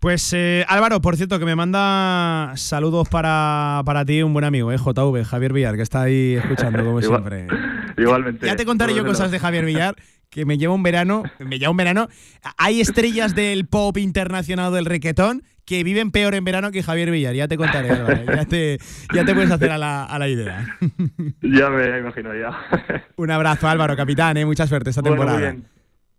Pues 0.01 0.31
eh, 0.35 0.65
Álvaro, 0.69 1.01
por 1.01 1.17
cierto, 1.17 1.39
que 1.39 1.45
me 1.47 1.57
manda 1.57 2.53
saludos 2.57 3.09
para, 3.09 3.83
para 3.85 4.05
ti, 4.05 4.23
un 4.23 4.33
buen 4.33 4.45
amigo, 4.45 4.71
eh, 4.73 4.77
JV, 4.79 5.25
Javier 5.25 5.53
Villar, 5.53 5.77
que 5.77 5.83
está 5.83 6.03
ahí 6.03 6.35
escuchando 6.35 6.85
como 6.85 7.01
siempre. 7.03 7.47
Igualmente. 7.97 8.47
Ya 8.47 8.57
te 8.57 8.67
contaré 8.67 8.95
yo 8.95 9.05
cosas 9.07 9.31
de 9.31 9.39
Javier 9.39 9.65
Villar, 9.65 9.95
que 10.29 10.45
me 10.45 10.59
lleva 10.59 10.75
un 10.75 10.83
verano, 10.83 11.23
me 11.39 11.59
lleva 11.59 11.71
un 11.71 11.77
verano. 11.79 12.09
Hay 12.59 12.81
estrellas 12.81 13.35
del 13.35 13.67
pop 13.67 13.97
internacional 13.97 14.73
del 14.73 14.85
requetón 14.85 15.43
que 15.65 15.83
viven 15.83 16.11
peor 16.13 16.35
en 16.35 16.45
verano 16.45 16.71
que 16.71 16.83
Javier 16.83 17.11
Villar. 17.11 17.35
Ya 17.35 17.49
te 17.49 17.57
contaré, 17.57 17.91
Álvaro. 17.91 18.23
Ya 18.27 18.45
te, 18.45 18.79
ya 19.15 19.25
te 19.25 19.35
puedes 19.35 19.51
hacer 19.51 19.71
a 19.73 19.79
la, 19.79 20.05
a 20.05 20.19
la 20.19 20.29
idea. 20.29 20.77
Ya 21.43 21.71
me 21.71 21.99
imagino, 21.99 22.31
ya. 22.35 22.51
Un 23.17 23.31
abrazo, 23.31 23.67
Álvaro, 23.67 23.97
capitán, 23.97 24.37
¿eh? 24.37 24.45
mucha 24.45 24.67
suerte 24.67 24.91
esta 24.91 25.01
Bueno, 25.01 25.17
temporada. 25.17 25.39
muy 25.39 25.57
bien. 25.57 25.76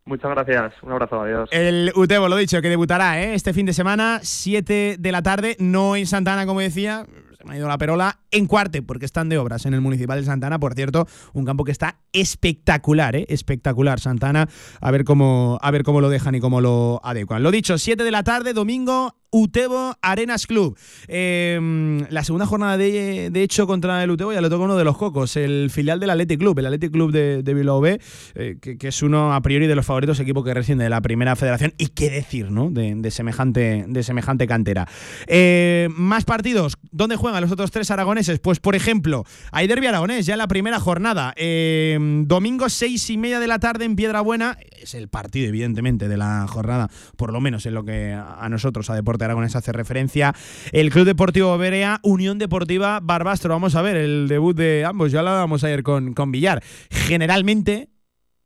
Muchas 0.08 0.32
gracias. 0.32 0.74
Un 0.82 0.94
abrazo, 0.94 1.22
adiós. 1.22 1.50
El 1.52 1.92
Utebo, 1.94 2.30
lo 2.30 2.38
dicho, 2.38 2.62
que 2.62 2.70
debutará 2.70 3.22
¿eh? 3.22 3.34
este 3.34 3.54
fin 3.54 3.66
de 3.66 3.74
semana, 3.74 4.22
7 4.24 4.96
de 4.98 5.12
la 5.12 5.22
tarde, 5.22 5.58
no 5.60 5.98
en 5.98 6.08
Santana, 6.08 6.46
como 6.46 6.62
decía, 6.62 7.06
se 7.38 7.44
me 7.44 7.54
ha 7.54 7.58
ido 7.58 7.68
la 7.68 7.78
perola, 7.78 8.20
en 8.32 8.48
Cuarte, 8.48 8.82
porque 8.82 9.06
están 9.06 9.28
de 9.28 9.38
obras 9.38 9.66
en 9.66 9.74
el 9.74 9.82
Municipal 9.82 10.18
de 10.18 10.26
Santana, 10.26 10.60
por 10.60 10.76
cierto, 10.76 11.08
un 11.34 11.44
campo 11.44 11.66
que 11.66 11.74
está 11.74 12.00
espectacular, 12.14 13.18
¿eh? 13.18 13.26
espectacular, 13.28 14.00
Santana, 14.00 14.48
a 14.80 14.92
ver 14.92 15.04
cómo, 15.04 15.60
a 15.62 15.72
ver 15.72 15.84
cómo 15.84 16.00
lo 16.00 16.10
dejan 16.10 16.36
y 16.36 16.40
cómo 16.40 16.62
lo 16.62 17.02
adecuan. 17.04 17.44
Lo 17.44 17.52
dicho, 17.52 17.78
7 17.78 18.02
de 18.02 18.12
la 18.12 18.24
tarde, 18.24 18.54
domingo, 18.54 19.14
Utebo 19.32 19.96
Arenas 20.02 20.48
Club. 20.48 20.78
Eh, 21.08 22.06
la 22.10 22.24
segunda 22.24 22.46
jornada 22.46 22.78
de, 22.78 23.30
de, 23.32 23.44
hecho 23.44 23.68
contra 23.68 24.04
el 24.04 24.12
Utebo 24.12 24.34
ya 24.34 24.42
le 24.42 24.50
toca 24.50 24.64
uno 24.64 24.78
de 24.78 24.84
los 24.84 24.98
cocos, 24.98 25.36
el 25.36 25.70
filial 25.70 26.00
del 26.00 26.10
Athletic 26.10 26.40
Club, 26.40 26.60
el 26.60 26.66
Athletic 26.68 26.92
Club 26.92 27.12
de, 27.12 27.44
de 27.44 27.54
Bilbao 27.54 27.82
B, 27.82 28.00
eh, 28.36 28.58
que, 28.62 28.88
es 28.88 29.02
uno 29.02 29.34
a 29.34 29.42
priori 29.42 29.68
de 29.68 29.76
los 29.76 29.86
favoritos, 29.86 30.20
equipo 30.20 30.44
que 30.44 30.54
resciende 30.54 30.84
de 30.84 30.90
la 30.90 31.02
primera 31.02 31.36
federación 31.36 31.74
y 31.78 31.88
qué 31.88 32.10
decir, 32.10 32.52
¿no? 32.52 32.70
De, 32.70 33.12
semejante, 33.12 33.86
de 33.88 34.04
semejante 34.04 34.48
cantera. 34.48 34.88
Eh, 35.28 35.90
más 35.92 36.26
partidos, 36.26 36.78
¿dónde 36.92 37.16
juegan 37.16 37.42
los 37.42 37.52
otros 37.52 37.72
tres 37.72 37.92
aragoneses? 37.92 38.40
Pues 38.40 38.60
por 38.60 38.76
ejemplo, 38.76 39.26
hay 39.52 39.68
Derby 39.68 39.88
Aragonés, 39.88 40.26
ya 40.26 40.34
en 40.34 40.40
la 40.40 40.48
primera 40.48 40.80
jornada. 40.80 41.34
Eh, 41.36 41.98
domingo 42.26 42.70
seis 42.70 43.10
y 43.10 43.18
media 43.18 43.40
de 43.40 43.48
la 43.48 43.60
tarde 43.60 43.86
en 43.86 43.96
Piedrabuena, 43.96 44.58
es 44.82 44.94
el 44.94 45.08
partido 45.10 45.48
evidentemente 45.48 46.08
de 46.08 46.18
la 46.18 46.46
jornada, 46.48 46.90
por 47.16 47.34
lo 47.34 47.42
menos 47.42 47.66
en 47.66 47.74
lo 47.74 47.84
que 47.84 48.14
a 48.14 48.48
nosotros, 48.50 48.90
a 48.90 48.94
Deporte 49.18 49.26
Aragonés 49.26 49.56
hace 49.56 49.72
referencia. 49.72 50.34
El 50.72 50.92
Club 50.92 51.06
Deportivo 51.06 51.58
Berea, 51.58 52.00
Unión 52.04 52.38
Deportiva 52.38 53.00
Barbastro. 53.02 53.50
Vamos 53.54 53.76
a 53.76 53.82
ver 53.82 53.98
el 53.98 54.28
debut 54.28 54.56
de 54.56 54.86
ambos. 54.86 55.12
Ya 55.12 55.24
lo 55.24 55.32
vamos 55.32 55.64
a 55.64 55.72
ir 55.72 55.84
con, 55.84 56.14
con 56.14 56.32
Villar. 56.32 56.64
Generalmente, 56.90 57.90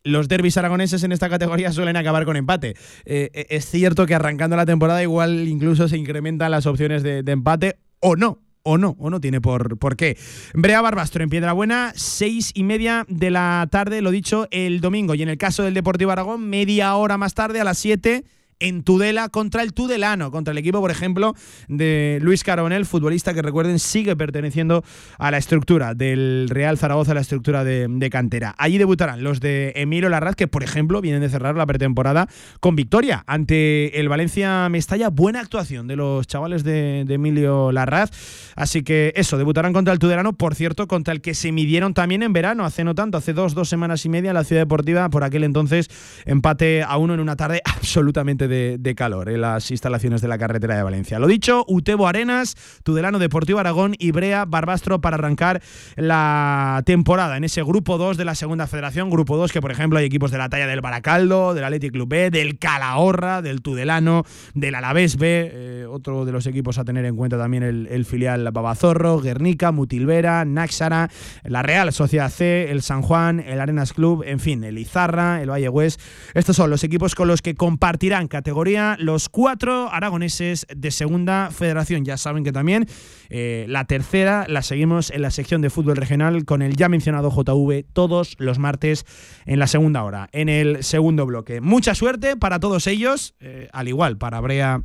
los 0.03 0.27
derbis 0.27 0.57
aragoneses 0.57 1.03
en 1.03 1.11
esta 1.11 1.29
categoría 1.29 1.71
suelen 1.71 1.97
acabar 1.97 2.25
con 2.25 2.37
empate. 2.37 2.75
Eh, 3.05 3.47
es 3.49 3.65
cierto 3.65 4.05
que 4.05 4.15
arrancando 4.15 4.55
la 4.55 4.65
temporada 4.65 5.03
igual 5.03 5.47
incluso 5.47 5.87
se 5.87 5.97
incrementan 5.97 6.51
las 6.51 6.65
opciones 6.65 7.03
de, 7.03 7.23
empate 7.27 7.77
o 7.99 8.15
no. 8.15 8.39
O 8.63 8.77
no, 8.77 8.95
o 8.99 9.09
no 9.09 9.19
tiene 9.19 9.41
por, 9.41 9.79
por 9.79 9.95
qué. 9.97 10.19
Brea 10.53 10.81
Barbastro 10.81 11.23
en 11.23 11.31
Piedrabuena, 11.31 11.93
seis 11.95 12.51
y 12.53 12.61
media 12.63 13.05
de 13.09 13.31
la 13.31 13.67
tarde, 13.71 14.03
lo 14.03 14.11
dicho, 14.11 14.47
el 14.51 14.81
domingo. 14.81 15.15
Y 15.15 15.23
en 15.23 15.29
el 15.29 15.39
caso 15.39 15.63
del 15.63 15.73
Deportivo 15.73 16.11
Aragón, 16.11 16.47
media 16.47 16.93
hora 16.93 17.17
más 17.17 17.33
tarde, 17.33 17.59
a 17.59 17.63
las 17.63 17.79
7, 17.79 18.23
en 18.61 18.83
Tudela 18.83 19.27
contra 19.29 19.63
el 19.63 19.73
Tudelano, 19.73 20.31
contra 20.31 20.51
el 20.51 20.57
equipo, 20.57 20.79
por 20.79 20.91
ejemplo, 20.91 21.35
de 21.67 22.19
Luis 22.21 22.43
Caronel, 22.43 22.85
futbolista 22.85 23.33
que 23.33 23.41
recuerden 23.41 23.79
sigue 23.79 24.15
perteneciendo 24.15 24.83
a 25.17 25.31
la 25.31 25.37
estructura 25.37 25.93
del 25.93 26.47
Real 26.49 26.77
Zaragoza, 26.77 27.13
la 27.13 27.21
estructura 27.21 27.63
de, 27.63 27.87
de 27.89 28.09
cantera. 28.09 28.55
Allí 28.57 28.77
debutarán 28.77 29.23
los 29.23 29.39
de 29.39 29.73
Emilio 29.75 30.09
Larraz, 30.09 30.35
que 30.35 30.47
por 30.47 30.63
ejemplo 30.63 31.01
vienen 31.01 31.21
de 31.21 31.29
cerrar 31.29 31.55
la 31.55 31.65
pretemporada 31.65 32.27
con 32.59 32.75
victoria 32.75 33.23
ante 33.27 33.99
el 33.99 34.07
Valencia 34.07 34.69
Mestalla. 34.69 35.09
Buena 35.09 35.39
actuación 35.39 35.87
de 35.87 35.95
los 35.95 36.27
chavales 36.27 36.63
de, 36.63 37.03
de 37.05 37.13
Emilio 37.15 37.71
Larraz. 37.71 38.11
Así 38.55 38.83
que 38.83 39.13
eso, 39.15 39.37
debutarán 39.37 39.73
contra 39.73 39.93
el 39.93 39.99
Tudelano, 39.99 40.33
por 40.33 40.55
cierto, 40.55 40.87
contra 40.87 41.13
el 41.13 41.21
que 41.21 41.33
se 41.33 41.51
midieron 41.51 41.93
también 41.93 42.23
en 42.23 42.33
verano, 42.33 42.65
hace 42.65 42.83
no 42.83 42.95
tanto, 42.95 43.17
hace 43.17 43.33
dos, 43.33 43.53
dos 43.53 43.69
semanas 43.69 44.05
y 44.05 44.09
media, 44.09 44.29
en 44.29 44.35
la 44.35 44.43
Ciudad 44.43 44.61
Deportiva, 44.61 45.09
por 45.09 45.23
aquel 45.23 45.43
entonces 45.43 45.89
empate 46.25 46.83
a 46.83 46.97
uno 46.97 47.13
en 47.13 47.19
una 47.19 47.35
tarde 47.35 47.61
absolutamente 47.65 48.47
de, 48.51 48.95
calor 48.95 49.29
en 49.29 49.41
las 49.41 49.71
instalaciones 49.71 50.21
de 50.21 50.27
la 50.27 50.37
carretera 50.37 50.75
de 50.75 50.83
Valencia. 50.83 51.17
Lo 51.17 51.27
dicho, 51.27 51.65
Utebo 51.67 52.07
Arenas, 52.07 52.55
Tudelano 52.83 53.19
Deportivo 53.19 53.59
Aragón 53.59 53.95
y 53.97 54.11
Brea 54.11 54.45
Barbastro 54.45 55.01
para 55.01 55.15
arrancar 55.15 55.61
la 55.95 56.83
temporada 56.85 57.37
en 57.37 57.45
ese 57.45 57.63
grupo 57.63 57.97
2 57.97 58.17
de 58.17 58.25
la 58.25 58.35
segunda 58.35 58.67
federación. 58.67 59.09
Grupo 59.09 59.37
2 59.37 59.51
que, 59.51 59.61
por 59.61 59.71
ejemplo, 59.71 59.97
hay 59.97 60.05
equipos 60.05 60.31
de 60.31 60.37
la 60.37 60.49
talla 60.49 60.67
del 60.67 60.81
Baracaldo, 60.81 61.53
del 61.53 61.63
Athletic 61.63 61.93
Club 61.93 62.09
B, 62.09 62.29
del 62.29 62.59
Calahorra, 62.59 63.41
del 63.41 63.61
Tudelano, 63.61 64.23
del 64.53 64.75
Alavés 64.75 65.17
B, 65.17 65.51
eh, 65.53 65.85
otro 65.89 66.25
de 66.25 66.31
los 66.31 66.45
equipos 66.45 66.77
a 66.77 66.83
tener 66.83 67.05
en 67.05 67.15
cuenta 67.15 67.37
también 67.37 67.63
el, 67.63 67.87
el 67.87 68.05
filial 68.05 68.49
Babazorro, 68.51 69.19
Guernica, 69.19 69.71
Mutilvera, 69.71 70.43
Náxara, 70.45 71.09
la 71.43 71.63
Real 71.63 71.91
Sociedad 71.93 72.29
C, 72.29 72.69
el 72.69 72.81
San 72.81 73.01
Juan, 73.01 73.39
el 73.39 73.59
Arenas 73.59 73.93
Club, 73.93 74.23
en 74.25 74.39
fin, 74.39 74.63
el 74.63 74.77
Izarra, 74.77 75.41
el 75.41 75.49
Valle 75.49 75.69
West. 75.69 76.01
Estos 76.33 76.55
son 76.55 76.69
los 76.69 76.83
equipos 76.83 77.15
con 77.15 77.27
los 77.27 77.41
que 77.41 77.55
compartirán 77.55 78.27
categoría 78.41 78.97
los 78.99 79.29
cuatro 79.29 79.93
aragoneses 79.93 80.65
de 80.75 80.89
segunda 80.89 81.51
federación. 81.51 82.03
Ya 82.05 82.17
saben 82.17 82.43
que 82.43 82.51
también 82.51 82.87
eh, 83.29 83.65
la 83.69 83.85
tercera 83.85 84.45
la 84.49 84.63
seguimos 84.63 85.11
en 85.11 85.21
la 85.21 85.29
sección 85.29 85.61
de 85.61 85.69
fútbol 85.69 85.95
regional 85.95 86.43
con 86.43 86.63
el 86.63 86.75
ya 86.75 86.89
mencionado 86.89 87.29
JV 87.29 87.85
todos 87.93 88.35
los 88.39 88.57
martes 88.57 89.05
en 89.45 89.59
la 89.59 89.67
segunda 89.67 90.03
hora, 90.03 90.27
en 90.31 90.49
el 90.49 90.83
segundo 90.83 91.27
bloque. 91.27 91.61
Mucha 91.61 91.93
suerte 91.93 92.35
para 92.35 92.59
todos 92.59 92.87
ellos, 92.87 93.35
eh, 93.41 93.69
al 93.73 93.87
igual 93.87 94.17
para 94.17 94.39
Brea 94.41 94.81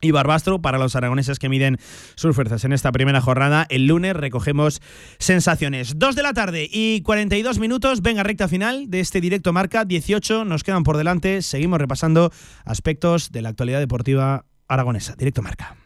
y 0.00 0.10
Barbastro 0.10 0.60
para 0.60 0.78
los 0.78 0.96
aragoneses 0.96 1.38
que 1.38 1.48
miden 1.48 1.78
sus 2.14 2.34
fuerzas 2.34 2.64
en 2.64 2.72
esta 2.72 2.92
primera 2.92 3.20
jornada. 3.20 3.66
El 3.68 3.86
lunes 3.86 4.14
recogemos 4.14 4.80
sensaciones. 5.18 5.98
2 5.98 6.14
de 6.14 6.22
la 6.22 6.32
tarde 6.32 6.68
y 6.70 7.02
42 7.02 7.58
minutos. 7.58 8.02
Venga, 8.02 8.22
recta 8.22 8.48
final 8.48 8.90
de 8.90 9.00
este 9.00 9.20
directo 9.20 9.52
marca. 9.52 9.84
18 9.84 10.44
nos 10.44 10.64
quedan 10.64 10.82
por 10.82 10.96
delante. 10.96 11.42
Seguimos 11.42 11.80
repasando 11.80 12.32
aspectos 12.64 13.32
de 13.32 13.42
la 13.42 13.50
actualidad 13.50 13.80
deportiva 13.80 14.44
aragonesa. 14.68 15.14
Directo 15.16 15.42
marca. 15.42 15.85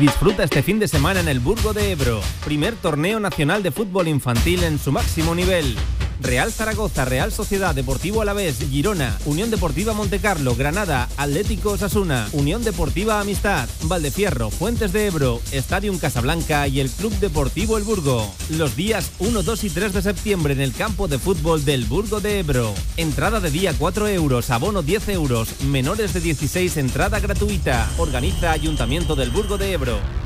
Disfruta 0.00 0.44
este 0.44 0.62
fin 0.62 0.78
de 0.78 0.88
semana 0.88 1.20
en 1.20 1.28
el 1.28 1.40
Burgo 1.40 1.72
de 1.72 1.92
Ebro, 1.92 2.20
primer 2.44 2.74
torneo 2.76 3.18
nacional 3.18 3.62
de 3.62 3.70
fútbol 3.70 4.08
infantil 4.08 4.62
en 4.62 4.78
su 4.78 4.92
máximo 4.92 5.34
nivel. 5.34 5.74
Real 6.20 6.52
Zaragoza, 6.52 7.04
Real 7.04 7.32
Sociedad, 7.32 7.74
Deportivo 7.74 8.22
Alavés, 8.22 8.58
Girona, 8.70 9.18
Unión 9.26 9.50
Deportiva 9.50 9.92
Montecarlo, 9.92 10.56
Granada, 10.56 11.08
Atlético 11.16 11.70
Osasuna, 11.72 12.28
Unión 12.32 12.64
Deportiva 12.64 13.20
Amistad, 13.20 13.68
Valdefierro, 13.82 14.50
Fuentes 14.50 14.92
de 14.92 15.06
Ebro, 15.06 15.40
Stadium 15.52 15.98
Casablanca 15.98 16.66
y 16.68 16.80
el 16.80 16.90
Club 16.90 17.12
Deportivo 17.20 17.76
El 17.76 17.84
Burgo. 17.84 18.32
Los 18.50 18.76
días 18.76 19.10
1, 19.18 19.42
2 19.42 19.64
y 19.64 19.70
3 19.70 19.92
de 19.92 20.02
septiembre 20.02 20.54
en 20.54 20.60
el 20.60 20.72
campo 20.72 21.08
de 21.08 21.18
fútbol 21.18 21.64
del 21.64 21.84
Burgo 21.84 22.20
de 22.20 22.40
Ebro. 22.40 22.74
Entrada 22.96 23.40
de 23.40 23.50
día 23.50 23.74
4 23.78 24.08
euros, 24.08 24.50
abono 24.50 24.82
10 24.82 25.08
euros, 25.10 25.60
menores 25.62 26.14
de 26.14 26.20
16 26.20 26.76
entrada 26.76 27.20
gratuita. 27.20 27.88
Organiza 27.98 28.52
Ayuntamiento 28.52 29.16
del 29.16 29.30
Burgo 29.30 29.58
de 29.58 29.72
Ebro. 29.72 30.25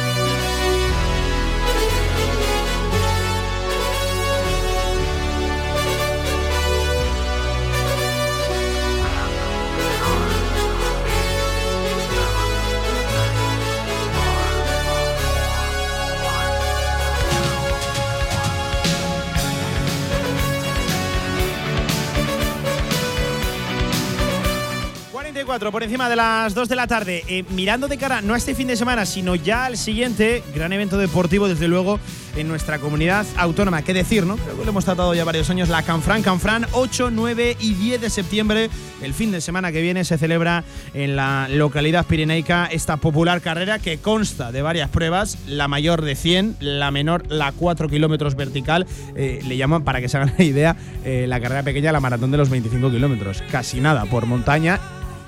Por 25.51 25.83
encima 25.83 26.07
de 26.07 26.15
las 26.15 26.55
2 26.55 26.69
de 26.69 26.75
la 26.77 26.87
tarde. 26.87 27.25
Eh, 27.27 27.43
mirando 27.49 27.89
de 27.89 27.97
cara 27.97 28.21
no 28.21 28.35
a 28.35 28.37
este 28.37 28.55
fin 28.55 28.67
de 28.67 28.77
semana, 28.77 29.05
sino 29.05 29.35
ya 29.35 29.65
al 29.65 29.75
siguiente 29.75 30.43
gran 30.55 30.71
evento 30.71 30.97
deportivo, 30.97 31.49
desde 31.49 31.67
luego, 31.67 31.99
en 32.37 32.47
nuestra 32.47 32.79
comunidad 32.79 33.25
autónoma. 33.35 33.81
¿Qué 33.81 33.93
decir, 33.93 34.25
no? 34.25 34.37
Creo 34.37 34.57
que 34.57 34.63
lo 34.63 34.69
hemos 34.69 34.85
tratado 34.85 35.13
ya 35.13 35.25
varios 35.25 35.49
años. 35.49 35.67
La 35.67 35.83
Canfran, 35.83 36.23
Canfran, 36.23 36.67
8, 36.71 37.11
9 37.11 37.57
y 37.59 37.73
10 37.73 37.99
de 37.99 38.09
septiembre. 38.09 38.69
El 39.01 39.13
fin 39.13 39.33
de 39.33 39.41
semana 39.41 39.73
que 39.73 39.81
viene 39.81 40.05
se 40.05 40.17
celebra 40.17 40.63
en 40.93 41.17
la 41.17 41.49
localidad 41.49 42.05
pirenaica 42.05 42.67
esta 42.67 42.95
popular 42.95 43.41
carrera 43.41 43.77
que 43.77 43.97
consta 43.97 44.53
de 44.53 44.61
varias 44.61 44.89
pruebas. 44.89 45.37
La 45.47 45.67
mayor 45.67 46.01
de 46.01 46.15
100, 46.15 46.57
la 46.61 46.91
menor, 46.91 47.25
la 47.27 47.51
4 47.51 47.89
kilómetros 47.89 48.35
vertical. 48.35 48.87
Eh, 49.17 49.41
le 49.45 49.57
llaman, 49.57 49.83
para 49.83 49.99
que 49.99 50.07
se 50.07 50.15
hagan 50.15 50.33
la 50.37 50.45
idea, 50.45 50.77
eh, 51.03 51.25
la 51.27 51.41
carrera 51.41 51.63
pequeña, 51.63 51.91
la 51.91 51.99
maratón 51.99 52.31
de 52.31 52.37
los 52.37 52.49
25 52.49 52.89
kilómetros. 52.89 53.43
Casi 53.51 53.81
nada 53.81 54.05
por 54.05 54.25
montaña 54.25 54.79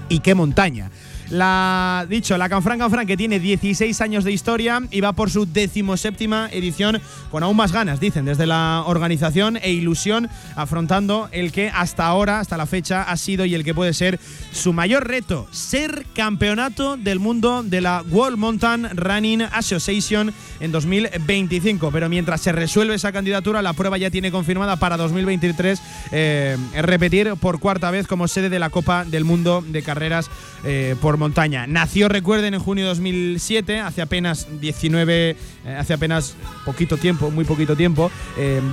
y 0.10 0.20
qué 0.20 0.36
montaña. 0.36 0.92
La 1.34 2.06
dicho, 2.08 2.38
la 2.38 2.48
Canfran 2.48 2.78
Canfran 2.78 3.08
que 3.08 3.18
tiene 3.18 3.40
16 3.40 4.00
años 4.02 4.24
de 4.24 4.32
historia 4.32 4.84
y 4.92 5.02
va 5.02 5.14
por 5.14 5.32
su 5.32 5.52
decimoséptima 5.52 6.48
edición 6.52 7.02
con 7.32 7.42
aún 7.42 7.58
más 7.58 7.72
ganas, 7.72 8.00
dicen 8.00 8.26
desde 8.26 8.46
la 8.46 8.84
organización 8.86 9.58
e 9.58 9.72
ilusión, 9.72 10.30
afrontando 10.56 11.30
el 11.32 11.52
que 11.52 11.72
hasta 11.74 12.06
ahora, 12.06 12.40
hasta 12.40 12.56
la 12.56 12.68
fecha, 12.68 13.02
ha 13.02 13.18
sido 13.18 13.46
y 13.46 13.56
el 13.56 13.64
que 13.64 13.74
puede 13.74 13.96
ser 13.96 14.20
su 14.52 14.74
mayor 14.74 15.08
reto, 15.08 15.48
ser 15.50 16.06
campeonato 16.14 16.98
del 16.98 17.18
mundo 17.18 17.64
de 17.64 17.82
la 17.82 18.04
World 18.12 18.38
Mountain 18.38 18.96
Running 18.96 19.42
Association 19.42 20.32
en 20.60 20.72
2025. 20.72 21.90
Pero 21.92 22.10
mientras 22.10 22.42
se 22.42 22.52
resuelve 22.52 22.94
esa 22.94 23.12
candidatura, 23.12 23.64
la 23.64 23.74
prueba 23.74 23.98
ya 23.98 24.12
tiene 24.12 24.32
confirmada 24.32 24.76
para 24.76 24.98
2023 24.98 25.82
eh, 26.12 26.58
repetir 26.76 27.34
por 27.38 27.60
cuarta 27.60 27.90
vez 27.90 28.06
como 28.06 28.28
sede 28.28 28.50
de 28.50 28.60
la 28.60 28.70
Copa 28.70 29.04
del 29.04 29.24
Mundo 29.24 29.64
de 29.68 29.82
Carreras 29.82 30.30
eh, 30.64 30.96
por 31.02 31.23
montaña. 31.24 31.68
Nació, 31.68 32.10
recuerden, 32.10 32.54
en 32.54 32.60
junio 32.60 32.84
de 32.84 32.90
2007, 32.90 33.80
hace 33.80 34.02
apenas 34.02 34.48
19, 34.60 35.30
eh, 35.30 35.38
hace 35.78 35.94
apenas 35.94 36.36
poquito 36.66 36.98
tiempo, 36.98 37.32
muy 37.32 37.46
poquito 37.46 37.78
tiempo, 37.78 38.12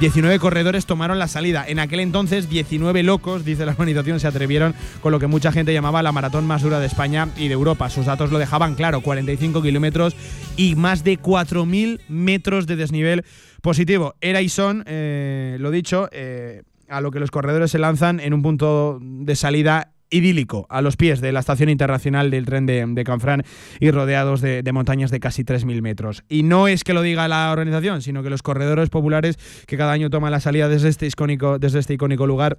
19 0.00 0.40
corredores 0.40 0.84
tomaron 0.84 1.20
la 1.20 1.28
salida. 1.28 1.64
En 1.66 1.78
aquel 1.78 2.00
entonces, 2.00 2.48
19 2.48 3.04
locos, 3.04 3.44
dice 3.44 3.64
la 3.64 3.72
organización, 3.72 4.18
se 4.18 4.26
atrevieron 4.26 4.74
con 5.00 5.12
lo 5.12 5.20
que 5.20 5.28
mucha 5.28 5.52
gente 5.52 5.72
llamaba 5.72 6.02
la 6.02 6.10
maratón 6.10 6.44
más 6.44 6.62
dura 6.62 6.80
de 6.80 6.86
España 6.86 7.28
y 7.36 7.46
de 7.46 7.54
Europa. 7.54 7.88
Sus 7.88 8.06
datos 8.06 8.32
lo 8.32 8.38
dejaban 8.38 8.74
claro, 8.74 9.00
45 9.00 9.62
kilómetros 9.62 10.16
y 10.56 10.74
más 10.74 11.04
de 11.04 11.20
4.000 11.20 12.00
metros 12.08 12.66
de 12.66 12.74
desnivel 12.74 13.24
positivo. 13.62 14.16
Era 14.20 14.42
y 14.42 14.48
son, 14.48 14.82
eh, 14.86 15.56
lo 15.60 15.70
dicho, 15.70 16.08
eh, 16.10 16.62
a 16.88 17.00
lo 17.00 17.12
que 17.12 17.20
los 17.20 17.30
corredores 17.30 17.70
se 17.70 17.78
lanzan 17.78 18.18
en 18.18 18.34
un 18.34 18.42
punto 18.42 18.98
de 19.00 19.36
salida 19.36 19.92
idílico, 20.10 20.66
a 20.68 20.82
los 20.82 20.96
pies 20.96 21.20
de 21.20 21.32
la 21.32 21.40
estación 21.40 21.68
internacional 21.68 22.30
del 22.30 22.44
tren 22.44 22.66
de, 22.66 23.02
Canfrán 23.04 23.44
y 23.78 23.90
rodeados 23.90 24.40
de, 24.40 24.70
montañas 24.72 25.10
de 25.10 25.20
casi 25.20 25.44
3.000 25.44 25.80
metros. 25.82 26.24
Y 26.28 26.42
no 26.42 26.68
es 26.68 26.84
que 26.84 26.94
lo 26.94 27.02
diga 27.02 27.28
la 27.28 27.50
organización, 27.50 28.02
sino 28.02 28.22
que 28.22 28.30
los 28.30 28.42
corredores 28.42 28.90
populares 28.90 29.38
que 29.66 29.76
cada 29.76 29.92
año 29.92 30.10
toman 30.10 30.32
la 30.32 30.40
salida 30.40 30.68
desde 30.68 30.88
este 30.88 31.06
icónico, 31.06 31.58
desde 31.58 31.78
este 31.78 31.94
icónico 31.94 32.26
lugar 32.26 32.58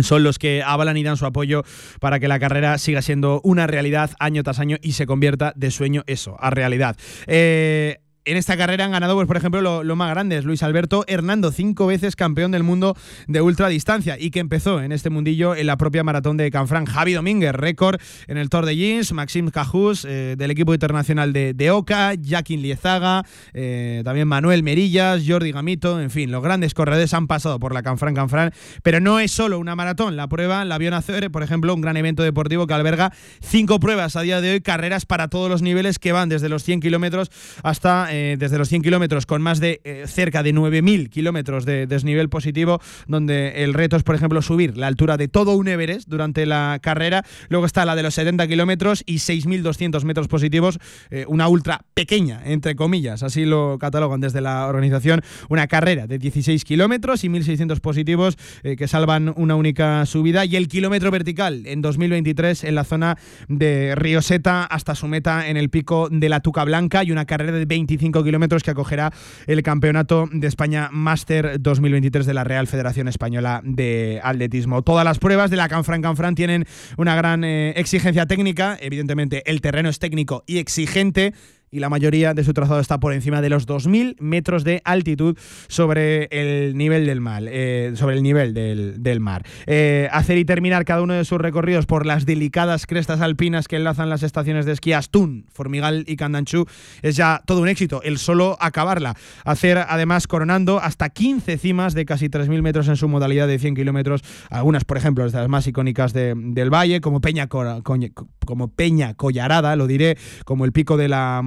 son 0.00 0.22
los 0.22 0.38
que 0.38 0.62
avalan 0.62 0.96
y 0.96 1.02
dan 1.02 1.18
su 1.18 1.26
apoyo 1.26 1.64
para 2.00 2.18
que 2.18 2.28
la 2.28 2.38
carrera 2.38 2.78
siga 2.78 3.02
siendo 3.02 3.40
una 3.44 3.66
realidad 3.66 4.10
año 4.18 4.42
tras 4.42 4.58
año 4.58 4.78
y 4.80 4.92
se 4.92 5.06
convierta 5.06 5.52
de 5.54 5.70
sueño 5.70 6.02
eso, 6.06 6.36
a 6.40 6.50
realidad. 6.50 6.96
Eh, 7.26 8.01
en 8.24 8.36
esta 8.36 8.56
carrera 8.56 8.84
han 8.84 8.92
ganado, 8.92 9.14
pues, 9.14 9.26
por 9.26 9.36
ejemplo, 9.36 9.82
lo, 9.82 9.96
más 9.96 10.10
grande 10.10 10.38
es 10.38 10.44
Luis 10.44 10.62
Alberto 10.62 11.04
Hernando, 11.06 11.50
cinco 11.50 11.86
veces 11.86 12.16
campeón 12.16 12.52
del 12.52 12.62
mundo 12.62 12.96
de 13.26 13.40
ultradistancia 13.40 14.16
y 14.18 14.30
que 14.30 14.40
empezó 14.40 14.80
en 14.80 14.92
este 14.92 15.10
mundillo 15.10 15.54
en 15.54 15.66
la 15.66 15.76
propia 15.76 16.04
maratón 16.04 16.36
de 16.36 16.50
Canfrán. 16.50 16.86
Javi 16.86 17.14
Domínguez, 17.14 17.52
récord 17.52 18.00
en 18.28 18.38
el 18.38 18.48
Tour 18.48 18.66
de 18.66 18.76
Jeans, 18.76 19.12
Maxim 19.12 19.50
Cajus 19.50 20.04
eh, 20.04 20.36
del 20.38 20.50
equipo 20.50 20.72
internacional 20.72 21.32
de, 21.32 21.70
Oca, 21.70 22.12
Jaquín 22.22 22.62
Liezaga, 22.62 23.24
eh, 23.54 24.02
también 24.04 24.28
Manuel 24.28 24.62
Merillas, 24.62 25.22
Jordi 25.26 25.52
Gamito, 25.52 26.00
en 26.00 26.10
fin, 26.10 26.30
los 26.30 26.42
grandes 26.42 26.74
corredores 26.74 27.14
han 27.14 27.26
pasado 27.26 27.58
por 27.58 27.72
la 27.72 27.82
Canfrán 27.82 28.14
Canfrán, 28.14 28.52
pero 28.82 29.00
no 29.00 29.20
es 29.20 29.32
solo 29.32 29.58
una 29.58 29.74
maratón, 29.74 30.16
la 30.16 30.28
prueba, 30.28 30.64
la 30.64 30.76
Avión 30.76 30.94
Acer, 30.94 31.30
por 31.30 31.42
ejemplo, 31.42 31.74
un 31.74 31.80
gran 31.80 31.96
evento 31.96 32.22
deportivo 32.22 32.66
que 32.66 32.74
alberga 32.74 33.12
cinco 33.40 33.80
pruebas 33.80 34.16
a 34.16 34.22
día 34.22 34.40
de 34.40 34.52
hoy, 34.52 34.60
carreras 34.60 35.06
para 35.06 35.28
todos 35.28 35.48
los 35.48 35.62
niveles 35.62 35.98
que 35.98 36.12
van 36.12 36.28
desde 36.28 36.48
los 36.48 36.62
100 36.62 36.80
kilómetros 36.80 37.30
hasta 37.62 38.11
eh, 38.14 38.36
desde 38.38 38.58
los 38.58 38.68
100 38.68 38.82
kilómetros 38.82 39.24
con 39.24 39.40
más 39.40 39.58
de 39.58 39.80
eh, 39.84 40.04
cerca 40.06 40.42
de 40.42 40.54
9.000 40.54 41.08
kilómetros 41.08 41.64
de 41.64 41.86
desnivel 41.86 42.28
positivo, 42.28 42.78
donde 43.06 43.64
el 43.64 43.72
reto 43.72 43.96
es, 43.96 44.02
por 44.02 44.14
ejemplo, 44.14 44.42
subir 44.42 44.76
la 44.76 44.86
altura 44.86 45.16
de 45.16 45.28
todo 45.28 45.56
un 45.56 45.66
Everest 45.66 46.10
durante 46.10 46.44
la 46.44 46.78
carrera. 46.82 47.24
Luego 47.48 47.64
está 47.64 47.86
la 47.86 47.96
de 47.96 48.02
los 48.02 48.12
70 48.12 48.46
kilómetros 48.48 49.02
y 49.06 49.14
6.200 49.14 50.04
metros 50.04 50.28
positivos, 50.28 50.78
eh, 51.10 51.24
una 51.26 51.48
ultra 51.48 51.86
pequeña, 51.94 52.42
entre 52.44 52.76
comillas, 52.76 53.22
así 53.22 53.46
lo 53.46 53.78
catalogan 53.78 54.20
desde 54.20 54.42
la 54.42 54.66
organización. 54.66 55.22
Una 55.48 55.66
carrera 55.66 56.06
de 56.06 56.18
16 56.18 56.64
kilómetros 56.64 57.24
y 57.24 57.30
1.600 57.30 57.80
positivos 57.80 58.36
que 58.62 58.88
salvan 58.88 59.32
una 59.36 59.56
única 59.56 60.04
subida. 60.04 60.44
Y 60.44 60.56
el 60.56 60.68
kilómetro 60.68 61.10
vertical 61.10 61.62
en 61.66 61.80
2023 61.80 62.64
en 62.64 62.74
la 62.74 62.84
zona 62.84 63.16
de 63.48 63.94
Rioseta 63.94 64.64
hasta 64.64 64.94
su 64.94 65.08
meta 65.08 65.48
en 65.48 65.56
el 65.56 65.70
pico 65.70 66.08
de 66.10 66.28
la 66.28 66.40
Tuca 66.40 66.64
Blanca 66.64 67.04
y 67.04 67.10
una 67.10 67.24
carrera 67.24 67.52
de 67.52 67.64
25 67.64 68.01
kilómetros 68.10 68.62
que 68.62 68.72
acogerá 68.72 69.12
el 69.46 69.62
Campeonato 69.62 70.28
de 70.32 70.46
España 70.46 70.88
Master 70.90 71.60
2023 71.60 72.26
de 72.26 72.34
la 72.34 72.42
Real 72.42 72.66
Federación 72.66 73.06
Española 73.06 73.60
de 73.64 74.20
Atletismo. 74.22 74.82
Todas 74.82 75.04
las 75.04 75.18
pruebas 75.18 75.50
de 75.50 75.56
la 75.56 75.68
Canfran 75.68 76.02
Canfran 76.02 76.34
tienen 76.34 76.66
una 76.96 77.14
gran 77.14 77.44
eh, 77.44 77.74
exigencia 77.76 78.26
técnica, 78.26 78.76
evidentemente 78.80 79.48
el 79.50 79.60
terreno 79.60 79.88
es 79.88 79.98
técnico 79.98 80.42
y 80.46 80.58
exigente 80.58 81.34
y 81.72 81.80
la 81.80 81.88
mayoría 81.88 82.34
de 82.34 82.44
su 82.44 82.52
trazado 82.52 82.80
está 82.80 83.00
por 83.00 83.14
encima 83.14 83.40
de 83.40 83.48
los 83.48 83.66
2.000 83.66 84.16
metros 84.20 84.62
de 84.62 84.82
altitud 84.84 85.36
sobre 85.68 86.28
el 86.30 86.76
nivel 86.76 87.06
del 87.06 87.22
mar. 87.22 87.44
Eh, 87.46 87.92
sobre 87.94 88.16
el 88.16 88.22
nivel 88.22 88.52
del, 88.52 89.20
mar. 89.20 89.44
Eh, 89.66 90.08
hacer 90.12 90.36
y 90.36 90.44
terminar 90.44 90.84
cada 90.84 91.00
uno 91.00 91.14
de 91.14 91.24
sus 91.24 91.40
recorridos 91.40 91.86
por 91.86 92.04
las 92.04 92.26
delicadas 92.26 92.86
crestas 92.86 93.22
alpinas 93.22 93.68
que 93.68 93.76
enlazan 93.76 94.10
las 94.10 94.22
estaciones 94.22 94.66
de 94.66 94.72
esquí 94.72 94.92
Astún, 94.92 95.46
Formigal 95.50 96.04
y 96.06 96.16
Candanchú 96.16 96.66
es 97.00 97.16
ya 97.16 97.42
todo 97.46 97.62
un 97.62 97.68
éxito, 97.68 98.02
el 98.02 98.18
solo 98.18 98.58
acabarla. 98.60 99.16
Hacer 99.44 99.78
además 99.78 100.26
coronando 100.26 100.78
hasta 100.78 101.08
15 101.08 101.56
cimas 101.56 101.94
de 101.94 102.04
casi 102.04 102.28
3.000 102.28 102.60
metros 102.60 102.88
en 102.88 102.96
su 102.96 103.08
modalidad 103.08 103.48
de 103.48 103.58
100 103.58 103.76
kilómetros, 103.76 104.22
algunas 104.50 104.84
por 104.84 104.98
ejemplo 104.98 105.24
de 105.24 105.32
las 105.32 105.48
más 105.48 105.66
icónicas 105.66 106.12
del 106.12 106.70
valle, 106.70 107.00
como 107.00 107.22
Peña, 107.22 107.48
como 107.48 108.68
Peña 108.68 109.14
Collarada, 109.14 109.74
lo 109.76 109.86
diré, 109.86 110.18
como 110.44 110.66
el 110.66 110.72
Pico 110.72 110.98
de 110.98 111.08
la 111.08 111.40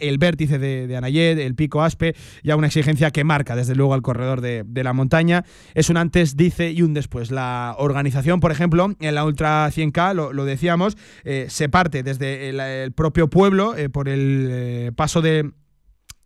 El 0.00 0.18
Vértice 0.18 0.58
de, 0.58 0.86
de 0.86 0.96
Anayed, 0.96 1.38
el 1.38 1.54
Pico 1.54 1.82
Aspe, 1.82 2.14
ya 2.42 2.56
una 2.56 2.68
exigencia 2.68 3.10
que 3.10 3.24
marca 3.24 3.56
desde 3.56 3.74
luego 3.74 3.94
al 3.94 4.02
corredor 4.02 4.40
de, 4.40 4.64
la 4.84 4.92
montaña. 4.92 5.44
Es 5.74 5.90
un 5.90 5.96
antes, 5.96 6.36
dice, 6.36 6.70
y 6.70 6.82
un 6.82 6.94
después. 6.94 7.30
La 7.30 7.74
organización, 7.78 8.40
por 8.40 8.52
ejemplo, 8.52 8.94
en 9.00 9.14
la 9.14 9.24
Ultra 9.24 9.68
100K, 9.68 10.32
lo, 10.32 10.44
decíamos, 10.44 10.96
eh, 11.24 11.46
se 11.48 11.68
parte 11.68 12.02
desde 12.02 12.48
el, 12.48 12.92
propio 12.92 13.28
pueblo 13.28 13.76
eh, 13.76 13.88
por 13.88 14.08
el 14.08 14.48
eh, 14.50 14.92
paso 14.94 15.22
de 15.22 15.50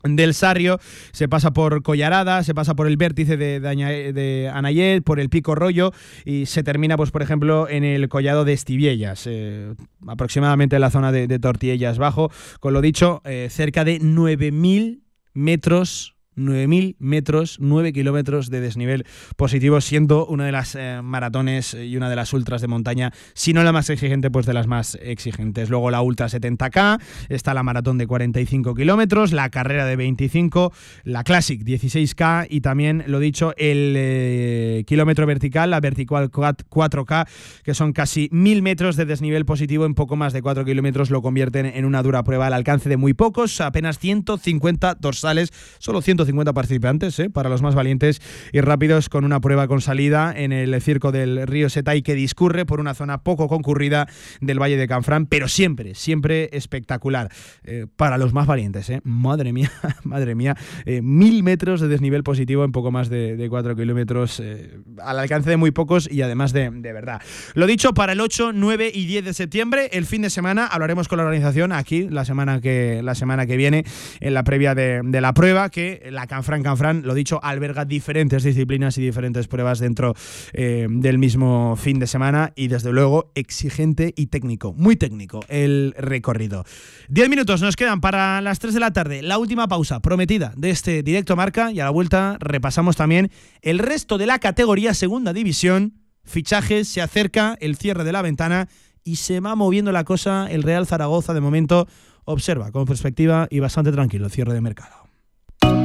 del 0.03 0.35
Sarrio, 0.35 0.79
se 1.13 1.29
pasa 1.29 1.53
por 1.53 1.83
Collarada, 1.83 2.43
se 2.43 2.55
pasa 2.55 2.75
por 2.75 2.87
el 2.87 2.97
vértice 2.97 3.37
de, 3.37 3.61
de, 3.61 4.51
Anayet, 4.53 5.03
por 5.03 5.21
el 5.21 5.29
Pico 5.29 5.55
Rollo 5.55 5.93
y 6.25 6.47
se 6.47 6.63
termina, 6.63 6.97
pues 6.97 7.11
por 7.11 7.23
ejemplo, 7.23 7.69
en 7.69 7.85
el 7.85 8.09
collado 8.09 8.45
de 8.45 8.53
Estiviellas, 8.53 9.27
eh, 9.27 9.75
aproximadamente 10.07 10.77
en 10.77 10.83
la 10.83 10.91
zona 10.91 11.13
de, 11.13 11.39
Tortillas 11.39 11.99
Bajo, 11.99 12.31
con 12.61 12.73
lo 12.73 12.81
dicho, 12.81 13.23
eh, 13.25 13.49
cerca 13.51 13.85
de 13.85 14.01
9.000 14.01 15.01
metros 15.33 16.15
9.000 16.41 16.97
metros, 16.99 17.59
9 17.61 17.93
kilómetros 17.93 18.51
de 18.51 18.61
desnivel 18.61 19.05
positivo, 19.37 19.81
siendo 19.81 20.27
una 20.27 20.47
de 20.47 20.53
las 20.53 20.75
eh, 20.75 21.01
maratones 21.03 21.75
y 21.75 21.97
una 21.97 22.09
de 22.09 22.17
las 22.17 22.33
ultras 22.33 22.61
de 22.61 22.69
montaña, 22.69 23.12
si 23.35 23.53
no 23.53 23.62
la 23.62 23.73
más 23.73 23.91
exigente, 23.91 24.31
pues 24.31 24.47
de 24.47 24.55
las 24.55 24.67
más 24.67 24.99
exigentes. 25.03 25.69
Luego 25.69 25.91
la 25.91 26.01
ultra 26.03 26.29
70K, 26.29 27.01
está 27.29 27.55
la 27.55 27.62
maratón 27.62 27.99
de 27.99 28.07
45 28.07 28.75
kilómetros, 28.75 29.33
la 29.33 29.51
carrera 29.51 29.85
de 29.85 29.97
25, 29.97 30.73
la 31.05 31.25
Classic 31.25 31.62
16K 31.62 32.47
y 32.49 32.61
también, 32.61 33.05
lo 33.07 33.19
dicho, 33.19 33.53
el 33.57 33.95
eh, 33.97 34.85
kilómetro 34.87 35.27
vertical, 35.27 35.71
la 35.71 35.81
vertical 35.81 36.31
4K, 36.31 37.29
que 37.62 37.75
son 37.75 37.93
casi 37.93 38.29
1.000 38.31 38.62
metros 38.62 38.97
de 38.97 39.05
desnivel 39.05 39.45
positivo 39.45 39.85
en 39.85 39.95
poco 39.95 40.17
más 40.17 40.33
de 40.33 40.43
4 40.43 40.65
kilómetros, 40.65 41.11
lo 41.11 41.23
convierten 41.23 41.67
en 41.67 41.85
una 41.85 42.03
dura 42.03 42.23
prueba 42.23 42.47
al 42.47 42.55
alcance 42.55 42.89
de 42.89 42.97
muy 42.97 43.15
pocos, 43.15 43.61
apenas 43.61 43.99
150 43.99 44.95
dorsales, 44.95 45.53
solo 45.79 46.01
150 46.01 46.30
50 46.31 46.52
participantes, 46.52 47.19
¿eh? 47.19 47.31
para 47.31 47.48
los 47.48 47.62
más 47.62 47.74
valientes 47.74 48.20
y 48.52 48.61
rápidos, 48.61 49.09
con 49.09 49.24
una 49.24 49.40
prueba 49.40 49.69
con 49.69 49.81
salida 49.81 50.32
en 50.36 50.52
el 50.52 50.81
circo 50.81 51.12
del 51.12 51.47
río 51.47 51.69
Setay 51.69 52.02
que 52.02 52.15
discurre 52.15 52.66
por 52.66 52.81
una 52.81 52.94
zona 52.94 53.23
poco 53.23 53.48
concurrida 53.48 54.09
del 54.40 54.61
Valle 54.61 54.77
de 54.77 54.89
Canfrán, 54.89 55.27
pero 55.27 55.48
siempre, 55.48 55.94
siempre 55.94 56.51
espectacular 56.52 57.31
eh, 57.65 57.86
para 57.97 58.19
los 58.19 58.32
más 58.32 58.47
valientes. 58.47 58.89
¿eh? 58.90 59.01
Madre 59.05 59.52
mía, 59.52 59.70
madre 60.05 60.35
mía, 60.35 60.57
mil 61.02 61.43
metros 61.43 61.81
de 61.81 61.89
desnivel 61.89 62.23
positivo 62.23 62.65
en 62.65 62.73
poco 62.73 62.90
más 62.90 63.09
de, 63.09 63.47
cuatro 63.51 63.74
kilómetros, 63.74 64.43
al 65.02 65.19
alcance 65.19 65.51
de 65.51 65.57
muy 65.57 65.70
pocos 65.70 66.11
y 66.11 66.23
además 66.23 66.52
de, 66.52 66.70
de 66.70 66.93
verdad. 66.93 67.20
Lo 67.55 67.66
dicho, 67.66 67.93
para 67.94 68.12
el 68.12 68.20
8, 68.20 68.52
9 68.55 68.90
y 68.94 69.07
10 69.07 69.24
de 69.24 69.35
septiembre, 69.35 69.89
el 69.93 70.07
fin 70.07 70.23
de 70.23 70.31
semana, 70.31 70.66
hablaremos 70.66 71.09
con 71.09 71.19
la 71.19 71.24
organización 71.24 71.73
aquí 71.73 72.09
la 72.09 72.24
semana 72.24 72.61
que, 72.61 73.02
la 73.02 73.15
semana 73.15 73.47
que 73.47 73.57
viene, 73.57 73.85
en 74.20 74.35
la 74.35 74.44
previa 74.44 74.74
de, 74.74 75.01
de 75.02 75.20
la 75.20 75.35
prueba, 75.35 75.70
que 75.70 76.09
la 76.11 76.27
Canfran 76.27 76.62
Canfran, 76.62 77.03
lo 77.05 77.15
dicho, 77.15 77.41
alberga 77.43 77.85
diferentes 77.85 78.43
disciplinas 78.43 78.99
y 78.99 79.03
diferentes 79.03 79.49
pruebas 79.49 79.78
dentro 79.78 80.15
eh, 80.53 80.87
del 80.89 81.19
mismo 81.19 81.77
fin 81.77 81.99
de 81.99 82.07
semana 82.07 82.53
y 82.57 82.69
desde 82.69 82.93
luego 82.93 83.31
exigente 83.35 84.12
y 84.16 84.27
técnico, 84.27 84.73
muy 84.73 84.97
técnico 84.97 85.41
el 85.49 85.95
recorrido. 85.97 86.65
Diez 87.09 87.28
minutos 87.28 87.62
nos 87.62 87.77
quedan 87.77 88.01
para 88.01 88.41
las 88.41 88.59
3 88.59 88.74
de 88.74 88.81
la 88.81 88.93
tarde, 88.93 89.23
la 89.23 89.39
última 89.39 89.69
pausa 89.69 90.01
prometida 90.01 90.53
de 90.57 90.70
este 90.70 91.03
directo 91.03 91.37
marca 91.37 91.73
y 91.73 91.81
a 91.81 91.85
la 91.85 91.91
vuelta 91.91 92.37
repasamos 92.41 92.97
también 92.97 93.31
el 93.62 93.78
resto 93.78 94.19
de 94.19 94.27
la 94.27 94.39
categoría 94.39 94.95
segunda 94.95 95.32
división, 95.32 95.95
fichajes, 96.24 96.89
se 96.89 97.03
acerca 97.03 97.57
el 97.61 97.77
cierre 97.77 98.05
de 98.05 98.12
la 98.12 98.23
ventana 98.23 98.69
y 99.05 99.16
se 99.16 99.41
va 99.41 99.55
moviendo 99.55 99.93
la 99.93 100.05
cosa, 100.05 100.51
el 100.51 100.62
Real 100.62 100.87
Zaragoza 100.87 101.35
de 101.35 101.41
momento 101.41 101.89
observa 102.24 102.70
con 102.70 102.85
perspectiva 102.85 103.49
y 103.51 103.61
bastante 103.61 103.93
tranquilo 103.93 104.27
el 104.27 104.32
cierre 104.32 104.55
de 104.55 104.61
mercado. 104.61 105.10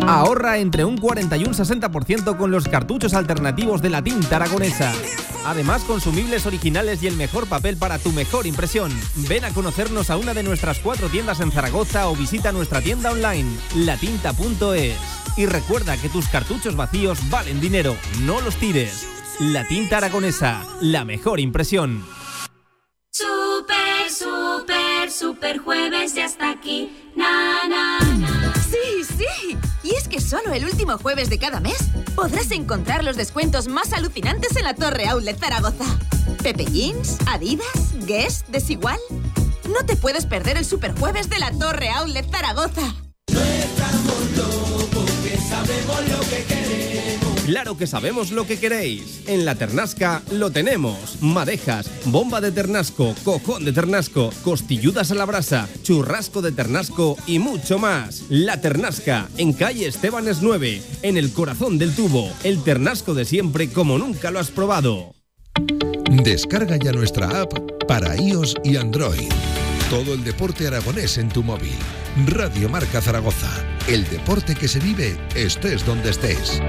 Ahorra 0.07 0.59
entre 0.59 0.85
un 0.85 0.97
40 0.97 1.35
y 1.37 1.45
un 1.45 1.53
60% 1.53 2.37
con 2.37 2.51
los 2.51 2.67
cartuchos 2.67 3.15
alternativos 3.15 3.81
de 3.81 3.89
la 3.89 4.03
tinta 4.03 4.35
aragonesa. 4.35 4.93
Además, 5.45 5.83
consumibles 5.83 6.45
originales 6.45 7.01
y 7.01 7.07
el 7.07 7.15
mejor 7.15 7.47
papel 7.47 7.75
para 7.77 7.97
tu 7.97 8.11
mejor 8.11 8.45
impresión. 8.45 8.91
Ven 9.27 9.45
a 9.45 9.49
conocernos 9.51 10.11
a 10.11 10.17
una 10.17 10.35
de 10.35 10.43
nuestras 10.43 10.79
cuatro 10.79 11.09
tiendas 11.09 11.39
en 11.39 11.51
Zaragoza 11.51 12.07
o 12.07 12.15
visita 12.15 12.51
nuestra 12.51 12.81
tienda 12.81 13.11
online, 13.11 13.49
latinta.es. 13.75 14.95
Y 15.37 15.45
recuerda 15.47 15.97
que 15.97 16.09
tus 16.09 16.27
cartuchos 16.27 16.75
vacíos 16.75 17.19
valen 17.29 17.59
dinero, 17.59 17.95
no 18.21 18.41
los 18.41 18.55
tires. 18.57 19.07
La 19.39 19.67
tinta 19.67 19.97
aragonesa, 19.97 20.63
la 20.81 21.03
mejor 21.03 21.39
impresión. 21.39 22.05
Super, 23.09 24.11
super, 24.11 25.11
super 25.11 25.57
jueves 25.57 26.13
ya 26.13 26.25
está 26.25 26.51
aquí. 26.51 27.11
Na, 27.15 27.67
na, 27.67 27.99
na. 27.99 28.53
Sí, 28.69 29.03
sí. 29.03 29.57
Y 29.85 29.93
es 29.93 30.07
que 30.07 30.19
solo 30.19 30.51
el 30.51 30.65
último 30.65 30.97
jueves 30.97 31.29
de 31.29 31.37
cada 31.37 31.59
mes 31.59 31.77
podrás 32.15 32.49
encontrar 32.49 33.03
los 33.03 33.17
descuentos 33.17 33.67
más 33.67 33.93
alucinantes 33.93 34.55
en 34.55 34.63
la 34.63 34.73
Torre 34.73 35.05
Outlet 35.05 35.37
Zaragoza. 35.37 35.85
Pepe 36.41 36.65
Jeans, 36.65 37.17
Adidas, 37.27 37.93
Guess, 38.07 38.45
Desigual. 38.47 38.97
No 39.69 39.85
te 39.85 39.95
puedes 39.95 40.25
perder 40.25 40.57
el 40.57 40.65
super 40.65 40.97
jueves 40.97 41.29
de 41.29 41.37
la 41.37 41.51
Torre 41.51 41.89
Outlet 41.89 42.27
Zaragoza. 42.31 42.95
No 43.31 43.39
estamos 43.39 44.31
locos, 44.35 45.11
que 45.23 45.37
sabemos 45.37 46.09
lo 46.09 46.19
que 46.31 46.43
queremos. 46.45 46.94
Claro 47.45 47.77
que 47.77 47.85
sabemos 47.85 48.31
lo 48.31 48.47
que 48.47 48.57
queréis. 48.57 49.21
En 49.27 49.45
la 49.45 49.53
Ternasca 49.53 50.23
lo 50.31 50.49
tenemos. 50.49 51.21
Madejas, 51.21 51.91
bomba 52.05 52.41
de 52.41 52.51
ternasco, 52.51 53.13
cojón 53.23 53.63
de 53.63 53.71
ternasco, 53.71 54.31
costilludas 54.43 55.11
a 55.11 55.15
la 55.15 55.25
brasa, 55.25 55.69
churrasco 55.83 56.41
de 56.41 56.51
ternasco 56.51 57.17
y 57.27 57.37
mucho 57.37 57.77
más. 57.77 58.23
La 58.29 58.59
Ternasca, 58.61 59.27
en 59.37 59.53
calle 59.53 59.87
Estebanes 59.87 60.41
9, 60.41 60.81
en 61.03 61.17
el 61.17 61.31
corazón 61.33 61.77
del 61.77 61.93
tubo. 61.95 62.31
El 62.43 62.63
ternasco 62.63 63.13
de 63.13 63.25
siempre 63.25 63.69
como 63.69 63.99
nunca 63.99 64.31
lo 64.31 64.39
has 64.39 64.49
probado. 64.49 65.13
Descarga 66.09 66.77
ya 66.77 66.93
nuestra 66.93 67.41
app 67.41 67.53
para 67.87 68.15
iOS 68.15 68.55
y 68.63 68.77
Android. 68.77 69.29
Todo 69.91 70.15
el 70.15 70.23
deporte 70.23 70.65
aragonés 70.65 71.19
en 71.19 71.29
tu 71.29 71.43
móvil. 71.43 71.77
Radio 72.25 72.69
Marca 72.69 73.01
Zaragoza. 73.01 73.51
El 73.87 74.03
deporte 74.09 74.55
que 74.55 74.67
se 74.67 74.79
vive 74.79 75.15
estés 75.35 75.85
donde 75.85 76.09
estés. 76.09 76.59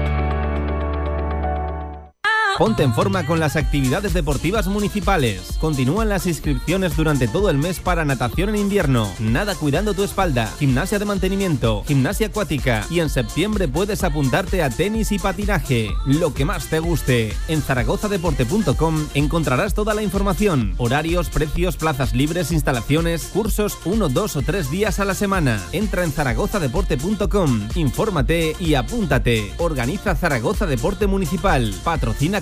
Ponte 2.57 2.81
en 2.81 2.91
forma 2.91 3.23
con 3.27 3.39
las 3.39 3.55
actividades 3.55 4.15
deportivas 4.15 4.65
municipales. 4.67 5.57
Continúan 5.59 6.09
las 6.09 6.25
inscripciones 6.25 6.97
durante 6.97 7.27
todo 7.27 7.51
el 7.51 7.59
mes 7.59 7.79
para 7.79 8.03
natación 8.03 8.49
en 8.49 8.55
invierno, 8.55 9.11
nada 9.19 9.53
cuidando 9.53 9.93
tu 9.93 10.03
espalda, 10.03 10.51
gimnasia 10.57 10.97
de 10.97 11.05
mantenimiento, 11.05 11.83
gimnasia 11.85 12.27
acuática 12.27 12.83
y 12.89 12.99
en 12.99 13.11
septiembre 13.11 13.67
puedes 13.67 14.03
apuntarte 14.03 14.63
a 14.63 14.71
tenis 14.71 15.11
y 15.11 15.19
patinaje, 15.19 15.91
lo 16.07 16.33
que 16.33 16.45
más 16.45 16.65
te 16.65 16.79
guste. 16.79 17.31
En 17.47 17.61
zaragozadeporte.com 17.61 19.07
encontrarás 19.13 19.75
toda 19.75 19.93
la 19.93 20.01
información, 20.01 20.73
horarios, 20.77 21.29
precios, 21.29 21.77
plazas 21.77 22.15
libres, 22.15 22.51
instalaciones, 22.51 23.27
cursos, 23.27 23.77
uno, 23.85 24.09
dos 24.09 24.35
o 24.35 24.41
tres 24.41 24.71
días 24.71 24.99
a 24.99 25.05
la 25.05 25.13
semana. 25.13 25.63
Entra 25.73 26.03
en 26.03 26.11
zaragozadeporte.com, 26.11 27.69
infórmate 27.75 28.55
y 28.59 28.73
apúntate. 28.73 29.53
Organiza 29.59 30.15
Zaragoza 30.15 30.65
Deporte 30.65 31.05
Municipal. 31.05 31.71
Patrocina 31.83 32.41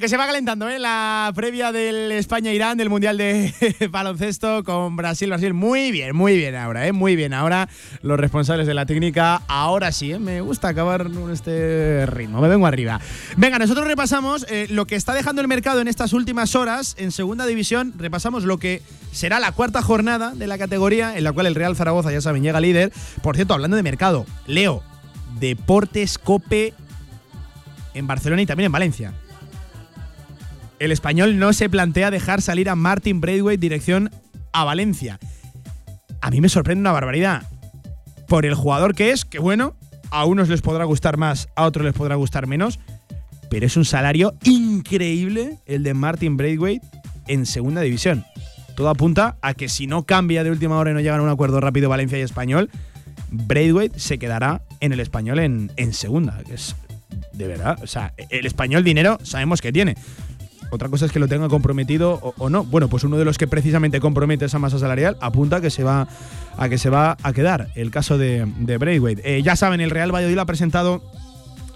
Que 0.00 0.08
se 0.08 0.16
va 0.16 0.26
calentando 0.26 0.68
¿eh? 0.68 0.78
la 0.78 1.32
previa 1.34 1.72
del 1.72 2.12
España-Irán 2.12 2.78
del 2.78 2.88
Mundial 2.88 3.16
de 3.16 3.52
Baloncesto 3.90 4.62
con 4.62 4.94
Brasil-Brasil. 4.94 5.54
Muy 5.54 5.90
bien, 5.90 6.14
muy 6.14 6.36
bien 6.36 6.54
ahora, 6.54 6.86
¿eh? 6.86 6.92
muy 6.92 7.16
bien 7.16 7.34
ahora. 7.34 7.68
Los 8.02 8.20
responsables 8.20 8.68
de 8.68 8.74
la 8.74 8.86
técnica, 8.86 9.42
ahora 9.48 9.90
sí, 9.90 10.12
¿eh? 10.12 10.20
me 10.20 10.40
gusta 10.40 10.68
acabar 10.68 11.10
con 11.10 11.32
este 11.32 12.06
ritmo, 12.06 12.40
me 12.40 12.46
vengo 12.46 12.68
arriba. 12.68 13.00
Venga, 13.36 13.58
nosotros 13.58 13.88
repasamos 13.88 14.46
eh, 14.48 14.68
lo 14.70 14.86
que 14.86 14.94
está 14.94 15.14
dejando 15.14 15.42
el 15.42 15.48
mercado 15.48 15.80
en 15.80 15.88
estas 15.88 16.12
últimas 16.12 16.54
horas 16.54 16.94
en 16.96 17.10
segunda 17.10 17.44
división. 17.44 17.92
Repasamos 17.98 18.44
lo 18.44 18.58
que 18.58 18.82
será 19.10 19.40
la 19.40 19.50
cuarta 19.50 19.82
jornada 19.82 20.32
de 20.32 20.46
la 20.46 20.58
categoría 20.58 21.16
en 21.16 21.24
la 21.24 21.32
cual 21.32 21.46
el 21.46 21.56
Real 21.56 21.74
Zaragoza, 21.74 22.12
ya 22.12 22.20
saben, 22.20 22.44
llega 22.44 22.60
líder. 22.60 22.92
Por 23.20 23.34
cierto, 23.34 23.54
hablando 23.54 23.76
de 23.76 23.82
mercado, 23.82 24.26
Leo, 24.46 24.84
Deportes 25.40 26.18
Cope 26.18 26.72
en 27.94 28.06
Barcelona 28.06 28.42
y 28.42 28.46
también 28.46 28.66
en 28.66 28.72
Valencia. 28.72 29.12
El 30.78 30.92
español 30.92 31.38
no 31.38 31.52
se 31.52 31.68
plantea 31.68 32.10
dejar 32.10 32.40
salir 32.40 32.68
a 32.70 32.76
Martin 32.76 33.20
Braithwaite 33.20 33.60
dirección 33.60 34.10
a 34.52 34.64
Valencia. 34.64 35.18
A 36.20 36.30
mí 36.30 36.40
me 36.40 36.48
sorprende 36.48 36.80
una 36.80 36.92
barbaridad. 36.92 37.42
Por 38.28 38.46
el 38.46 38.54
jugador 38.54 38.94
que 38.94 39.10
es, 39.10 39.24
que 39.24 39.38
bueno, 39.38 39.74
a 40.10 40.24
unos 40.24 40.48
les 40.48 40.62
podrá 40.62 40.84
gustar 40.84 41.16
más, 41.16 41.48
a 41.56 41.64
otros 41.64 41.84
les 41.84 41.94
podrá 41.94 42.14
gustar 42.14 42.46
menos, 42.46 42.78
pero 43.50 43.66
es 43.66 43.76
un 43.76 43.84
salario 43.84 44.34
increíble 44.44 45.58
el 45.66 45.82
de 45.82 45.94
Martin 45.94 46.36
Braithwaite 46.36 46.86
en 47.26 47.46
segunda 47.46 47.80
división. 47.80 48.24
Todo 48.76 48.88
apunta 48.88 49.36
a 49.42 49.54
que 49.54 49.68
si 49.68 49.86
no 49.88 50.04
cambia 50.04 50.44
de 50.44 50.50
última 50.50 50.78
hora 50.78 50.92
y 50.92 50.94
no 50.94 51.00
llegan 51.00 51.20
a 51.20 51.24
un 51.24 51.28
acuerdo 51.28 51.60
rápido 51.60 51.88
Valencia 51.88 52.18
y 52.18 52.22
Español, 52.22 52.70
Braithwaite 53.30 53.98
se 53.98 54.18
quedará 54.18 54.62
en 54.80 54.92
el 54.92 55.00
español 55.00 55.40
en, 55.40 55.72
en 55.76 55.92
segunda. 55.92 56.40
Es 56.52 56.76
de 57.32 57.46
verdad. 57.46 57.78
O 57.82 57.86
sea, 57.86 58.12
el 58.30 58.46
español 58.46 58.84
dinero 58.84 59.18
sabemos 59.22 59.60
que 59.60 59.72
tiene. 59.72 59.96
Otra 60.70 60.88
cosa 60.88 61.06
es 61.06 61.12
que 61.12 61.18
lo 61.18 61.28
tenga 61.28 61.48
comprometido 61.48 62.34
o, 62.36 62.50
no. 62.50 62.64
Bueno, 62.64 62.88
pues 62.88 63.04
uno 63.04 63.16
de 63.16 63.24
los 63.24 63.38
que 63.38 63.46
precisamente 63.46 64.00
compromete 64.00 64.44
esa 64.44 64.58
masa 64.58 64.78
salarial 64.78 65.16
apunta 65.20 65.60
que 65.60 65.70
se 65.70 65.82
va 65.82 66.08
a, 66.56 66.68
que 66.68 66.78
se 66.78 66.90
va 66.90 67.16
a 67.22 67.32
quedar. 67.32 67.68
El 67.74 67.90
caso 67.90 68.18
de, 68.18 68.44
Braithwaite. 68.78 69.36
Eh, 69.36 69.42
ya 69.42 69.56
saben, 69.56 69.80
el 69.80 69.90
Real 69.90 70.14
Valladolid 70.14 70.38
ha 70.38 70.44
presentado 70.44 71.02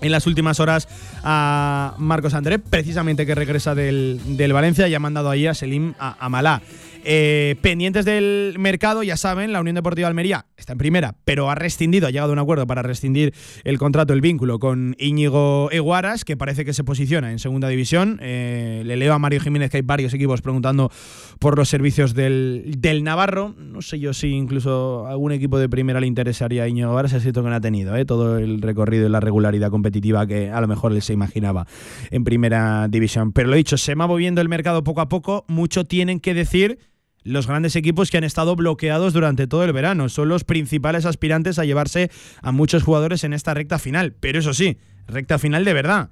en 0.01 0.11
las 0.11 0.27
últimas 0.27 0.61
horas 0.61 0.89
a 1.23 1.95
Marcos 1.99 2.35
André, 2.35 2.59
precisamente 2.59 3.25
que 3.25 3.35
regresa 3.35 3.75
del, 3.75 4.21
del 4.37 4.53
Valencia 4.53 4.89
y 4.89 4.95
ha 4.95 4.99
mandado 4.99 5.31
ahí 5.31 5.47
a 5.47 5.55
Selim 5.55 5.95
a, 5.99 6.17
a 6.19 6.29
Malá. 6.29 6.61
Eh, 7.05 7.57
pendientes 7.63 8.05
del 8.05 8.55
mercado, 8.59 9.03
ya 9.03 9.17
saben, 9.17 9.53
la 9.53 9.61
Unión 9.61 9.75
Deportiva 9.75 10.07
Almería 10.07 10.47
está 10.57 10.73
en 10.73 10.79
primera, 10.79 11.17
pero 11.25 11.51
ha 11.51 11.57
rescindido, 11.57 12.07
ha 12.07 12.11
llegado 12.11 12.31
a 12.31 12.33
un 12.33 12.39
acuerdo 12.39 12.67
para 12.67 12.83
rescindir 12.83 13.35
el 13.65 13.77
contrato, 13.79 14.13
el 14.13 14.21
vínculo 14.21 14.61
con 14.61 14.95
Íñigo 14.99 15.69
Eguaras, 15.73 16.25
que 16.25 16.37
parece 16.37 16.65
que 16.65 16.73
se 16.73 16.85
posiciona 16.85 17.33
en 17.33 17.41
segunda 17.41 17.69
división. 17.69 18.21
Eh, 18.23 18.83
le 18.87 18.97
leo 18.97 19.15
a 19.15 19.19
Mario 19.19 19.41
Jiménez 19.41 19.71
que 19.71 19.79
hay 19.79 19.83
varios 19.83 20.15
equipos 20.15 20.43
preguntando 20.43 20.93
por 21.41 21.59
los 21.59 21.69
servicios 21.69 22.15
del, 22.15 22.77
del 22.79 23.03
Navarro. 23.03 23.57
No 23.59 23.83
sé 23.83 23.99
yo 23.99 24.15
si 24.15 24.29
incluso 24.29 25.07
algún 25.09 25.33
equipo 25.33 25.59
de 25.59 25.69
primera 25.69 25.99
le 25.99 26.07
interesaría 26.07 26.63
a 26.63 26.69
Íñigo 26.69 26.91
Eguaras, 26.91 27.13
es 27.15 27.23
cierto 27.23 27.43
que 27.43 27.51
no 27.51 27.57
ha 27.57 27.61
tenido 27.61 27.97
eh, 27.97 28.05
todo 28.05 28.39
el 28.39 28.63
recorrido 28.63 29.09
y 29.09 29.11
la 29.11 29.21
regularidad 29.21 29.71
competitiva 29.71 30.25
que 30.29 30.51
a 30.51 30.61
lo 30.61 30.69
mejor 30.69 30.93
él 30.93 31.03
se 31.03 31.13
imaginaba 31.13 31.67
en 32.13 32.23
primera 32.23 32.87
división. 32.87 33.33
Pero 33.33 33.49
lo 33.49 33.57
dicho, 33.57 33.77
se 33.77 33.97
va 33.97 34.07
moviendo 34.07 34.41
el 34.41 34.49
mercado 34.49 34.85
poco 34.85 35.01
a 35.01 35.09
poco, 35.09 35.45
mucho 35.49 35.85
tienen 35.85 36.21
que 36.21 36.35
decir 36.35 36.79
los 37.25 37.47
grandes 37.47 37.77
equipos 37.77 38.11
que 38.11 38.19
han 38.19 38.25
estado 38.25 38.57
bloqueados 38.57 39.13
durante 39.13 39.47
todo 39.47 39.65
el 39.65 39.73
verano. 39.73 40.09
Son 40.09 40.29
los 40.29 40.45
principales 40.45 41.05
aspirantes 41.05 41.59
a 41.59 41.65
llevarse 41.65 42.11
a 42.41 42.53
muchos 42.53 42.83
jugadores 42.83 43.25
en 43.25 43.33
esta 43.33 43.55
recta 43.55 43.79
final. 43.79 44.15
Pero 44.19 44.39
eso 44.39 44.55
sí, 44.55 44.79
recta 45.07 45.39
final 45.39 45.65
de 45.65 45.73
verdad. 45.73 46.11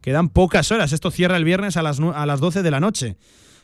Quedan 0.00 0.28
pocas 0.28 0.72
horas. 0.72 0.92
Esto 0.92 1.10
cierra 1.10 1.36
el 1.36 1.44
viernes 1.44 1.76
a 1.76 1.82
las, 1.82 2.00
a 2.00 2.26
las 2.26 2.40
12 2.40 2.62
de 2.62 2.70
la 2.70 2.80
noche. 2.80 3.16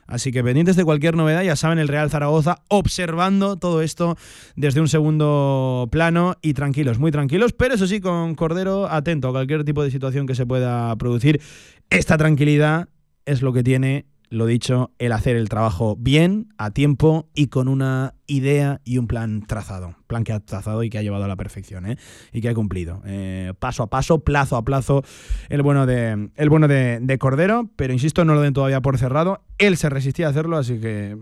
Así 0.09 0.33
que 0.33 0.43
pendientes 0.43 0.75
de 0.77 0.87
cualquier 0.87 1.15
novedad, 1.17 1.43
ya 1.43 1.55
saben, 1.55 1.79
el 1.79 1.87
Real 1.87 2.09
Zaragoza 2.09 2.63
observando 2.69 3.57
todo 3.57 3.83
esto 3.83 4.17
desde 4.57 4.81
un 4.81 4.89
segundo 4.89 5.87
plano 5.93 6.37
y 6.41 6.55
tranquilos, 6.55 6.99
muy 6.99 7.11
tranquilos, 7.13 7.53
pero 7.53 7.75
eso 7.75 7.87
sí, 7.87 8.01
con 8.01 8.35
Cordero 8.35 8.91
atento 8.91 9.29
a 9.29 9.33
cualquier 9.33 9.65
tipo 9.65 9.83
de 9.85 9.91
situación 9.91 10.27
que 10.27 10.35
se 10.35 10.47
pueda 10.47 10.97
producir. 10.97 11.43
Esta 11.91 12.17
tranquilidad 12.17 12.89
es 13.27 13.43
lo 13.43 13.53
que 13.53 13.63
tiene 13.63 14.07
lo 14.31 14.47
dicho, 14.47 14.93
el 14.99 15.13
hacer 15.13 15.37
el 15.37 15.49
trabajo 15.49 15.97
bien, 15.99 16.49
a 16.59 16.71
tiempo 16.71 17.29
y 17.35 17.47
con 17.47 17.69
una 17.69 18.15
idea 18.27 18.81
y 18.85 18.99
un 18.99 19.07
plan 19.07 19.43
trazado. 19.47 19.97
Plan 20.07 20.25
que 20.25 20.33
ha 20.33 20.41
trazado 20.41 20.83
y 20.83 20.91
que 20.91 20.99
ha 20.99 21.03
llevado 21.03 21.25
a 21.25 21.29
la 21.29 21.37
perfección, 21.37 21.87
¿eh? 21.87 21.97
Y 22.33 22.41
que 22.41 22.49
ha 22.49 22.55
cumplido. 22.55 23.03
Eh, 23.07 23.53
paso 23.59 23.83
a 23.83 23.89
paso, 23.89 24.21
plazo 24.21 24.57
a 24.57 24.65
plazo, 24.65 25.03
el 25.49 25.63
bueno, 25.63 25.87
de, 25.87 26.31
el 26.37 26.51
bueno 26.51 26.69
de, 26.69 26.99
de, 27.01 27.19
Cordero, 27.19 27.71
pero 27.77 27.93
insisto, 27.93 28.25
no 28.25 28.35
lo 28.35 28.41
den 28.43 28.55
todavía 28.55 28.81
por 28.81 28.99
cerrado. 28.99 29.43
Él 29.59 29.77
se 29.77 29.89
resistía 29.89 30.27
a 30.27 30.31
hacerlo, 30.31 30.57
así 30.57 30.79
que 30.81 31.17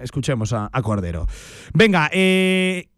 escuchemos 0.00 0.52
a, 0.52 0.70
Cordero. 0.82 1.26
Venga, 1.74 2.08
eh, 2.12 2.88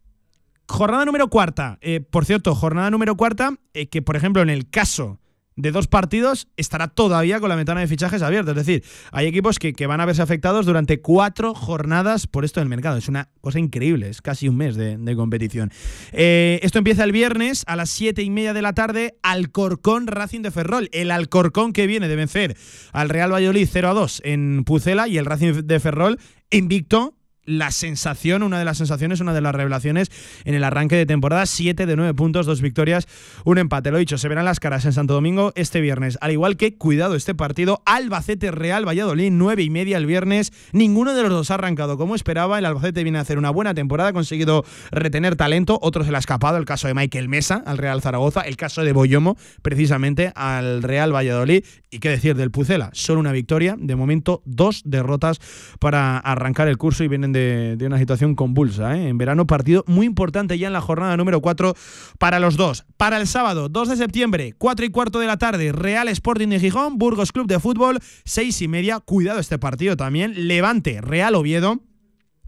Jornada 0.66 1.04
número 1.04 1.28
cuarta. 1.28 1.78
Eh, 1.82 2.00
por 2.00 2.24
cierto, 2.24 2.54
jornada 2.54 2.90
número 2.90 3.16
cuarta, 3.16 3.54
que 3.90 4.02
por 4.02 4.16
ejemplo 4.16 4.40
en 4.40 4.48
el 4.48 4.70
caso 4.70 5.20
de 5.56 5.70
dos 5.70 5.86
partidos 5.86 6.48
estará 6.56 6.88
todavía 6.88 7.40
con 7.40 7.48
la 7.48 7.56
ventana 7.56 7.80
de 7.80 7.86
fichajes 7.86 8.22
abierta. 8.22 8.50
Es 8.50 8.56
decir, 8.56 8.84
hay 9.12 9.26
equipos 9.26 9.58
que, 9.58 9.72
que, 9.72 9.86
van 9.86 10.00
a 10.00 10.06
verse 10.06 10.22
afectados 10.22 10.66
durante 10.66 11.00
cuatro 11.00 11.54
jornadas 11.54 12.26
por 12.26 12.44
esto 12.44 12.60
del 12.60 12.68
mercado. 12.68 12.96
Es 12.96 13.08
una 13.08 13.28
cosa 13.40 13.58
increíble, 13.58 14.08
es 14.08 14.20
casi 14.20 14.48
un 14.48 14.56
mes 14.56 14.76
de, 14.76 15.14
competición. 15.14 15.70
Eh, 16.12 16.58
esto 16.62 16.78
empieza 16.78 17.04
el 17.04 17.12
viernes 17.12 17.62
a 17.68 17.76
las 17.76 17.90
siete 17.90 18.22
y 18.22 18.30
media 18.30 18.52
de 18.52 18.62
la 18.62 18.72
tarde. 18.72 19.16
Alcorcón 19.22 20.06
Racing 20.06 20.42
de 20.42 20.50
Ferrol. 20.50 20.88
El 20.92 21.10
Alcorcón 21.10 21.72
que 21.72 21.86
viene 21.86 22.08
de 22.08 22.16
vencer 22.16 22.56
al 22.92 23.08
Real 23.08 23.32
Valladolid 23.32 23.68
0 23.70 23.90
a 23.90 23.94
2 23.94 24.22
en 24.24 24.64
Pucela 24.64 25.06
y 25.08 25.18
el 25.18 25.26
Racing 25.26 25.52
de 25.64 25.80
Ferrol 25.80 26.18
invicto 26.50 27.14
la 27.46 27.70
sensación, 27.70 28.42
una 28.42 28.58
de 28.58 28.64
las 28.64 28.78
sensaciones, 28.78 29.20
una 29.20 29.34
de 29.34 29.40
las 29.40 29.54
revelaciones 29.54 30.10
en 30.44 30.54
el 30.54 30.64
arranque 30.64 30.96
de 30.96 31.06
temporada. 31.06 31.46
7 31.46 31.86
de 31.86 31.96
9 31.96 32.14
puntos, 32.14 32.46
dos 32.46 32.60
victorias, 32.60 33.06
un 33.44 33.58
empate. 33.58 33.90
Lo 33.90 33.98
dicho, 33.98 34.18
se 34.18 34.28
verán 34.28 34.44
las 34.44 34.60
caras 34.60 34.84
en 34.84 34.92
Santo 34.92 35.14
Domingo 35.14 35.52
este 35.54 35.80
viernes. 35.80 36.18
Al 36.20 36.32
igual 36.32 36.56
que, 36.56 36.76
cuidado, 36.76 37.14
este 37.14 37.34
partido, 37.34 37.82
Albacete 37.86 38.50
Real 38.50 38.86
Valladolid, 38.86 39.30
9 39.32 39.62
y 39.62 39.70
media 39.70 39.98
el 39.98 40.06
viernes. 40.06 40.52
Ninguno 40.72 41.14
de 41.14 41.22
los 41.22 41.30
dos 41.30 41.50
ha 41.50 41.54
arrancado 41.54 41.98
como 41.98 42.14
esperaba. 42.14 42.58
El 42.58 42.64
Albacete 42.64 43.02
viene 43.02 43.18
a 43.18 43.22
hacer 43.22 43.38
una 43.38 43.50
buena 43.50 43.74
temporada, 43.74 44.10
ha 44.10 44.12
conseguido 44.12 44.64
retener 44.90 45.36
talento. 45.36 45.78
Otro 45.82 46.04
se 46.04 46.10
le 46.10 46.16
ha 46.16 46.20
escapado, 46.20 46.56
el 46.56 46.64
caso 46.64 46.88
de 46.88 46.94
Michael 46.94 47.28
Mesa 47.28 47.62
al 47.66 47.78
Real 47.78 48.00
Zaragoza, 48.00 48.40
el 48.42 48.56
caso 48.56 48.82
de 48.82 48.92
Boyomo, 48.92 49.36
precisamente 49.62 50.32
al 50.34 50.82
Real 50.82 51.14
Valladolid. 51.14 51.64
Y 51.90 51.98
qué 51.98 52.08
decir 52.08 52.34
del 52.34 52.50
Pucela, 52.50 52.90
solo 52.92 53.20
una 53.20 53.32
victoria. 53.32 53.76
De 53.78 53.96
momento, 53.96 54.42
dos 54.44 54.82
derrotas 54.84 55.40
para 55.78 56.18
arrancar 56.18 56.68
el 56.68 56.78
curso 56.78 57.04
y 57.04 57.08
vienen 57.08 57.33
de, 57.34 57.86
una 57.86 57.98
situación 57.98 58.34
convulsa. 58.34 58.96
¿eh? 58.96 59.08
En 59.08 59.18
verano, 59.18 59.46
partido 59.46 59.84
muy 59.86 60.06
importante 60.06 60.58
ya 60.58 60.68
en 60.68 60.72
la 60.72 60.80
jornada 60.80 61.16
número 61.18 61.42
4 61.42 61.74
para 62.18 62.40
los 62.40 62.56
dos. 62.56 62.86
Para 62.96 63.18
el 63.18 63.26
sábado, 63.26 63.68
2 63.68 63.90
de 63.90 63.96
septiembre, 63.96 64.54
4 64.56 64.86
y 64.86 64.88
cuarto 64.88 65.18
de 65.18 65.26
la 65.26 65.36
tarde, 65.36 65.72
Real 65.72 66.08
Sporting 66.08 66.48
de 66.48 66.60
Gijón, 66.60 66.96
Burgos 66.96 67.32
Club 67.32 67.46
de 67.46 67.60
Fútbol, 67.60 67.98
6 68.24 68.62
y 68.62 68.68
media. 68.68 69.00
Cuidado 69.00 69.40
este 69.40 69.58
partido 69.58 69.96
también. 69.96 70.48
Levante, 70.48 71.02
Real 71.02 71.34
Oviedo. 71.34 71.82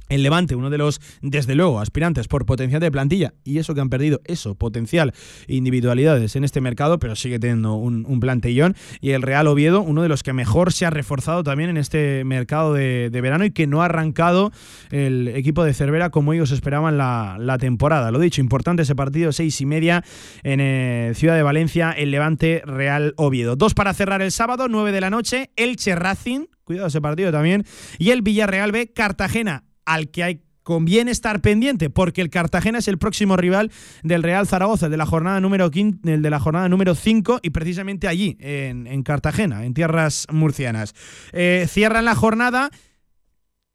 El 0.08 0.22
Levante, 0.22 0.54
uno 0.54 0.70
de 0.70 0.78
los, 0.78 1.00
desde 1.20 1.54
luego, 1.54 1.80
aspirantes 1.80 2.28
por 2.28 2.46
potencial 2.46 2.80
de 2.80 2.90
plantilla, 2.90 3.34
y 3.44 3.58
eso 3.58 3.74
que 3.74 3.80
han 3.80 3.90
perdido, 3.90 4.20
eso, 4.24 4.54
potencial, 4.54 5.12
individualidades 5.48 6.36
en 6.36 6.44
este 6.44 6.60
mercado, 6.60 6.98
pero 6.98 7.16
sigue 7.16 7.38
teniendo 7.38 7.74
un, 7.74 8.04
un 8.06 8.20
plantillón. 8.20 8.76
Y 9.00 9.10
el 9.10 9.22
Real 9.22 9.46
Oviedo, 9.46 9.82
uno 9.82 10.02
de 10.02 10.08
los 10.08 10.22
que 10.22 10.32
mejor 10.32 10.72
se 10.72 10.86
ha 10.86 10.90
reforzado 10.90 11.42
también 11.42 11.70
en 11.70 11.76
este 11.76 12.24
mercado 12.24 12.72
de, 12.72 13.10
verano 13.10 13.44
y 13.44 13.50
que 13.50 13.66
no 13.66 13.82
ha 13.82 13.86
arrancado 13.86 14.52
el 14.90 15.28
equipo 15.28 15.64
de 15.64 15.74
Cervera 15.74 16.10
como 16.10 16.32
ellos 16.32 16.50
esperaban 16.50 16.98
la, 16.98 17.36
la 17.40 17.58
temporada. 17.58 18.10
Lo 18.10 18.18
dicho, 18.18 18.40
importante 18.40 18.82
ese 18.82 18.94
partido, 18.94 19.32
seis 19.32 19.60
y 19.60 19.66
media 19.66 20.04
en 20.42 20.60
eh, 20.60 21.12
Ciudad 21.14 21.34
de 21.34 21.42
Valencia, 21.42 21.92
el 21.92 22.10
Levante 22.10 22.62
Real 22.64 23.14
Oviedo. 23.16 23.56
Dos 23.56 23.74
para 23.74 23.94
cerrar 23.94 24.22
el 24.22 24.32
sábado, 24.32 24.68
nueve 24.68 24.92
de 24.92 25.00
la 25.00 25.10
noche, 25.10 25.50
Elche 25.56 25.94
Racing, 25.94 26.46
cuidado 26.64 26.88
ese 26.88 27.00
partido 27.00 27.32
también, 27.32 27.64
y 27.98 28.10
el 28.10 28.22
Villarreal 28.22 28.72
B 28.72 28.92
Cartagena 28.92 29.64
al 29.86 30.10
que 30.10 30.42
conviene 30.66 31.12
estar 31.12 31.40
pendiente 31.40 31.90
porque 31.90 32.20
el 32.20 32.28
Cartagena 32.28 32.80
es 32.80 32.88
el 32.88 32.98
próximo 32.98 33.36
rival 33.36 33.70
del 34.02 34.24
Real 34.24 34.48
Zaragoza, 34.48 34.86
el 34.86 34.90
de 34.92 34.98
la 34.98 35.06
jornada 35.06 35.40
número 35.40 35.70
5, 35.72 36.00
el 36.08 36.22
de 36.22 36.30
la 36.30 36.40
jornada 36.40 36.68
número 36.68 36.96
5 36.96 37.38
y 37.40 37.50
precisamente 37.50 38.08
allí 38.08 38.36
en, 38.40 38.88
en, 38.88 39.04
Cartagena, 39.04 39.64
en 39.64 39.74
tierras 39.74 40.26
murcianas. 40.30 40.92
Eh, 41.32 41.66
cierran 41.68 42.04
la 42.04 42.16
jornada 42.16 42.70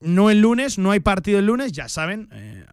no 0.02 0.30
el 0.30 0.42
lunes, 0.42 0.78
no 0.78 0.92
hay 0.92 1.00
partido 1.00 1.40
el 1.40 1.46
lunes, 1.46 1.72
ya 1.72 1.88
saben, 1.88 2.28
eh, 2.34 2.66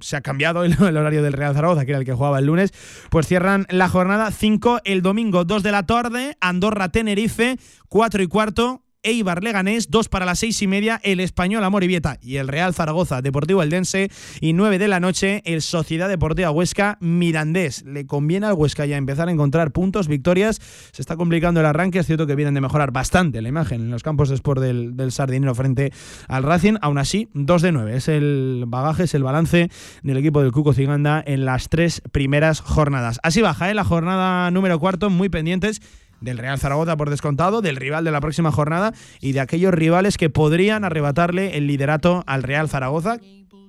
se 0.00 0.16
ha 0.16 0.20
cambiado 0.20 0.64
el, 0.64 0.72
el, 0.72 0.96
horario 0.98 1.22
del 1.22 1.32
Real 1.32 1.54
Zaragoza, 1.54 1.86
que 1.86 1.92
era 1.92 2.00
el 2.00 2.04
que 2.04 2.12
jugaba 2.12 2.40
el 2.40 2.44
lunes, 2.44 2.72
pues 3.10 3.26
cierran 3.26 3.66
la 3.70 3.88
jornada 3.88 4.30
5 4.30 4.80
el 4.84 5.00
domingo 5.00 5.46
2 5.46 5.62
de 5.62 5.72
la 5.72 5.86
tarde, 5.86 6.36
Andorra 6.40 6.90
Tenerife, 6.90 7.56
4 7.88 8.22
y 8.22 8.26
cuarto, 8.26 8.83
Eibar 9.04 9.44
Leganés, 9.44 9.90
2 9.90 10.08
para 10.08 10.26
las 10.26 10.40
6 10.40 10.62
y 10.62 10.66
media, 10.66 11.00
el 11.04 11.20
Español 11.20 11.62
Amoribieta 11.62 12.18
y 12.20 12.36
el 12.36 12.48
Real 12.48 12.74
Zaragoza 12.74 13.22
Deportivo 13.22 13.62
Eldense, 13.62 14.10
y 14.40 14.52
9 14.52 14.78
de 14.78 14.88
la 14.88 15.00
noche, 15.00 15.42
el 15.44 15.62
Sociedad 15.62 16.08
Deportiva 16.08 16.50
Huesca 16.50 16.98
Mirandés. 17.00 17.84
Le 17.84 18.06
conviene 18.06 18.46
al 18.46 18.54
Huesca 18.54 18.86
ya 18.86 18.96
empezar 18.96 19.28
a 19.28 19.32
encontrar 19.32 19.72
puntos, 19.72 20.08
victorias, 20.08 20.60
se 20.92 21.02
está 21.02 21.16
complicando 21.16 21.60
el 21.60 21.66
arranque, 21.66 22.00
es 22.00 22.06
cierto 22.06 22.26
que 22.26 22.34
vienen 22.34 22.54
de 22.54 22.60
mejorar 22.60 22.90
bastante 22.90 23.40
la 23.42 23.48
imagen 23.48 23.82
en 23.82 23.90
los 23.90 24.02
campos 24.02 24.28
de 24.28 24.34
sport 24.34 24.60
del, 24.60 24.96
del 24.96 25.12
Sardinero 25.12 25.54
frente 25.54 25.92
al 26.28 26.42
Racing, 26.42 26.74
aún 26.80 26.98
así, 26.98 27.28
2 27.34 27.62
de 27.62 27.72
9, 27.72 27.96
es 27.96 28.08
el 28.08 28.64
bagaje, 28.66 29.04
es 29.04 29.14
el 29.14 29.22
balance 29.22 29.70
del 30.02 30.16
equipo 30.16 30.42
del 30.42 30.52
Cuco 30.52 30.72
Ciganda 30.72 31.22
en 31.26 31.44
las 31.44 31.68
tres 31.68 32.02
primeras 32.12 32.60
jornadas. 32.60 33.20
Así 33.22 33.40
baja, 33.42 33.70
¿eh? 33.70 33.74
la 33.74 33.84
jornada 33.84 34.50
número 34.50 34.78
cuarto, 34.78 35.10
muy 35.10 35.28
pendientes 35.28 35.82
del 36.24 36.38
Real 36.38 36.58
Zaragoza 36.58 36.96
por 36.96 37.10
descontado, 37.10 37.60
del 37.62 37.76
rival 37.76 38.04
de 38.04 38.10
la 38.10 38.20
próxima 38.20 38.50
jornada 38.50 38.92
y 39.20 39.32
de 39.32 39.40
aquellos 39.40 39.72
rivales 39.72 40.16
que 40.16 40.30
podrían 40.30 40.84
arrebatarle 40.84 41.56
el 41.56 41.66
liderato 41.66 42.24
al 42.26 42.42
Real 42.42 42.68
Zaragoza, 42.68 43.18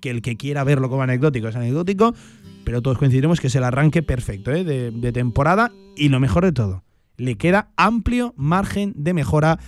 que 0.02 0.10
el 0.10 0.22
que 0.22 0.38
quiera 0.38 0.64
verlo 0.64 0.90
como 0.90 1.03
anecdótico 1.03 1.48
es 1.48 1.56
anecdótico, 1.56 2.15
pero 2.64 2.82
todos 2.82 2.98
coincidiremos 2.98 3.40
que 3.40 3.48
es 3.48 3.56
el 3.56 3.64
arranque 3.64 4.02
perfecto 4.02 4.52
¿eh? 4.52 4.64
de, 4.64 4.91
de 4.91 5.11
temporada 5.11 5.72
y 5.95 6.10
lo 6.10 6.19
mejor 6.19 6.45
de 6.45 6.52
todo, 6.52 6.84
le 7.18 7.38
queda 7.38 7.69
amplio 7.76 8.34
margen 8.38 8.94
de 8.95 9.14
mejora 9.14 9.60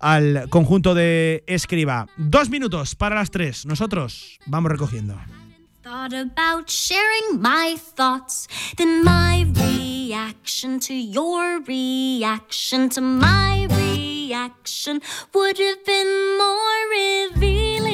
al 0.00 0.48
conjunto 0.48 0.94
de 0.94 1.44
Escriba. 1.46 2.06
Dos 2.16 2.50
minutos 2.50 2.94
para 2.94 3.14
las 3.14 3.30
tres. 3.30 3.66
Nosotros 3.66 4.38
vamos 4.46 4.72
recogiendo. 4.72 5.16
Reaction 10.10 10.80
to 10.80 10.92
your 10.92 11.60
reaction 11.60 12.88
to 12.88 13.00
my 13.00 13.68
reaction 13.70 15.00
would 15.32 15.56
have 15.56 15.84
been 15.84 16.36
more 16.36 16.88
revealing. 16.90 17.89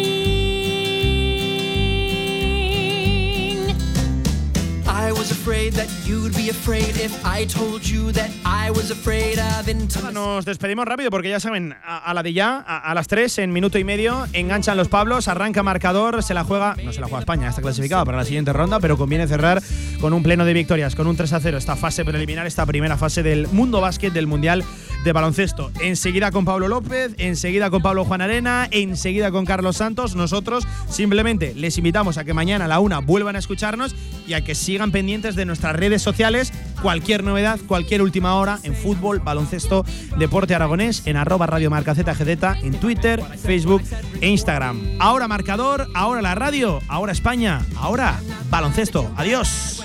Was. 10.02 10.12
Nos 10.12 10.44
despedimos 10.44 10.86
rápido 10.86 11.10
porque 11.10 11.28
ya 11.28 11.40
saben, 11.40 11.74
a, 11.84 12.12
la 12.14 12.22
de 12.22 12.32
ya, 12.32 12.58
a, 12.58 12.94
las 12.94 13.08
3, 13.08 13.38
en 13.38 13.52
minuto 13.52 13.78
y 13.78 13.84
medio, 13.84 14.26
enganchan 14.32 14.76
los 14.76 14.88
Pablos, 14.88 15.28
arranca 15.28 15.62
marcador, 15.62 16.22
se 16.22 16.34
la 16.34 16.44
juega, 16.44 16.76
no 16.82 16.92
se 16.92 17.00
la 17.00 17.06
juega 17.06 17.20
España, 17.20 17.48
está 17.48 17.62
clasificada 17.62 18.04
para 18.04 18.18
la 18.18 18.24
siguiente 18.24 18.52
ronda, 18.52 18.80
pero 18.80 18.96
conviene 18.96 19.26
cerrar 19.26 19.62
con 20.00 20.12
un 20.12 20.22
pleno 20.22 20.44
de 20.44 20.52
victorias, 20.52 20.94
con 20.94 21.06
un 21.06 21.16
3 21.16 21.32
a 21.32 21.40
0 21.40 21.58
esta 21.58 21.76
fase 21.76 22.04
preliminar, 22.04 22.46
esta 22.46 22.66
primera 22.66 22.96
fase 22.96 23.22
del 23.22 23.48
mundo 23.48 23.80
básquet 23.80 24.12
del 24.12 24.26
Mundial 24.26 24.64
de 25.06 25.12
baloncesto. 25.12 25.70
Enseguida 25.80 26.32
con 26.32 26.44
Pablo 26.44 26.66
López, 26.66 27.14
enseguida 27.16 27.70
con 27.70 27.80
Pablo 27.80 28.04
Juan 28.04 28.20
Arena, 28.20 28.66
enseguida 28.72 29.30
con 29.30 29.46
Carlos 29.46 29.76
Santos. 29.76 30.16
Nosotros 30.16 30.66
simplemente 30.90 31.54
les 31.54 31.78
invitamos 31.78 32.18
a 32.18 32.24
que 32.24 32.34
mañana 32.34 32.64
a 32.64 32.68
la 32.68 32.80
una 32.80 32.98
vuelvan 32.98 33.36
a 33.36 33.38
escucharnos 33.38 33.94
y 34.26 34.34
a 34.34 34.42
que 34.42 34.56
sigan 34.56 34.90
pendientes 34.90 35.36
de 35.36 35.44
nuestras 35.44 35.76
redes 35.76 36.02
sociales. 36.02 36.52
Cualquier 36.82 37.22
novedad, 37.22 37.60
cualquier 37.68 38.02
última 38.02 38.34
hora 38.34 38.58
en 38.64 38.74
fútbol, 38.74 39.20
baloncesto, 39.20 39.84
deporte 40.18 40.56
aragonés, 40.56 41.06
en 41.06 41.16
arroba 41.16 41.46
Radio 41.46 41.70
Marca 41.70 41.94
ZGZ, 41.94 42.64
en 42.64 42.72
Twitter, 42.80 43.22
Facebook 43.22 43.82
e 44.20 44.28
Instagram. 44.28 44.96
Ahora 44.98 45.28
marcador, 45.28 45.86
ahora 45.94 46.20
la 46.20 46.34
radio, 46.34 46.80
ahora 46.88 47.12
España, 47.12 47.64
ahora 47.76 48.18
baloncesto. 48.50 49.08
Adiós. 49.16 49.84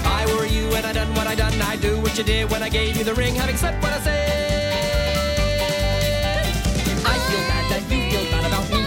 If 0.00 0.06
I 0.06 0.24
were 0.34 0.46
you 0.46 0.74
and 0.74 0.86
I 0.86 0.92
done 0.94 1.14
what 1.14 1.26
I 1.26 1.34
done, 1.34 1.60
I'd 1.60 1.82
do 1.82 2.00
what 2.00 2.16
you 2.16 2.24
did 2.24 2.50
when 2.50 2.62
I 2.62 2.70
gave 2.70 2.96
you 2.96 3.04
the 3.04 3.12
ring, 3.14 3.34
having 3.34 3.56
slept 3.56 3.82
what 3.82 3.92
I 3.92 4.00
said. 4.00 4.16
I 7.04 7.18
feel 7.28 7.42
bad 7.50 7.64
that 7.70 7.82
you 7.90 8.10
feel 8.10 8.24
bad 8.32 8.44
about 8.46 8.66
me, 8.70 8.79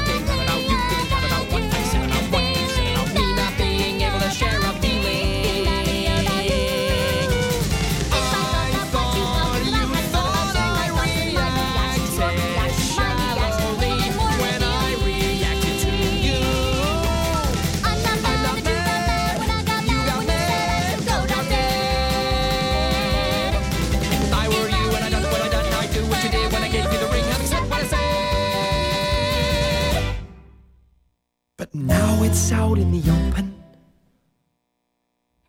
now 31.73 32.23
it's 32.23 32.51
out 32.51 32.77
in 32.77 32.91
the 32.91 32.99
open. 32.99 33.53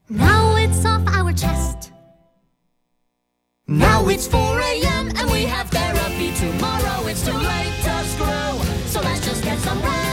Now 0.08 0.56
it's 0.56 0.84
off 0.84 1.06
our 1.08 1.32
chest. 1.32 1.92
Now 3.66 4.08
it's 4.08 4.26
4 4.26 4.60
a.m. 4.60 5.12
and 5.16 5.30
we 5.30 5.44
have 5.44 5.70
therapy 5.70 6.32
tomorrow. 6.34 7.06
It's 7.06 7.24
too 7.24 7.32
late 7.32 7.74
to 7.84 8.04
screw. 8.04 8.86
So 8.86 9.00
let's 9.00 9.24
just 9.24 9.42
get 9.42 9.58
some 9.58 9.80
rest. 9.82 10.03